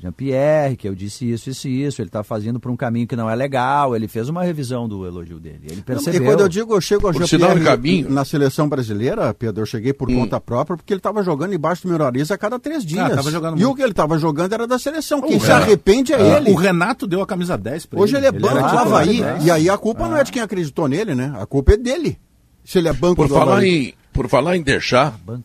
Jean-Pierre, 0.00 0.76
que 0.76 0.88
eu 0.88 0.94
disse 0.94 1.28
isso, 1.28 1.50
isso 1.50 1.66
e 1.66 1.84
isso, 1.84 2.00
ele 2.00 2.08
está 2.08 2.22
fazendo 2.22 2.60
por 2.60 2.70
um 2.70 2.76
caminho 2.76 3.04
que 3.04 3.16
não 3.16 3.28
é 3.28 3.34
legal, 3.34 3.96
ele 3.96 4.06
fez 4.06 4.28
uma 4.28 4.44
revisão 4.44 4.88
do 4.88 5.04
elogio 5.04 5.40
dele, 5.40 5.62
ele 5.68 5.82
percebeu. 5.82 6.22
E 6.22 6.24
quando 6.24 6.40
eu 6.40 6.48
digo 6.48 6.72
eu 6.72 6.80
chego 6.80 7.08
ao 7.08 7.12
Jean-Pierre 7.12 8.04
na 8.08 8.24
seleção 8.24 8.68
brasileira, 8.68 9.34
Pedro, 9.34 9.62
eu 9.62 9.66
cheguei 9.66 9.92
por 9.92 10.08
hum. 10.08 10.20
conta 10.20 10.40
própria, 10.40 10.76
porque 10.76 10.92
ele 10.92 11.00
estava 11.00 11.20
jogando 11.24 11.52
embaixo 11.52 11.82
do 11.82 11.88
meu 11.88 11.98
nariz 11.98 12.30
a 12.30 12.38
cada 12.38 12.60
três 12.60 12.84
ah, 12.84 12.86
dias. 12.86 13.26
Ah, 13.26 13.38
e 13.38 13.50
muito. 13.50 13.70
o 13.70 13.74
que 13.74 13.82
ele 13.82 13.90
estava 13.90 14.16
jogando 14.18 14.52
era 14.52 14.68
da 14.68 14.78
seleção, 14.78 15.20
quem 15.20 15.40
se 15.40 15.50
arrepende 15.50 16.12
é 16.12 16.16
ah, 16.16 16.36
ele. 16.36 16.52
O 16.52 16.54
Renato 16.54 17.04
deu 17.04 17.20
a 17.20 17.26
camisa 17.26 17.58
10 17.58 17.86
para 17.86 17.98
ele. 17.98 18.04
Hoje 18.04 18.16
ele 18.16 18.26
é 18.26 18.32
banco 18.32 18.54
do 18.54 18.78
Havaí, 18.78 19.20
e 19.42 19.50
aí 19.50 19.68
a 19.68 19.76
culpa 19.76 20.04
ah. 20.04 20.08
não 20.10 20.16
é 20.16 20.22
de 20.22 20.30
quem 20.30 20.42
acreditou 20.42 20.86
nele, 20.86 21.12
né? 21.16 21.34
A 21.36 21.44
culpa 21.44 21.72
é 21.72 21.76
dele, 21.76 22.16
se 22.64 22.78
ele 22.78 22.86
é 22.86 22.92
banco 22.92 23.16
por 23.16 23.26
do 23.26 23.34
falar 23.34 23.54
Havaí. 23.54 23.88
Em, 23.88 23.94
por 24.12 24.28
falar 24.28 24.56
em 24.56 24.62
deixar, 24.62 25.18
ah, 25.26 25.38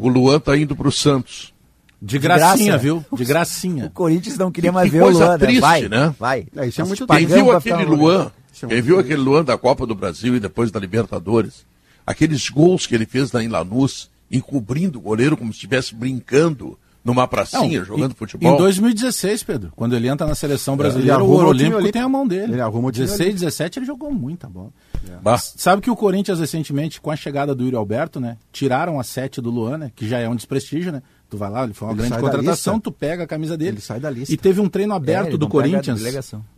o 0.00 0.08
Luan 0.08 0.38
está 0.38 0.56
indo 0.56 0.74
para 0.74 0.88
o 0.88 0.92
Santos. 0.92 1.54
De 2.02 2.18
gracinha, 2.18 2.78
viu? 2.78 3.04
De 3.12 3.24
gracinha. 3.24 3.86
O 3.86 3.90
Corinthians 3.90 4.38
não 4.38 4.50
queria 4.50 4.72
mais 4.72 4.90
que 4.90 4.96
ver 4.96 5.04
o 5.04 5.10
Luan. 5.10 5.32
Né? 5.32 5.38
Triste, 5.38 5.60
vai, 5.60 5.88
né? 5.88 6.14
Vai. 6.18 6.46
É, 6.56 6.66
isso 6.66 6.80
é 6.80 6.84
muito 6.84 7.06
Quem 7.06 7.26
viu 7.26 7.52
aquele 7.52 7.84
Luan, 7.84 8.30
quem 8.68 8.80
viu 8.80 8.98
aquele 8.98 9.20
Luan 9.20 9.44
da 9.44 9.58
Copa 9.58 9.86
do 9.86 9.94
Brasil 9.94 10.34
e 10.34 10.40
depois 10.40 10.70
da 10.70 10.80
Libertadores, 10.80 11.66
aqueles 12.06 12.48
gols 12.48 12.86
que 12.86 12.94
ele 12.94 13.04
fez 13.04 13.32
na 13.32 13.40
Lanús, 13.40 14.10
encobrindo 14.30 14.98
o 14.98 15.02
goleiro 15.02 15.36
como 15.36 15.52
se 15.52 15.58
estivesse 15.58 15.94
brincando 15.94 16.78
numa 17.04 17.26
pracinha, 17.26 17.78
não, 17.78 17.86
jogando 17.86 18.12
em, 18.12 18.14
futebol. 18.14 18.54
Em 18.54 18.56
2016, 18.58 19.42
Pedro, 19.42 19.72
quando 19.74 19.96
ele 19.96 20.08
entra 20.08 20.26
na 20.26 20.34
seleção 20.34 20.76
brasileira, 20.76 21.14
é, 21.14 21.22
o 21.22 21.26
Ouro 21.26 21.48
Olímpico 21.48 21.90
tem 21.90 22.02
a 22.02 22.08
mão 22.08 22.26
dele. 22.26 22.52
Ele 22.52 22.60
arruma 22.60 22.92
16, 22.92 23.40
17, 23.40 23.78
ele 23.78 23.86
jogou 23.86 24.12
muita 24.12 24.48
bola. 24.48 24.70
É. 25.08 25.38
Sabe 25.38 25.80
que 25.80 25.90
o 25.90 25.96
Corinthians 25.96 26.38
recentemente, 26.40 27.00
com 27.00 27.10
a 27.10 27.16
chegada 27.16 27.54
do 27.54 27.64
Yuri 27.64 27.76
Alberto, 27.76 28.20
né, 28.20 28.36
tiraram 28.52 29.00
a 29.00 29.02
7 29.02 29.40
do 29.40 29.50
Luan, 29.50 29.78
né, 29.78 29.92
que 29.96 30.06
já 30.06 30.18
é 30.18 30.28
um 30.28 30.36
desprestígio, 30.36 30.92
né? 30.92 31.02
Tu 31.30 31.36
vai 31.36 31.48
lá, 31.48 31.62
ele 31.62 31.72
foi 31.72 31.86
uma 31.86 31.94
ele 31.94 32.08
grande 32.08 32.20
contratação, 32.20 32.80
tu 32.80 32.90
pega 32.90 33.22
a 33.22 33.26
camisa 33.26 33.56
dele. 33.56 33.70
Ele 33.70 33.80
sai 33.80 34.00
da 34.00 34.10
lista. 34.10 34.34
E 34.34 34.36
teve 34.36 34.60
um 34.60 34.68
treino 34.68 34.92
aberto 34.92 35.34
é, 35.34 35.38
do 35.38 35.48
Corinthians 35.48 36.02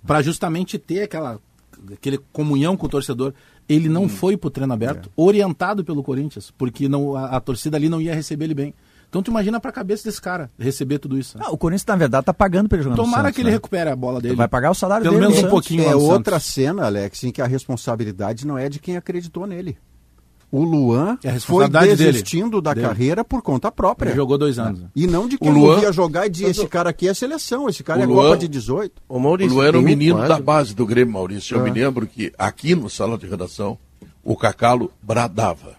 para 0.04 0.22
justamente 0.22 0.78
ter 0.78 1.02
aquela 1.02 1.38
aquele 1.92 2.18
comunhão 2.32 2.74
com 2.74 2.86
o 2.86 2.88
torcedor. 2.88 3.34
Ele 3.68 3.88
não 3.88 4.04
hum. 4.04 4.08
foi 4.08 4.34
pro 4.36 4.50
treino 4.50 4.72
aberto, 4.72 5.08
é. 5.08 5.12
orientado 5.14 5.84
pelo 5.84 6.02
Corinthians, 6.02 6.50
porque 6.56 6.88
não, 6.88 7.14
a, 7.14 7.36
a, 7.36 7.40
torcida 7.40 7.76
ali 7.76 7.88
não 7.88 8.00
ia 8.00 8.14
receber 8.14 8.46
ele 8.46 8.54
bem. 8.54 8.74
Então 9.08 9.22
tu 9.22 9.30
imagina 9.30 9.60
pra 9.60 9.70
cabeça 9.70 10.04
desse 10.04 10.20
cara 10.20 10.50
receber 10.58 10.98
tudo 10.98 11.18
isso. 11.18 11.36
Né? 11.36 11.44
Ah, 11.46 11.52
o 11.52 11.58
Corinthians, 11.58 11.86
na 11.86 11.96
verdade, 11.96 12.24
tá 12.24 12.32
pagando 12.32 12.66
pra 12.66 12.78
ele 12.78 12.84
jogar 12.84 12.96
Tomara 12.96 13.24
Santos, 13.24 13.34
que 13.34 13.42
ele 13.42 13.50
né? 13.50 13.56
recupere 13.56 13.90
a 13.90 13.96
bola 13.96 14.22
dele. 14.22 14.34
vai 14.34 14.48
pagar 14.48 14.70
o 14.70 14.74
salário 14.74 15.04
Pelo 15.04 15.16
dele. 15.16 15.26
Pelo 15.26 15.36
menos 15.36 15.48
um 15.48 15.54
pouquinho. 15.54 15.84
É 15.84 15.94
outra 15.94 16.40
Santos. 16.40 16.54
cena, 16.54 16.86
Alex, 16.86 17.22
em 17.24 17.30
que 17.30 17.42
a 17.42 17.46
responsabilidade 17.46 18.46
não 18.46 18.56
é 18.56 18.70
de 18.70 18.78
quem 18.78 18.96
acreditou 18.96 19.46
nele. 19.46 19.76
O 20.52 20.64
Luan 20.64 21.16
é 21.24 21.40
foi 21.40 21.66
desistindo 21.66 22.60
dele. 22.60 22.62
da 22.62 22.74
dele. 22.74 22.86
carreira 22.86 23.24
por 23.24 23.40
conta 23.40 23.72
própria. 23.72 24.10
Ele 24.10 24.16
jogou 24.16 24.36
dois 24.36 24.58
anos. 24.58 24.82
E 24.94 25.06
não 25.06 25.26
de 25.26 25.38
quem 25.38 25.50
o 25.50 25.54
Luan... 25.54 25.80
ia 25.80 25.90
jogar 25.90 26.26
e 26.26 26.30
dizia, 26.30 26.48
esse 26.48 26.66
cara 26.66 26.90
aqui 26.90 27.08
é 27.08 27.14
seleção, 27.14 27.70
esse 27.70 27.82
cara 27.82 28.00
o 28.00 28.02
é 28.02 28.06
Luan... 28.06 28.24
Copa 28.24 28.36
de 28.36 28.48
18. 28.48 29.02
O, 29.08 29.18
Maurício, 29.18 29.50
o 29.50 29.54
Luan 29.56 29.66
era 29.66 29.78
o 29.78 29.82
menino 29.82 30.16
quase. 30.16 30.28
da 30.28 30.38
base 30.38 30.74
do 30.74 30.84
Grêmio, 30.84 31.14
Maurício. 31.14 31.56
Eu 31.56 31.66
é. 31.66 31.70
me 31.70 31.80
lembro 31.80 32.06
que 32.06 32.30
aqui 32.38 32.74
no 32.74 32.90
salão 32.90 33.16
de 33.16 33.26
redação, 33.26 33.78
o 34.22 34.36
Cacalo 34.36 34.92
bradava. 35.02 35.74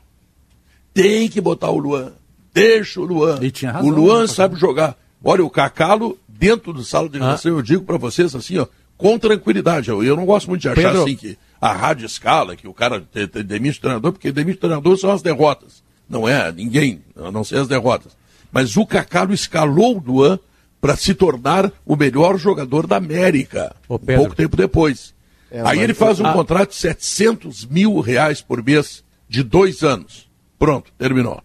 Tem 0.91 1.30
que 1.30 1.39
botar 1.39 1.69
o 1.69 1.78
Luan. 1.78 2.13
Deixa 2.51 2.99
o 2.99 3.05
Luan. 3.05 3.39
Razão, 3.39 3.86
o 3.86 3.89
Luan 3.91 4.21
né? 4.21 4.28
sabe 4.28 4.55
jogar. 4.55 4.97
Olha, 5.24 5.45
o 5.45 5.51
Cacalo, 5.51 6.17
dentro 6.28 6.74
do 6.74 6.84
salão 6.84 7.09
de 7.09 7.19
redação, 7.19 7.53
ah. 7.53 7.57
eu 7.59 7.61
digo 7.61 7.84
para 7.84 7.97
vocês 7.97 8.34
assim, 8.34 8.57
ó, 8.57 8.65
com 9.04 9.20
tranquilidade. 9.20 9.89
Eu, 9.89 10.01
eu 10.01 10.16
não 10.16 10.26
gosto 10.26 10.47
muito 10.47 10.62
de 10.62 10.70
achar 10.70 10.82
Pedro... 10.82 11.04
assim 11.04 11.14
que 11.18 11.38
a 11.60 11.74
rádio 11.74 12.06
escala, 12.06 12.56
que 12.56 12.70
o 12.70 12.74
cara 12.74 13.01
te, 13.01 13.28
te, 13.28 13.43
demite 13.43 13.78
o 13.78 13.82
treinador, 13.82 14.14
porque 14.14 14.32
demite 14.32 14.60
o 14.60 14.62
treinador 14.62 14.97
são 14.97 15.12
as 15.12 15.22
derrotas. 15.22 15.84
Não 16.10 16.26
é 16.26 16.49
ninguém, 16.54 17.01
a 17.18 17.30
não 17.30 17.43
ser 17.43 17.58
as 17.58 17.68
derrotas. 17.68 18.16
Mas 18.49 18.78
o 18.78 18.86
Cacalo 18.86 19.34
escalou 19.34 19.97
o 19.97 19.99
Luan 19.99 20.39
para 20.80 20.95
se 20.95 21.14
tornar 21.14 21.70
o 21.86 21.97
melhor 21.97 22.38
jogador 22.38 22.88
da 22.88 22.95
América, 22.95 23.76
Ô, 23.89 23.99
pouco 23.99 24.36
tempo 24.36 24.56
depois. 24.56 25.14
É, 25.51 25.62
Aí 25.66 25.80
ele 25.80 25.93
faz 25.93 26.22
um 26.22 26.26
a... 26.26 26.32
contrato 26.32 26.70
de 26.70 26.76
700 26.76 27.66
mil 27.66 27.99
reais 27.99 28.41
por 28.41 28.64
mês 28.64 29.04
de 29.28 29.43
dois 29.43 29.84
anos. 29.84 30.30
Pronto, 30.58 30.93
terminou. 30.97 31.43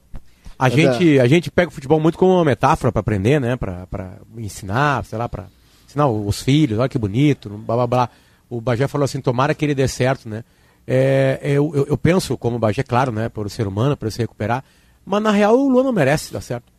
A 0.57 0.69
gente, 0.69 1.19
a 1.19 1.27
gente 1.27 1.51
pega 1.51 1.71
o 1.71 1.75
futebol 1.75 1.99
muito 1.99 2.19
como 2.19 2.35
uma 2.35 2.45
metáfora 2.45 2.93
para 2.93 3.01
aprender, 3.01 3.41
né? 3.41 3.57
Para 3.57 4.19
ensinar, 4.37 5.05
sei 5.05 5.19
lá, 5.19 5.29
para 5.29 5.47
ensinar 5.89 6.07
os 6.07 6.43
filhos, 6.43 6.79
olha 6.79 6.89
que 6.89 6.99
bonito, 6.99 7.49
blá 7.49 7.77
blá 7.77 7.87
blá. 7.87 8.09
O 8.51 8.61
Bagé 8.61 8.87
falou 8.87 9.05
assim, 9.05 9.21
tomara 9.21 9.55
que 9.55 9.65
ele 9.65 9.75
dê 9.75 9.89
certo, 9.89 10.29
né? 10.29 10.45
É, 10.87 11.39
eu, 11.43 11.71
eu, 11.75 11.87
eu, 11.87 11.99
penso, 11.99 12.37
como 12.39 12.57
o 12.57 12.59
Bagé, 12.59 12.83
claro, 12.83 13.13
né? 13.13 13.29
Por 13.29 13.51
ser 13.51 13.67
humano, 13.67 13.97
para 13.97 14.11
se 14.11 14.19
recuperar. 14.19 14.65
Mas 15.05 15.23
na 15.23 15.31
real 15.31 15.59
o 15.59 15.69
Luan 15.69 15.85
não 15.85 15.93
merece 15.93 16.33
dar 16.33 16.41
certo. 16.41 16.73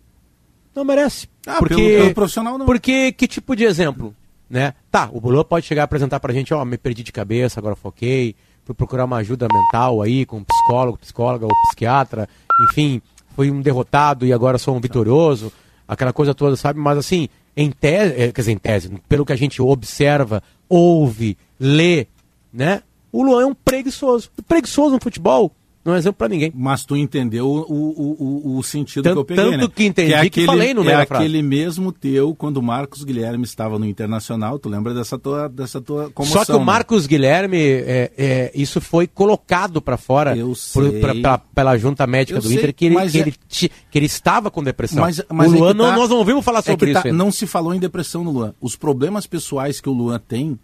Não 0.76 0.84
merece. 0.84 1.28
Ah, 1.46 1.58
porque, 1.60 1.76
pelo, 1.76 1.88
pelo 1.88 2.14
profissional 2.14 2.58
não. 2.58 2.66
Porque 2.66 3.12
que 3.12 3.28
tipo 3.28 3.56
de 3.56 3.66
exemplo? 3.66 4.16
Né? 4.50 4.74
Tá, 4.90 5.10
o 5.12 5.20
Luan 5.20 5.44
pode 5.44 5.66
chegar 5.66 5.84
a 5.84 5.86
apresentar 5.86 6.20
pra 6.20 6.34
gente, 6.34 6.54
ó, 6.54 6.66
me 6.66 6.78
perdi 6.78 7.04
de 7.04 7.12
cabeça, 7.12 7.60
agora 7.60 7.76
foquei, 7.76 8.36
fui 8.66 8.74
procurar 8.74 9.06
uma 9.06 9.18
ajuda 9.18 9.48
mental 9.52 10.02
aí 10.02 10.26
com 10.26 10.38
um 10.38 10.44
psicólogo, 10.44 10.98
psicóloga 10.98 11.46
ou 11.46 11.52
psiquiatra, 11.68 12.28
enfim, 12.70 13.00
fui 13.36 13.52
um 13.52 13.62
derrotado 13.62 14.26
e 14.26 14.34
agora 14.34 14.58
sou 14.58 14.76
um 14.76 14.80
vitorioso, 14.80 15.54
aquela 15.88 16.12
coisa 16.12 16.34
toda, 16.34 16.56
sabe? 16.56 16.80
Mas 16.80 16.98
assim, 16.98 17.30
em 17.62 17.72
tese, 17.72 18.14
é, 18.14 18.32
quer 18.32 18.42
dizer, 18.42 18.54
em 18.54 18.58
tese, 18.58 18.90
pelo 19.10 19.26
que 19.26 19.34
a 19.34 19.36
gente 19.36 19.62
observa, 19.62 20.42
ouve, 20.70 21.38
lê, 21.60 22.08
né? 22.54 22.82
O 23.12 23.22
Luan 23.22 23.42
é 23.42 23.46
um 23.46 23.54
preguiçoso. 23.54 24.32
Preguiçoso 24.48 24.96
no 24.96 25.02
futebol 25.02 25.52
não 25.84 25.96
é 25.96 25.98
exemplo 25.98 26.18
para 26.18 26.28
ninguém. 26.28 26.52
Mas 26.54 26.84
tu 26.84 26.96
entendeu 26.96 27.48
o, 27.48 27.62
o, 27.70 28.54
o, 28.54 28.58
o 28.58 28.64
sentido 28.64 29.04
tanto, 29.04 29.14
que 29.14 29.20
eu 29.20 29.26
peguei, 29.26 29.52
Tanto 29.52 29.68
né? 29.68 29.74
que 29.74 29.86
entendi 29.86 30.10
que, 30.10 30.14
é 30.14 30.18
aquele, 30.18 30.30
que 30.30 30.46
falei 30.46 30.74
no 30.74 30.84
meio 30.84 30.98
É 30.98 31.02
aquele 31.02 31.42
mesmo 31.42 31.92
teu, 31.92 32.36
quando 32.36 32.58
o 32.58 32.64
Marcos 32.64 33.04
Guilherme 33.04 33.46
estava 33.46 33.80
no 33.80 33.86
Internacional, 33.86 34.60
tu 34.60 34.68
lembra 34.68 34.94
dessa 34.94 35.18
tua, 35.18 35.48
dessa 35.48 35.80
tua 35.80 36.10
comoção, 36.12 36.40
Só 36.40 36.46
que 36.46 36.52
o 36.52 36.60
né? 36.60 36.66
Marcos 36.66 37.08
Guilherme, 37.08 37.58
é, 37.58 38.12
é, 38.18 38.52
isso 38.54 38.82
foi 38.82 39.08
colocado 39.08 39.82
para 39.82 39.96
fora 39.96 40.36
por, 40.74 40.92
pra, 41.00 41.16
pra, 41.16 41.38
pela 41.38 41.78
junta 41.78 42.06
médica 42.06 42.38
eu 42.38 42.42
do 42.42 42.50
sei, 42.50 42.58
Inter, 42.58 42.76
que 42.76 42.86
ele, 42.86 42.96
que, 43.10 43.18
é... 43.18 43.22
ele, 43.22 43.36
que 43.50 43.98
ele 43.98 44.06
estava 44.06 44.52
com 44.52 44.62
depressão. 44.62 45.02
Mas, 45.02 45.22
mas 45.32 45.52
o 45.52 45.58
Luan, 45.58 45.76
tá, 45.76 45.96
nós 45.96 46.10
não 46.10 46.18
ouvimos 46.18 46.44
falar 46.44 46.62
sobre 46.62 46.92
tá, 46.92 47.00
isso. 47.06 47.14
Não 47.14 47.32
se 47.32 47.48
falou 47.48 47.74
em 47.74 47.80
depressão 47.80 48.24
no 48.24 48.32
Luan. 48.32 48.54
Os 48.60 48.76
problemas 48.76 49.26
pessoais 49.26 49.80
que 49.80 49.88
o 49.88 49.94
Luan 49.94 50.20
tem, 50.20 50.60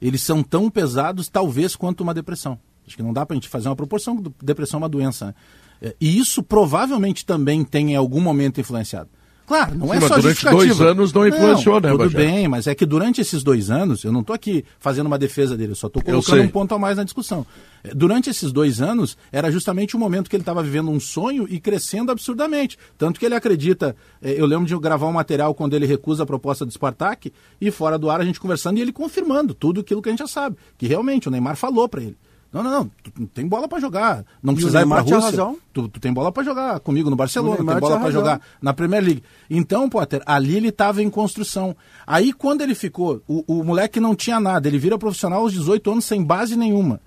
eles 0.00 0.22
são 0.22 0.42
tão 0.42 0.70
pesados, 0.70 1.28
talvez, 1.28 1.76
quanto 1.76 2.00
uma 2.00 2.14
depressão. 2.14 2.58
Acho 2.86 2.96
que 2.96 3.02
não 3.02 3.12
dá 3.12 3.24
para 3.24 3.34
a 3.34 3.36
gente 3.36 3.48
fazer 3.48 3.68
uma 3.68 3.76
proporção, 3.76 4.22
depressão 4.42 4.78
é 4.78 4.82
uma 4.82 4.88
doença. 4.88 5.26
Né? 5.26 5.34
É, 5.82 5.96
e 6.00 6.18
isso 6.18 6.42
provavelmente 6.42 7.24
também 7.24 7.64
tem 7.64 7.92
em 7.92 7.96
algum 7.96 8.20
momento 8.20 8.60
influenciado. 8.60 9.08
Claro, 9.46 9.74
não 9.74 9.88
Sim, 9.88 9.96
é 9.96 10.00
só 10.00 10.16
durante 10.16 10.44
dois 10.46 10.80
anos 10.80 11.12
não 11.12 11.28
influenciou, 11.28 11.78
não, 11.78 11.90
né, 11.90 12.04
Tudo 12.04 12.16
bem, 12.16 12.48
mas 12.48 12.66
é 12.66 12.74
que 12.74 12.86
durante 12.86 13.20
esses 13.20 13.42
dois 13.42 13.70
anos, 13.70 14.02
eu 14.02 14.10
não 14.10 14.20
estou 14.20 14.32
aqui 14.32 14.64
fazendo 14.80 15.06
uma 15.06 15.18
defesa 15.18 15.54
dele, 15.54 15.72
eu 15.72 15.76
só 15.76 15.86
estou 15.86 16.02
colocando 16.02 16.42
um 16.42 16.48
ponto 16.48 16.74
a 16.74 16.78
mais 16.78 16.96
na 16.96 17.04
discussão. 17.04 17.46
É, 17.82 17.94
durante 17.94 18.30
esses 18.30 18.50
dois 18.50 18.80
anos, 18.80 19.18
era 19.30 19.50
justamente 19.52 19.94
o 19.94 19.98
momento 19.98 20.30
que 20.30 20.36
ele 20.36 20.42
estava 20.42 20.62
vivendo 20.62 20.90
um 20.90 20.98
sonho 20.98 21.46
e 21.48 21.60
crescendo 21.60 22.10
absurdamente. 22.10 22.78
Tanto 22.96 23.20
que 23.20 23.26
ele 23.26 23.34
acredita. 23.34 23.94
É, 24.22 24.32
eu 24.32 24.46
lembro 24.46 24.64
de 24.64 24.76
gravar 24.78 25.08
um 25.08 25.12
material 25.12 25.54
quando 25.54 25.74
ele 25.74 25.84
recusa 25.84 26.22
a 26.22 26.26
proposta 26.26 26.64
do 26.64 26.72
Spartak 26.72 27.30
e 27.60 27.70
fora 27.70 27.98
do 27.98 28.08
ar 28.08 28.22
a 28.22 28.24
gente 28.24 28.40
conversando 28.40 28.78
e 28.78 28.80
ele 28.80 28.92
confirmando 28.92 29.52
tudo 29.52 29.80
aquilo 29.82 30.00
que 30.00 30.08
a 30.08 30.12
gente 30.12 30.20
já 30.20 30.26
sabe. 30.26 30.56
Que 30.78 30.86
realmente 30.86 31.28
o 31.28 31.30
Neymar 31.30 31.56
falou 31.56 31.86
para 31.86 32.02
ele. 32.02 32.16
Não, 32.54 32.62
não, 32.62 32.70
não. 32.70 32.90
Tu, 33.02 33.10
tu 33.10 33.26
tem 33.26 33.48
bola 33.48 33.66
para 33.66 33.80
jogar. 33.80 34.24
Não 34.40 34.54
precisa 34.54 34.80
ir 34.80 34.86
pra 34.86 35.00
Rússia. 35.00 35.18
Razão. 35.18 35.58
Tu, 35.72 35.88
tu 35.88 35.98
tem 35.98 36.12
bola 36.12 36.30
para 36.30 36.44
jogar 36.44 36.78
comigo 36.78 37.10
no 37.10 37.16
Barcelona, 37.16 37.56
tem 37.56 37.66
bola 37.66 37.98
para 37.98 38.10
jogar 38.12 38.40
na 38.62 38.72
Premier 38.72 39.02
League. 39.02 39.24
Então, 39.50 39.90
Potter, 39.90 40.22
ali 40.24 40.56
ele 40.56 40.68
estava 40.68 41.02
em 41.02 41.10
construção. 41.10 41.74
Aí 42.06 42.32
quando 42.32 42.60
ele 42.60 42.76
ficou, 42.76 43.20
o, 43.26 43.42
o 43.48 43.64
moleque 43.64 43.98
não 43.98 44.14
tinha 44.14 44.38
nada, 44.38 44.68
ele 44.68 44.78
vira 44.78 44.96
profissional 44.96 45.40
aos 45.40 45.52
18 45.52 45.90
anos 45.90 46.04
sem 46.04 46.22
base 46.22 46.54
nenhuma. 46.54 47.00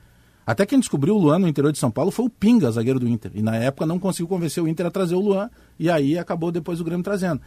Até 0.46 0.66
quem 0.66 0.80
descobriu 0.80 1.16
o 1.16 1.18
Luan 1.18 1.40
no 1.40 1.48
interior 1.48 1.72
de 1.72 1.80
São 1.80 1.92
Paulo 1.92 2.12
foi 2.12 2.26
o 2.26 2.30
Pinga, 2.30 2.70
zagueiro 2.70 3.00
do 3.00 3.08
Inter. 3.08 3.32
E 3.34 3.42
na 3.42 3.56
época 3.56 3.86
não 3.86 3.98
conseguiu 3.98 4.28
convencer 4.28 4.62
o 4.62 4.68
Inter 4.68 4.86
a 4.86 4.92
trazer 4.92 5.16
o 5.16 5.22
Luan, 5.22 5.50
e 5.80 5.90
aí 5.90 6.18
acabou 6.18 6.52
depois 6.52 6.82
o 6.82 6.84
Grêmio 6.84 7.06
trazendo. 7.06 7.40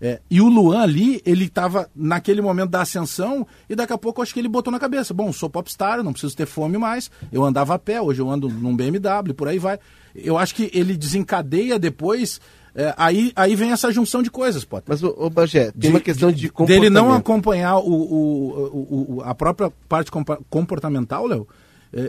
É, 0.00 0.20
e 0.30 0.40
o 0.40 0.48
Luan 0.48 0.80
ali, 0.80 1.20
ele 1.26 1.46
estava 1.46 1.90
naquele 1.94 2.40
momento 2.40 2.70
da 2.70 2.82
ascensão 2.82 3.44
e 3.68 3.74
daqui 3.74 3.92
a 3.92 3.98
pouco 3.98 4.20
eu 4.20 4.22
acho 4.22 4.32
que 4.32 4.38
ele 4.38 4.48
botou 4.48 4.72
na 4.72 4.78
cabeça: 4.78 5.12
bom, 5.12 5.32
sou 5.32 5.50
popstar, 5.50 6.02
não 6.04 6.12
preciso 6.12 6.36
ter 6.36 6.46
fome 6.46 6.78
mais, 6.78 7.10
eu 7.32 7.44
andava 7.44 7.74
a 7.74 7.78
pé, 7.78 8.00
hoje 8.00 8.20
eu 8.20 8.30
ando 8.30 8.48
num 8.48 8.76
BMW, 8.76 9.34
por 9.34 9.48
aí 9.48 9.58
vai. 9.58 9.78
Eu 10.14 10.38
acho 10.38 10.54
que 10.54 10.70
ele 10.72 10.96
desencadeia 10.96 11.78
depois. 11.78 12.40
É, 12.74 12.94
aí, 12.96 13.32
aí 13.34 13.56
vem 13.56 13.72
essa 13.72 13.90
junção 13.90 14.22
de 14.22 14.30
coisas, 14.30 14.64
Potter. 14.64 14.84
Mas, 14.86 15.02
o, 15.02 15.08
o 15.18 15.28
Bagé, 15.28 15.72
tem 15.72 15.80
de, 15.80 15.88
uma 15.88 16.00
questão 16.00 16.30
de, 16.30 16.48
de 16.48 16.64
Dele 16.64 16.88
não 16.88 17.12
acompanhar 17.12 17.78
o, 17.78 17.90
o, 17.90 19.16
o, 19.16 19.22
a 19.24 19.34
própria 19.34 19.72
parte 19.88 20.12
comportamental, 20.48 21.26
Léo, 21.26 21.48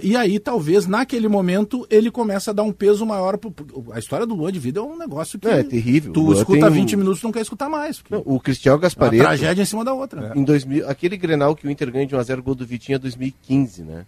e 0.04 0.16
aí, 0.16 0.40
talvez, 0.40 0.86
naquele 0.86 1.28
momento, 1.28 1.88
ele 1.90 2.12
começa 2.12 2.52
a 2.52 2.54
dar 2.54 2.64
um 2.64 2.72
peso 2.72 3.06
maior. 3.06 3.38
Pro, 3.38 3.54
a 3.92 4.00
história 4.00 4.26
do 4.26 4.36
Lua 4.36 4.52
de 4.52 4.60
Vida 4.60 4.80
é 4.80 4.84
um 4.84 4.98
negócio 4.98 5.40
que. 5.40 5.48
É, 5.48 5.60
é 5.60 5.64
terrível. 5.64 6.12
Tu 6.12 6.34
escuta 6.34 6.70
20 6.70 6.98
minutos 6.98 7.22
e 7.22 7.24
não 7.24 7.32
quer 7.32 7.42
escutar 7.42 7.70
mais. 7.70 8.04
Não, 8.10 8.22
o 8.26 8.40
Cristiano 8.40 8.78
Gaspareto. 8.78 9.16
É 9.16 9.20
uma 9.20 9.28
tragédia 9.30 9.62
em 9.62 9.66
cima 9.66 9.86
da 9.86 9.94
outra. 9.94 10.34
Em 10.36 10.44
2000, 10.44 10.90
aquele 10.90 11.16
grenal 11.16 11.56
que 11.56 11.66
o 11.66 11.72
Inter 11.72 11.92
ganha 11.92 12.06
de 12.06 12.16
1x0 12.16 12.42
gol 12.42 12.56
do 12.56 12.66
Vitinho 12.66 12.98
é 12.98 13.00
2015, 13.00 13.84
né? 13.84 14.06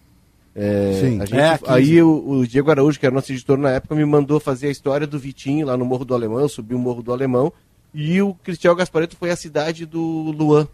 É, 0.54 1.00
Sim, 1.00 1.20
gente, 1.20 1.34
é, 1.34 1.60
aí 1.66 2.02
o, 2.04 2.40
o, 2.40 2.48
Diego 2.48 2.70
Araújo, 2.70 3.00
que 3.00 3.06
era 3.06 3.16
nosso 3.16 3.32
editor 3.32 3.58
na 3.58 3.70
época, 3.70 3.96
me 3.96 4.04
mandou 4.04 4.38
fazer 4.38 4.68
a 4.68 4.72
história 4.72 5.08
do 5.08 5.18
Vitinho 5.18 5.66
lá 5.66 5.78
no 5.78 5.86
Morro 5.86 6.04
do 6.04 6.14
Alemão, 6.14 6.48
subiu 6.50 6.78
o 6.78 6.80
Morro 6.80 7.02
do 7.02 7.14
Alemão, 7.14 7.54
e 7.94 8.22
o 8.22 8.34
Cristiano 8.34 8.76
Gaspareto 8.76 9.16
foi 9.16 9.30
a 9.30 9.36
cidade 9.38 9.86
do 9.86 10.02
Luan, 10.02 10.68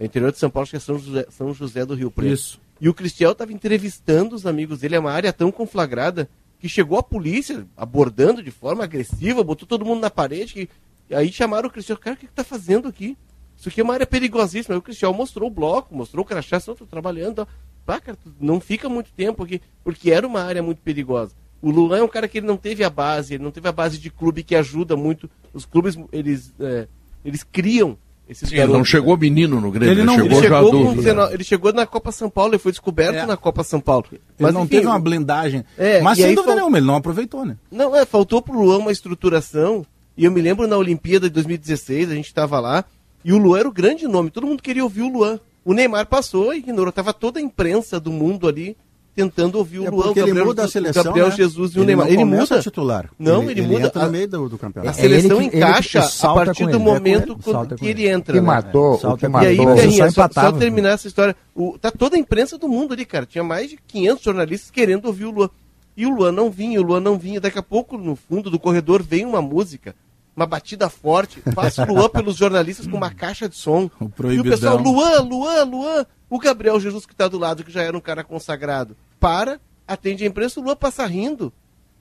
interior 0.00 0.30
de 0.30 0.38
São 0.38 0.48
Paulo, 0.48 0.68
que 0.68 0.76
é 0.76 0.78
São 0.78 1.00
José, 1.00 1.26
São 1.30 1.52
José 1.52 1.84
do 1.84 1.94
Rio 1.94 2.12
Preto. 2.12 2.32
Isso. 2.32 2.60
E 2.80 2.88
o 2.88 2.94
Cristiel 2.94 3.32
estava 3.32 3.52
entrevistando 3.52 4.34
os 4.34 4.46
amigos 4.46 4.80
dele, 4.80 4.96
é 4.96 4.98
uma 4.98 5.12
área 5.12 5.32
tão 5.32 5.50
conflagrada 5.50 6.28
que 6.60 6.68
chegou 6.68 6.98
a 6.98 7.02
polícia 7.02 7.66
abordando 7.76 8.42
de 8.42 8.50
forma 8.50 8.84
agressiva, 8.84 9.44
botou 9.44 9.66
todo 9.66 9.84
mundo 9.84 10.00
na 10.00 10.10
parede. 10.10 10.54
Que... 10.54 10.68
E 11.10 11.14
aí 11.14 11.32
chamaram 11.32 11.68
o 11.68 11.72
Cristiel, 11.72 11.96
cara, 11.96 12.16
o 12.16 12.18
que 12.18 12.26
está 12.26 12.44
fazendo 12.44 12.88
aqui? 12.88 13.16
Isso 13.56 13.68
aqui 13.68 13.80
é 13.80 13.84
uma 13.84 13.94
área 13.94 14.06
perigosíssima. 14.06 14.74
Aí 14.74 14.78
o 14.78 14.82
Cristiel 14.82 15.12
mostrou 15.12 15.48
o 15.48 15.52
bloco, 15.52 15.94
mostrou 15.94 16.24
o 16.24 16.28
crachá, 16.28 16.58
estou 16.58 16.76
trabalhando. 16.76 17.46
Ah, 17.86 18.00
cara, 18.00 18.18
não 18.38 18.60
fica 18.60 18.88
muito 18.88 19.10
tempo 19.12 19.42
aqui, 19.42 19.62
porque 19.82 20.10
era 20.10 20.26
uma 20.26 20.42
área 20.42 20.62
muito 20.62 20.82
perigosa. 20.82 21.32
O 21.60 21.70
Luan 21.70 21.98
é 21.98 22.02
um 22.02 22.08
cara 22.08 22.28
que 22.28 22.38
ele 22.38 22.46
não 22.46 22.56
teve 22.56 22.84
a 22.84 22.90
base, 22.90 23.34
ele 23.34 23.42
não 23.42 23.50
teve 23.50 23.66
a 23.66 23.72
base 23.72 23.98
de 23.98 24.10
clube 24.10 24.44
que 24.44 24.54
ajuda 24.54 24.94
muito. 24.94 25.28
Os 25.52 25.64
clubes, 25.64 25.98
eles, 26.12 26.52
é, 26.60 26.86
eles 27.24 27.42
criam 27.42 27.98
esses 28.28 28.48
Sim, 28.48 28.56
garotos, 28.56 28.76
não 28.76 28.84
chegou 28.84 29.16
né? 29.16 29.20
menino 29.22 29.60
no 29.60 29.70
Grêmio, 29.70 29.92
ele, 29.92 30.04
não, 30.04 30.14
chegou, 30.14 30.26
ele 30.26 30.40
chegou 30.42 30.48
já 30.48 30.58
adulto. 30.58 31.34
ele 31.34 31.44
chegou 31.44 31.72
na 31.72 31.86
Copa 31.86 32.12
São 32.12 32.28
Paulo, 32.28 32.52
ele 32.52 32.58
foi 32.58 32.72
descoberto 32.72 33.16
é. 33.16 33.26
na 33.26 33.36
Copa 33.36 33.64
São 33.64 33.80
Paulo. 33.80 34.04
Mas 34.10 34.20
ele 34.38 34.52
não 34.52 34.64
enfim, 34.64 34.76
teve 34.76 34.86
uma 34.86 34.98
blindagem. 34.98 35.64
É, 35.78 36.02
mas 36.02 36.18
sem 36.18 36.34
dúvida 36.34 36.44
fal... 36.44 36.56
nenhuma, 36.56 36.78
ele 36.78 36.86
não 36.86 36.96
aproveitou, 36.96 37.44
né? 37.44 37.56
Não, 37.70 37.96
é, 37.96 38.04
faltou 38.04 38.42
pro 38.42 38.60
Luan 38.60 38.78
uma 38.78 38.92
estruturação. 38.92 39.86
E 40.16 40.24
eu 40.24 40.30
me 40.30 40.42
lembro 40.42 40.66
na 40.66 40.76
Olimpíada 40.76 41.28
de 41.28 41.34
2016, 41.34 42.10
a 42.10 42.14
gente 42.14 42.26
estava 42.26 42.58
lá, 42.58 42.84
e 43.24 43.32
o 43.32 43.38
Luan 43.38 43.60
era 43.60 43.68
o 43.68 43.72
grande 43.72 44.06
nome, 44.08 44.30
todo 44.30 44.46
mundo 44.46 44.62
queria 44.62 44.82
ouvir 44.82 45.02
o 45.02 45.08
Luan. 45.08 45.38
O 45.64 45.72
Neymar 45.72 46.06
passou 46.06 46.52
e 46.52 46.58
ignorou, 46.58 46.92
tava 46.92 47.12
toda 47.12 47.38
a 47.38 47.42
imprensa 47.42 48.00
do 48.00 48.10
mundo 48.10 48.48
ali 48.48 48.76
tentando 49.18 49.58
ouvir 49.58 49.80
o 49.80 49.86
é 49.86 49.90
Luan, 49.90 50.10
o 50.10 50.14
Gabriel, 50.14 50.28
ele 50.28 50.44
muda 50.44 50.64
a 50.64 50.68
seleção, 50.68 51.02
Gabriel 51.02 51.28
né? 51.28 51.34
Jesus 51.34 51.74
e 51.74 51.80
o 51.80 51.84
Neymar. 51.84 52.06
Ele 52.06 52.24
muda 52.24 52.60
titular. 52.60 53.10
Não, 53.18 53.42
ele, 53.42 53.50
ele, 53.50 53.60
ele 53.62 53.66
muda 53.66 53.92
a, 53.92 54.04
no 54.04 54.12
meio 54.12 54.28
do, 54.28 54.48
do 54.48 54.56
campeonato. 54.56 54.96
A 54.96 55.00
seleção 55.00 55.38
que, 55.40 55.56
encaixa 55.56 56.08
a 56.22 56.34
partir 56.34 56.68
do 56.68 56.78
momento 56.78 57.36
é 57.72 57.74
que 57.74 57.86
ele 57.88 58.08
entra. 58.08 58.32
Que 58.32 58.40
né? 58.40 58.46
matou, 58.46 58.94
o 58.94 59.16
que 59.16 59.26
matou. 59.26 59.50
E 59.50 59.80
aí, 59.80 59.96
só, 59.96 60.10
só, 60.10 60.28
só, 60.32 60.52
terminar 60.52 60.90
essa 60.90 61.08
história. 61.08 61.34
O, 61.52 61.76
tá 61.76 61.90
toda 61.90 62.14
a 62.14 62.18
imprensa 62.18 62.56
do 62.56 62.68
mundo 62.68 62.94
ali, 62.94 63.04
cara. 63.04 63.26
Tinha 63.26 63.42
mais 63.42 63.70
de 63.70 63.76
500 63.88 64.22
jornalistas 64.22 64.70
querendo 64.70 65.06
ouvir 65.06 65.24
o 65.24 65.32
Luan. 65.32 65.50
E 65.96 66.06
o 66.06 66.10
Luan 66.10 66.30
não 66.30 66.48
vinha, 66.48 66.80
o 66.80 66.84
Luan 66.84 67.00
não 67.00 67.18
vinha. 67.18 67.40
Daqui 67.40 67.58
a 67.58 67.62
pouco, 67.62 67.98
no 67.98 68.14
fundo 68.14 68.50
do 68.50 68.58
corredor, 68.60 69.02
vem 69.02 69.26
uma 69.26 69.42
música 69.42 69.96
uma 70.36 70.46
batida 70.46 70.88
forte, 70.88 71.42
passa 71.52 71.82
o 71.82 71.92
Luan 71.92 72.08
pelos 72.08 72.36
jornalistas 72.36 72.86
com 72.86 72.96
uma 72.96 73.10
caixa 73.10 73.48
de 73.48 73.56
som. 73.56 73.90
O 74.00 74.30
e 74.30 74.38
o 74.38 74.44
pessoal, 74.44 74.76
Luan, 74.76 75.20
Luan, 75.22 75.64
Luan. 75.64 76.06
O 76.30 76.38
Gabriel 76.38 76.78
Jesus 76.78 77.04
que 77.04 77.12
está 77.12 77.26
do 77.26 77.38
lado, 77.38 77.64
que 77.64 77.72
já 77.72 77.82
era 77.82 77.96
um 77.96 78.00
cara 78.00 78.22
consagrado, 78.22 78.96
para, 79.18 79.60
atende 79.86 80.24
a 80.24 80.26
imprensa, 80.26 80.60
o 80.60 80.62
Lula 80.62 80.76
passa 80.76 81.06
rindo. 81.06 81.52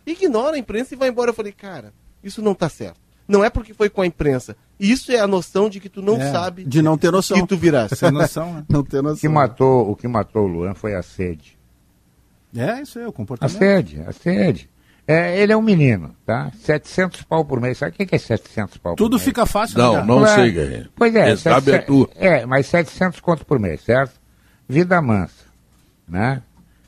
Ignora 0.05 0.55
a 0.55 0.59
imprensa 0.59 0.93
e 0.93 0.97
vai 0.97 1.09
embora. 1.09 1.31
Eu 1.31 1.33
falei, 1.33 1.51
cara, 1.51 1.93
isso 2.23 2.41
não 2.41 2.53
está 2.53 2.69
certo. 2.69 2.99
Não 3.27 3.43
é 3.43 3.49
porque 3.49 3.73
foi 3.73 3.89
com 3.89 4.01
a 4.01 4.05
imprensa. 4.05 4.55
Isso 4.79 5.11
é 5.11 5.19
a 5.19 5.27
noção 5.27 5.69
de 5.69 5.79
que 5.79 5.89
tu 5.89 6.01
não 6.01 6.15
é, 6.15 6.31
sabe 6.31 6.63
de 6.63 6.81
não 6.81 6.97
ter 6.97 7.11
noção. 7.11 7.41
que 7.41 7.47
tu 7.47 7.57
virás. 7.57 7.91
Sem 7.91 8.11
noção, 8.11 8.53
né? 8.53 8.65
não 8.69 8.83
ter 8.83 9.01
noção. 9.01 9.17
O 9.17 9.19
que 9.19 9.27
matou, 9.27 9.91
o 9.91 9.95
que 9.95 10.07
matou 10.07 10.43
o 10.45 10.47
Luan 10.47 10.73
foi 10.73 10.95
a 10.95 11.01
sede. 11.01 11.57
É, 12.55 12.81
isso 12.81 12.97
é 12.97 13.07
o 13.07 13.11
comportamento. 13.11 13.55
A 13.55 13.59
sede, 13.59 14.01
a 14.07 14.13
sede. 14.13 14.69
É, 15.05 15.39
ele 15.39 15.53
é 15.53 15.57
um 15.57 15.61
menino, 15.61 16.13
tá? 16.25 16.51
700 16.63 17.23
pau 17.23 17.43
por 17.43 17.59
mês. 17.59 17.77
Sabe 17.77 17.91
o 17.91 18.05
que 18.05 18.15
é 18.15 18.17
700 18.17 18.77
pau 18.77 18.95
Tudo 18.95 19.11
por 19.11 19.15
mês? 19.15 19.23
fica 19.23 19.45
fácil. 19.45 19.77
Não, 19.77 19.95
né, 19.95 20.03
não 20.05 20.25
é, 20.25 20.35
sei, 20.35 20.51
Guerreiro. 20.51 20.89
Pois 20.95 21.15
é. 21.15 21.35
Sabe 21.35 21.71
é 21.71 21.77
tu. 21.79 22.09
É, 22.15 22.45
mas 22.45 22.67
700 22.67 23.19
conto 23.19 23.45
por 23.45 23.57
mês, 23.57 23.81
certo? 23.81 24.19
Vida 24.67 25.01
mansa, 25.01 25.45
né? 26.07 26.41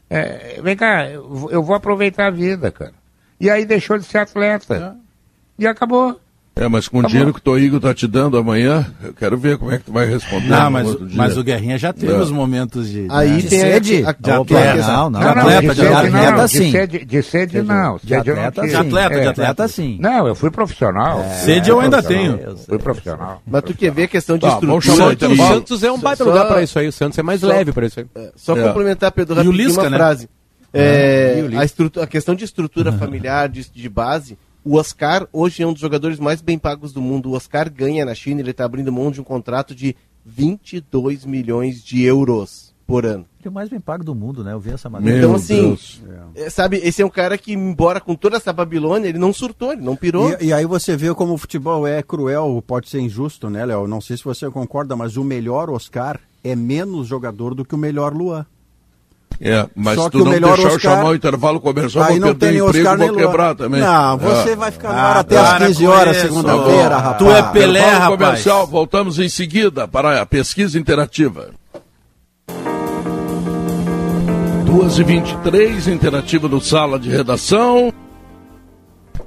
É, 0.09 0.59
vem 0.61 0.75
cá, 0.75 1.07
eu 1.09 1.61
vou 1.61 1.75
aproveitar 1.75 2.27
a 2.27 2.31
vida, 2.31 2.71
cara. 2.71 2.93
E 3.39 3.49
aí 3.49 3.65
deixou 3.65 3.97
de 3.97 4.05
ser 4.05 4.17
atleta. 4.17 4.97
É. 4.97 5.63
E 5.63 5.67
acabou. 5.67 6.19
É, 6.55 6.67
mas 6.67 6.89
com 6.89 6.99
o 6.99 7.01
tá 7.01 7.07
dinheiro 7.07 7.33
que 7.33 7.39
o 7.39 7.41
Toigo 7.41 7.79
tá 7.79 7.93
te 7.93 8.05
dando 8.05 8.37
amanhã, 8.37 8.85
eu 9.01 9.13
quero 9.13 9.37
ver 9.37 9.57
como 9.57 9.71
é 9.71 9.77
que 9.77 9.85
tu 9.85 9.93
vai 9.93 10.05
responder. 10.05 10.49
Não, 10.49 10.69
mas, 10.69 10.95
mas 11.13 11.37
o 11.37 11.43
Guerrinha 11.43 11.77
já 11.77 11.93
teve 11.93 12.11
os 12.11 12.31
momentos 12.31 12.89
de. 12.89 13.07
Aí 13.09 13.29
né? 13.29 13.37
de 13.37 13.47
tem 13.47 13.59
sede? 13.59 14.05
A, 14.05 14.11
de 14.11 14.31
atleta. 14.31 14.87
Não, 14.87 15.09
não, 15.09 15.19
de 15.19 15.25
atleta, 15.25 15.75
de 15.75 15.87
atleta, 15.87 16.47
sim. 16.49 16.59
De 16.65 16.71
sede, 16.71 17.05
de 17.05 17.23
sede 17.23 17.61
não. 17.61 17.99
De 18.03 18.13
atleta, 18.13 18.67
de 18.67 18.75
atleta, 18.75 19.21
de 19.21 19.27
atleta, 19.27 19.67
sim. 19.69 19.97
Não, 20.01 20.27
eu 20.27 20.35
fui 20.35 20.51
profissional. 20.51 21.23
Sede 21.45 21.69
eu 21.69 21.79
ainda 21.79 22.03
tenho. 22.03 22.57
Fui 22.67 22.77
profissional. 22.77 23.41
Mas 23.47 23.63
tu 23.63 23.73
quer 23.73 23.91
ver 23.91 24.03
a 24.03 24.07
questão 24.07 24.37
de 24.37 24.41
tá, 24.41 24.49
estrutura. 24.49 25.33
O 25.33 25.37
Santos 25.37 25.83
é 25.83 25.91
um 25.91 25.97
baita 25.97 26.23
lugar 26.23 26.47
para 26.47 26.61
isso 26.61 26.77
aí. 26.77 26.87
O 26.87 26.91
Santos 26.91 27.17
é 27.17 27.23
mais 27.23 27.41
leve 27.41 27.71
para 27.71 27.85
isso 27.85 28.01
aí. 28.01 28.05
Só 28.35 28.55
complementar, 28.55 29.11
Pedro, 29.11 29.35
rapidinho 29.35 29.71
uma 29.71 29.89
frase. 29.89 30.29
É, 30.73 31.41
a, 32.01 32.07
questão 32.07 32.35
de 32.35 32.45
estrutura 32.45 32.91
familiar, 32.91 33.49
de, 33.49 33.67
de, 33.69 33.89
base, 33.89 34.37
o 34.63 34.75
Oscar 34.75 35.27
hoje 35.31 35.63
é 35.63 35.67
um 35.67 35.73
dos 35.73 35.81
jogadores 35.81 36.19
mais 36.19 36.41
bem 36.41 36.57
pagos 36.57 36.91
do 36.91 37.01
mundo. 37.01 37.29
O 37.29 37.33
Oscar 37.33 37.71
ganha 37.71 38.05
na 38.05 38.13
China, 38.13 38.41
ele 38.41 38.51
está 38.51 38.65
abrindo 38.65 38.91
mão 38.91 39.11
de 39.11 39.21
um 39.21 39.23
contrato 39.23 39.73
de 39.73 39.95
22 40.25 41.25
milhões 41.25 41.83
de 41.83 42.03
euros 42.03 42.73
por 42.85 43.05
ano. 43.05 43.25
Ele 43.39 43.47
é 43.47 43.49
o 43.49 43.53
mais 43.53 43.69
bem 43.69 43.79
pago 43.79 44.03
do 44.03 44.15
mundo, 44.15 44.43
né? 44.43 44.51
Eu 44.51 44.59
vi 44.59 44.71
essa 44.71 44.89
maneira. 44.89 45.19
Então, 45.19 45.35
assim, 45.35 45.77
é. 46.35 46.49
sabe, 46.49 46.77
esse 46.77 47.01
é 47.01 47.05
um 47.05 47.09
cara 47.09 47.37
que, 47.37 47.53
embora 47.53 48.01
com 48.01 48.15
toda 48.15 48.37
essa 48.37 48.51
Babilônia, 48.51 49.07
ele 49.07 49.19
não 49.19 49.31
surtou, 49.31 49.71
ele 49.71 49.81
não 49.81 49.95
pirou. 49.95 50.35
E, 50.41 50.47
e, 50.47 50.53
aí 50.53 50.65
você 50.65 50.97
vê 50.97 51.13
como 51.13 51.33
o 51.33 51.37
futebol 51.37 51.87
é 51.87 52.01
cruel, 52.01 52.61
pode 52.65 52.89
ser 52.89 52.99
injusto, 52.99 53.49
né, 53.49 53.63
Léo? 53.63 53.87
Não 53.87 54.01
sei 54.01 54.17
se 54.17 54.23
você 54.23 54.49
concorda, 54.49 54.95
mas 54.95 55.17
o 55.17 55.23
melhor 55.23 55.69
Oscar 55.69 56.19
é 56.43 56.55
menos 56.55 57.07
jogador 57.07 57.53
do 57.53 57.63
que 57.63 57.75
o 57.75 57.77
melhor 57.77 58.13
Luan. 58.13 58.45
É, 59.41 59.65
mas 59.73 59.95
Só 59.95 60.09
tu 60.09 60.19
não 60.19 60.31
deixar 60.31 60.49
Oscar... 60.49 60.71
eu 60.71 60.79
chamar 60.79 61.09
o 61.11 61.15
intervalo 61.15 61.61
comercial, 61.61 62.03
aí 62.03 62.19
vou 62.19 62.35
perder 62.35 62.61
o 62.61 62.67
emprego, 62.67 62.97
vou 62.97 63.15
quebrar 63.15 63.55
também. 63.55 63.79
Não, 63.79 64.17
você 64.17 64.49
é. 64.49 64.55
vai 64.55 64.69
ficar 64.69 64.89
no 64.89 64.99
ar 64.99 65.15
ah, 65.15 65.19
até 65.19 65.37
às 65.37 65.57
15 65.59 65.87
horas, 65.87 66.17
segunda-feira, 66.17 66.97
rapaz. 66.97 67.17
Tu 67.17 67.31
é 67.31 67.43
Pelé, 67.43 67.79
intervalo 67.79 67.99
rapaz. 67.99 68.19
comercial, 68.19 68.67
voltamos 68.67 69.17
em 69.17 69.29
seguida 69.29 69.87
para 69.87 70.21
a 70.21 70.25
pesquisa 70.25 70.77
interativa. 70.77 71.51
2h23, 74.65 75.87
interativa 75.87 76.47
do 76.47 76.59
Sala 76.59 76.99
de 76.99 77.09
Redação. 77.09 77.93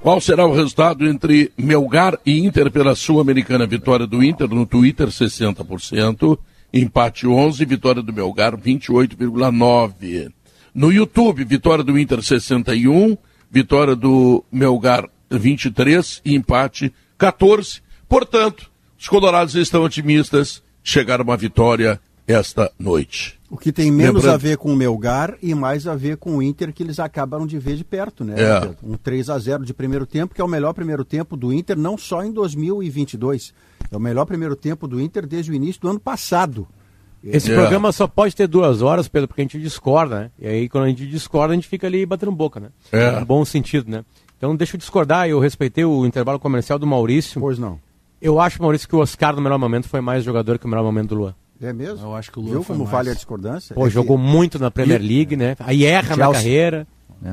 Qual 0.03 0.20
será 0.20 0.44
o 0.46 0.53
resultado 0.53 1.07
entre 1.07 1.53
Melgar 1.57 2.18
e 2.26 2.44
Inter 2.44 2.70
pela 2.70 2.94
Sul-Americana? 2.94 3.66
Vitória 3.66 4.07
do 4.07 4.22
Inter 4.22 4.48
no 4.48 4.66
Twitter, 4.66 5.09
60%. 5.09 6.38
Empate 6.72 7.26
11, 7.26 7.64
vitória 7.64 8.02
do 8.02 8.12
Melgar 8.12 8.56
28,9. 8.56 10.32
No 10.74 10.90
YouTube, 10.90 11.44
vitória 11.44 11.84
do 11.84 11.98
Inter 11.98 12.22
61, 12.22 13.16
vitória 13.50 13.94
do 13.94 14.42
Melgar 14.50 15.06
23 15.30 16.22
e 16.24 16.34
empate 16.34 16.92
14. 17.18 17.82
Portanto, 18.08 18.70
os 18.98 19.06
colorados 19.06 19.54
estão 19.54 19.82
otimistas, 19.82 20.62
chegaram 20.82 21.22
a 21.22 21.28
uma 21.28 21.36
vitória 21.36 22.00
esta 22.33 22.70
noite. 22.78 23.39
O 23.51 23.57
que 23.57 23.70
tem 23.70 23.91
menos 23.91 24.22
Lembrando... 24.22 24.35
a 24.35 24.37
ver 24.37 24.57
com 24.57 24.72
o 24.72 24.76
Melgar 24.76 25.37
e 25.43 25.55
mais 25.55 25.87
a 25.87 25.95
ver 25.95 26.16
com 26.16 26.37
o 26.37 26.43
Inter, 26.43 26.72
que 26.72 26.83
eles 26.83 26.99
acabaram 26.99 27.47
de 27.47 27.59
ver 27.59 27.76
de 27.76 27.85
perto, 27.85 28.24
né? 28.24 28.35
É. 28.39 28.74
Um 28.83 28.97
3 28.97 29.28
a 29.28 29.39
0 29.39 29.64
de 29.64 29.74
primeiro 29.74 30.07
tempo, 30.07 30.35
que 30.35 30.41
é 30.41 30.45
o 30.45 30.49
melhor 30.49 30.72
primeiro 30.72 31.05
tempo 31.05 31.37
do 31.37 31.53
Inter, 31.53 31.76
não 31.76 31.99
só 31.99 32.24
em 32.24 32.33
2022. 32.33 33.53
É 33.91 33.97
o 33.97 34.01
melhor 34.01 34.24
primeiro 34.24 34.57
tempo 34.57 34.89
do 34.89 35.01
Inter 35.01 35.26
desde 35.26 35.51
o 35.51 35.55
início 35.55 35.83
do 35.83 35.89
ano 35.89 36.01
passado. 36.01 36.66
Esse 37.22 37.53
é. 37.53 37.55
programa 37.55 37.93
só 37.93 38.07
pode 38.07 38.35
ter 38.35 38.49
duas 38.49 38.83
horas, 38.83 39.07
Pedro, 39.07 39.28
porque 39.28 39.43
a 39.43 39.45
gente 39.45 39.61
discorda, 39.61 40.20
né? 40.20 40.30
E 40.41 40.47
aí, 40.47 40.68
quando 40.68 40.85
a 40.85 40.89
gente 40.89 41.07
discorda, 41.07 41.53
a 41.53 41.55
gente 41.55 41.68
fica 41.68 41.87
ali 41.87 42.05
batendo 42.05 42.33
boca, 42.33 42.59
né? 42.59 42.68
É. 42.91 43.20
No 43.20 43.26
bom 43.26 43.45
sentido, 43.45 43.91
né? 43.91 44.05
Então, 44.37 44.57
deixa 44.57 44.74
eu 44.74 44.78
discordar. 44.78 45.28
Eu 45.28 45.39
respeitei 45.39 45.85
o 45.85 46.05
intervalo 46.05 46.39
comercial 46.41 46.78
do 46.78 46.87
Maurício. 46.87 47.41
Pois 47.41 47.59
não. 47.59 47.78
Eu 48.20 48.41
acho, 48.41 48.61
Maurício, 48.61 48.89
que 48.89 48.97
o 48.97 48.99
Oscar, 48.99 49.37
no 49.37 49.43
melhor 49.43 49.59
momento, 49.59 49.89
foi 49.89 50.01
mais 50.01 50.24
jogador 50.24 50.59
que 50.59 50.66
o 50.66 50.68
melhor 50.68 50.83
momento 50.83 51.11
do 51.11 51.14
Luan. 51.16 51.35
É 51.62 51.72
mesmo? 51.72 52.06
Eu 52.06 52.14
acho 52.16 52.30
que 52.30 52.38
o 52.38 52.42
Luan 52.42 52.52
Viu 52.52 52.64
como 52.64 52.80
mais... 52.80 52.90
vale 52.90 53.10
a 53.10 53.14
discordância? 53.14 53.74
Pô, 53.74 53.86
é 53.86 53.90
jogou 53.90 54.18
que... 54.18 54.24
muito 54.24 54.58
na 54.58 54.70
Premier 54.70 55.00
League, 55.00 55.36
né? 55.36 55.56
Aí 55.60 55.84
erra 55.84 56.16
na 56.16 56.32
carreira. 56.32 56.86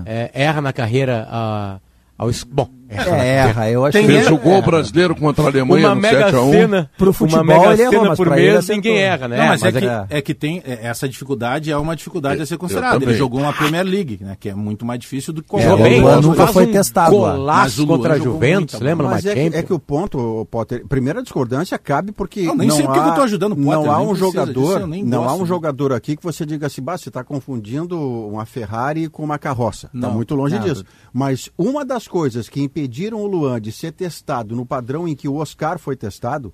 É. 0.06 0.32
É, 0.34 0.44
erra 0.44 0.62
na 0.62 0.72
carreira. 0.72 1.28
Uh, 1.28 1.82
ao... 2.18 2.30
Bom, 2.48 2.70
Erra, 2.90 3.24
é, 3.24 3.36
erra. 3.36 3.70
Eu 3.70 3.86
acho 3.86 3.92
Tem, 3.92 4.08
que 4.08 4.12
fez 4.12 4.32
o 4.32 4.38
gol 4.38 4.64
brasileiro 4.64 5.16
contra 5.16 5.44
a 5.44 5.48
Alemanha 5.48 5.90
uma 5.90 5.96
no 5.96 6.02
mega 6.02 6.32
7 6.32 6.50
cena 6.50 6.90
pro 6.98 7.14
futebol, 7.14 7.44
uma 7.44 7.54
mega 7.54 7.78
cena 7.78 7.94
errou, 7.94 8.16
por 8.16 8.30
mês, 8.32 8.68
ninguém 8.68 8.98
erra, 8.98 9.28
né? 9.28 9.38
Não, 9.38 9.46
mas, 9.46 9.62
mas 9.62 9.76
é, 9.76 9.78
é, 9.78 9.82
que, 9.82 10.16
é, 10.16 10.22
que, 10.22 10.34
tem 10.34 10.64
é, 10.66 10.88
essa 10.88 11.08
dificuldade 11.08 11.72
é 11.72 11.78
uma 11.78 11.96
dificuldade 11.96 12.42
a 12.42 12.46
ser 12.48 12.58
considerada. 12.58 13.04
Ele 13.06 13.14
jogou 13.14 13.42
uma 13.42 13.54
Premier 13.54 13.86
League, 13.86 14.18
né? 14.22 14.36
Que 14.40 14.50
é 14.50 14.56
muito 14.56 14.86
mais 14.86 15.00
difícil 15.00 15.32
do 15.32 15.44
que 15.44 15.50
qualquer 15.50 15.72
outro. 15.72 15.86
É, 15.86 16.18
o 16.18 16.22
nunca 16.22 16.48
foi 16.48 16.66
um 16.66 16.72
testado. 16.72 17.12
Golaço 17.12 17.86
contra 17.86 18.16
a 18.16 18.18
Juventus, 18.18 18.80
lembra 18.80 19.08
mas 19.08 19.26
é 19.26 19.34
que, 19.36 19.58
é 19.58 19.62
que 19.62 19.74
o 19.74 19.80
ponto, 19.80 20.48
Potter, 20.50 20.84
primeira 20.88 21.22
discordância 21.22 21.78
cabe 21.78 22.12
porque 22.12 22.42
não, 22.42 22.56
nem 22.56 22.70
não 22.70 22.76
sei 22.76 22.86
há, 22.86 22.90
porque 22.90 23.10
eu 23.10 23.14
tô 23.14 23.22
ajudando 23.22 23.52
o 23.52 23.56
Potter, 23.56 23.72
não 23.72 23.92
há 23.92 24.02
um 24.02 24.16
jogador, 24.16 24.88
não 24.88 25.30
há 25.30 25.36
um 25.36 25.46
jogador 25.46 25.94
aqui 25.94 26.16
que 26.16 26.24
você 26.24 26.44
diga 26.44 26.66
assim, 26.66 26.82
você 26.84 27.10
está 27.10 27.24
confundindo 27.24 28.00
uma 28.00 28.46
Ferrari 28.48 29.08
com 29.10 29.24
uma 29.24 29.38
carroça. 29.38 29.92
Está 29.94 30.10
muito 30.10 30.34
longe 30.34 30.58
disso. 30.58 30.84
Mas 31.14 31.52
uma 31.56 31.86
das 31.86 32.08
coisas 32.08 32.50
que 32.50 32.62
impediram 32.80 33.22
o 33.22 33.28
Luan 33.28 33.60
de 33.60 33.72
ser 33.72 33.92
testado 33.92 34.56
no 34.56 34.66
padrão 34.66 35.08
em 35.08 35.16
que 35.16 35.28
o 35.28 35.36
Oscar 35.36 35.78
foi 35.78 35.96
testado 35.96 36.54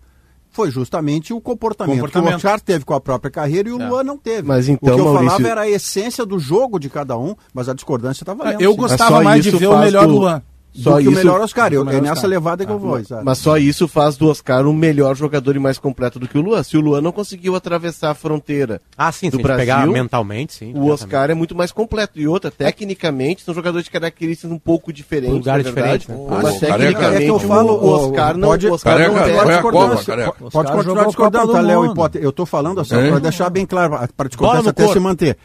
foi 0.50 0.72
justamente 0.72 1.34
o 1.34 1.42
comportamento, 1.42 1.98
comportamento. 1.98 2.30
que 2.30 2.34
o 2.34 2.38
Oscar 2.38 2.62
teve 2.62 2.86
com 2.86 2.94
a 2.94 3.02
própria 3.02 3.30
carreira 3.30 3.68
e 3.68 3.74
o 3.74 3.82
é. 3.82 3.90
Luan 3.90 4.04
não 4.04 4.18
teve. 4.18 4.48
Mas 4.48 4.70
então, 4.70 4.94
o 4.94 4.96
que 4.96 5.02
eu 5.02 5.06
Maurício... 5.06 5.30
falava 5.30 5.48
era 5.50 5.62
a 5.62 5.70
essência 5.70 6.26
do 6.26 6.40
jogo 6.40 6.80
de 6.80 6.90
cada 6.90 7.18
um, 7.18 7.36
mas 7.54 7.68
a 7.68 7.74
discordância 7.74 8.24
estava 8.24 8.42
valendo. 8.42 8.62
Eu 8.62 8.74
gostava 8.74 9.22
mais 9.22 9.44
de 9.44 9.52
ver 9.52 9.68
o 9.68 9.78
melhor 9.78 10.08
do... 10.08 10.14
Luan. 10.14 10.42
Só 10.76 10.96
do 10.96 11.00
isso, 11.00 11.10
que 11.10 11.16
o 11.16 11.18
melhor 11.18 11.42
Oscar. 11.42 11.74
Eu, 11.74 11.90
é 11.90 12.02
nessa 12.02 12.28
levada 12.28 12.66
que 12.66 12.72
ah, 12.72 12.76
eu 12.76 12.80
vou. 12.80 13.04
Sabe? 13.04 13.24
Mas 13.24 13.38
só 13.38 13.58
isso 13.58 13.88
faz 13.88 14.18
do 14.18 14.28
Oscar 14.28 14.66
um 14.68 14.74
melhor 14.74 15.16
jogador 15.16 15.56
e 15.56 15.60
mais 15.60 15.78
completo 15.78 16.20
do 16.20 16.28
que 16.28 16.38
o 16.38 16.42
Luan. 16.42 16.62
Se 16.64 16.78
o 16.78 16.82
Luan 16.82 17.02
não 17.02 17.12
conseguiu 17.12 17.56
atravessar 17.56 18.12
a 18.12 18.14
fronteira 18.14 18.82
ah, 18.98 19.12
sim, 19.12 19.30
do 19.30 19.40
Brasil, 19.40 19.60
pegar 19.60 19.88
mentalmente, 19.88 20.54
sim. 20.54 20.74
O 20.76 20.88
Oscar 20.90 21.30
é 21.30 21.34
muito 21.34 21.56
mais 21.56 21.72
completo. 21.72 22.20
E 22.20 22.28
outra, 22.28 22.52
tecnicamente, 22.52 23.44
são 23.44 23.54
jogadores 23.54 23.86
de 23.86 23.92
características 23.92 24.52
um 24.52 24.60
pouco 24.60 24.92
diferentes. 24.92 25.36
Um 25.36 25.40
lugar 25.40 25.64
diferente, 25.64 26.12
né? 26.12 26.18
Mas 26.44 26.60
tecnicamente, 26.60 27.24
é 27.24 27.26
que 27.26 27.32
eu 27.32 27.40
falo, 27.40 27.74
o 27.74 27.90
Oscar 27.90 28.38
não, 28.38 28.50
pode, 28.50 28.68
o 28.68 28.74
Oscar 28.74 28.98
careca, 28.98 29.14
não 29.14 29.52
é 29.52 29.54
discordância. 29.54 30.34
Pode 30.52 30.72
continuar 30.72 31.06
discordando, 31.06 31.54
tá, 31.54 31.62
Léo? 31.62 31.94
Eu 32.16 32.30
estou 32.30 32.46
falando 32.46 32.82
assim, 32.82 32.96
para 32.96 33.20
deixar 33.20 33.50
bem 33.50 33.66
claro, 33.66 33.98
para 34.16 34.28
discordância 34.28 34.72
até 34.72 34.88
se 34.88 35.00
manter. 35.00 35.38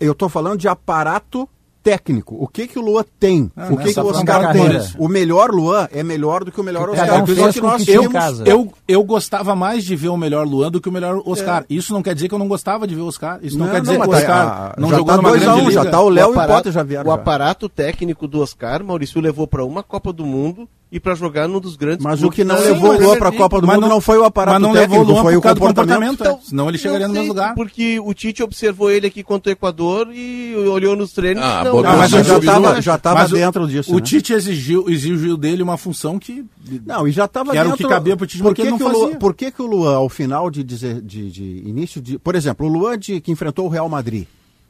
Eu 0.00 0.12
estou 0.12 0.28
falando 0.28 0.58
de 0.58 0.68
aparato 0.68 1.48
técnico. 1.88 2.36
O 2.38 2.46
que 2.46 2.66
que 2.66 2.78
o 2.78 2.82
Luan 2.82 3.02
tem? 3.18 3.50
Ah, 3.56 3.68
o 3.70 3.76
que 3.78 3.94
que 3.94 4.00
o 4.00 4.06
Oscar 4.06 4.52
tem? 4.52 4.62
O 4.98 5.08
melhor 5.08 5.50
Luan 5.50 5.88
é 5.90 6.02
melhor 6.02 6.44
do 6.44 6.52
que 6.52 6.60
o 6.60 6.64
melhor 6.64 6.90
Oscar. 6.90 7.22
Um 7.22 7.24
que 7.24 7.60
nós 7.62 7.88
eu, 7.88 8.12
eu, 8.44 8.72
eu 8.86 9.02
gostava 9.04 9.56
mais 9.56 9.84
de 9.84 9.96
ver 9.96 10.08
o 10.08 10.16
melhor 10.16 10.46
Luan 10.46 10.70
do 10.70 10.82
que 10.82 10.88
o 10.88 10.92
melhor 10.92 11.22
Oscar. 11.24 11.62
É. 11.62 11.74
Isso 11.74 11.94
não 11.94 12.02
quer 12.02 12.14
dizer 12.14 12.28
que 12.28 12.34
eu 12.34 12.38
não 12.38 12.46
gostava 12.46 12.86
de 12.86 12.94
ver 12.94 13.00
o 13.00 13.06
Oscar. 13.06 13.38
Isso 13.42 13.56
não, 13.56 13.66
não 13.66 13.72
quer 13.72 13.80
dizer 13.80 13.96
não, 13.96 14.06
que 14.06 14.10
o 14.10 14.12
Oscar 14.12 14.74
a, 14.76 14.80
não 14.80 14.90
jogou 14.90 15.06
tá 15.06 15.16
numa 15.16 15.30
grande 15.30 15.48
um, 15.48 15.58
liga. 15.60 15.72
Já 15.72 15.84
tá 15.86 16.00
o 16.00 16.08
Léo 16.10 16.34
e 16.34 16.36
o 16.36 16.46
Potter 16.46 16.72
já 16.72 16.82
vieram. 16.82 17.10
O 17.10 17.12
aparato 17.12 17.68
técnico 17.70 18.28
do 18.28 18.42
Oscar, 18.42 18.84
Maurício 18.84 19.18
levou 19.20 19.46
para 19.46 19.64
uma 19.64 19.82
Copa 19.82 20.12
do 20.12 20.26
Mundo 20.26 20.68
e 20.90 20.98
para 20.98 21.14
jogar 21.14 21.46
num 21.46 21.60
dos 21.60 21.76
grandes 21.76 22.02
Mas 22.02 22.22
o 22.22 22.30
que 22.30 22.42
não 22.42 22.58
levou 22.58 22.94
o 22.94 23.00
Luan 23.00 23.18
para 23.18 23.28
a 23.28 23.32
Copa 23.32 23.60
do 23.60 23.66
Mundo 23.66 23.80
não, 23.82 23.88
não 23.88 24.00
foi 24.00 24.16
o 24.16 24.24
aparato 24.24 24.54
mas 24.54 24.62
não 24.62 24.72
técnico, 24.72 25.00
levou 25.00 25.06
o 25.06 25.12
Luan 25.14 25.22
foi 25.22 25.36
o 25.36 25.42
comportamento. 25.42 25.76
comportamento 25.76 26.20
então, 26.20 26.40
senão 26.42 26.68
ele 26.68 26.78
chegaria 26.78 27.06
no 27.06 27.12
mesmo 27.12 27.28
lugar. 27.28 27.54
Porque 27.54 28.00
o 28.00 28.14
Tite 28.14 28.42
observou 28.42 28.90
ele 28.90 29.06
aqui 29.06 29.22
contra 29.22 29.50
o 29.50 29.52
Equador 29.52 30.08
e 30.12 30.54
olhou 30.56 30.96
nos 30.96 31.12
treinos. 31.12 31.42
Ah, 31.42 31.64
não, 31.64 31.82
não, 31.82 31.96
mas 31.96 32.10
já 32.10 32.38
estava 32.38 32.80
já 32.80 32.98
tava 32.98 33.28
dentro 33.28 33.68
disso. 33.68 33.92
O 33.92 33.96
né? 33.96 34.02
Tite 34.02 34.32
exigiu, 34.32 34.88
exigiu 34.88 35.36
dele 35.36 35.62
uma 35.62 35.76
função 35.76 36.18
que 36.18 36.44
não 36.86 37.06
e 37.06 37.12
já 37.12 37.26
estava 37.26 37.52
dentro. 37.52 37.66
Era 37.66 37.74
o 37.74 37.76
que 37.76 37.86
cabia 37.86 38.16
para 38.16 38.24
o 38.24 38.26
Tite, 38.26 38.42
por 38.42 38.54
que, 38.54 38.62
que 38.62 38.70
não 38.70 38.78
fazia. 38.78 38.98
Luan, 38.98 39.14
por 39.16 39.34
que 39.34 39.50
que 39.50 39.60
o 39.60 39.66
Luan 39.66 39.96
ao 39.96 40.08
final 40.08 40.50
de, 40.50 40.64
de, 40.64 41.02
de, 41.02 41.30
de 41.30 41.62
início 41.66 42.00
de, 42.00 42.18
por 42.18 42.34
exemplo, 42.34 42.66
o 42.66 42.68
Luan 42.68 42.98
de, 42.98 43.20
que 43.20 43.30
enfrentou 43.30 43.66
o 43.66 43.68
Real 43.68 43.88
Madrid, 43.88 44.26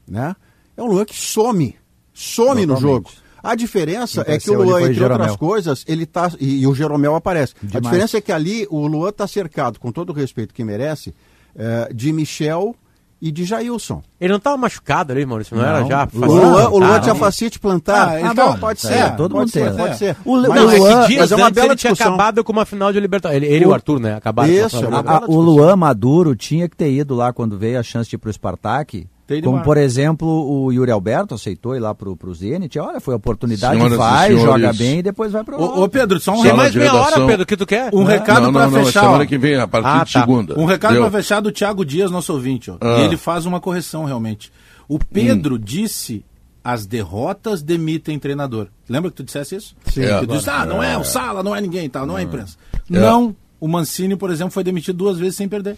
né? 0.06 0.34
É 0.76 0.82
um 0.82 0.86
Luan 0.86 1.04
que 1.04 1.16
some, 1.16 1.76
some 2.12 2.66
no 2.66 2.76
jogo. 2.76 3.10
A 3.48 3.54
diferença 3.54 4.22
é 4.26 4.38
que 4.38 4.50
o 4.50 4.62
Luan, 4.62 4.82
entre 4.82 5.02
outras 5.02 5.34
coisas, 5.36 5.82
ele 5.88 6.04
tá. 6.04 6.30
E, 6.38 6.60
e 6.60 6.66
o 6.66 6.74
Jeromel 6.74 7.14
aparece. 7.14 7.54
Demais. 7.62 7.76
A 7.76 7.80
diferença 7.80 8.18
é 8.18 8.20
que 8.20 8.30
ali 8.30 8.66
o 8.68 8.86
Luan 8.86 9.08
está 9.08 9.26
cercado, 9.26 9.80
com 9.80 9.90
todo 9.90 10.10
o 10.10 10.12
respeito 10.12 10.52
que 10.52 10.62
merece, 10.62 11.14
é, 11.56 11.90
de 11.90 12.12
Michel 12.12 12.76
e 13.22 13.32
de 13.32 13.46
Jailson. 13.46 14.02
Ele 14.20 14.32
não 14.34 14.36
estava 14.36 14.58
machucado 14.58 15.14
ali, 15.14 15.24
Maurício, 15.24 15.56
não, 15.56 15.62
não. 15.62 15.70
era 15.70 15.84
já? 15.86 16.06
O 16.12 16.18
Luan, 16.26 16.68
o 16.68 16.78
Luan 16.78 17.00
tinha 17.00 17.14
facite 17.14 17.58
plantar. 17.58 18.08
Ah, 18.10 18.20
então, 18.20 18.58
pode 18.58 18.82
ser. 18.82 18.92
É, 18.92 19.10
todo 19.12 19.34
mundo 19.34 19.50
tem. 19.50 19.74
Pode 19.74 19.96
ser. 19.96 20.14
O, 20.26 20.36
mas, 20.42 20.62
Luan, 20.62 21.04
é 21.04 21.06
que 21.06 21.16
mas 21.16 21.32
é 21.32 21.36
uma 21.36 21.50
bela 21.50 21.68
ele 21.68 21.76
tinha 21.76 21.94
acabado 21.94 22.44
com 22.44 22.52
uma 22.52 22.66
final 22.66 22.92
de 22.92 23.00
Libertadores. 23.00 23.42
Ele, 23.42 23.54
ele 23.54 23.64
o, 23.64 23.68
e 23.68 23.70
o 23.70 23.74
Arthur, 23.74 23.98
né? 23.98 24.14
Acabaram 24.14 24.52
Isso, 24.52 24.82
com 24.82 24.94
a, 24.94 25.00
a, 25.00 25.24
O 25.26 25.40
Luan 25.40 25.74
Maduro 25.74 26.36
tinha 26.36 26.68
que 26.68 26.76
ter 26.76 26.92
ido 26.92 27.14
lá 27.14 27.32
quando 27.32 27.56
veio 27.56 27.80
a 27.80 27.82
chance 27.82 28.10
de 28.10 28.16
ir 28.16 28.18
para 28.18 28.28
o 28.28 28.32
Spartak 28.32 29.08
como, 29.42 29.62
por 29.62 29.76
exemplo, 29.76 30.26
o 30.26 30.72
Yuri 30.72 30.90
Alberto 30.90 31.34
aceitou 31.34 31.76
ir 31.76 31.80
lá 31.80 31.94
pro, 31.94 32.16
pro 32.16 32.34
Zenit. 32.34 32.78
Olha, 32.78 32.98
foi 33.00 33.14
oportunidade, 33.14 33.76
Senhoras 33.76 33.98
vai, 33.98 34.36
joga 34.36 34.72
bem 34.72 34.98
e 35.00 35.02
depois 35.02 35.32
vai 35.32 35.44
pro 35.44 35.60
Ô, 35.60 35.84
ô 35.84 35.88
Pedro, 35.88 36.18
só 36.18 36.32
um 36.32 36.40
recado. 36.40 36.56
mais 36.56 36.74
meia 36.74 36.94
hora, 36.94 37.26
Pedro, 37.26 37.46
que 37.46 37.56
tu 37.56 37.66
quer? 37.66 37.94
Um 37.94 38.04
recado 38.04 38.52
para 38.52 38.70
fechar. 38.70 39.02
Semana 39.02 39.26
que 39.26 39.36
vem, 39.36 39.56
a 39.56 39.68
partir 39.68 39.88
ah, 39.88 40.04
de 40.04 40.12
tá. 40.12 40.20
segunda. 40.20 40.58
Um 40.58 40.64
recado 40.64 40.98
para 40.98 41.10
fechar 41.10 41.40
do 41.40 41.52
Thiago 41.52 41.84
Dias, 41.84 42.10
nosso 42.10 42.32
ouvinte. 42.32 42.70
Ó. 42.70 42.78
Ah. 42.80 43.00
E 43.00 43.04
ele 43.04 43.16
faz 43.16 43.44
uma 43.44 43.60
correção, 43.60 44.04
realmente. 44.04 44.50
O 44.88 44.98
Pedro 44.98 45.56
hum. 45.56 45.60
disse 45.62 46.24
as 46.64 46.86
derrotas 46.86 47.62
demitem 47.62 48.18
treinador. 48.18 48.68
Lembra 48.88 49.10
que 49.10 49.16
tu 49.16 49.24
dissesse 49.24 49.56
isso? 49.56 49.76
Sim. 49.86 50.02
É, 50.02 50.20
tu 50.20 50.26
disse, 50.26 50.50
ah, 50.50 50.66
não 50.66 50.82
é 50.82 50.98
o 50.98 51.04
Sala, 51.04 51.42
não 51.42 51.54
é 51.54 51.60
ninguém 51.60 51.86
e 51.86 51.88
tal, 51.88 52.06
não 52.06 52.16
é 52.16 52.20
a 52.20 52.24
imprensa. 52.24 52.56
É. 52.74 52.78
Não, 52.98 53.34
o 53.60 53.66
Mancini, 53.66 54.16
por 54.16 54.30
exemplo, 54.30 54.52
foi 54.52 54.62
demitido 54.62 54.96
duas 54.96 55.18
vezes 55.18 55.36
sem 55.36 55.48
perder. 55.48 55.76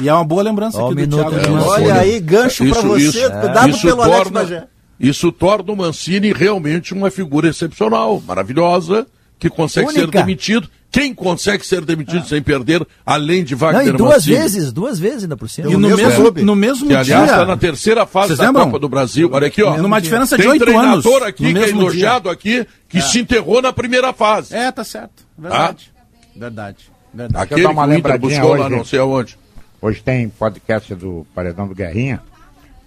E 0.00 0.08
é 0.08 0.14
uma 0.14 0.24
boa 0.24 0.42
lembrança 0.42 0.84
aqui 0.84 1.06
do 1.06 1.16
Thiago. 1.16 1.36
É, 1.36 1.60
Olha 1.60 1.94
aí, 1.94 2.20
gancho 2.20 2.66
para 2.68 2.82
você, 2.82 3.04
isso, 3.04 3.28
dado 3.28 3.68
isso 3.70 3.82
pelo 3.82 3.96
torna, 3.96 4.14
Alex 4.14 4.30
Bagé. 4.30 4.64
Isso 4.98 5.32
torna 5.32 5.72
o 5.72 5.76
Mancini 5.76 6.32
realmente 6.32 6.94
uma 6.94 7.10
figura 7.10 7.48
excepcional, 7.48 8.22
maravilhosa, 8.26 9.06
que 9.38 9.50
consegue 9.50 9.88
Única. 9.88 10.00
ser 10.00 10.10
demitido. 10.10 10.68
Quem 10.90 11.14
consegue 11.14 11.66
ser 11.66 11.84
demitido 11.86 12.22
ah. 12.22 12.28
sem 12.28 12.42
perder, 12.42 12.86
além 13.04 13.42
de 13.42 13.54
Wagner 13.54 13.86
Não, 13.86 13.94
e 13.94 13.96
duas 13.96 14.14
Mancini? 14.16 14.36
vezes, 14.36 14.72
duas 14.72 14.98
vezes 14.98 15.22
ainda 15.22 15.36
por 15.38 15.48
cima. 15.48 15.70
E 15.70 15.76
no, 15.76 15.88
mesmo, 15.88 16.14
clube. 16.14 16.42
no 16.42 16.54
mesmo 16.54 16.86
que, 16.86 16.94
aliás, 16.94 17.30
está 17.30 17.46
na 17.46 17.56
terceira 17.56 18.04
fase 18.04 18.28
Vocês 18.28 18.38
da 18.38 18.46
lembram? 18.46 18.66
Copa 18.66 18.78
do 18.78 18.88
Brasil. 18.90 19.30
Olha 19.32 19.46
aqui, 19.46 19.62
ó. 19.62 19.78
Numa 19.78 20.00
diferença 20.00 20.36
de 20.36 20.46
oito 20.46 20.62
anos. 20.62 20.74
Tem 20.74 20.74
treinador 20.74 21.22
aqui, 21.26 21.54
que 21.54 21.58
é 21.58 21.68
elogiado 21.70 22.24
dia. 22.24 22.32
aqui, 22.32 22.66
que 22.90 22.98
é. 22.98 23.00
se 23.00 23.20
enterrou 23.20 23.62
na 23.62 23.72
primeira 23.72 24.12
fase. 24.12 24.54
É, 24.54 24.70
tá 24.70 24.84
certo. 24.84 25.26
Verdade. 25.36 25.90
Ah? 25.96 26.38
Verdade. 26.38 26.76
Verdade. 27.14 27.44
Aquele 27.44 27.68
que 27.68 27.74
o 27.74 27.94
Inter 27.94 28.18
buscou 28.18 28.50
hoje, 28.52 28.62
lá 28.62 28.70
não 28.70 28.84
sei 28.84 28.98
aonde. 28.98 29.38
Hoje 29.82 30.00
tem 30.00 30.28
podcast 30.28 30.94
do 30.94 31.26
Paredão 31.34 31.66
do 31.66 31.74
Guerrinha, 31.74 32.22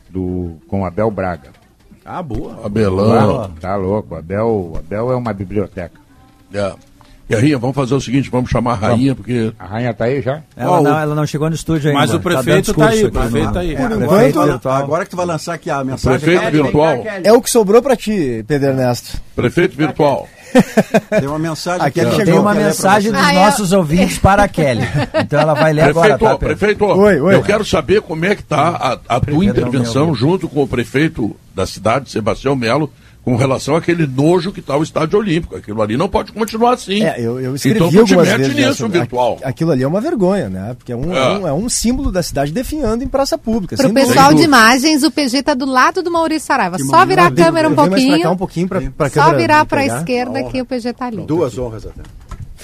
do, 0.09 0.55
com 0.65 0.85
Abel 0.85 1.11
Braga. 1.11 1.49
Ah, 2.05 2.23
boa. 2.23 2.65
Abelão. 2.65 3.51
Tá 3.59 3.75
louco. 3.75 4.15
Abel, 4.15 4.75
Abel 4.79 5.11
é 5.11 5.15
uma 5.17 5.33
biblioteca. 5.33 5.99
É. 6.53 6.73
Guerrinha, 7.29 7.57
vamos 7.57 7.75
fazer 7.75 7.95
o 7.95 7.99
seguinte, 7.99 8.29
vamos 8.29 8.49
chamar 8.49 8.73
a 8.73 8.75
rainha, 8.75 9.13
porque. 9.13 9.51
A 9.59 9.65
rainha 9.65 9.93
tá 9.93 10.05
aí 10.05 10.21
já? 10.21 10.41
Ela, 10.55 10.81
não, 10.81 10.99
ela 10.99 11.15
não 11.15 11.27
chegou 11.27 11.49
no 11.49 11.55
estúdio 11.55 11.89
ainda. 11.89 11.99
Mas 11.99 12.13
o 12.13 12.19
tá 12.19 12.23
prefeito 12.23 12.73
tá, 12.73 12.85
tá 12.85 12.91
aí, 12.91 13.03
o 13.03 13.11
prefeito 13.11 13.51
tá 13.51 13.59
aí. 13.59 13.75
Por 13.75 14.23
enquanto, 14.23 14.69
agora 14.69 15.03
que 15.03 15.11
tu 15.11 15.17
vai 15.17 15.25
lançar 15.25 15.55
aqui 15.55 15.69
a 15.69 15.83
mensagem. 15.83 16.17
Prefeito 16.17 16.49
virtual. 16.49 17.03
É 17.23 17.33
o 17.33 17.41
que 17.41 17.49
sobrou 17.49 17.81
para 17.81 17.97
ti, 17.97 18.45
Pedro 18.47 18.69
Ernesto. 18.69 19.21
Prefeito 19.35 19.75
virtual. 19.75 20.29
Tem 21.19 21.27
uma 21.27 21.39
mensagem 21.39 21.85
aqui. 21.85 21.99
Chegou, 21.99 22.25
Tem 22.25 22.33
uma 22.39 22.53
mensagem 22.53 23.11
dos 23.11 23.21
ah, 23.21 23.33
nossos 23.33 23.71
eu... 23.71 23.79
ouvintes 23.79 24.17
para 24.17 24.43
a 24.43 24.47
Kelly. 24.47 24.83
Então 25.15 25.39
ela 25.39 25.53
vai 25.53 25.73
ler 25.73 25.93
prefeito, 25.93 26.13
agora. 26.13 26.33
Tá, 26.33 26.37
prefeito, 26.37 26.85
oi, 26.85 27.19
oi. 27.19 27.35
eu 27.35 27.43
quero 27.43 27.65
saber 27.65 28.01
como 28.01 28.25
é 28.25 28.35
que 28.35 28.41
está 28.41 28.69
a, 29.07 29.15
a 29.15 29.19
tua 29.19 29.45
intervenção 29.45 30.13
junto 30.13 30.47
com 30.47 30.63
o 30.63 30.67
prefeito 30.67 31.35
da 31.53 31.65
cidade, 31.65 32.09
Sebastião 32.09 32.55
Melo, 32.55 32.91
com 33.25 33.35
relação 33.35 33.75
àquele 33.75 34.05
nojo 34.05 34.51
que 34.51 34.59
está 34.59 34.77
o 34.77 34.83
estádio 34.83 35.17
olímpico. 35.17 35.55
Aquilo 35.55 35.81
ali 35.81 35.97
não 35.97 36.07
pode 36.07 36.31
continuar 36.31 36.75
assim. 36.75 37.03
É, 37.03 37.19
eu, 37.19 37.39
eu 37.39 37.55
escrevi 37.55 37.77
então, 37.77 37.87
algumas 37.87 38.27
vezes 38.27 38.55
nisso, 38.55 38.87
virtual. 38.87 39.39
Aquilo 39.43 39.71
ali 39.71 39.81
é 39.81 39.87
uma 39.87 39.99
vergonha, 39.99 40.47
né? 40.47 40.75
Porque 40.75 40.91
é 40.91 40.95
um, 40.95 41.11
é. 41.11 41.39
um, 41.39 41.47
é 41.47 41.53
um 41.53 41.67
símbolo 41.67 42.11
da 42.11 42.21
cidade 42.21 42.51
definhando 42.51 43.03
em 43.03 43.07
praça 43.07 43.35
pública. 43.35 43.75
Para 43.75 43.87
o 43.87 43.93
pessoal 43.93 44.31
de 44.31 44.43
imagens, 44.43 45.01
o 45.01 45.09
PG 45.09 45.37
está 45.37 45.55
do 45.55 45.65
lado 45.65 46.03
do 46.03 46.11
Maurício 46.11 46.45
Saraiva. 46.45 46.77
Só 46.77 47.03
virar 47.03 47.25
a 47.27 47.31
câmera 47.31 47.67
um 47.67 47.73
pouquinho. 47.73 48.31
um 48.31 48.37
pouquinho 48.37 48.67
pra, 48.67 48.81
pra 48.95 49.09
Só 49.09 49.33
virar 49.33 49.65
para 49.65 49.81
a 49.81 49.85
esquerda 49.85 50.43
que 50.43 50.61
o 50.61 50.65
PG 50.65 50.89
está 50.89 51.07
ali. 51.07 51.25
Duas 51.25 51.57
honras 51.57 51.87
até. 51.87 52.03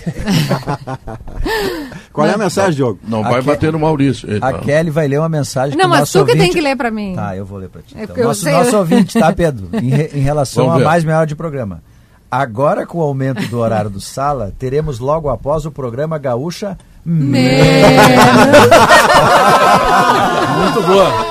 Qual 2.11 2.27
é 2.27 2.33
a 2.33 2.37
mensagem, 2.37 2.75
Diogo? 2.75 2.99
Não 3.07 3.23
vai 3.23 3.41
bater 3.41 3.71
no 3.71 3.79
Maurício. 3.79 4.27
A 4.41 4.53
Kelly 4.53 4.89
vai 4.89 5.07
ler 5.07 5.19
uma 5.19 5.29
mensagem. 5.29 5.77
Não, 5.77 5.87
mas 5.87 6.11
tu 6.11 6.19
ouvinte... 6.19 6.37
que 6.37 6.43
tem 6.43 6.53
que 6.53 6.61
ler 6.61 6.75
para 6.75 6.91
mim. 6.91 7.13
Tá, 7.15 7.35
eu 7.35 7.45
vou 7.45 7.57
ler 7.57 7.69
para 7.69 7.81
ti. 7.81 7.95
É 7.97 8.03
então. 8.03 8.23
nosso, 8.23 8.49
nosso 8.49 8.77
ouvinte, 8.77 9.19
tá, 9.19 9.31
Pedro? 9.33 9.69
Em, 9.73 9.89
re... 9.89 10.11
em 10.13 10.21
relação 10.21 10.71
a 10.71 10.79
mais 10.79 11.03
meia 11.03 11.19
hora 11.19 11.27
de 11.27 11.35
programa. 11.35 11.81
Agora, 12.29 12.85
com 12.85 12.99
o 12.99 13.01
aumento 13.01 13.45
do 13.47 13.59
horário 13.59 13.89
do 13.89 13.99
sala, 13.99 14.53
teremos 14.57 14.99
logo 14.99 15.29
após 15.29 15.65
o 15.65 15.71
programa 15.71 16.17
Gaúcha 16.17 16.77
Menos. 17.03 17.41
Muito 20.57 20.87
boa. 20.87 21.30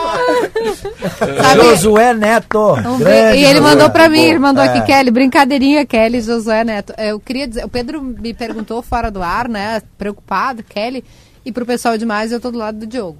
Josué 1.56 2.14
Neto. 2.14 2.76
e 3.34 3.44
ele 3.44 3.60
mandou 3.60 3.90
para 3.90 4.08
mim, 4.08 4.20
ele 4.20 4.38
mandou 4.38 4.62
é. 4.62 4.68
aqui, 4.68 4.86
Kelly, 4.86 5.10
brincadeirinha, 5.10 5.86
Kelly, 5.86 6.20
Josué 6.20 6.64
Neto. 6.64 6.92
Eu 6.98 7.18
queria 7.20 7.46
dizer, 7.46 7.64
o 7.64 7.68
Pedro 7.68 8.02
me 8.02 8.34
perguntou 8.34 8.82
fora 8.82 9.10
do 9.10 9.22
ar, 9.22 9.48
né, 9.48 9.82
preocupado, 9.98 10.62
Kelly, 10.62 11.04
e 11.44 11.52
pro 11.52 11.66
pessoal 11.66 11.96
demais, 11.96 12.32
eu 12.32 12.40
tô 12.40 12.50
do 12.50 12.58
lado 12.58 12.78
do 12.78 12.86
Diogo. 12.86 13.18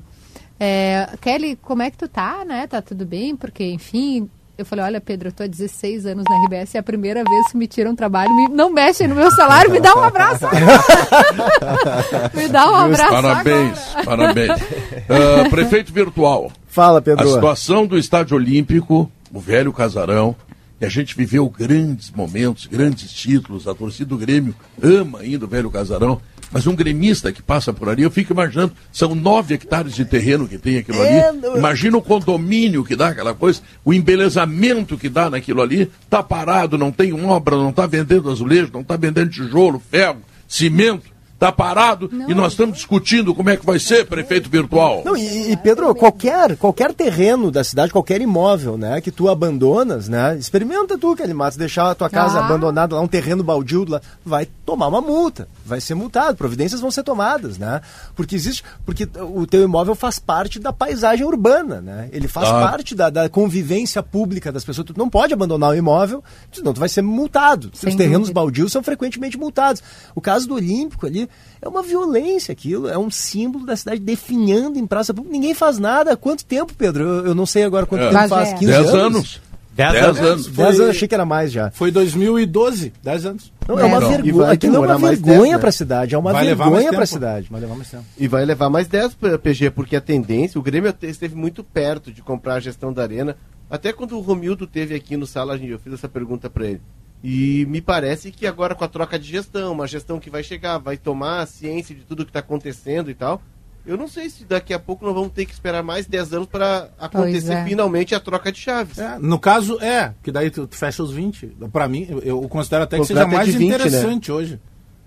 É, 0.58 1.08
Kelly, 1.20 1.56
como 1.62 1.82
é 1.82 1.90
que 1.90 1.96
tu 1.96 2.06
tá, 2.06 2.44
né? 2.44 2.66
Tá 2.66 2.82
tudo 2.82 3.06
bem? 3.06 3.34
Porque, 3.34 3.64
enfim, 3.64 4.28
eu 4.60 4.66
falei, 4.66 4.84
olha, 4.84 5.00
Pedro, 5.00 5.28
eu 5.28 5.32
tô 5.32 5.42
há 5.42 5.46
16 5.46 6.04
anos 6.04 6.24
na 6.28 6.44
RBS, 6.44 6.74
é 6.74 6.78
a 6.78 6.82
primeira 6.82 7.24
vez 7.24 7.50
que 7.50 7.56
me 7.56 7.66
tiram 7.66 7.96
trabalho, 7.96 8.30
me, 8.36 8.46
não 8.48 8.68
mexem 8.68 9.08
no 9.08 9.14
meu 9.14 9.30
salário, 9.30 9.70
me 9.70 9.80
dá 9.80 9.94
um 9.96 10.02
abraço. 10.02 10.44
me 12.36 12.46
dá 12.46 12.70
um 12.70 12.74
abraço. 12.74 13.10
Parabéns, 13.10 13.78
agora. 13.94 14.04
parabéns. 14.04 14.60
Uh, 14.60 15.48
prefeito 15.48 15.90
virtual. 15.90 16.52
Fala, 16.70 17.02
Pedro. 17.02 17.28
A 17.28 17.34
situação 17.34 17.84
do 17.84 17.98
Estádio 17.98 18.36
Olímpico, 18.36 19.10
o 19.32 19.40
velho 19.40 19.72
casarão, 19.72 20.36
e 20.80 20.86
a 20.86 20.88
gente 20.88 21.16
viveu 21.16 21.48
grandes 21.48 22.12
momentos, 22.12 22.66
grandes 22.66 23.10
títulos, 23.12 23.66
a 23.66 23.74
torcida 23.74 24.08
do 24.08 24.16
Grêmio 24.16 24.54
ama 24.80 25.18
ainda 25.18 25.44
o 25.44 25.48
velho 25.48 25.68
casarão, 25.68 26.20
mas 26.52 26.68
um 26.68 26.74
gremista 26.74 27.32
que 27.32 27.42
passa 27.42 27.72
por 27.72 27.88
ali, 27.88 28.02
eu 28.02 28.10
fico 28.10 28.32
imaginando, 28.32 28.72
são 28.92 29.16
nove 29.16 29.54
hectares 29.54 29.94
de 29.94 30.04
terreno 30.04 30.46
que 30.46 30.58
tem 30.58 30.78
aquilo 30.78 31.02
é, 31.02 31.28
ali. 31.28 31.38
Não... 31.40 31.56
Imagina 31.56 31.98
o 31.98 32.02
condomínio 32.02 32.84
que 32.84 32.94
dá 32.94 33.08
aquela 33.08 33.34
coisa, 33.34 33.60
o 33.84 33.92
embelezamento 33.92 34.96
que 34.96 35.08
dá 35.08 35.28
naquilo 35.28 35.62
ali. 35.62 35.90
Tá 36.08 36.22
parado, 36.22 36.78
não 36.78 36.92
tem 36.92 37.12
obra, 37.12 37.56
não 37.56 37.70
está 37.70 37.86
vendendo 37.86 38.30
azulejo, 38.30 38.70
não 38.72 38.80
está 38.80 38.96
vendendo 38.96 39.30
tijolo, 39.30 39.82
ferro, 39.90 40.22
cimento 40.48 41.09
está 41.40 41.50
parado 41.50 42.10
não. 42.12 42.30
e 42.30 42.34
nós 42.34 42.52
estamos 42.52 42.76
discutindo 42.76 43.34
como 43.34 43.48
é 43.48 43.56
que 43.56 43.64
vai 43.64 43.78
ser 43.78 44.06
prefeito 44.06 44.50
virtual. 44.50 45.02
Não, 45.06 45.16
e, 45.16 45.50
e, 45.50 45.56
Pedro, 45.56 45.94
qualquer, 45.94 46.54
qualquer 46.58 46.92
terreno 46.92 47.50
da 47.50 47.64
cidade, 47.64 47.90
qualquer 47.90 48.20
imóvel, 48.20 48.76
né, 48.76 49.00
que 49.00 49.10
tu 49.10 49.26
abandonas, 49.26 50.06
né, 50.06 50.36
experimenta 50.36 50.98
tu, 50.98 51.16
Kelly 51.16 51.32
Matos, 51.32 51.56
deixar 51.56 51.90
a 51.90 51.94
tua 51.94 52.10
casa 52.10 52.38
ah. 52.38 52.44
abandonada 52.44 52.94
lá, 52.94 53.00
um 53.00 53.08
terreno 53.08 53.42
baldio 53.42 53.86
lá, 53.88 54.02
vai 54.22 54.46
tomar 54.66 54.88
uma 54.88 55.00
multa, 55.00 55.48
vai 55.64 55.80
ser 55.80 55.94
multado, 55.94 56.36
providências 56.36 56.80
vão 56.80 56.90
ser 56.90 57.02
tomadas, 57.02 57.56
né, 57.56 57.80
porque 58.14 58.36
existe, 58.36 58.62
porque 58.84 59.08
o 59.34 59.46
teu 59.46 59.62
imóvel 59.62 59.94
faz 59.94 60.18
parte 60.18 60.58
da 60.58 60.74
paisagem 60.74 61.24
urbana, 61.24 61.80
né, 61.80 62.10
ele 62.12 62.28
faz 62.28 62.48
ah. 62.48 62.60
parte 62.60 62.94
da, 62.94 63.08
da, 63.08 63.30
convivência 63.30 64.02
pública 64.02 64.52
das 64.52 64.64
pessoas, 64.64 64.88
tu 64.88 64.94
não 64.94 65.08
pode 65.08 65.32
abandonar 65.32 65.70
o 65.70 65.74
imóvel, 65.74 66.22
senão 66.52 66.74
tu 66.74 66.80
vai 66.80 66.88
ser 66.88 67.00
multado, 67.00 67.70
Sem 67.72 67.88
os 67.88 67.94
terrenos 67.94 68.28
dúvida. 68.28 68.34
baldios 68.34 68.72
são 68.72 68.82
frequentemente 68.82 69.38
multados. 69.38 69.82
O 70.14 70.20
caso 70.20 70.46
do 70.48 70.54
Olímpico 70.54 71.06
ali, 71.06 71.29
é 71.62 71.68
uma 71.68 71.82
violência 71.82 72.52
aquilo, 72.52 72.88
é 72.88 72.98
um 72.98 73.10
símbolo 73.10 73.66
da 73.66 73.76
cidade 73.76 74.00
definhando 74.00 74.78
em 74.78 74.86
praça 74.86 75.12
pública. 75.12 75.32
Ninguém 75.32 75.54
faz 75.54 75.78
nada. 75.78 76.12
Há 76.12 76.16
quanto 76.16 76.44
tempo, 76.44 76.72
Pedro? 76.76 77.04
Eu, 77.04 77.26
eu 77.26 77.34
não 77.34 77.44
sei 77.44 77.64
agora 77.64 77.84
quanto 77.86 78.04
é. 78.04 78.10
tempo 78.10 78.28
faz. 78.28 78.52
15 78.54 78.66
10 78.66 78.94
anos. 78.94 79.40
10 79.74 79.94
anos. 79.94 80.16
10 80.16 80.18
anos. 80.18 80.46
10 80.48 80.80
anos, 80.80 80.96
achei 80.96 81.08
que 81.08 81.14
era 81.14 81.24
mais 81.24 81.52
já. 81.52 81.70
Foi 81.70 81.90
2012, 81.90 82.92
10 83.02 83.26
anos. 83.26 83.52
Não, 83.68 83.78
é, 83.78 83.84
uma 83.84 84.00
vergonha. 84.00 84.50
Aquilo 84.50 84.76
é 84.76 84.78
uma 84.78 84.98
vergonha 84.98 85.58
para 85.58 85.68
a 85.68 85.72
cidade. 85.72 86.14
É 86.14 86.18
uma 86.18 86.32
vai 86.32 86.46
vergonha 86.46 86.90
para 86.90 87.02
a 87.02 87.06
cidade. 87.06 87.48
Vai 87.50 87.60
levar 87.60 87.74
mais 87.76 87.90
tempo. 87.90 88.04
E 88.18 88.28
vai 88.28 88.44
levar 88.44 88.70
mais 88.70 88.88
10 88.88 89.14
para 89.14 89.38
PG, 89.38 89.70
porque 89.70 89.96
a 89.96 90.00
tendência, 90.00 90.58
o 90.58 90.62
Grêmio 90.62 90.92
esteve 91.02 91.34
muito 91.34 91.62
perto 91.62 92.12
de 92.12 92.22
comprar 92.22 92.54
a 92.54 92.60
gestão 92.60 92.92
da 92.92 93.02
Arena. 93.02 93.36
Até 93.70 93.92
quando 93.92 94.16
o 94.16 94.20
Romildo 94.20 94.66
teve 94.66 94.94
aqui 94.94 95.16
no 95.16 95.26
sala, 95.26 95.56
eu 95.56 95.78
fiz 95.78 95.92
essa 95.92 96.08
pergunta 96.08 96.50
para 96.50 96.66
ele. 96.66 96.80
E 97.22 97.66
me 97.66 97.80
parece 97.80 98.30
que 98.30 98.46
agora 98.46 98.74
com 98.74 98.84
a 98.84 98.88
troca 98.88 99.18
de 99.18 99.28
gestão, 99.28 99.72
uma 99.72 99.86
gestão 99.86 100.18
que 100.18 100.30
vai 100.30 100.42
chegar, 100.42 100.78
vai 100.78 100.96
tomar 100.96 101.46
ciência 101.46 101.94
de 101.94 102.02
tudo 102.02 102.24
que 102.24 102.30
está 102.30 102.40
acontecendo 102.40 103.10
e 103.10 103.14
tal. 103.14 103.42
Eu 103.84 103.96
não 103.96 104.08
sei 104.08 104.28
se 104.28 104.44
daqui 104.44 104.74
a 104.74 104.78
pouco 104.78 105.04
nós 105.04 105.14
vamos 105.14 105.32
ter 105.32 105.46
que 105.46 105.52
esperar 105.52 105.82
mais 105.82 106.06
10 106.06 106.34
anos 106.34 106.46
para 106.46 106.90
acontecer 106.98 107.52
é. 107.52 107.64
finalmente 107.64 108.14
a 108.14 108.20
troca 108.20 108.52
de 108.52 108.58
chaves. 108.58 108.98
É, 108.98 109.18
no 109.18 109.38
caso, 109.38 109.80
é, 109.80 110.14
que 110.22 110.30
daí 110.30 110.50
tu, 110.50 110.66
tu 110.66 110.76
fecha 110.76 111.02
os 111.02 111.12
20. 111.12 111.46
Para 111.72 111.88
mim, 111.88 112.06
eu, 112.08 112.20
eu, 112.20 112.40
considero 112.48 112.84
até 112.84 112.98
que 112.98 113.04
seja 113.06 113.26
mais 113.26 113.48
20, 113.48 113.58
né? 113.58 113.74
interessante 113.74 114.30
né? 114.30 114.36
hoje. 114.36 114.60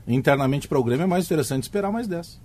Internamente 0.07 0.67
para 0.67 0.79
o 0.79 0.83
Grêmio 0.83 1.03
é 1.03 1.07
mais 1.07 1.25
interessante 1.25 1.63
esperar 1.63 1.91
mais 1.91 2.07
10. 2.07 2.39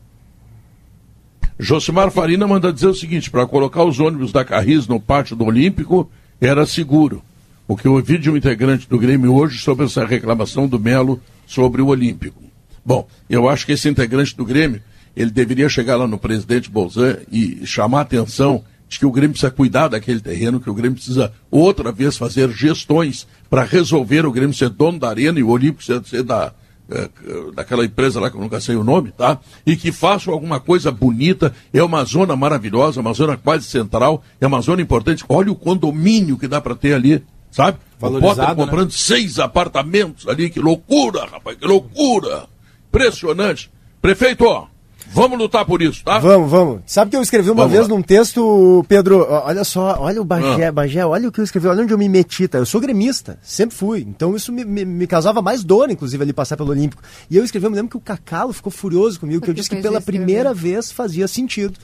Josimar 1.58 2.10
Farina 2.10 2.46
manda 2.46 2.72
dizer 2.72 2.86
o 2.86 2.94
seguinte: 2.94 3.30
para 3.30 3.46
colocar 3.46 3.82
os 3.82 3.98
ônibus 3.98 4.30
da 4.30 4.44
Carris 4.44 4.86
no 4.86 5.00
pátio 5.00 5.34
do 5.34 5.44
Olímpico 5.44 6.08
era 6.40 6.64
seguro. 6.66 7.22
O 7.68 7.76
que 7.76 7.86
eu 7.86 7.92
ouvi 7.92 8.16
de 8.16 8.30
um 8.30 8.36
integrante 8.36 8.88
do 8.88 8.98
Grêmio 8.98 9.34
hoje 9.34 9.58
sobre 9.58 9.84
essa 9.84 10.02
reclamação 10.06 10.66
do 10.66 10.80
Melo 10.80 11.20
sobre 11.46 11.82
o 11.82 11.88
Olímpico. 11.88 12.42
Bom, 12.82 13.06
eu 13.28 13.46
acho 13.46 13.66
que 13.66 13.72
esse 13.72 13.86
integrante 13.86 14.34
do 14.34 14.42
Grêmio, 14.42 14.80
ele 15.14 15.30
deveria 15.30 15.68
chegar 15.68 15.96
lá 15.96 16.06
no 16.06 16.16
presidente 16.16 16.70
Bolzan 16.70 17.18
e 17.30 17.66
chamar 17.66 17.98
a 17.98 18.02
atenção 18.02 18.64
de 18.88 18.98
que 18.98 19.04
o 19.04 19.12
Grêmio 19.12 19.32
precisa 19.32 19.50
cuidar 19.50 19.88
daquele 19.88 20.18
terreno, 20.18 20.60
que 20.60 20.70
o 20.70 20.72
Grêmio 20.72 20.94
precisa 20.94 21.30
outra 21.50 21.92
vez 21.92 22.16
fazer 22.16 22.50
gestões 22.52 23.26
para 23.50 23.64
resolver 23.64 24.24
o 24.24 24.32
Grêmio 24.32 24.56
ser 24.56 24.70
dono 24.70 24.98
da 24.98 25.10
arena 25.10 25.38
e 25.38 25.42
o 25.42 25.50
Olímpico 25.50 25.84
ser, 25.84 26.02
ser 26.06 26.22
da, 26.22 26.54
é, 26.90 27.10
daquela 27.54 27.84
empresa 27.84 28.18
lá 28.18 28.30
que 28.30 28.36
eu 28.38 28.40
nunca 28.40 28.62
sei 28.62 28.76
o 28.76 28.84
nome, 28.84 29.12
tá? 29.12 29.38
E 29.66 29.76
que 29.76 29.92
façam 29.92 30.32
alguma 30.32 30.58
coisa 30.58 30.90
bonita. 30.90 31.54
É 31.70 31.82
uma 31.82 32.02
zona 32.04 32.34
maravilhosa, 32.34 33.02
uma 33.02 33.12
zona 33.12 33.36
quase 33.36 33.66
central, 33.66 34.24
é 34.40 34.46
uma 34.46 34.62
zona 34.62 34.80
importante. 34.80 35.22
Olha 35.28 35.52
o 35.52 35.54
condomínio 35.54 36.38
que 36.38 36.48
dá 36.48 36.62
para 36.62 36.74
ter 36.74 36.94
ali 36.94 37.22
sabe? 37.50 37.78
O 38.00 38.20
Potter 38.20 38.54
comprando 38.54 38.88
né? 38.88 38.94
seis 38.96 39.38
apartamentos 39.38 40.28
ali, 40.28 40.50
que 40.50 40.60
loucura, 40.60 41.26
rapaz, 41.26 41.56
que 41.56 41.66
loucura! 41.66 42.46
Impressionante. 42.88 43.70
Prefeito, 44.00 44.44
ó, 44.44 44.68
Vamos 45.10 45.38
lutar 45.38 45.64
por 45.64 45.80
isso, 45.80 46.04
tá? 46.04 46.18
Vamos, 46.18 46.50
vamos. 46.50 46.80
Sabe 46.86 47.10
que 47.10 47.16
eu 47.16 47.22
escrevi 47.22 47.48
uma 47.48 47.62
vamos 47.62 47.72
vez 47.72 47.88
lá. 47.88 47.94
num 47.94 48.02
texto, 48.02 48.84
Pedro, 48.88 49.26
olha 49.28 49.64
só, 49.64 49.96
olha 50.00 50.20
o 50.20 50.24
Bagé, 50.24 50.66
ah. 50.66 50.72
Bagé, 50.72 51.04
olha 51.04 51.28
o 51.28 51.32
que 51.32 51.40
eu 51.40 51.44
escrevi, 51.44 51.66
olha 51.66 51.82
onde 51.82 51.92
eu 51.92 51.98
me 51.98 52.08
meti, 52.08 52.46
tá? 52.46 52.58
Eu 52.58 52.66
sou 52.66 52.80
gremista, 52.80 53.38
sempre 53.42 53.74
fui. 53.74 54.00
Então 54.00 54.36
isso 54.36 54.52
me, 54.52 54.64
me, 54.64 54.84
me 54.84 55.06
causava 55.06 55.40
mais 55.40 55.64
dor, 55.64 55.90
inclusive, 55.90 56.22
ali 56.22 56.32
passar 56.32 56.56
pelo 56.56 56.70
Olímpico. 56.70 57.02
E 57.30 57.36
eu 57.36 57.44
escrevi, 57.44 57.66
eu 57.66 57.70
me 57.70 57.76
lembro 57.76 57.90
que 57.90 57.96
o 57.96 58.00
Cacalo 58.00 58.52
ficou 58.52 58.70
furioso 58.70 59.18
comigo, 59.18 59.42
que 59.42 59.50
eu 59.50 59.54
disse 59.54 59.70
que 59.70 59.76
pela 59.76 60.00
primeira 60.00 60.52
vez 60.52 60.92
fazia 60.92 61.26
sentido 61.26 61.78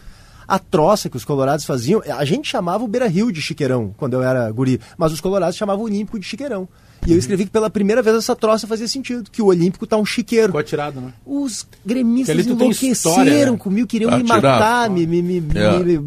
a 0.46 0.58
troça 0.58 1.08
que 1.08 1.16
os 1.16 1.24
colorados 1.24 1.64
faziam. 1.64 2.02
A 2.16 2.24
gente 2.24 2.48
chamava 2.48 2.84
o 2.84 2.88
Beira 2.88 3.08
Rio 3.08 3.32
de 3.32 3.40
Chiqueirão 3.40 3.94
quando 3.96 4.14
eu 4.14 4.22
era 4.22 4.50
guri, 4.50 4.80
mas 4.96 5.12
os 5.12 5.20
colorados 5.20 5.56
chamavam 5.56 5.82
o 5.82 5.86
Olímpico 5.86 6.18
de 6.18 6.26
Chiqueirão. 6.26 6.68
E 7.06 7.12
eu 7.12 7.18
escrevi 7.18 7.44
que 7.44 7.50
pela 7.50 7.68
primeira 7.68 8.02
vez 8.02 8.16
essa 8.16 8.34
troça 8.34 8.66
fazia 8.66 8.88
sentido, 8.88 9.30
que 9.30 9.42
o 9.42 9.46
Olímpico 9.46 9.86
tá 9.86 9.96
um 9.96 10.06
chiqueiro. 10.06 10.48
Ficou 10.48 10.60
atirado, 10.60 11.00
né? 11.00 11.12
Os 11.26 11.66
gremistas 11.84 12.46
enlouqueceram 12.46 12.92
história, 12.92 13.50
né? 13.50 13.58
comigo, 13.58 13.86
queriam 13.86 14.10
tá 14.10 14.16
me 14.16 14.24
matar, 14.24 14.88
me, 14.88 15.06
me, 15.06 15.20
me, 15.20 15.42
é. 15.54 15.78
me, 15.80 16.00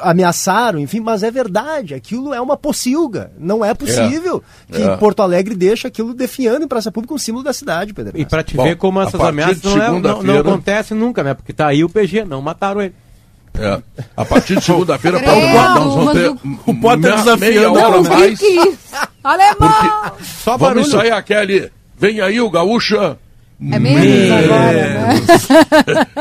ameaçaram, 0.00 0.78
enfim, 0.78 1.00
mas 1.00 1.22
é 1.22 1.30
verdade, 1.30 1.94
aquilo 1.94 2.32
é 2.32 2.40
uma 2.40 2.56
pocilga. 2.56 3.30
Não 3.38 3.64
é 3.64 3.74
possível 3.74 4.42
é. 4.68 4.76
que 4.76 4.82
é. 4.82 4.96
Porto 4.96 5.20
Alegre 5.20 5.54
deixe 5.54 5.86
aquilo 5.86 6.14
definhando 6.14 6.64
em 6.64 6.68
praça 6.68 6.90
pública 6.90 7.14
um 7.14 7.18
símbolo 7.18 7.44
da 7.44 7.52
cidade, 7.52 7.92
Pedro. 7.92 8.18
E 8.18 8.24
para 8.24 8.42
te 8.42 8.56
Bom, 8.56 8.64
ver 8.64 8.76
como 8.76 9.00
essas 9.00 9.20
ameaças 9.20 9.62
não, 9.62 9.82
é, 9.82 10.00
não, 10.00 10.22
não 10.22 10.38
acontecem 10.38 10.96
nunca, 10.96 11.22
né? 11.22 11.34
Porque 11.34 11.52
tá 11.52 11.68
aí 11.68 11.84
o 11.84 11.88
PG, 11.88 12.24
não 12.24 12.42
mataram 12.42 12.80
ele. 12.80 12.94
É. 13.58 13.82
A 14.16 14.24
partir 14.24 14.56
de 14.56 14.64
segunda-feira, 14.64 15.20
para 15.20 15.34
nós 15.34 15.94
vamos 15.94 16.12
ter 16.12 16.30
o 16.66 16.74
Potter 16.80 17.14
desafiando 17.14 17.38
meia 17.38 17.70
hora 17.70 18.02
mais. 18.02 18.40
Alemão! 19.22 19.54
Porque 19.56 20.24
Só 20.42 20.56
vamos 20.56 20.88
ensaiar, 20.88 21.22
Kelly. 21.24 21.70
Vem 21.98 22.20
aí 22.20 22.40
o 22.40 22.50
Gaúcha. 22.50 23.18
É 23.70 23.78
menos 23.78 24.44
agora, 24.44 24.72
né? 24.72 26.06